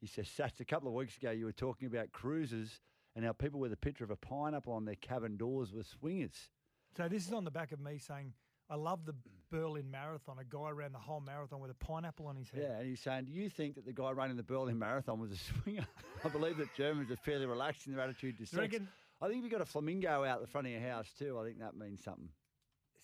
He 0.00 0.06
says, 0.06 0.28
Satts, 0.28 0.60
a 0.60 0.64
couple 0.64 0.88
of 0.88 0.94
weeks 0.94 1.16
ago 1.16 1.30
you 1.30 1.44
were 1.44 1.52
talking 1.52 1.86
about 1.86 2.12
cruises 2.12 2.80
and 3.14 3.24
how 3.24 3.32
people 3.32 3.60
with 3.60 3.72
a 3.72 3.76
picture 3.76 4.04
of 4.04 4.10
a 4.10 4.16
pineapple 4.16 4.72
on 4.72 4.84
their 4.84 4.96
cabin 4.96 5.36
doors 5.36 5.72
were 5.72 5.82
swingers. 5.84 6.48
So 6.96 7.08
this 7.08 7.26
is 7.26 7.32
on 7.32 7.44
the 7.44 7.50
back 7.50 7.72
of 7.72 7.80
me 7.80 7.98
saying, 7.98 8.32
I 8.70 8.74
love 8.76 9.04
the 9.04 9.14
Berlin 9.52 9.90
Marathon. 9.90 10.38
A 10.40 10.44
guy 10.44 10.70
ran 10.70 10.90
the 10.92 10.98
whole 10.98 11.20
marathon 11.20 11.60
with 11.60 11.70
a 11.70 11.74
pineapple 11.74 12.26
on 12.26 12.34
his 12.36 12.48
head. 12.50 12.62
Yeah, 12.62 12.78
and 12.78 12.88
he's 12.88 13.00
saying, 13.00 13.26
Do 13.26 13.32
you 13.32 13.48
think 13.48 13.74
that 13.76 13.84
the 13.86 13.92
guy 13.92 14.10
running 14.10 14.36
the 14.36 14.42
Berlin 14.42 14.78
Marathon 14.78 15.20
was 15.20 15.30
a 15.30 15.36
swinger? 15.62 15.86
I 16.24 16.28
believe 16.28 16.56
that 16.56 16.74
Germans 16.74 17.10
are 17.10 17.16
fairly 17.16 17.46
relaxed 17.46 17.86
in 17.86 17.94
their 17.94 18.02
attitude 18.02 18.38
to 18.38 18.46
sex. 18.46 18.58
reckon- 18.58 18.88
I 19.20 19.26
think 19.28 19.38
if 19.38 19.42
you've 19.44 19.52
got 19.52 19.60
a 19.60 19.64
flamingo 19.66 20.24
out 20.24 20.40
the 20.40 20.48
front 20.48 20.66
of 20.66 20.72
your 20.72 20.80
house 20.82 21.08
too, 21.16 21.38
I 21.38 21.44
think 21.44 21.60
that 21.60 21.76
means 21.76 22.02
something. 22.02 22.28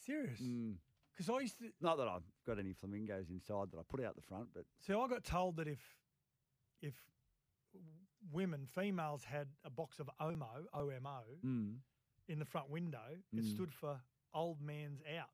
Serious? 0.04 0.40
Mm. 0.40 0.74
Because 1.14 1.30
I 1.30 1.38
used 1.40 1.58
to. 1.58 1.66
Not 1.80 1.96
that 1.98 2.08
I've 2.08 2.24
got 2.46 2.58
any 2.58 2.72
flamingos 2.72 3.30
inside 3.30 3.70
that 3.70 3.78
I 3.78 3.82
put 3.88 4.02
out 4.02 4.16
the 4.16 4.22
front, 4.22 4.48
but 4.54 4.64
So 4.84 5.00
I 5.00 5.06
got 5.08 5.22
told 5.24 5.56
that 5.58 5.68
if 5.68 5.78
if 6.82 6.94
women, 8.32 8.66
females 8.66 9.22
had 9.24 9.48
a 9.64 9.70
box 9.70 10.00
of 10.00 10.08
OMO, 10.20 10.66
OMO, 10.74 11.22
mm, 11.44 11.74
in 12.28 12.38
the 12.38 12.44
front 12.44 12.68
window, 12.70 12.98
it 13.32 13.44
Mm. 13.44 13.54
stood 13.54 13.72
for 13.72 14.00
old 14.34 14.60
man's 14.60 15.00
out. 15.16 15.30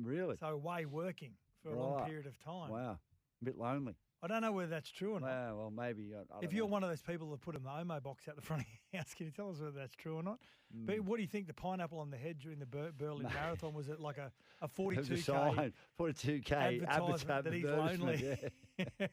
Really. 0.00 0.36
So 0.38 0.48
away 0.48 0.84
working 0.84 1.32
for 1.62 1.70
a 1.70 1.78
long 1.78 2.04
period 2.06 2.26
of 2.26 2.38
time. 2.38 2.70
Wow. 2.70 2.98
A 3.42 3.44
bit 3.44 3.58
lonely. 3.58 3.94
I 4.22 4.28
don't 4.28 4.40
know 4.40 4.50
whether 4.52 4.70
that's 4.70 4.90
true 4.90 5.12
or 5.12 5.20
not. 5.20 5.28
Wow, 5.28 5.56
well, 5.56 5.70
maybe. 5.70 6.10
I, 6.14 6.20
I 6.34 6.38
if 6.42 6.52
you're 6.52 6.64
know. 6.64 6.72
one 6.72 6.82
of 6.82 6.88
those 6.88 7.02
people 7.02 7.30
that 7.30 7.42
put 7.42 7.54
a 7.54 7.58
OMO 7.58 8.00
box 8.00 8.26
out 8.28 8.34
the 8.34 8.40
front 8.42 8.62
of 8.62 8.68
your 8.92 9.00
house, 9.02 9.12
can 9.16 9.26
you 9.26 9.32
tell 9.32 9.50
us 9.50 9.58
whether 9.60 9.72
that's 9.72 9.94
true 9.94 10.16
or 10.16 10.22
not? 10.22 10.38
But 10.72 10.96
Mm. 10.96 11.00
what 11.04 11.16
do 11.16 11.22
you 11.22 11.28
think 11.28 11.46
the 11.46 11.54
pineapple 11.54 11.98
on 12.00 12.10
the 12.10 12.16
head 12.16 12.38
during 12.40 12.58
the 12.58 12.66
Ber- 12.66 12.90
Berlin 12.96 13.22
Mate. 13.24 13.34
Marathon 13.40 13.72
was 13.74 13.88
it 13.88 14.00
like 14.00 14.18
a, 14.18 14.32
a 14.62 14.68
42k 14.68 15.22
sign, 15.22 15.72
42k 16.00 16.84
advertisement 16.88 17.44
that 17.44 17.52
he's 17.52 17.64
lonely? 17.64 18.50
yeah. 18.78 19.06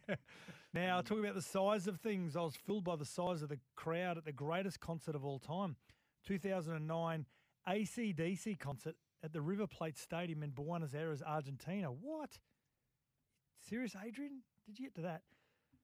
now, 0.73 1.01
talking 1.01 1.23
about 1.23 1.35
the 1.35 1.41
size 1.43 1.85
of 1.85 1.99
things, 1.99 2.35
I 2.35 2.41
was 2.41 2.55
filled 2.55 2.83
by 2.85 2.95
the 2.95 3.05
size 3.05 3.43
of 3.43 3.49
the 3.49 3.59
crowd 3.75 4.17
at 4.17 4.25
the 4.25 4.31
greatest 4.31 4.79
concert 4.79 5.15
of 5.15 5.23
all 5.23 5.37
time, 5.37 5.75
2009 6.25 7.25
ACDC 7.67 8.57
concert 8.57 8.95
at 9.23 9.31
the 9.33 9.41
River 9.41 9.65
Plate 9.65 9.97
Stadium 9.97 10.43
in 10.43 10.51
Buenos 10.51 10.93
Aires, 10.93 11.21
Argentina. 11.25 11.87
What? 11.87 12.37
Serious, 13.69 13.95
Adrian? 14.05 14.41
Did 14.67 14.77
you 14.77 14.85
get 14.85 14.95
to 14.95 15.01
that? 15.03 15.21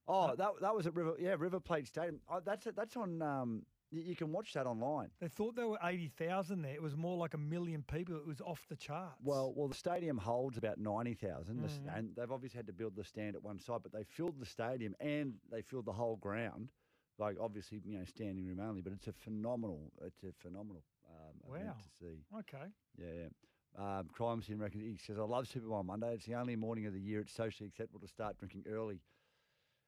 Oh, 0.06 0.34
that 0.36 0.52
that 0.60 0.74
was 0.74 0.86
at 0.86 0.94
River, 0.94 1.14
yeah, 1.18 1.36
River 1.38 1.60
Plate 1.60 1.86
Stadium. 1.86 2.20
Oh, 2.30 2.40
that's 2.44 2.66
that's 2.76 2.96
on. 2.96 3.22
Um, 3.22 3.62
you, 3.92 4.14
can 4.14 4.30
watch 4.30 4.52
that 4.52 4.66
online. 4.66 5.08
They 5.20 5.26
thought 5.26 5.56
there 5.56 5.66
were 5.66 5.78
80,000 5.82 6.62
there. 6.62 6.72
It 6.72 6.80
was 6.80 6.96
more 6.96 7.16
like 7.16 7.34
a 7.34 7.38
million 7.38 7.82
people. 7.92 8.14
It 8.14 8.24
was 8.26 8.40
off 8.40 8.64
the 8.68 8.76
charts. 8.76 9.16
Well, 9.24 9.52
well, 9.56 9.66
the 9.66 9.74
stadium 9.74 10.16
holds 10.16 10.56
about 10.58 10.78
ninety 10.78 11.14
thousand, 11.14 11.58
Mm. 11.60 11.96
and 11.98 12.10
they've 12.16 12.30
obviously 12.30 12.58
had 12.58 12.66
to 12.68 12.72
build 12.72 12.94
the 12.94 13.04
stand 13.04 13.34
at 13.34 13.42
one 13.42 13.58
side, 13.58 13.80
but 13.82 13.92
they 13.92 14.04
filled 14.04 14.38
the 14.38 14.46
stadium 14.46 14.94
and 15.00 15.34
they 15.50 15.62
filled 15.62 15.86
the 15.86 15.92
whole 15.92 16.16
ground. 16.16 16.68
Like 17.18 17.36
obviously, 17.40 17.80
you 17.84 17.98
know, 17.98 18.04
standing 18.04 18.46
room 18.46 18.60
only, 18.60 18.80
but 18.80 18.92
it's 18.92 19.08
a 19.08 19.12
phenomenal, 19.12 19.90
it's 20.04 20.22
a 20.22 20.32
phenomenal 20.40 20.82
um, 21.30 21.54
event 21.54 21.66
Wow. 21.68 21.74
to 21.82 21.88
see. 21.98 22.24
Okay. 22.38 22.66
Yeah, 22.98 23.06
yeah. 23.22 23.98
Um, 23.98 24.08
crime 24.12 24.42
scene 24.42 24.58
record. 24.58 24.80
He 24.82 24.96
says, 24.96 25.18
"I 25.18 25.22
love 25.22 25.46
Super 25.46 25.68
Bowl 25.68 25.82
Monday. 25.84 26.14
It's 26.14 26.26
the 26.26 26.34
only 26.34 26.56
morning 26.56 26.86
of 26.86 26.92
the 26.92 27.00
year 27.00 27.20
it's 27.20 27.32
socially 27.32 27.68
acceptable 27.68 28.00
to 28.00 28.08
start 28.08 28.36
drinking 28.38 28.64
early, 28.68 29.00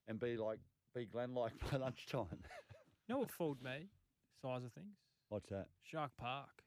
and 0.06 0.20
be 0.20 0.36
like 0.36 0.60
be 0.94 1.05
Glenn 1.06 1.35
like 1.35 1.52
by 1.70 1.78
lunchtime." 1.78 2.27
You 2.31 2.39
know 3.14 3.19
what 3.19 3.31
fooled 3.31 3.60
me? 3.62 3.89
Size 4.40 4.64
of 4.64 4.73
things. 4.73 4.94
What's 5.28 5.48
that? 5.48 5.66
Shark 5.82 6.12
Park. 6.16 6.62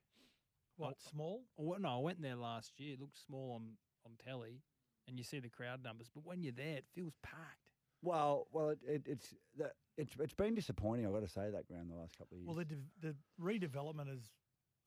What 0.78 1.00
small? 1.02 1.44
Well, 1.58 1.80
no, 1.80 1.98
I 1.98 2.02
went 2.02 2.22
there 2.22 2.36
last 2.36 2.80
year. 2.80 2.94
It 2.96 3.00
looked 3.00 3.18
small 3.18 3.54
on 3.56 3.78
on 4.06 4.18
telly, 4.26 4.62
and 5.08 5.18
you 5.18 5.24
see 5.24 5.40
the 5.40 5.50
crowd 5.50 5.82
numbers, 5.84 6.10
but 6.14 6.26
when 6.26 6.44
you're 6.44 6.52
there, 6.52 6.78
it 6.78 6.86
feels 6.94 7.14
packed. 7.24 7.70
Well, 8.02 8.48
well, 8.52 8.70
it, 8.70 8.80
it, 8.86 9.04
it's 9.08 9.34
that 9.58 9.72
it's 9.98 10.14
it's 10.20 10.34
been 10.34 10.54
disappointing. 10.54 11.06
I've 11.08 11.14
got 11.14 11.22
to 11.22 11.30
say 11.30 11.50
that 11.50 11.66
ground 11.66 11.90
the 11.90 11.96
last 11.96 12.18
couple 12.18 12.36
of 12.36 12.42
years. 12.44 12.48
Well, 12.48 12.58
the 12.58 12.66
de- 12.66 12.76
the 13.02 13.16
redevelopment 13.42 14.10
has 14.10 14.20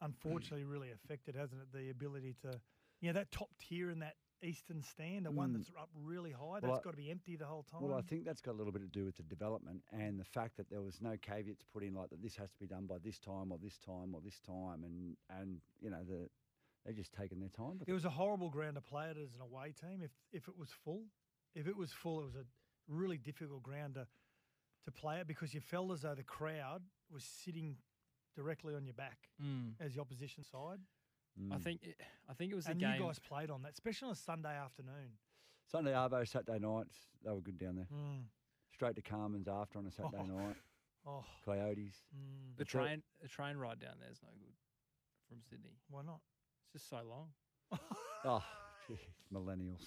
unfortunately 0.01 0.65
really 0.65 0.91
affected, 0.91 1.35
hasn't 1.35 1.61
it? 1.63 1.69
The 1.73 1.91
ability 1.91 2.35
to, 2.43 2.61
you 3.01 3.09
know, 3.09 3.13
that 3.15 3.31
top 3.31 3.51
tier 3.59 3.91
in 3.91 3.99
that 4.01 4.17
eastern 4.43 4.81
stand, 4.83 5.27
the 5.27 5.31
one 5.33 5.51
Mm. 5.51 5.57
that's 5.57 5.71
up 5.77 5.91
really 5.95 6.31
high, 6.31 6.43
Well, 6.45 6.61
that's 6.61 6.79
I- 6.79 6.83
got 6.83 6.91
to 6.93 6.97
be 6.97 7.11
empty 7.11 7.35
the 7.37 7.47
whole 7.47 7.65
time. 7.65 7.83
Well, 7.83 7.95
I 7.95 8.03
think 8.03 8.25
that's 8.25 8.41
got 8.41 8.53
a 8.53 8.59
little 8.59 8.73
bit 8.73 8.83
to 8.83 8.89
do 8.89 9.05
with 9.05 9.17
the 9.17 9.25
development 9.25 9.83
and 9.91 10.19
the 10.21 10.25
fact 10.25 10.57
that 10.59 10.69
there 10.71 10.81
was 10.83 11.01
no 11.01 11.17
caveats 11.17 11.65
put 11.65 11.83
in 11.83 11.95
like 11.95 12.11
that. 12.11 12.23
This 12.23 12.37
has 12.37 12.53
to 12.53 12.59
be 12.61 12.69
done 12.69 12.87
by 12.87 12.99
this 12.99 13.19
time 13.19 13.51
or 13.51 13.59
this 13.59 13.79
time 13.79 14.15
or 14.15 14.21
this 14.21 14.39
time, 14.41 14.85
and 14.85 15.17
and 15.29 15.61
you 15.81 15.91
know 15.91 16.05
the 16.05 16.31
they're 16.85 16.95
just 16.95 17.13
taking 17.13 17.41
their 17.41 17.49
time. 17.51 17.83
It 17.87 17.93
was 17.93 18.05
a 18.05 18.11
horrible 18.11 18.49
ground 18.49 18.77
to 18.77 18.81
play 18.81 19.11
it 19.11 19.17
as 19.17 19.35
an 19.35 19.41
away 19.41 19.73
team. 19.73 20.03
If 20.03 20.13
if 20.31 20.47
it 20.47 20.57
was 20.57 20.71
full, 20.71 21.11
if 21.57 21.67
it 21.67 21.77
was 21.77 21.93
full, 21.93 22.21
it 22.21 22.25
was 22.25 22.37
a 22.37 22.47
really 22.87 23.19
difficult 23.19 23.65
ground 23.65 23.95
to 23.95 24.07
to 24.85 24.93
play 24.93 25.19
it 25.21 25.27
because 25.27 25.53
you 25.53 25.61
felt 25.61 25.91
as 25.91 26.03
though 26.03 26.15
the 26.15 26.23
crowd 26.23 26.89
was 27.11 27.25
sitting 27.25 27.77
directly 28.39 28.75
on 28.75 28.85
your 28.87 28.95
back 28.95 29.19
Mm. 29.43 29.75
as 29.81 29.95
the 29.95 30.01
opposition 30.01 30.45
side. 30.45 30.81
Mm. 31.41 31.53
I 31.53 31.59
think 31.59 31.83
it, 31.83 31.97
I 32.29 32.35
think 32.35 32.53
it 32.53 32.55
was 32.55 32.67
and 32.67 32.81
the 32.81 32.85
game. 32.87 33.01
you 33.01 33.07
guys 33.07 33.19
played 33.19 33.51
on 33.51 33.63
that, 33.63 33.73
especially 33.73 34.07
on 34.07 34.13
a 34.13 34.17
Sunday 34.17 34.57
afternoon. 34.57 35.19
Sunday 35.67 35.93
Arvo, 35.93 36.27
Saturday 36.27 36.59
nights, 36.59 36.97
they 37.25 37.31
were 37.33 37.41
good 37.41 37.59
down 37.59 37.77
there. 37.77 37.89
Mm. 37.93 38.25
Straight 38.73 38.95
to 38.97 39.03
Carmen's 39.03 39.49
after 39.49 39.79
on 39.79 39.87
a 39.87 39.91
Saturday 39.91 40.19
Oh. 40.21 40.27
night. 40.39 40.57
Oh, 41.07 41.25
Coyotes. 41.45 42.05
mm. 42.15 42.57
the 42.57 42.65
train 42.65 43.03
the 43.23 43.29
train 43.29 43.57
ride 43.57 43.79
down 43.79 43.95
there 44.01 44.11
is 44.11 44.21
no 44.23 44.29
good 44.39 44.55
from 45.29 45.41
Sydney. 45.49 45.79
why 45.89 46.03
not? 46.03 46.21
It's 46.65 46.73
just 46.73 46.89
so 46.91 47.03
long. 47.03 47.33
Oh, 48.25 48.45
geez, 48.87 48.99
millennials. 49.33 49.87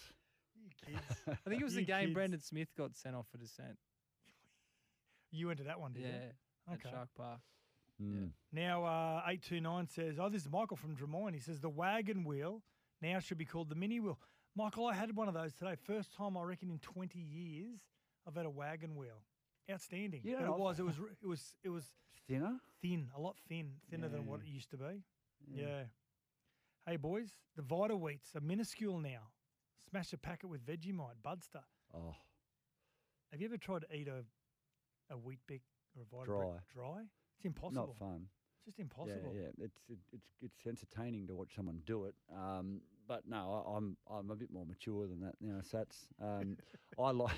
You 0.55 0.69
kids. 0.85 1.21
I 1.45 1.49
think 1.49 1.61
it 1.61 1.63
was 1.65 1.75
the 1.75 1.83
game 1.83 2.05
kids. 2.05 2.13
Brendan 2.13 2.39
Smith 2.39 2.69
got 2.77 2.95
sent 2.95 3.15
off 3.15 3.27
for 3.29 3.37
dissent. 3.37 3.77
You 5.31 5.47
went 5.47 5.59
to 5.59 5.65
that 5.65 5.79
one, 5.79 5.93
did 5.93 6.03
Yeah, 6.03 6.09
you? 6.69 6.73
at 6.73 6.81
Shark 6.81 7.09
Park. 7.15 7.39
Mm. 8.01 8.29
Now, 8.51 8.83
uh, 8.83 9.21
829 9.27 9.87
says, 9.87 10.15
Oh, 10.19 10.29
this 10.29 10.43
is 10.43 10.49
Michael 10.51 10.77
from 10.77 10.95
Drummoyne. 10.95 11.33
He 11.33 11.39
says, 11.39 11.59
The 11.59 11.69
wagon 11.69 12.23
wheel 12.23 12.63
now 13.01 13.19
should 13.19 13.37
be 13.37 13.45
called 13.45 13.69
the 13.69 13.75
mini 13.75 13.99
wheel. 13.99 14.19
Michael, 14.55 14.87
I 14.87 14.93
had 14.93 15.15
one 15.15 15.27
of 15.27 15.33
those 15.33 15.53
today. 15.53 15.75
First 15.85 16.11
time, 16.13 16.35
I 16.35 16.41
reckon, 16.43 16.69
in 16.69 16.79
20 16.79 17.19
years, 17.19 17.79
I've 18.27 18.35
had 18.35 18.45
a 18.45 18.49
wagon 18.49 18.95
wheel. 18.95 19.23
Outstanding. 19.71 20.21
Yeah, 20.23 20.37
but 20.41 20.53
it 20.53 20.59
was, 20.59 20.79
it 20.79 20.85
was, 20.85 20.95
it 21.23 21.27
was, 21.27 21.53
it 21.63 21.69
was 21.69 21.85
Thinner? 22.27 22.57
thin, 22.81 23.09
a 23.15 23.21
lot 23.21 23.37
thin, 23.47 23.71
thinner 23.89 24.09
than 24.09 24.25
what 24.25 24.41
it 24.41 24.47
used 24.47 24.69
to 24.71 24.77
be. 24.77 25.03
Yeah. 25.47 25.65
Yeah. 25.65 25.83
Hey, 26.85 26.97
boys, 26.97 27.29
the 27.55 27.61
Vita-Weats 27.61 28.35
are 28.35 28.41
minuscule 28.41 28.99
now. 28.99 29.29
Smash 29.89 30.11
a 30.13 30.17
packet 30.17 30.49
with 30.49 30.65
Vegemite, 30.65 31.21
Budster. 31.25 31.63
Oh, 31.93 32.15
Have 33.31 33.39
you 33.41 33.47
ever 33.47 33.57
tried 33.57 33.83
to 33.89 33.95
eat 33.95 34.07
a, 34.07 34.23
a 35.13 35.17
wheat 35.17 35.39
bix 35.49 35.61
or 35.95 36.03
a 36.03 36.15
Vita 36.15 36.25
Dry. 36.25 36.37
brick 36.39 36.61
dry? 36.73 37.01
It's 37.41 37.45
impossible. 37.47 37.87
not 37.87 37.97
fun. 37.97 38.27
It's 38.57 38.65
just 38.65 38.79
impossible. 38.79 39.33
Yeah, 39.35 39.41
yeah. 39.41 39.65
It's 39.65 39.79
it, 39.89 39.97
it's 40.13 40.27
it's 40.41 40.67
entertaining 40.67 41.25
to 41.27 41.35
watch 41.35 41.55
someone 41.55 41.81
do 41.85 42.05
it. 42.05 42.13
Um, 42.35 42.81
but 43.07 43.27
no, 43.27 43.65
I, 43.67 43.77
I'm 43.77 43.97
I'm 44.09 44.29
a 44.29 44.35
bit 44.35 44.51
more 44.53 44.65
mature 44.65 45.07
than 45.07 45.19
that 45.21 45.35
now. 45.41 45.61
Satts. 45.63 46.07
Um, 46.21 46.57
I 46.99 47.11
like. 47.11 47.35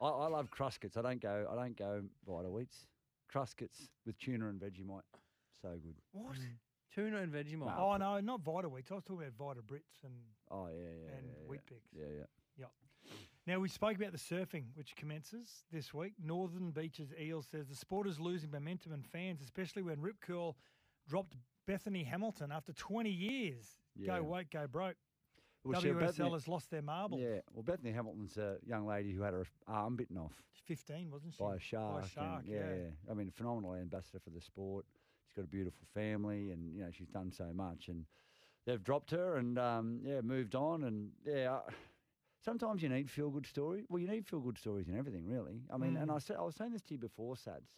I, 0.00 0.08
I 0.08 0.28
love 0.28 0.50
Cruskits. 0.50 0.98
I 0.98 1.02
don't 1.02 1.22
go. 1.22 1.48
I 1.50 1.54
don't 1.54 1.76
go 1.76 2.02
Vita 2.26 2.48
Wheats. 2.48 2.86
Cruskits 3.34 3.88
with 4.04 4.18
tuna 4.18 4.48
and 4.48 4.60
Vegemite. 4.60 5.00
So 5.62 5.70
good. 5.82 5.96
What? 6.12 6.36
Tuna 6.94 7.18
and 7.18 7.32
Vegemite. 7.32 7.78
Oh 7.78 7.96
no, 7.96 8.20
not 8.20 8.40
Vita-Weats. 8.42 8.90
I 8.90 8.94
was 8.94 9.04
talking 9.04 9.26
about 9.26 9.56
Vita 9.56 9.60
Brits 9.60 10.04
and 10.04 10.14
Oh 10.50 10.68
yeah, 10.68 10.80
yeah. 10.80 11.16
and 11.16 11.26
yeah, 11.26 11.48
Wheat 11.48 11.60
yeah. 11.70 11.76
Bix. 11.76 11.80
Yeah, 11.92 12.18
yeah. 12.18 12.24
Yep. 12.58 12.70
Now 13.46 13.60
we 13.60 13.68
spoke 13.68 13.96
about 13.96 14.10
the 14.12 14.18
surfing, 14.18 14.64
which 14.74 14.96
commences 14.96 15.64
this 15.72 15.94
week. 15.94 16.14
Northern 16.22 16.72
Beaches 16.72 17.12
Eels 17.20 17.46
says 17.50 17.68
the 17.68 17.76
sport 17.76 18.08
is 18.08 18.18
losing 18.18 18.50
momentum 18.50 18.92
and 18.92 19.06
fans, 19.06 19.40
especially 19.40 19.82
when 19.82 20.00
Rip 20.00 20.20
Curl 20.20 20.56
dropped 21.08 21.36
Bethany 21.66 22.02
Hamilton 22.02 22.50
after 22.50 22.72
20 22.72 23.08
years. 23.08 23.66
Yeah. 23.94 24.18
Go 24.18 24.24
woke, 24.24 24.50
go 24.50 24.66
broke. 24.66 24.96
Well, 25.62 25.80
WSL 25.80 25.98
Bethany- 25.98 26.30
has 26.32 26.48
lost 26.48 26.70
their 26.70 26.82
marble. 26.82 27.18
Yeah. 27.20 27.40
Well, 27.52 27.62
Bethany 27.62 27.92
Hamilton's 27.92 28.36
a 28.36 28.56
young 28.66 28.86
lady 28.86 29.12
who 29.12 29.22
had 29.22 29.32
her 29.32 29.46
arm 29.68 29.96
bitten 29.96 30.16
off. 30.18 30.32
15, 30.64 31.10
wasn't 31.10 31.34
she? 31.34 31.42
by 31.42 31.54
a 31.56 31.60
shark. 31.60 31.92
By 31.92 31.98
a 31.98 32.02
and- 32.02 32.10
shark, 32.10 32.44
yeah, 32.46 32.74
yeah. 32.74 33.10
I 33.10 33.14
mean, 33.14 33.30
phenomenal 33.30 33.74
ambassador 33.74 34.18
for 34.18 34.30
the 34.30 34.40
sport. 34.40 34.84
She's 35.26 35.34
got 35.36 35.44
a 35.44 35.48
beautiful 35.48 35.86
family, 35.94 36.50
and 36.50 36.74
you 36.74 36.82
know 36.82 36.90
she's 36.92 37.08
done 37.08 37.30
so 37.32 37.52
much. 37.52 37.88
And 37.88 38.04
they've 38.64 38.82
dropped 38.82 39.10
her, 39.12 39.36
and 39.36 39.56
um, 39.58 40.00
yeah, 40.04 40.20
moved 40.20 40.54
on. 40.56 40.84
And 40.84 41.10
yeah, 41.24 41.58
I- 41.68 41.72
sometimes 42.46 42.82
you 42.82 42.88
need 42.88 43.10
feel 43.10 43.28
good 43.30 43.46
story. 43.46 43.84
Well, 43.88 44.00
you 44.00 44.08
need 44.08 44.24
feel 44.26 44.40
good 44.40 44.56
stories 44.56 44.88
in 44.88 44.96
everything, 44.96 45.26
really. 45.26 45.60
I 45.70 45.76
mean, 45.76 45.96
and 45.98 46.10
Mm. 46.10 46.14
I 46.16 46.18
said 46.18 46.36
I 46.36 46.42
was 46.42 46.54
saying 46.56 46.72
this 46.72 46.82
to 46.84 46.94
you 46.94 46.98
before, 47.00 47.36
Satts. 47.36 47.72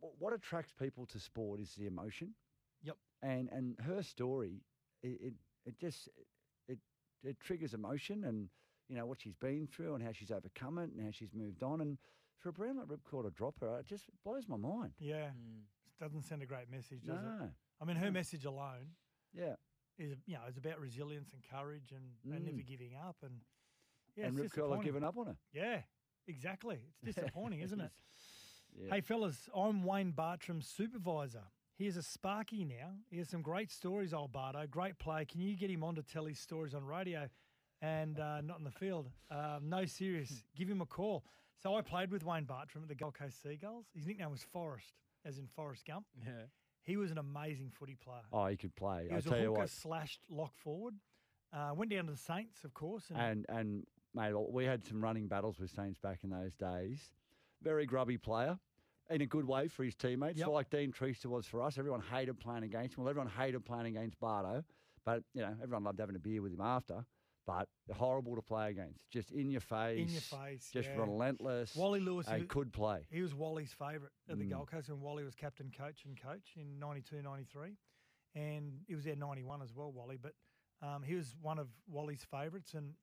Wh- 0.00 0.20
What 0.22 0.32
attracts 0.32 0.72
people 0.72 1.04
to 1.06 1.18
sport 1.20 1.60
is 1.60 1.74
the 1.74 1.86
emotion. 1.86 2.34
Yep. 2.82 2.96
And 3.22 3.48
and 3.50 3.78
her 3.80 4.02
story, 4.02 4.62
it 5.02 5.20
it, 5.28 5.34
it 5.66 5.78
just 5.78 6.08
it 6.68 6.78
it 7.22 7.38
triggers 7.40 7.74
emotion 7.74 8.24
and 8.24 8.48
you 8.88 8.96
know 8.96 9.06
what 9.06 9.20
she's 9.20 9.34
been 9.34 9.66
through 9.66 9.94
and 9.94 10.02
how 10.04 10.12
she's 10.12 10.30
overcome 10.30 10.78
it 10.78 10.90
and 10.90 11.00
how 11.04 11.10
she's 11.10 11.32
moved 11.34 11.62
on 11.62 11.80
and 11.80 11.98
for 12.38 12.50
a 12.50 12.52
brand 12.52 12.78
like 12.78 12.88
Rip 12.90 13.04
Curl 13.04 13.22
to 13.22 13.30
drop 13.30 13.58
her, 13.60 13.78
it 13.80 13.86
just 13.86 14.04
blows 14.24 14.46
my 14.48 14.56
mind. 14.56 14.92
Yeah. 14.98 15.28
it 15.28 15.98
Doesn't 15.98 16.22
send 16.22 16.42
a 16.42 16.46
great 16.46 16.70
message, 16.70 17.02
does 17.04 17.16
it? 17.16 17.22
No. 17.22 17.50
I 17.80 17.84
mean, 17.86 17.96
her 17.96 18.06
No. 18.06 18.12
message 18.20 18.44
alone 18.44 18.96
Yeah. 19.32 19.56
is, 19.96 20.18
you 20.26 20.34
know, 20.34 20.42
it's 20.48 20.58
about 20.58 20.78
resilience 20.78 21.32
and 21.32 21.42
courage 21.42 21.92
and, 21.92 22.04
and 22.34 22.44
never 22.44 22.58
Mm. 22.58 22.66
giving 22.66 22.94
up. 22.96 23.16
And 23.22 23.40
yeah, 24.16 24.26
and 24.26 24.38
it's 24.38 24.42
Rip 24.44 24.52
Curl 24.52 24.74
have 24.74 24.84
given 24.84 25.04
up 25.04 25.16
on 25.18 25.26
her. 25.26 25.36
Yeah, 25.52 25.78
exactly. 26.26 26.78
It's 27.02 27.14
disappointing, 27.16 27.60
isn't 27.60 27.80
it? 27.80 27.90
Yeah. 28.76 28.94
Hey, 28.94 29.00
fellas, 29.00 29.48
I'm 29.54 29.84
Wayne 29.84 30.12
Bartrim's 30.12 30.66
supervisor. 30.66 31.42
He 31.76 31.86
is 31.86 31.96
a 31.96 32.02
Sparky 32.02 32.64
now. 32.64 32.92
He 33.10 33.18
has 33.18 33.28
some 33.28 33.42
great 33.42 33.70
stories, 33.70 34.12
old 34.14 34.32
Bardo. 34.32 34.66
Great 34.68 34.98
play. 34.98 35.24
Can 35.24 35.40
you 35.40 35.56
get 35.56 35.70
him 35.70 35.82
on 35.82 35.94
to 35.96 36.02
tell 36.02 36.24
his 36.24 36.38
stories 36.38 36.74
on 36.74 36.84
radio 36.84 37.28
and 37.82 38.18
uh, 38.20 38.40
not 38.42 38.58
in 38.58 38.64
the 38.64 38.70
field? 38.70 39.10
Um, 39.30 39.68
no, 39.68 39.84
serious. 39.84 40.44
Give 40.56 40.68
him 40.68 40.80
a 40.80 40.86
call. 40.86 41.24
So 41.62 41.76
I 41.76 41.82
played 41.82 42.10
with 42.12 42.24
Wayne 42.24 42.44
Bartrim 42.46 42.82
at 42.82 42.88
the 42.88 42.94
Gold 42.94 43.14
Coast 43.14 43.42
Seagulls. 43.42 43.86
His 43.94 44.06
nickname 44.06 44.30
was 44.30 44.42
Forrest, 44.52 44.92
as 45.24 45.38
in 45.38 45.46
Forrest 45.46 45.84
Gump. 45.86 46.06
Yeah. 46.24 46.32
He 46.82 46.96
was 46.96 47.10
an 47.10 47.18
amazing 47.18 47.70
footy 47.70 47.94
player. 47.96 48.22
Oh, 48.32 48.46
he 48.46 48.56
could 48.56 48.74
play. 48.76 49.06
He 49.06 49.12
I 49.12 49.16
was 49.16 49.26
a 49.26 49.30
tell 49.30 49.38
you 49.38 49.46
hooker 49.48 49.60
what. 49.60 49.70
slashed 49.70 50.20
lock 50.28 50.54
forward. 50.56 50.94
Uh, 51.52 51.72
went 51.74 51.90
down 51.90 52.06
to 52.06 52.12
the 52.12 52.18
Saints, 52.18 52.64
of 52.64 52.74
course. 52.74 53.04
And, 53.10 53.18
And 53.18 53.46
and 53.48 53.84
mate, 54.14 54.32
we 54.50 54.64
had 54.64 54.84
some 54.84 55.02
running 55.02 55.26
battles 55.28 55.58
with 55.58 55.70
Saints 55.70 55.98
back 55.98 56.20
in 56.24 56.30
those 56.30 56.54
days. 56.54 57.10
Very 57.62 57.86
grubby 57.86 58.18
player. 58.18 58.58
In 59.10 59.20
a 59.20 59.26
good 59.26 59.44
way 59.46 59.68
for 59.68 59.84
his 59.84 59.94
teammates, 59.94 60.38
Yep. 60.38 60.48
like 60.48 60.70
Dean 60.70 60.90
Treister 60.90 61.26
was 61.26 61.46
for 61.46 61.60
us. 61.60 61.76
Everyone 61.76 62.00
hated 62.00 62.40
playing 62.40 62.62
against 62.64 62.96
him. 62.96 63.04
Well, 63.04 63.10
everyone 63.10 63.30
hated 63.30 63.62
playing 63.64 63.86
against 63.86 64.18
Bardo, 64.18 64.64
but 65.04 65.22
you 65.34 65.42
know 65.42 65.54
everyone 65.62 65.84
loved 65.84 65.98
having 66.00 66.16
a 66.16 66.18
beer 66.18 66.40
with 66.40 66.52
him 66.52 66.62
after. 66.62 67.04
But 67.46 67.68
horrible 67.94 68.34
to 68.36 68.40
play 68.40 68.70
against, 68.70 69.10
just 69.10 69.30
in 69.30 69.50
your 69.50 69.60
face, 69.60 70.00
in 70.00 70.08
your 70.08 70.22
face. 70.22 70.70
just 70.72 70.88
yeah. 70.88 70.96
relentless. 70.96 71.76
Wally 71.76 72.00
Lewis 72.00 72.26
He 72.26 72.44
could 72.44 72.72
play. 72.72 73.06
He 73.10 73.20
was 73.20 73.34
Wally's 73.34 73.74
favourite 73.74 74.12
at 74.30 74.38
the 74.38 74.44
Mm. 74.46 74.50
Gold 74.50 74.70
Coast 74.70 74.88
when 74.88 75.02
Wally 75.02 75.24
was 75.24 75.34
captain, 75.34 75.70
coach, 75.70 76.06
and 76.06 76.18
coach 76.18 76.54
in 76.56 76.78
92, 76.78 77.20
93. 77.20 77.76
And 78.34 78.80
he 78.88 78.94
was 78.94 79.04
there 79.04 79.14
91 79.16 79.60
as 79.60 79.74
well, 79.74 79.92
Wally. 79.92 80.16
But 80.16 80.32
um, 80.80 81.02
he 81.02 81.14
was 81.14 81.36
one 81.42 81.58
of 81.58 81.68
Wally's 81.86 82.24
favourites. 82.24 82.72
And 82.72 82.94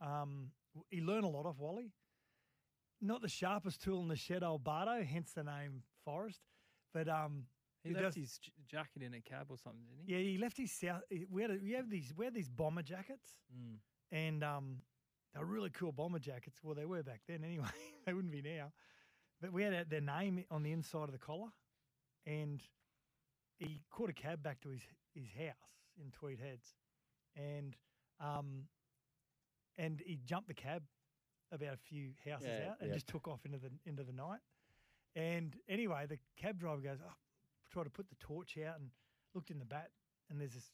um, 0.00 0.50
he 0.90 1.00
learned 1.00 1.24
a 1.24 1.28
lot 1.28 1.46
off 1.46 1.58
Wally. 1.58 1.92
Not 3.00 3.22
the 3.22 3.28
sharpest 3.28 3.82
tool 3.82 4.02
in 4.02 4.08
the 4.08 4.16
shed, 4.16 4.42
old 4.42 4.64
Bardo, 4.64 5.02
hence 5.04 5.32
the 5.32 5.44
name 5.44 5.82
Forrest. 6.04 6.40
But 6.92 7.08
um, 7.08 7.44
He 7.82 7.90
he 7.90 7.94
left 7.94 8.06
does- 8.06 8.14
his 8.16 8.38
j- 8.38 8.52
jacket 8.66 9.02
in 9.02 9.14
a 9.14 9.20
cab 9.20 9.46
or 9.50 9.56
something, 9.56 9.84
didn't 9.86 10.06
he? 10.06 10.12
yeah, 10.14 10.32
he 10.32 10.38
left 10.38 10.56
his 10.56 10.72
south. 10.72 11.02
We 11.30 11.42
had 11.42 11.50
a, 11.52 11.58
we 11.62 11.72
have 11.72 11.88
these 11.88 12.12
we 12.16 12.24
had 12.24 12.34
these 12.34 12.48
bomber 12.48 12.82
jackets, 12.82 13.36
Mm. 13.56 13.76
and 14.10 14.42
um, 14.44 14.82
they 15.32 15.40
were 15.40 15.46
really 15.46 15.70
cool 15.70 15.92
bomber 15.92 16.18
jackets. 16.18 16.58
Well, 16.62 16.74
they 16.74 16.86
were 16.86 17.02
back 17.04 17.20
then 17.28 17.44
anyway. 17.44 17.68
they 18.06 18.12
wouldn't 18.12 18.32
be 18.32 18.42
now. 18.42 18.72
But 19.40 19.52
we 19.52 19.62
had 19.62 19.72
a, 19.72 19.84
their 19.84 20.00
name 20.00 20.44
on 20.50 20.64
the 20.64 20.72
inside 20.72 21.04
of 21.04 21.12
the 21.12 21.18
collar, 21.18 21.50
and 22.26 22.60
he 23.58 23.80
caught 23.90 24.10
a 24.10 24.14
cab 24.14 24.42
back 24.42 24.60
to 24.62 24.70
his 24.70 24.82
his 25.14 25.28
house 25.38 25.54
in 26.02 26.10
Tweed 26.10 26.40
Heads, 26.40 26.74
and 27.36 27.76
um, 28.20 28.64
and 29.78 30.02
he 30.04 30.18
jumped 30.24 30.48
the 30.48 30.54
cab 30.54 30.82
about 31.52 31.72
a 31.72 31.76
few 31.76 32.10
houses 32.28 32.48
Yeah, 32.48 32.70
out 32.70 32.76
and 32.80 32.88
yeah. 32.88 32.94
just 32.94 33.06
took 33.06 33.26
off 33.26 33.40
into 33.46 33.58
the 33.58 33.70
into 33.86 34.02
the 34.02 34.12
night. 34.12 34.40
And 35.16 35.56
anyway, 35.68 36.06
the 36.06 36.18
cab 36.36 36.58
driver 36.58 36.80
goes, 36.80 36.98
oh, 37.02 37.14
try 37.72 37.82
to 37.84 37.90
put 37.90 38.08
the 38.08 38.16
torch 38.16 38.58
out 38.58 38.78
and 38.78 38.90
looked 39.34 39.50
in 39.50 39.58
the 39.58 39.64
bat, 39.64 39.90
and 40.30 40.40
there's 40.40 40.54
this 40.54 40.70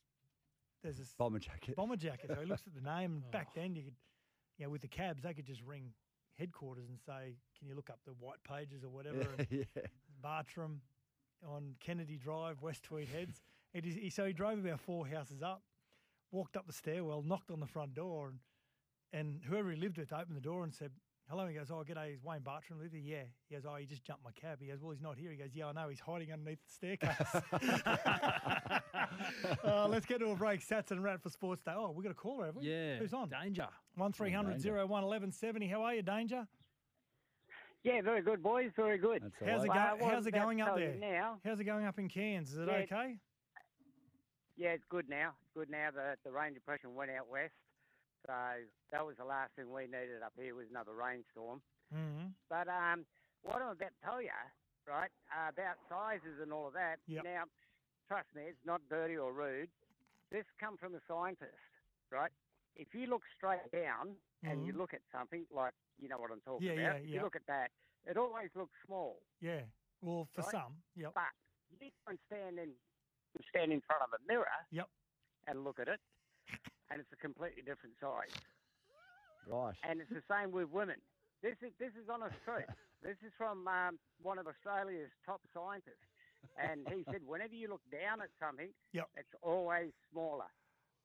there's 0.82 0.98
this 0.98 1.14
Bomber 1.18 1.38
jacket. 1.38 1.76
bomber 1.76 1.96
jacket. 1.96 2.30
So 2.34 2.40
he 2.40 2.46
looks 2.46 2.64
at 2.66 2.74
the 2.74 2.82
name. 2.82 3.12
And 3.12 3.22
oh. 3.28 3.30
back 3.30 3.54
then, 3.54 3.74
you 3.74 3.84
could, 3.84 3.94
you 4.58 4.66
know, 4.66 4.70
with 4.70 4.82
the 4.82 4.88
cabs, 4.88 5.22
they 5.22 5.32
could 5.32 5.46
just 5.46 5.62
ring 5.62 5.92
headquarters 6.38 6.88
and 6.88 6.98
say, 7.00 7.36
"Can 7.58 7.68
you 7.68 7.74
look 7.74 7.88
up 7.90 8.00
the 8.04 8.12
white 8.12 8.42
pages 8.46 8.84
or 8.84 8.90
whatever?" 8.90 9.26
and 9.38 9.46
yeah. 9.50 9.64
Bartrim 10.22 10.80
on 11.46 11.74
Kennedy 11.80 12.16
Drive, 12.16 12.60
West 12.62 12.82
Tweed 12.82 13.08
Heads. 13.08 13.40
It 13.72 13.86
is, 13.86 13.94
he, 13.94 14.10
so 14.10 14.24
he 14.26 14.32
drove 14.32 14.58
about 14.58 14.80
four 14.80 15.06
houses 15.06 15.42
up, 15.42 15.62
walked 16.30 16.56
up 16.56 16.66
the 16.66 16.72
stairwell, 16.72 17.22
knocked 17.22 17.50
on 17.50 17.60
the 17.60 17.66
front 17.66 17.94
door, 17.94 18.28
and, 18.28 18.38
and 19.14 19.40
whoever 19.48 19.70
he 19.70 19.76
lived 19.80 19.96
with 19.96 20.12
opened 20.12 20.36
the 20.36 20.40
door 20.40 20.64
and 20.64 20.74
said, 20.74 20.90
Hello. 21.30 21.46
He 21.46 21.54
goes, 21.54 21.70
Oh, 21.70 21.82
g'day, 21.88 22.12
is 22.14 22.22
Wayne 22.22 22.40
Bartrim 22.40 22.78
live 22.80 22.92
here? 22.92 23.00
Yeah. 23.02 23.22
He 23.48 23.54
goes, 23.54 23.64
Oh, 23.66 23.76
he 23.76 23.86
just 23.86 24.04
jumped 24.04 24.22
my 24.24 24.32
cab. 24.32 24.58
He 24.60 24.66
goes, 24.66 24.82
Well, 24.82 24.90
he's 24.90 25.00
not 25.00 25.16
here. 25.16 25.30
He 25.30 25.36
goes, 25.36 25.54
Yeah, 25.54 25.68
I 25.68 25.72
know. 25.72 25.88
He's 25.88 26.00
hiding 26.00 26.32
underneath 26.32 26.58
the 26.66 26.72
staircase. 26.72 27.42
uh, 29.64 29.88
let's 29.88 30.04
get 30.04 30.18
to 30.18 30.26
a 30.26 30.34
break. 30.36 30.60
Satts 30.60 30.90
and 30.90 31.02
Rat 31.02 31.22
for 31.22 31.30
Sports 31.30 31.62
Day. 31.62 31.72
Oh, 31.74 31.92
we 31.92 32.02
got 32.02 32.12
a 32.12 32.14
caller, 32.14 32.46
have 32.46 32.56
we? 32.56 32.68
Yeah. 32.68 32.98
Who's 32.98 33.14
on? 33.14 33.30
Danger. 33.30 33.68
1300 33.96 34.52
Danger. 34.52 34.76
01 34.76 34.88
1170. 34.88 35.68
How 35.68 35.82
are 35.82 35.94
you, 35.94 36.02
Danger? 36.02 36.46
Yeah, 37.84 38.00
very 38.02 38.22
good, 38.22 38.42
boys. 38.42 38.70
Very 38.76 38.98
good. 38.98 39.22
How's 39.46 39.64
it, 39.64 39.68
go- 39.68 39.74
I 39.74 39.92
was 39.94 40.02
how's 40.02 40.26
it 40.26 40.32
going 40.32 40.60
up 40.62 40.76
there? 40.76 40.94
Now, 40.98 41.38
How's 41.44 41.60
it 41.60 41.64
going 41.64 41.84
up 41.84 41.98
in 41.98 42.08
Cairns? 42.08 42.52
Is 42.52 42.58
it 42.58 42.66
Yeah, 42.66 42.78
okay? 42.78 43.18
yeah, 44.56 44.70
it's 44.70 44.84
good 44.88 45.06
now. 45.08 45.32
It's 45.42 45.50
good 45.54 45.68
now. 45.70 45.90
The 45.94 46.16
the 46.24 46.32
rain 46.32 46.54
depression 46.54 46.94
went 46.94 47.10
out 47.10 47.28
west, 47.30 47.52
so 48.26 48.32
that 48.92 49.04
was 49.04 49.16
the 49.18 49.24
last 49.24 49.52
thing 49.56 49.72
we 49.72 49.84
needed 49.84 50.22
up 50.24 50.32
here 50.36 50.54
was 50.54 50.66
another 50.70 50.94
rainstorm. 50.94 51.60
Mm-hmm. 51.94 52.32
But 52.48 52.68
um, 52.68 53.04
what 53.42 53.60
I'm 53.60 53.76
about 53.76 53.92
to 53.92 54.00
tell 54.04 54.22
you, 54.22 54.32
right, 54.88 55.10
uh, 55.32 55.48
about 55.52 55.76
sizes 55.88 56.40
and 56.42 56.52
all 56.52 56.68
of 56.68 56.74
that. 56.74 56.96
Yep. 57.06 57.24
Now, 57.24 57.44
trust 58.08 58.28
me, 58.34 58.42
it's 58.48 58.64
not 58.64 58.80
dirty 58.88 59.16
or 59.16 59.32
rude. 59.32 59.68
This 60.32 60.44
come 60.58 60.76
from 60.76 60.94
a 60.94 61.00
scientist, 61.06 61.60
right? 62.10 62.32
If 62.76 62.88
you 62.94 63.06
look 63.06 63.22
straight 63.36 63.70
down 63.72 64.16
and 64.42 64.66
you 64.66 64.72
Mhm. 64.72 64.78
look 64.78 64.94
at 64.94 65.00
something 65.12 65.46
like, 65.50 65.74
you 66.00 66.08
know 66.08 66.18
what 66.18 66.30
I'm 66.32 66.40
talking 66.40 66.66
Yeah, 66.66 66.72
about. 66.72 67.00
yeah, 67.02 67.06
yeah. 67.06 67.14
You 67.16 67.22
look 67.22 67.36
at 67.36 67.46
that. 67.46 67.70
It 68.04 68.16
always 68.16 68.50
looks 68.56 68.74
small. 68.84 69.22
Yeah. 69.40 69.62
Well, 70.02 70.26
for 70.34 70.42
Right. 70.42 70.50
some, 70.50 70.82
yep. 70.96 71.14
But 71.14 71.32
you 71.80 71.90
can 72.06 72.18
stand 72.26 72.58
in 72.58 72.74
stand 73.48 73.72
in 73.72 73.80
front 73.82 74.02
of 74.02 74.12
a 74.12 74.18
mirror 74.26 74.46
Yep. 74.70 74.88
and 75.46 75.64
look 75.64 75.78
at 75.80 75.88
it, 75.88 76.00
and 76.90 77.00
it's 77.00 77.12
a 77.12 77.16
completely 77.16 77.62
different 77.62 77.94
size. 78.00 78.32
Right. 79.46 79.74
And 79.82 80.00
it's 80.00 80.10
the 80.10 80.22
same 80.30 80.52
with 80.52 80.70
women. 80.70 80.96
This 81.42 81.56
is 81.62 81.72
this 81.78 81.92
is 82.00 82.08
honest 82.12 82.36
truth. 82.44 82.64
This 83.04 83.16
is 83.20 83.32
from 83.36 83.68
um, 83.68 83.98
one 84.22 84.38
of 84.38 84.46
Australia's 84.46 85.10
top 85.26 85.42
scientists, 85.52 86.00
and 86.56 86.88
he 86.88 87.04
said 87.12 87.20
whenever 87.26 87.52
you 87.52 87.68
look 87.68 87.82
down 87.92 88.22
at 88.22 88.30
something, 88.40 88.70
Yep. 88.94 89.08
it's 89.18 89.34
always 89.42 89.90
smaller. 90.10 90.46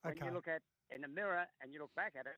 When 0.04 0.14
Okay. 0.16 0.28
you 0.28 0.32
look 0.32 0.48
at 0.48 0.62
in 0.96 1.02
the 1.02 1.10
mirror 1.10 1.46
and 1.62 1.74
you 1.74 1.82
look 1.82 1.94
back 1.96 2.14
at 2.18 2.26
it, 2.26 2.38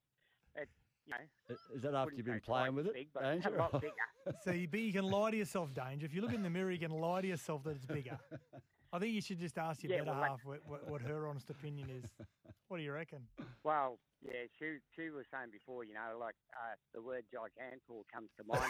it's 0.55 0.71
you 1.05 1.13
know. 1.13 1.55
Is 1.75 1.83
that 1.83 1.93
after 1.93 2.15
you've 2.15 2.25
been 2.25 2.39
playing 2.41 2.73
with 2.73 2.87
it, 2.87 2.93
big, 2.93 3.09
but 3.13 3.21
Danger? 3.21 3.49
a 3.53 3.57
lot 3.59 3.71
bigger. 3.73 3.93
So 4.43 4.49
you, 4.49 4.67
but 4.67 4.79
you 4.79 4.91
can 4.93 5.05
lie 5.05 5.29
to 5.29 5.37
yourself, 5.37 5.71
Danger. 5.75 6.07
If 6.07 6.15
you 6.15 6.21
look 6.21 6.33
in 6.33 6.41
the 6.41 6.49
mirror, 6.49 6.71
you 6.71 6.79
can 6.79 6.89
lie 6.99 7.21
to 7.21 7.27
yourself 7.27 7.63
that 7.65 7.75
it's 7.75 7.85
bigger. 7.85 8.17
I 8.93 8.99
think 8.99 9.13
you 9.13 9.21
should 9.21 9.39
just 9.39 9.57
ask 9.57 9.81
your 9.83 9.93
Yeah, 9.93 9.99
better 9.99 10.11
well, 10.11 10.23
half 10.23 10.41
what, 10.43 10.59
what, 10.65 10.85
what 10.89 11.01
her 11.01 11.25
honest 11.27 11.49
opinion 11.49 11.89
is. 11.89 12.09
What 12.67 12.77
do 12.77 12.83
you 12.83 12.91
reckon? 12.93 13.19
Well, 13.65 13.99
yeah, 14.21 14.45
she 14.57 14.77
she 14.95 15.09
was 15.09 15.25
saying 15.29 15.49
before, 15.51 15.83
you 15.83 15.93
know, 15.93 16.17
like 16.17 16.35
uh, 16.53 16.75
the 16.93 17.01
word 17.01 17.25
gigantor 17.29 18.03
comes 18.13 18.29
to 18.37 18.43
mind. 18.47 18.63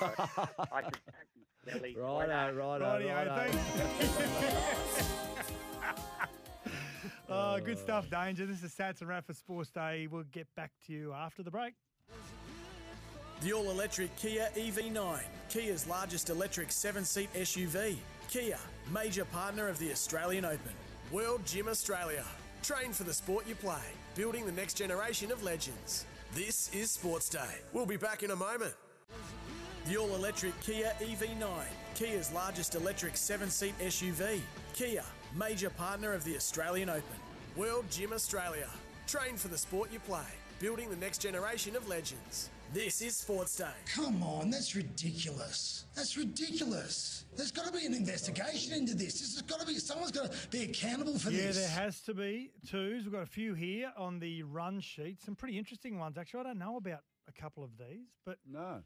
But 0.57 0.69
I 0.73 0.81
said, 0.85 0.97
"Don't 1.05 1.33
be 1.35 1.45
silly. 1.71 1.95
Why 1.99 2.25
Righto, 2.25 2.53
righto, 2.55 2.99
righto. 3.07 3.51
Oh, 7.29 7.59
good 7.59 7.77
stuff, 7.77 8.09
Danger. 8.09 8.47
This 8.47 8.63
is 8.63 8.73
Satts 8.73 9.01
and 9.01 9.09
Rat 9.09 9.23
for 9.25 9.33
Sports 9.33 9.69
Day. 9.69 10.07
We'll 10.09 10.23
get 10.31 10.47
back 10.55 10.71
to 10.87 10.93
you 10.93 11.13
after 11.13 11.43
the 11.43 11.51
break. 11.51 11.75
The 13.41 13.53
all 13.53 13.71
electric 13.71 14.15
Kia 14.17 14.49
EV9, 14.55 15.19
Kia's 15.49 15.87
largest 15.87 16.29
electric 16.29 16.71
seven 16.71 17.03
seat 17.05 17.29
SUV. 17.33 17.95
Kia, 18.31 18.57
major 18.93 19.25
partner 19.25 19.67
of 19.67 19.77
the 19.77 19.91
Australian 19.91 20.45
Open. 20.45 20.71
World 21.11 21.45
Gym 21.45 21.67
Australia. 21.67 22.23
Train 22.63 22.93
for 22.93 23.03
the 23.03 23.13
sport 23.13 23.45
you 23.45 23.55
play, 23.55 23.83
building 24.15 24.45
the 24.45 24.53
next 24.53 24.75
generation 24.75 25.33
of 25.33 25.43
legends. 25.43 26.05
This 26.33 26.73
is 26.73 26.89
Sports 26.89 27.27
Day. 27.27 27.59
We'll 27.73 27.85
be 27.85 27.97
back 27.97 28.23
in 28.23 28.31
a 28.31 28.35
moment. 28.37 28.73
The 29.85 29.97
all 29.97 30.15
electric 30.15 30.57
Kia 30.61 30.93
EV9, 31.01 31.45
Kia's 31.95 32.31
largest 32.31 32.75
electric 32.75 33.17
seven 33.17 33.49
seat 33.49 33.77
SUV. 33.79 34.39
Kia, 34.75 35.03
major 35.37 35.69
partner 35.69 36.13
of 36.13 36.23
the 36.23 36.37
Australian 36.37 36.89
Open. 36.89 37.19
World 37.57 37.83
Gym 37.91 38.13
Australia. 38.13 38.69
Train 39.07 39.35
for 39.35 39.49
the 39.49 39.57
sport 39.57 39.91
you 39.91 39.99
play, 39.99 40.31
building 40.57 40.89
the 40.89 40.95
next 40.95 41.17
generation 41.17 41.75
of 41.75 41.85
legends. 41.89 42.49
This 42.73 43.01
is 43.01 43.17
Sports 43.17 43.57
Day. 43.57 43.65
Come 43.93 44.23
on, 44.23 44.49
that's 44.49 44.77
ridiculous. 44.77 45.87
That's 45.93 46.15
ridiculous. 46.15 47.25
There's 47.35 47.51
got 47.51 47.65
to 47.65 47.71
be 47.73 47.85
an 47.85 47.93
investigation 47.93 48.73
into 48.73 48.95
this. 48.95 49.19
This 49.19 49.33
has 49.35 49.41
got 49.41 49.59
to 49.59 49.65
be 49.65 49.75
someone's 49.75 50.11
got 50.11 50.31
to 50.31 50.47
be 50.47 50.63
accountable 50.63 51.19
for 51.19 51.31
yeah, 51.31 51.47
this. 51.47 51.57
Yeah, 51.57 51.63
there 51.63 51.83
has 51.83 51.99
to 52.03 52.13
be 52.13 52.51
twos. 52.65 53.03
We've 53.03 53.11
got 53.11 53.23
a 53.23 53.25
few 53.25 53.55
here 53.55 53.91
on 53.97 54.19
the 54.19 54.43
run 54.43 54.79
sheet. 54.79 55.21
Some 55.21 55.35
pretty 55.35 55.57
interesting 55.57 55.99
ones, 55.99 56.17
actually. 56.17 56.39
I 56.39 56.43
don't 56.43 56.59
know 56.59 56.77
about 56.77 57.01
a 57.27 57.33
couple 57.33 57.61
of 57.61 57.71
these, 57.77 58.07
but 58.25 58.37
no. 58.49 58.83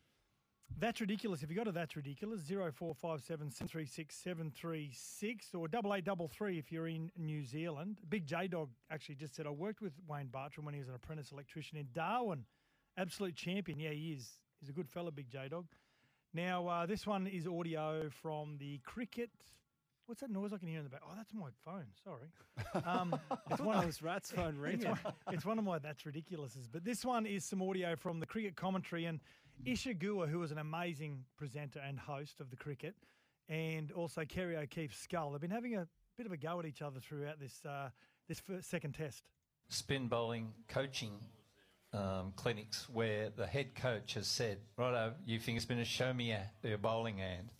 That's 0.79 0.99
ridiculous. 0.99 1.43
If 1.43 1.51
you 1.51 1.55
got 1.55 1.67
a 1.67 1.71
that's 1.71 1.95
ridiculous, 1.95 2.41
zero 2.41 2.71
four 2.71 2.95
five 2.95 3.21
seven 3.21 3.51
seven 3.51 3.67
three 3.67 3.85
six 3.85 4.15
seven 4.15 4.51
three 4.51 4.89
six 4.93 5.53
or 5.53 5.67
double 5.67 5.93
eight 5.93 6.05
double 6.05 6.27
three 6.27 6.57
if 6.57 6.71
you're 6.71 6.87
in 6.87 7.11
New 7.17 7.45
Zealand. 7.45 7.99
Big 8.09 8.25
J 8.25 8.47
Dog 8.47 8.69
actually 8.89 9.15
just 9.15 9.35
said 9.35 9.45
I 9.45 9.51
worked 9.51 9.81
with 9.81 9.93
Wayne 10.07 10.29
Bartrim 10.33 10.63
when 10.63 10.73
he 10.73 10.79
was 10.79 10.89
an 10.89 10.95
apprentice 10.95 11.31
electrician 11.31 11.77
in 11.77 11.87
Darwin. 11.93 12.45
Absolute 12.97 13.35
champion. 13.35 13.79
Yeah, 13.79 13.89
he 13.91 14.13
is. 14.13 14.29
He's 14.59 14.69
a 14.69 14.73
good 14.73 14.89
fella, 14.89 15.11
Big 15.11 15.29
J 15.29 15.47
Dog. 15.49 15.65
Now 16.33 16.67
uh, 16.67 16.85
this 16.85 17.05
one 17.05 17.27
is 17.27 17.47
audio 17.47 18.09
from 18.09 18.57
the 18.57 18.79
cricket. 18.79 19.29
What's 20.05 20.21
that 20.21 20.29
noise 20.29 20.53
I 20.53 20.57
can 20.57 20.67
hear 20.67 20.77
in 20.77 20.83
the 20.83 20.89
back? 20.89 21.01
Oh, 21.03 21.13
that's 21.15 21.33
my 21.33 21.49
phone. 21.63 21.85
Sorry. 22.03 22.27
Um, 22.85 23.17
it's 23.49 23.61
one 23.61 23.77
of 23.77 23.83
those 23.83 24.01
Rat's 24.01 24.31
phone 24.31 24.57
it's 24.65 24.85
one, 24.85 24.99
it's 25.31 25.45
one 25.45 25.57
of 25.57 25.63
my 25.63 25.79
that's 25.79 26.03
ridiculouses. 26.03 26.67
But 26.71 26.83
this 26.83 27.05
one 27.05 27.25
is 27.25 27.45
some 27.45 27.61
audio 27.61 27.95
from 27.95 28.19
the 28.19 28.25
cricket 28.25 28.55
commentary 28.55 29.05
and 29.05 29.19
Isa 29.65 29.93
Guha, 29.93 30.27
who 30.27 30.39
was 30.39 30.51
an 30.51 30.57
amazing 30.57 31.23
presenter 31.37 31.79
and 31.79 31.97
host 31.97 32.41
of 32.41 32.49
the 32.49 32.55
cricket, 32.57 32.95
and 33.47 33.91
also 33.93 34.25
Kerry 34.25 34.57
O'Keeffe's 34.57 34.97
skull. 34.99 35.31
They've 35.31 35.41
been 35.41 35.51
having 35.51 35.75
a 35.75 35.87
bit 36.17 36.25
of 36.25 36.33
a 36.33 36.37
go 36.37 36.59
at 36.59 36.65
each 36.65 36.81
other 36.81 36.99
throughout 36.99 37.39
this 37.39 37.61
uh, 37.65 37.89
this 38.27 38.39
first, 38.39 38.69
second 38.69 38.93
test. 38.93 39.29
spin 39.69 40.07
bowling 40.07 40.51
coaching 40.67 41.13
um, 41.95 42.33
clinics 42.35 42.87
where 42.89 43.29
the 43.35 43.47
head 43.47 43.73
coach 43.75 44.13
has 44.15 44.27
said, 44.27 44.57
"Righto, 44.77 45.13
you 45.25 45.39
finger 45.39 45.61
spinners, 45.61 45.87
show 45.87 46.13
me 46.13 46.29
your, 46.29 46.41
your 46.63 46.77
bowling 46.77 47.17
hand," 47.19 47.51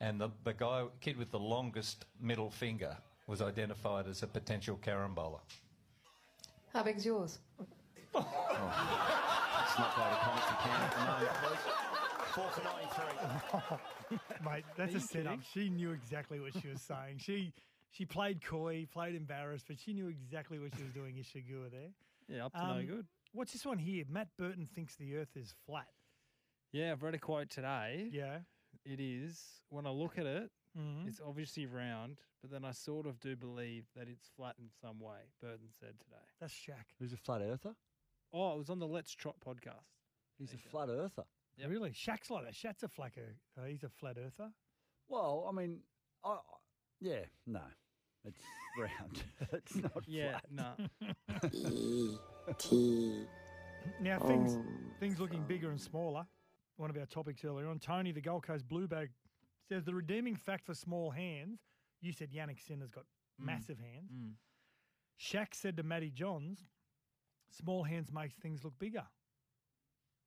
and 0.00 0.20
the 0.20 0.30
the 0.44 0.52
guy 0.54 0.84
kid 1.00 1.16
with 1.16 1.30
the 1.30 1.38
longest 1.38 2.06
middle 2.20 2.50
finger 2.50 2.96
was 3.26 3.40
identified 3.42 4.06
as 4.08 4.22
a 4.22 4.26
potential 4.26 4.76
carom 4.82 5.14
bowler. 5.14 5.40
How 6.72 6.82
big's 6.82 7.04
yours? 7.04 7.38
Let's 8.14 9.78
not 9.78 9.96
go 9.96 10.02
to 10.02 10.16
commentary 10.22 10.56
can 10.62 10.80
at 10.82 10.92
the 10.92 11.00
moment, 11.00 11.30
please. 11.42 11.72
Four 12.34 12.48
for 12.50 12.62
93. 14.10 14.44
Mate, 14.50 14.64
that's 14.76 14.94
Are 14.94 14.96
a 14.96 15.00
you 15.00 15.06
setup. 15.06 15.32
kidding? 15.32 15.42
She 15.52 15.68
knew 15.70 15.92
exactly 15.92 16.40
what 16.40 16.52
she 16.60 16.68
was 16.68 16.80
saying. 16.88 17.18
She 17.18 17.52
she 17.90 18.04
played 18.06 18.42
coy, 18.44 18.86
played 18.92 19.14
embarrassed, 19.14 19.66
but 19.68 19.78
she 19.78 19.92
knew 19.92 20.08
exactly 20.08 20.58
what 20.58 20.70
she 20.76 20.82
was 20.82 20.92
doing. 20.92 21.16
Isa 21.18 21.38
Guha 21.38 21.70
there. 21.70 21.90
Yeah, 22.28 22.46
up 22.46 22.52
to 22.54 22.66
no 22.66 22.72
Um, 22.74 22.86
good. 22.86 23.06
What's 23.32 23.52
this 23.52 23.64
one 23.64 23.78
here? 23.78 24.04
Matt 24.08 24.28
Burton 24.38 24.66
thinks 24.66 24.96
the 24.96 25.16
Earth 25.16 25.36
is 25.36 25.54
flat. 25.66 25.88
Yeah, 26.72 26.92
I've 26.92 27.02
read 27.02 27.14
a 27.14 27.18
quote 27.18 27.50
today. 27.50 28.08
Yeah. 28.12 28.38
It 28.84 29.00
is. 29.00 29.42
When 29.68 29.86
I 29.86 29.90
look 29.90 30.18
at 30.18 30.26
it, 30.26 30.50
Mhm. 30.76 31.06
it's 31.06 31.20
obviously 31.20 31.66
round, 31.66 32.20
but 32.40 32.50
then 32.50 32.64
I 32.64 32.72
sort 32.72 33.06
of 33.06 33.20
do 33.20 33.36
believe 33.36 33.86
that 33.94 34.08
it's 34.08 34.28
flat 34.28 34.56
in 34.58 34.68
some 34.70 34.98
way, 35.00 35.30
Burton 35.40 35.70
said 35.70 35.98
today. 36.00 36.24
That's 36.40 36.54
Shaq. 36.54 36.84
Who's 36.98 37.12
a 37.12 37.16
flat 37.18 37.42
earther? 37.42 37.74
Oh, 38.32 38.54
it 38.54 38.58
was 38.58 38.70
on 38.70 38.78
the 38.78 38.86
Let's 38.86 39.12
Trot 39.14 39.36
podcast. 39.40 39.98
He's 40.38 40.54
a 40.54 40.58
flat 40.58 40.88
earther. 40.88 41.24
Yep. 41.58 41.68
Really? 41.68 41.90
Shaq's 41.92 42.30
like 42.30 42.44
that. 42.44 42.54
Shaq's 42.54 42.82
a 42.82 42.88
flat 42.88 43.12
uh, 43.58 43.64
He's 43.64 43.84
a 43.84 43.90
flat 43.90 44.16
earther. 44.18 44.52
Well, 45.08 45.46
I 45.48 45.52
mean, 45.52 45.82
I, 46.24 46.30
I- 46.30 46.40
yeah, 47.00 47.24
no, 47.46 47.62
it's 48.24 48.40
round. 48.78 49.22
it's 49.52 49.74
not 49.76 50.06
Yeah, 50.08 50.38
flat. 50.40 50.78
no. 51.40 52.18
Now 54.00 54.18
things 54.18 54.56
Oh, 54.56 54.64
things 55.00 55.20
looking 55.20 55.44
bigger 55.44 55.70
and 55.70 55.80
smaller. 55.80 56.26
One 56.76 56.90
of 56.90 56.96
our 56.96 57.06
topics 57.06 57.44
earlier 57.44 57.68
on. 57.68 57.78
Tony, 57.78 58.12
the 58.12 58.20
Gold 58.20 58.44
Coast 58.44 58.66
Blue 58.68 58.86
Bag, 58.88 59.10
says 59.68 59.84
the 59.84 59.94
redeeming 59.94 60.34
fact 60.36 60.64
for 60.66 60.74
small 60.74 61.10
hands. 61.10 61.60
You 62.00 62.12
said 62.12 62.30
Jannik 62.32 62.60
Sinner's 62.60 62.90
got 62.90 63.04
Mm. 63.40 63.44
massive 63.46 63.78
hands. 63.78 64.10
Mm. 64.12 64.34
Shaq 65.18 65.54
said 65.54 65.76
to 65.76 65.82
Matty 65.82 66.10
Johns, 66.10 66.66
"Small 67.50 67.84
hands 67.84 68.12
makes 68.12 68.34
things 68.36 68.64
look 68.64 68.78
bigger." 68.78 69.06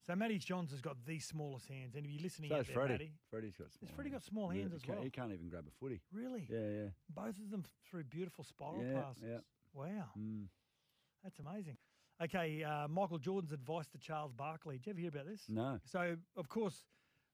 So 0.01 0.15
Matty 0.15 0.37
Johns 0.37 0.71
has 0.71 0.81
got 0.81 1.03
the 1.05 1.19
smallest 1.19 1.67
hands, 1.67 1.95
and 1.95 2.05
if 2.05 2.11
you're 2.11 2.21
listening 2.21 2.49
So 2.49 2.57
out 2.59 2.65
there, 2.67 2.73
Freddie. 2.75 2.93
Matty, 2.93 3.19
Freddie's 3.29 3.57
got 3.57 3.71
small. 3.71 3.91
Freddie 3.93 4.09
got 4.11 4.15
hands. 4.17 4.25
small 4.25 4.53
Yeah, 4.53 4.59
hands 4.61 4.71
he 4.71 4.75
as 4.75 4.81
can't- 4.83 4.97
well? 4.97 5.03
He 5.03 5.11
can't 5.11 5.31
even 5.33 5.49
grab 5.49 5.67
a 5.67 5.71
footy. 5.71 6.01
really, 6.11 6.45
Yeah, 6.49 6.69
yeah. 6.69 6.89
both 7.09 7.37
of 7.39 7.49
them 7.49 7.63
through 7.83 8.03
beautiful 8.05 8.43
spiral 8.43 8.83
Yeah, 8.83 9.01
passes. 9.01 9.23
yeah. 9.23 9.41
Wow. 9.73 10.11
Mm. 10.15 10.47
That's 11.23 11.39
amazing. 11.39 11.77
Okay, 12.23 12.63
uh, 12.63 12.87
Michael 12.87 13.17
Jordan's 13.17 13.51
advice 13.51 13.87
to 13.87 13.97
Charles 13.97 14.31
Barkley. 14.31 14.77
Did 14.77 14.85
you 14.85 14.91
ever 14.91 14.99
hear 14.99 15.09
about 15.09 15.27
this? 15.27 15.43
No. 15.49 15.79
So, 15.83 16.15
of 16.37 16.47
course, 16.47 16.83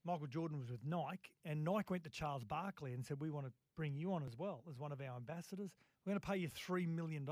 Michael 0.03 0.27
Jordan 0.27 0.57
was 0.57 0.71
with 0.71 0.83
Nike, 0.83 1.29
and 1.45 1.63
Nike 1.63 1.87
went 1.89 2.03
to 2.03 2.09
Charles 2.09 2.43
Barkley 2.43 2.93
and 2.93 3.05
said, 3.05 3.21
We 3.21 3.29
want 3.29 3.45
to 3.45 3.51
bring 3.77 3.95
you 3.95 4.13
on 4.13 4.23
as 4.23 4.35
well 4.37 4.63
as 4.69 4.79
one 4.79 4.91
of 4.91 4.99
our 4.99 5.15
ambassadors. 5.15 5.71
We're 6.05 6.11
going 6.11 6.19
to 6.19 6.27
pay 6.27 6.37
you 6.37 6.49
$3 6.49 6.87
million. 6.87 7.27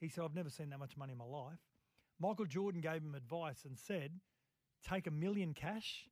He 0.00 0.08
said, 0.08 0.24
I've 0.24 0.34
never 0.34 0.48
seen 0.48 0.70
that 0.70 0.78
much 0.78 0.96
money 0.96 1.12
in 1.12 1.18
my 1.18 1.26
life. 1.26 1.58
Michael 2.18 2.46
Jordan 2.46 2.80
gave 2.80 3.02
him 3.02 3.14
advice 3.14 3.64
and 3.66 3.78
said, 3.78 4.12
Take 4.88 5.06
a 5.06 5.10
million 5.10 5.52
cash, 5.52 6.08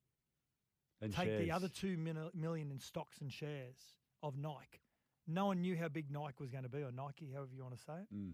And 1.00 1.14
take 1.14 1.38
the 1.38 1.50
other 1.52 1.68
two 1.68 1.96
million 2.34 2.70
in 2.70 2.78
stocks 2.78 3.18
and 3.20 3.32
shares 3.32 3.78
of 4.22 4.36
Nike. 4.36 4.82
No 5.26 5.46
one 5.46 5.62
knew 5.62 5.76
how 5.76 5.88
big 5.88 6.10
Nike 6.10 6.34
was 6.38 6.50
going 6.50 6.64
to 6.64 6.68
be, 6.68 6.82
or 6.82 6.92
Nike, 6.92 7.30
however 7.32 7.50
you 7.56 7.62
want 7.62 7.76
to 7.76 7.82
say 7.82 7.94
it. 7.94 8.14
Mm. 8.14 8.32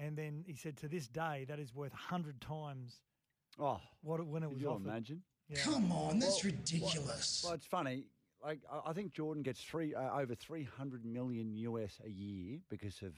And 0.00 0.16
then 0.16 0.44
he 0.46 0.54
said, 0.54 0.76
to 0.78 0.88
this 0.88 1.06
day, 1.08 1.44
that 1.48 1.58
is 1.58 1.74
worth 1.74 1.92
100 1.92 2.40
times 2.40 3.00
Oh, 3.58 3.78
what 4.02 4.20
it, 4.20 4.26
when 4.26 4.42
it 4.42 4.46
could 4.46 4.54
was 4.54 4.62
you 4.62 4.68
offered. 4.70 4.86
imagine? 4.86 5.22
Yeah. 5.48 5.58
Come 5.62 5.92
on, 5.92 6.18
that's 6.18 6.42
Well, 6.42 6.52
ridiculous. 6.54 7.42
Well, 7.44 7.52
it's 7.54 7.66
funny. 7.66 8.04
Like 8.42 8.60
I- 8.72 8.90
I 8.90 8.92
think 8.94 9.12
Jordan 9.12 9.42
gets 9.42 9.62
three 9.62 9.94
uh, 9.94 10.18
over 10.18 10.34
three 10.34 10.62
hundred 10.64 11.04
million 11.04 11.52
US 11.56 12.00
a 12.04 12.08
year 12.08 12.60
because 12.70 13.02
of 13.02 13.12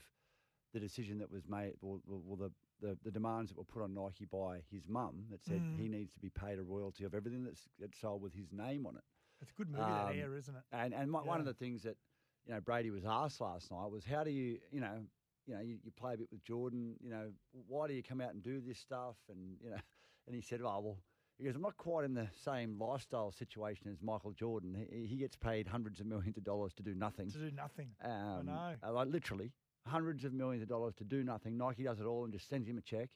the 0.72 0.80
decision 0.80 1.18
that 1.18 1.30
was 1.30 1.46
made, 1.46 1.74
or, 1.82 2.00
or 2.10 2.20
or 2.30 2.36
the, 2.36 2.50
the 2.80 2.98
the 3.04 3.10
demands 3.12 3.50
that 3.50 3.58
were 3.58 3.62
put 3.64 3.82
on 3.82 3.94
Nike 3.94 4.24
by 4.24 4.62
his 4.70 4.88
mum 4.88 5.26
that 5.30 5.44
said 5.44 5.60
Mm. 5.60 5.78
he 5.78 5.88
needs 5.88 6.12
to 6.14 6.18
be 6.18 6.30
paid 6.30 6.58
a 6.58 6.62
royalty 6.64 7.04
of 7.04 7.14
everything 7.14 7.44
that's, 7.44 7.68
that's 7.78 8.00
sold 8.00 8.20
with 8.22 8.32
his 8.34 8.50
name 8.52 8.84
on 8.86 8.96
it. 8.96 9.04
It's 9.40 9.50
a 9.52 9.54
good 9.54 9.68
movie, 9.70 9.84
that 9.84 10.10
Um, 10.12 10.18
air, 10.18 10.34
isn't 10.36 10.56
it? 10.56 10.62
And 10.72 10.92
and 10.94 11.12
one 11.12 11.26
one 11.26 11.38
of 11.38 11.46
the 11.46 11.54
things 11.54 11.82
that 11.84 11.96
you 12.46 12.54
know 12.54 12.60
Brady 12.60 12.90
was 12.90 13.04
asked 13.04 13.40
last 13.40 13.70
night 13.70 13.88
was 13.92 14.04
how 14.04 14.24
do 14.24 14.30
you 14.30 14.58
you 14.72 14.80
know 14.80 15.04
you 15.46 15.54
know 15.54 15.60
you, 15.60 15.76
you 15.84 15.90
play 15.90 16.14
a 16.14 16.16
bit 16.16 16.28
with 16.30 16.42
Jordan 16.44 16.94
you 17.00 17.10
know 17.10 17.30
why 17.68 17.86
do 17.88 17.94
you 17.94 18.02
come 18.02 18.20
out 18.20 18.32
and 18.34 18.42
do 18.42 18.60
this 18.60 18.78
stuff 18.78 19.16
and 19.28 19.56
you 19.62 19.70
know 19.70 19.76
and 20.26 20.34
he 20.36 20.40
said 20.42 20.60
oh 20.62 20.80
well 20.80 20.98
he 21.38 21.44
goes 21.44 21.54
I'm 21.56 21.62
not 21.62 21.76
quite 21.76 22.04
in 22.04 22.14
the 22.14 22.28
same 22.44 22.78
lifestyle 22.78 23.32
situation 23.32 23.88
as 23.90 24.00
Michael 24.02 24.32
Jordan 24.32 24.86
he, 24.90 25.06
he 25.06 25.16
gets 25.16 25.36
paid 25.36 25.66
hundreds 25.66 26.00
of 26.00 26.06
millions 26.06 26.36
of 26.36 26.44
dollars 26.44 26.72
to 26.74 26.82
do 26.82 26.94
nothing 26.94 27.30
To 27.30 27.38
do 27.38 27.50
nothing. 27.50 27.88
um, 28.04 28.46
know. 28.46 28.74
uh, 28.86 28.92
like 28.92 29.08
literally 29.08 29.52
hundreds 29.86 30.24
of 30.24 30.32
millions 30.32 30.62
of 30.62 30.68
dollars 30.68 30.94
to 30.98 31.04
do 31.04 31.24
nothing 31.24 31.56
Nike 31.58 31.82
does 31.82 31.98
it 31.98 32.04
all 32.06 32.24
and 32.24 32.32
just 32.32 32.48
sends 32.48 32.68
him 32.68 32.78
a 32.78 32.82
check. 32.82 33.10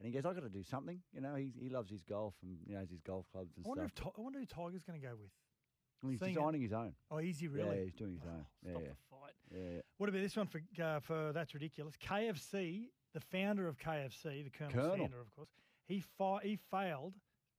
And 0.00 0.06
he 0.08 0.12
goes, 0.12 0.26
I've 0.26 0.34
got 0.34 0.42
to 0.42 0.48
do 0.50 0.64
something. 0.64 0.98
You 1.12 1.20
know, 1.20 1.36
he, 1.36 1.52
he 1.56 1.68
loves 1.68 1.88
his 1.88 2.02
golf 2.02 2.34
and 2.42 2.58
you 2.66 2.74
know, 2.74 2.80
has 2.80 2.90
his 2.90 3.00
golf 3.00 3.26
clubs 3.32 3.52
and 3.56 3.64
I 3.64 3.68
wonder, 3.68 3.88
stuff. 3.94 4.08
if 4.14 4.18
I 4.18 4.22
wonder 4.22 4.38
who 4.40 4.44
Tiger's 4.46 4.82
going 4.82 5.00
to 5.00 5.06
go 5.06 5.14
with. 5.14 5.30
He's 6.10 6.20
Seeing 6.20 6.32
it- 6.32 6.34
designing 6.34 6.62
his 6.62 6.72
own. 6.72 6.94
Oh, 7.10 7.18
is 7.18 7.38
he 7.38 7.46
Yeah, 7.46 7.52
really? 7.52 7.84
he's 7.84 7.94
doing 7.94 8.12
his 8.14 8.24
own. 8.24 8.46
Yeah, 8.62 8.70
Stop 8.72 8.82
yeah. 8.82 8.88
the 8.88 8.94
fight. 9.10 9.34
Yeah, 9.50 9.70
yeah. 9.76 9.80
What 9.98 10.08
about 10.08 10.22
this 10.22 10.36
one 10.36 10.46
for 10.46 10.60
uh, 10.82 11.00
for 11.00 11.32
that's 11.32 11.54
ridiculous? 11.54 11.96
KFC, 11.96 12.88
the 13.12 13.20
founder 13.20 13.68
of 13.68 13.78
KFC, 13.78 14.44
the 14.44 14.50
Colonel, 14.50 14.72
Colonel. 14.72 14.96
Sanders, 14.96 15.20
of 15.20 15.34
course, 15.36 15.48
he 15.86 16.00
fi- 16.00 16.40
he 16.42 16.56
failed 16.70 17.14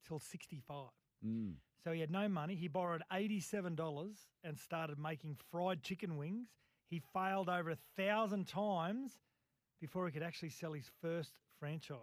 till 0.08 0.20
sixty 0.20 0.60
five. 0.68 0.90
Mm. 1.26 1.54
So 1.84 1.92
he 1.92 2.00
had 2.02 2.12
no 2.12 2.28
money. 2.28 2.56
He 2.56 2.68
borrowed 2.68 3.04
eighty-seven 3.14 3.76
dollars 3.76 4.28
and 4.44 4.58
started 4.58 4.98
making 5.00 5.38
fried 5.52 5.82
chicken 5.84 6.18
wings. 6.18 6.50
He 6.90 7.02
failed 7.14 7.50
over 7.50 7.72
a 7.72 7.78
thousand 7.96 8.48
times 8.48 9.20
before 9.82 10.06
he 10.08 10.12
could 10.12 10.24
actually 10.24 10.50
sell 10.50 10.74
his 10.74 10.90
first 11.02 11.34
franchise. 11.60 11.98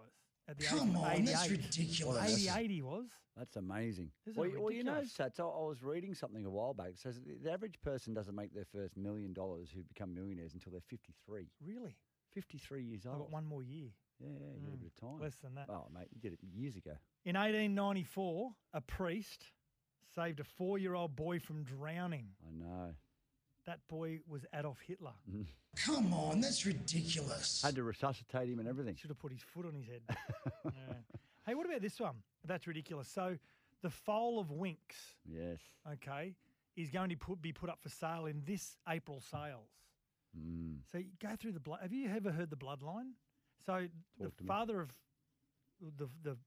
At 0.47 0.57
the 0.57 0.65
age 0.65 0.69
Come 0.69 0.89
of 0.95 1.03
on, 1.03 1.25
that's 1.25 1.45
88. 1.45 1.51
ridiculous. 1.51 2.47
88 2.47 2.71
he 2.71 2.81
was. 2.81 3.05
That's 3.37 3.55
amazing. 3.55 4.11
Isn't 4.27 4.37
well, 4.39 4.47
it 4.49 4.53
you- 4.53 4.61
well, 4.61 4.71
you 4.71 4.83
know, 4.83 4.91
ridiculous? 4.91 5.13
Satts, 5.13 5.39
I, 5.39 5.43
I 5.43 5.47
was 5.65 5.81
reading 5.81 6.13
something 6.13 6.45
a 6.45 6.49
while 6.49 6.73
back. 6.73 6.89
It 6.89 6.99
says 6.99 7.15
that 7.19 7.43
the 7.43 7.51
average 7.51 7.79
person 7.81 8.13
doesn't 8.13 8.35
make 8.35 8.53
their 8.53 8.65
first 8.65 8.95
million 8.97 9.33
dollars 9.33 9.69
who 9.73 9.81
become 9.83 10.13
millionaires 10.13 10.53
until 10.53 10.71
they're 10.71 10.81
53. 10.81 11.47
Really? 11.65 11.95
53 12.33 12.83
years 12.83 13.05
old. 13.05 13.15
I've 13.15 13.21
old. 13.21 13.29
got 13.29 13.33
one 13.33 13.45
more 13.45 13.63
year. 13.63 13.89
Yeah, 14.19 14.27
yeah, 14.29 14.45
you 14.59 14.67
got 14.67 14.73
a 14.75 14.77
bit 14.77 14.91
of 14.95 14.95
time. 14.99 15.19
Less 15.21 15.35
than 15.37 15.55
that. 15.55 15.65
Oh, 15.69 15.87
mate, 15.93 16.07
you 16.13 16.19
did 16.21 16.33
it 16.33 16.39
years 16.43 16.75
ago. 16.75 16.91
In 17.25 17.35
1894, 17.35 18.51
a 18.73 18.81
priest 18.81 19.45
saved 20.15 20.39
a 20.39 20.43
four 20.43 20.77
year 20.77 20.93
old 20.93 21.15
boy 21.15 21.39
from 21.39 21.63
drowning. 21.63 22.27
I 22.47 22.51
know. 22.51 22.93
That 23.65 23.79
boy 23.87 24.19
was 24.27 24.45
Adolf 24.53 24.79
Hitler. 24.85 25.13
Come 25.85 26.13
on, 26.13 26.41
that's 26.41 26.65
ridiculous. 26.65 27.61
Had 27.63 27.75
to 27.75 27.83
resuscitate 27.83 28.49
him 28.49 28.59
and 28.59 28.67
everything. 28.67 28.95
Should 28.95 29.09
have 29.09 29.19
put 29.19 29.31
his 29.31 29.41
foot 29.41 29.65
on 29.65 29.73
his 29.73 29.85
head. 29.87 30.01
Yeah. 30.65 30.93
Hey, 31.45 31.55
what 31.55 31.65
about 31.65 31.81
this 31.81 31.99
one? 31.99 32.15
That's 32.45 32.67
ridiculous. 32.67 33.07
So, 33.09 33.37
the 33.81 33.89
foal 33.89 34.39
of 34.39 34.49
Winks, 34.51 34.95
Yes. 35.25 35.59
okay, 35.93 36.35
is 36.77 36.89
going 36.89 37.09
to 37.09 37.17
put, 37.17 37.41
be 37.41 37.51
put 37.51 37.69
up 37.69 37.79
for 37.81 37.89
sale 37.89 38.27
in 38.27 38.41
this 38.45 38.77
April 38.87 39.19
sales. 39.19 39.67
Mm. 40.37 40.77
So, 40.89 40.99
you 40.99 41.07
go 41.21 41.35
through 41.37 41.51
the 41.51 41.59
blood. 41.59 41.79
Have 41.81 41.91
you 41.91 42.09
ever 42.15 42.31
heard 42.31 42.49
the 42.49 42.55
bloodline? 42.55 43.11
So, 43.65 43.87
the 44.17 44.25
Talk 44.25 44.37
to 44.37 44.43
me. 44.43 44.47
father 44.47 44.81
of 44.81 44.89
the, 45.97 46.07
the, 46.23 46.37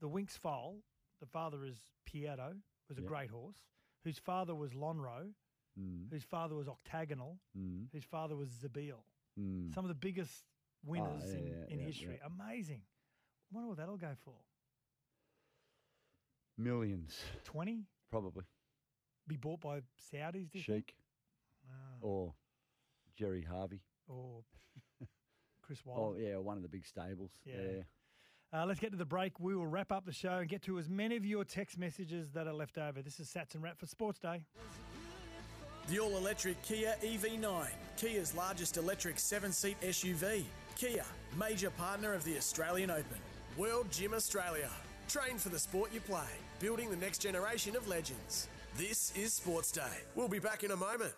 the 0.00 0.08
Winks 0.08 0.36
foal, 0.38 0.78
the 1.20 1.26
father 1.26 1.64
is 1.64 1.76
Pierro, 2.08 2.54
was 2.88 2.96
a 2.98 3.02
Yep. 3.02 3.08
great 3.10 3.30
horse, 3.30 3.58
whose 4.04 4.18
father 4.18 4.54
was 4.54 4.72
Lonhro, 4.72 5.28
Mm. 5.78 6.10
whose 6.10 6.24
father 6.24 6.54
was 6.54 6.68
Octagonal, 6.68 7.38
Mm. 7.56 7.86
whose 7.92 8.04
father 8.04 8.36
was 8.36 8.48
Zabeel. 8.50 9.02
Mm. 9.38 9.72
Some 9.74 9.84
of 9.84 9.88
the 9.88 9.94
biggest 9.94 10.44
winners 10.84 11.24
yeah, 11.26 11.38
in, 11.38 11.46
yeah, 11.46 11.54
in 11.74 11.78
yeah, 11.80 11.86
history. 11.86 12.20
Amazing. 12.24 12.82
I 12.82 13.54
wonder 13.54 13.68
what 13.68 13.78
that'll 13.78 13.96
go 13.96 14.14
for. 14.24 14.34
Millions. 16.58 17.18
20? 17.44 17.84
Probably. 18.10 18.44
Be 19.26 19.36
bought 19.36 19.60
by 19.60 19.80
Saudis, 20.12 20.50
do 20.50 20.58
you? 20.58 20.62
Sheik 20.64 20.94
Ah. 21.68 21.72
or 22.00 22.34
Gerry 23.16 23.42
Harvey. 23.42 23.80
Or 24.08 24.42
Chris 25.62 25.84
Waller. 25.86 26.16
Oh, 26.16 26.18
yeah, 26.18 26.36
one 26.36 26.56
of 26.56 26.62
the 26.62 26.68
big 26.68 26.84
stables. 26.84 27.30
Yeah. 27.44 27.82
Uh, 28.52 28.66
let's 28.66 28.80
get 28.80 28.90
to 28.90 28.98
the 28.98 29.04
break. 29.04 29.38
We 29.38 29.54
will 29.54 29.66
wrap 29.68 29.92
up 29.92 30.04
the 30.04 30.12
show 30.12 30.38
and 30.38 30.48
get 30.48 30.62
to 30.62 30.78
as 30.80 30.88
many 30.88 31.16
of 31.16 31.24
your 31.24 31.44
text 31.44 31.78
messages 31.78 32.32
that 32.32 32.48
are 32.48 32.52
left 32.52 32.76
over. 32.78 33.00
This 33.00 33.20
is 33.20 33.28
Satts 33.30 33.54
and 33.54 33.62
Wrap 33.62 33.78
for 33.78 33.86
Sports 33.86 34.18
Day. 34.18 34.44
The 35.90 35.98
all 35.98 36.16
electric 36.16 36.62
Kia 36.62 36.94
EV9, 37.02 37.66
Kia's 37.96 38.32
largest 38.36 38.76
electric 38.76 39.18
seven 39.18 39.50
seat 39.50 39.76
SUV. 39.80 40.44
Kia, 40.76 41.04
major 41.36 41.70
partner 41.70 42.12
of 42.12 42.22
the 42.22 42.36
Australian 42.36 42.92
Open. 42.92 43.18
World 43.56 43.90
Gym 43.90 44.14
Australia. 44.14 44.70
Train 45.08 45.36
for 45.36 45.48
the 45.48 45.58
sport 45.58 45.92
you 45.92 45.98
play, 45.98 46.30
building 46.60 46.90
the 46.90 46.96
next 46.96 47.18
generation 47.18 47.74
of 47.74 47.88
legends. 47.88 48.46
This 48.76 49.12
is 49.16 49.32
Sports 49.32 49.72
Day. 49.72 50.04
We'll 50.14 50.28
be 50.28 50.38
back 50.38 50.62
in 50.62 50.70
a 50.70 50.76
moment. 50.76 51.12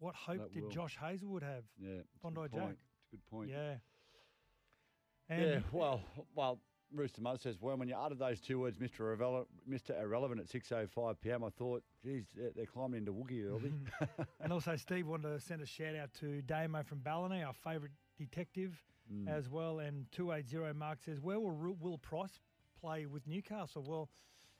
What 0.00 0.14
hope 0.14 0.38
That 0.38 0.52
did 0.52 0.64
will. 0.64 0.70
Josh 0.70 0.98
Hazlewood 1.00 1.42
have? 1.44 1.64
Yeah, 1.78 2.00
it's 2.00 2.18
Bondi 2.20 2.40
Jack. 2.52 2.70
It's 2.72 3.12
a 3.12 3.16
good 3.16 3.26
point. 3.30 3.50
Yeah. 3.50 3.74
yeah, 5.30 5.60
well, 5.70 6.02
well, 6.34 6.58
Rooster 6.94 7.20
Mud 7.20 7.40
says, 7.40 7.56
well, 7.60 7.76
when 7.76 7.88
you 7.88 7.94
uttered 7.96 8.18
those 8.18 8.40
two 8.40 8.58
words, 8.60 8.78
Mr. 8.78 9.16
Irrele- 9.16 9.46
Mr. 9.70 10.00
Irrelevant 10.00 10.40
at 10.40 10.46
6.05 10.48 11.16
p.m., 11.20 11.44
I 11.44 11.50
thought, 11.50 11.82
geez, 12.04 12.24
they're, 12.36 12.50
they're 12.54 12.66
climbing 12.66 12.98
into 12.98 13.12
Woogie 13.12 13.46
early. 13.48 13.72
and 14.40 14.52
also, 14.52 14.76
Steve 14.76 15.06
wanted 15.06 15.30
to 15.32 15.40
send 15.40 15.62
a 15.62 15.66
shout 15.66 15.94
out 15.96 16.12
to 16.20 16.42
Damo 16.42 16.82
from 16.82 16.98
Ballina, 16.98 17.42
our 17.44 17.54
favourite 17.54 17.92
detective, 18.18 18.82
Mm. 19.12 19.28
as 19.28 19.48
well. 19.50 19.80
And 19.80 20.06
280 20.12 20.78
Mark 20.78 21.00
says, 21.04 21.20
Where 21.20 21.38
will 21.40 21.50
Will 21.80 21.98
Price 21.98 22.38
play 22.80 23.04
with 23.04 23.26
Newcastle? 23.26 23.82
Well, 23.84 24.08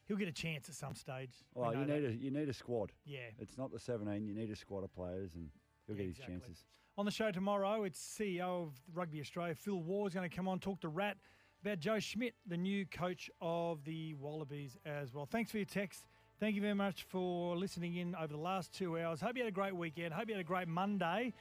he'll 0.09 0.17
get 0.17 0.27
a 0.27 0.33
chance 0.33 0.69
at 0.69 0.75
some 0.75 0.97
stage. 0.97 1.31
We 1.55 1.63
well, 1.63 1.73
know 1.73 1.81
you 1.81 1.87
that. 1.87 2.01
need, 2.01 2.05
a, 2.11 2.13
you 2.13 2.31
need 2.33 2.49
a 2.49 2.53
squad. 2.53 2.91
Yeah. 3.07 3.19
It's 3.39 3.57
not 3.57 3.71
the 3.73 3.79
17, 3.79 4.27
you 4.27 4.35
need 4.35 4.51
a 4.51 4.57
squad 4.57 4.83
of 4.83 4.93
players, 4.93 5.31
and 5.37 5.49
he'll 5.87 5.95
get 5.95 6.07
Exactly. 6.07 6.35
his 6.35 6.43
chances. 6.43 6.65
On 6.99 7.05
the 7.05 7.13
show 7.13 7.31
tomorrow, 7.31 7.85
it's 7.85 8.01
CEO 8.01 8.65
of 8.67 8.73
Rugby 8.93 9.21
Australia, 9.21 9.55
Phil 9.55 9.81
Waugh, 9.81 10.07
is 10.09 10.13
going 10.15 10.29
to 10.29 10.37
come 10.37 10.49
on 10.49 10.59
talk 10.59 10.81
to 10.81 10.89
Rat 10.89 11.19
about 11.63 11.79
Joe 11.79 12.01
Schmidt, 12.01 12.35
the 12.47 12.57
new 12.57 12.85
coach 12.87 13.31
of 13.41 13.85
the 13.85 14.15
Wallabies 14.15 14.77
as 14.85 15.15
well. 15.15 15.27
Thanks 15.27 15.53
for 15.53 15.59
your 15.59 15.67
text. 15.67 16.05
Thank 16.41 16.57
you 16.57 16.61
very 16.61 16.75
much 16.75 17.05
for 17.05 17.57
listening 17.57 17.97
in 17.97 18.17
over 18.17 18.33
the 18.33 18.41
last 18.41 18.73
two 18.73 18.99
hours. 18.99 19.21
Hope 19.21 19.37
you 19.37 19.45
had 19.45 19.49
a 19.49 19.55
great 19.55 19.75
weekend. 19.75 20.13
Hope 20.13 20.29
you 20.29 20.35
had 20.35 20.41
a 20.41 20.45
great 20.45 20.67
Monday, 20.67 21.33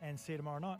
and 0.00 0.18
see 0.18 0.32
you 0.32 0.36
tomorrow 0.38 0.60
night. 0.60 0.78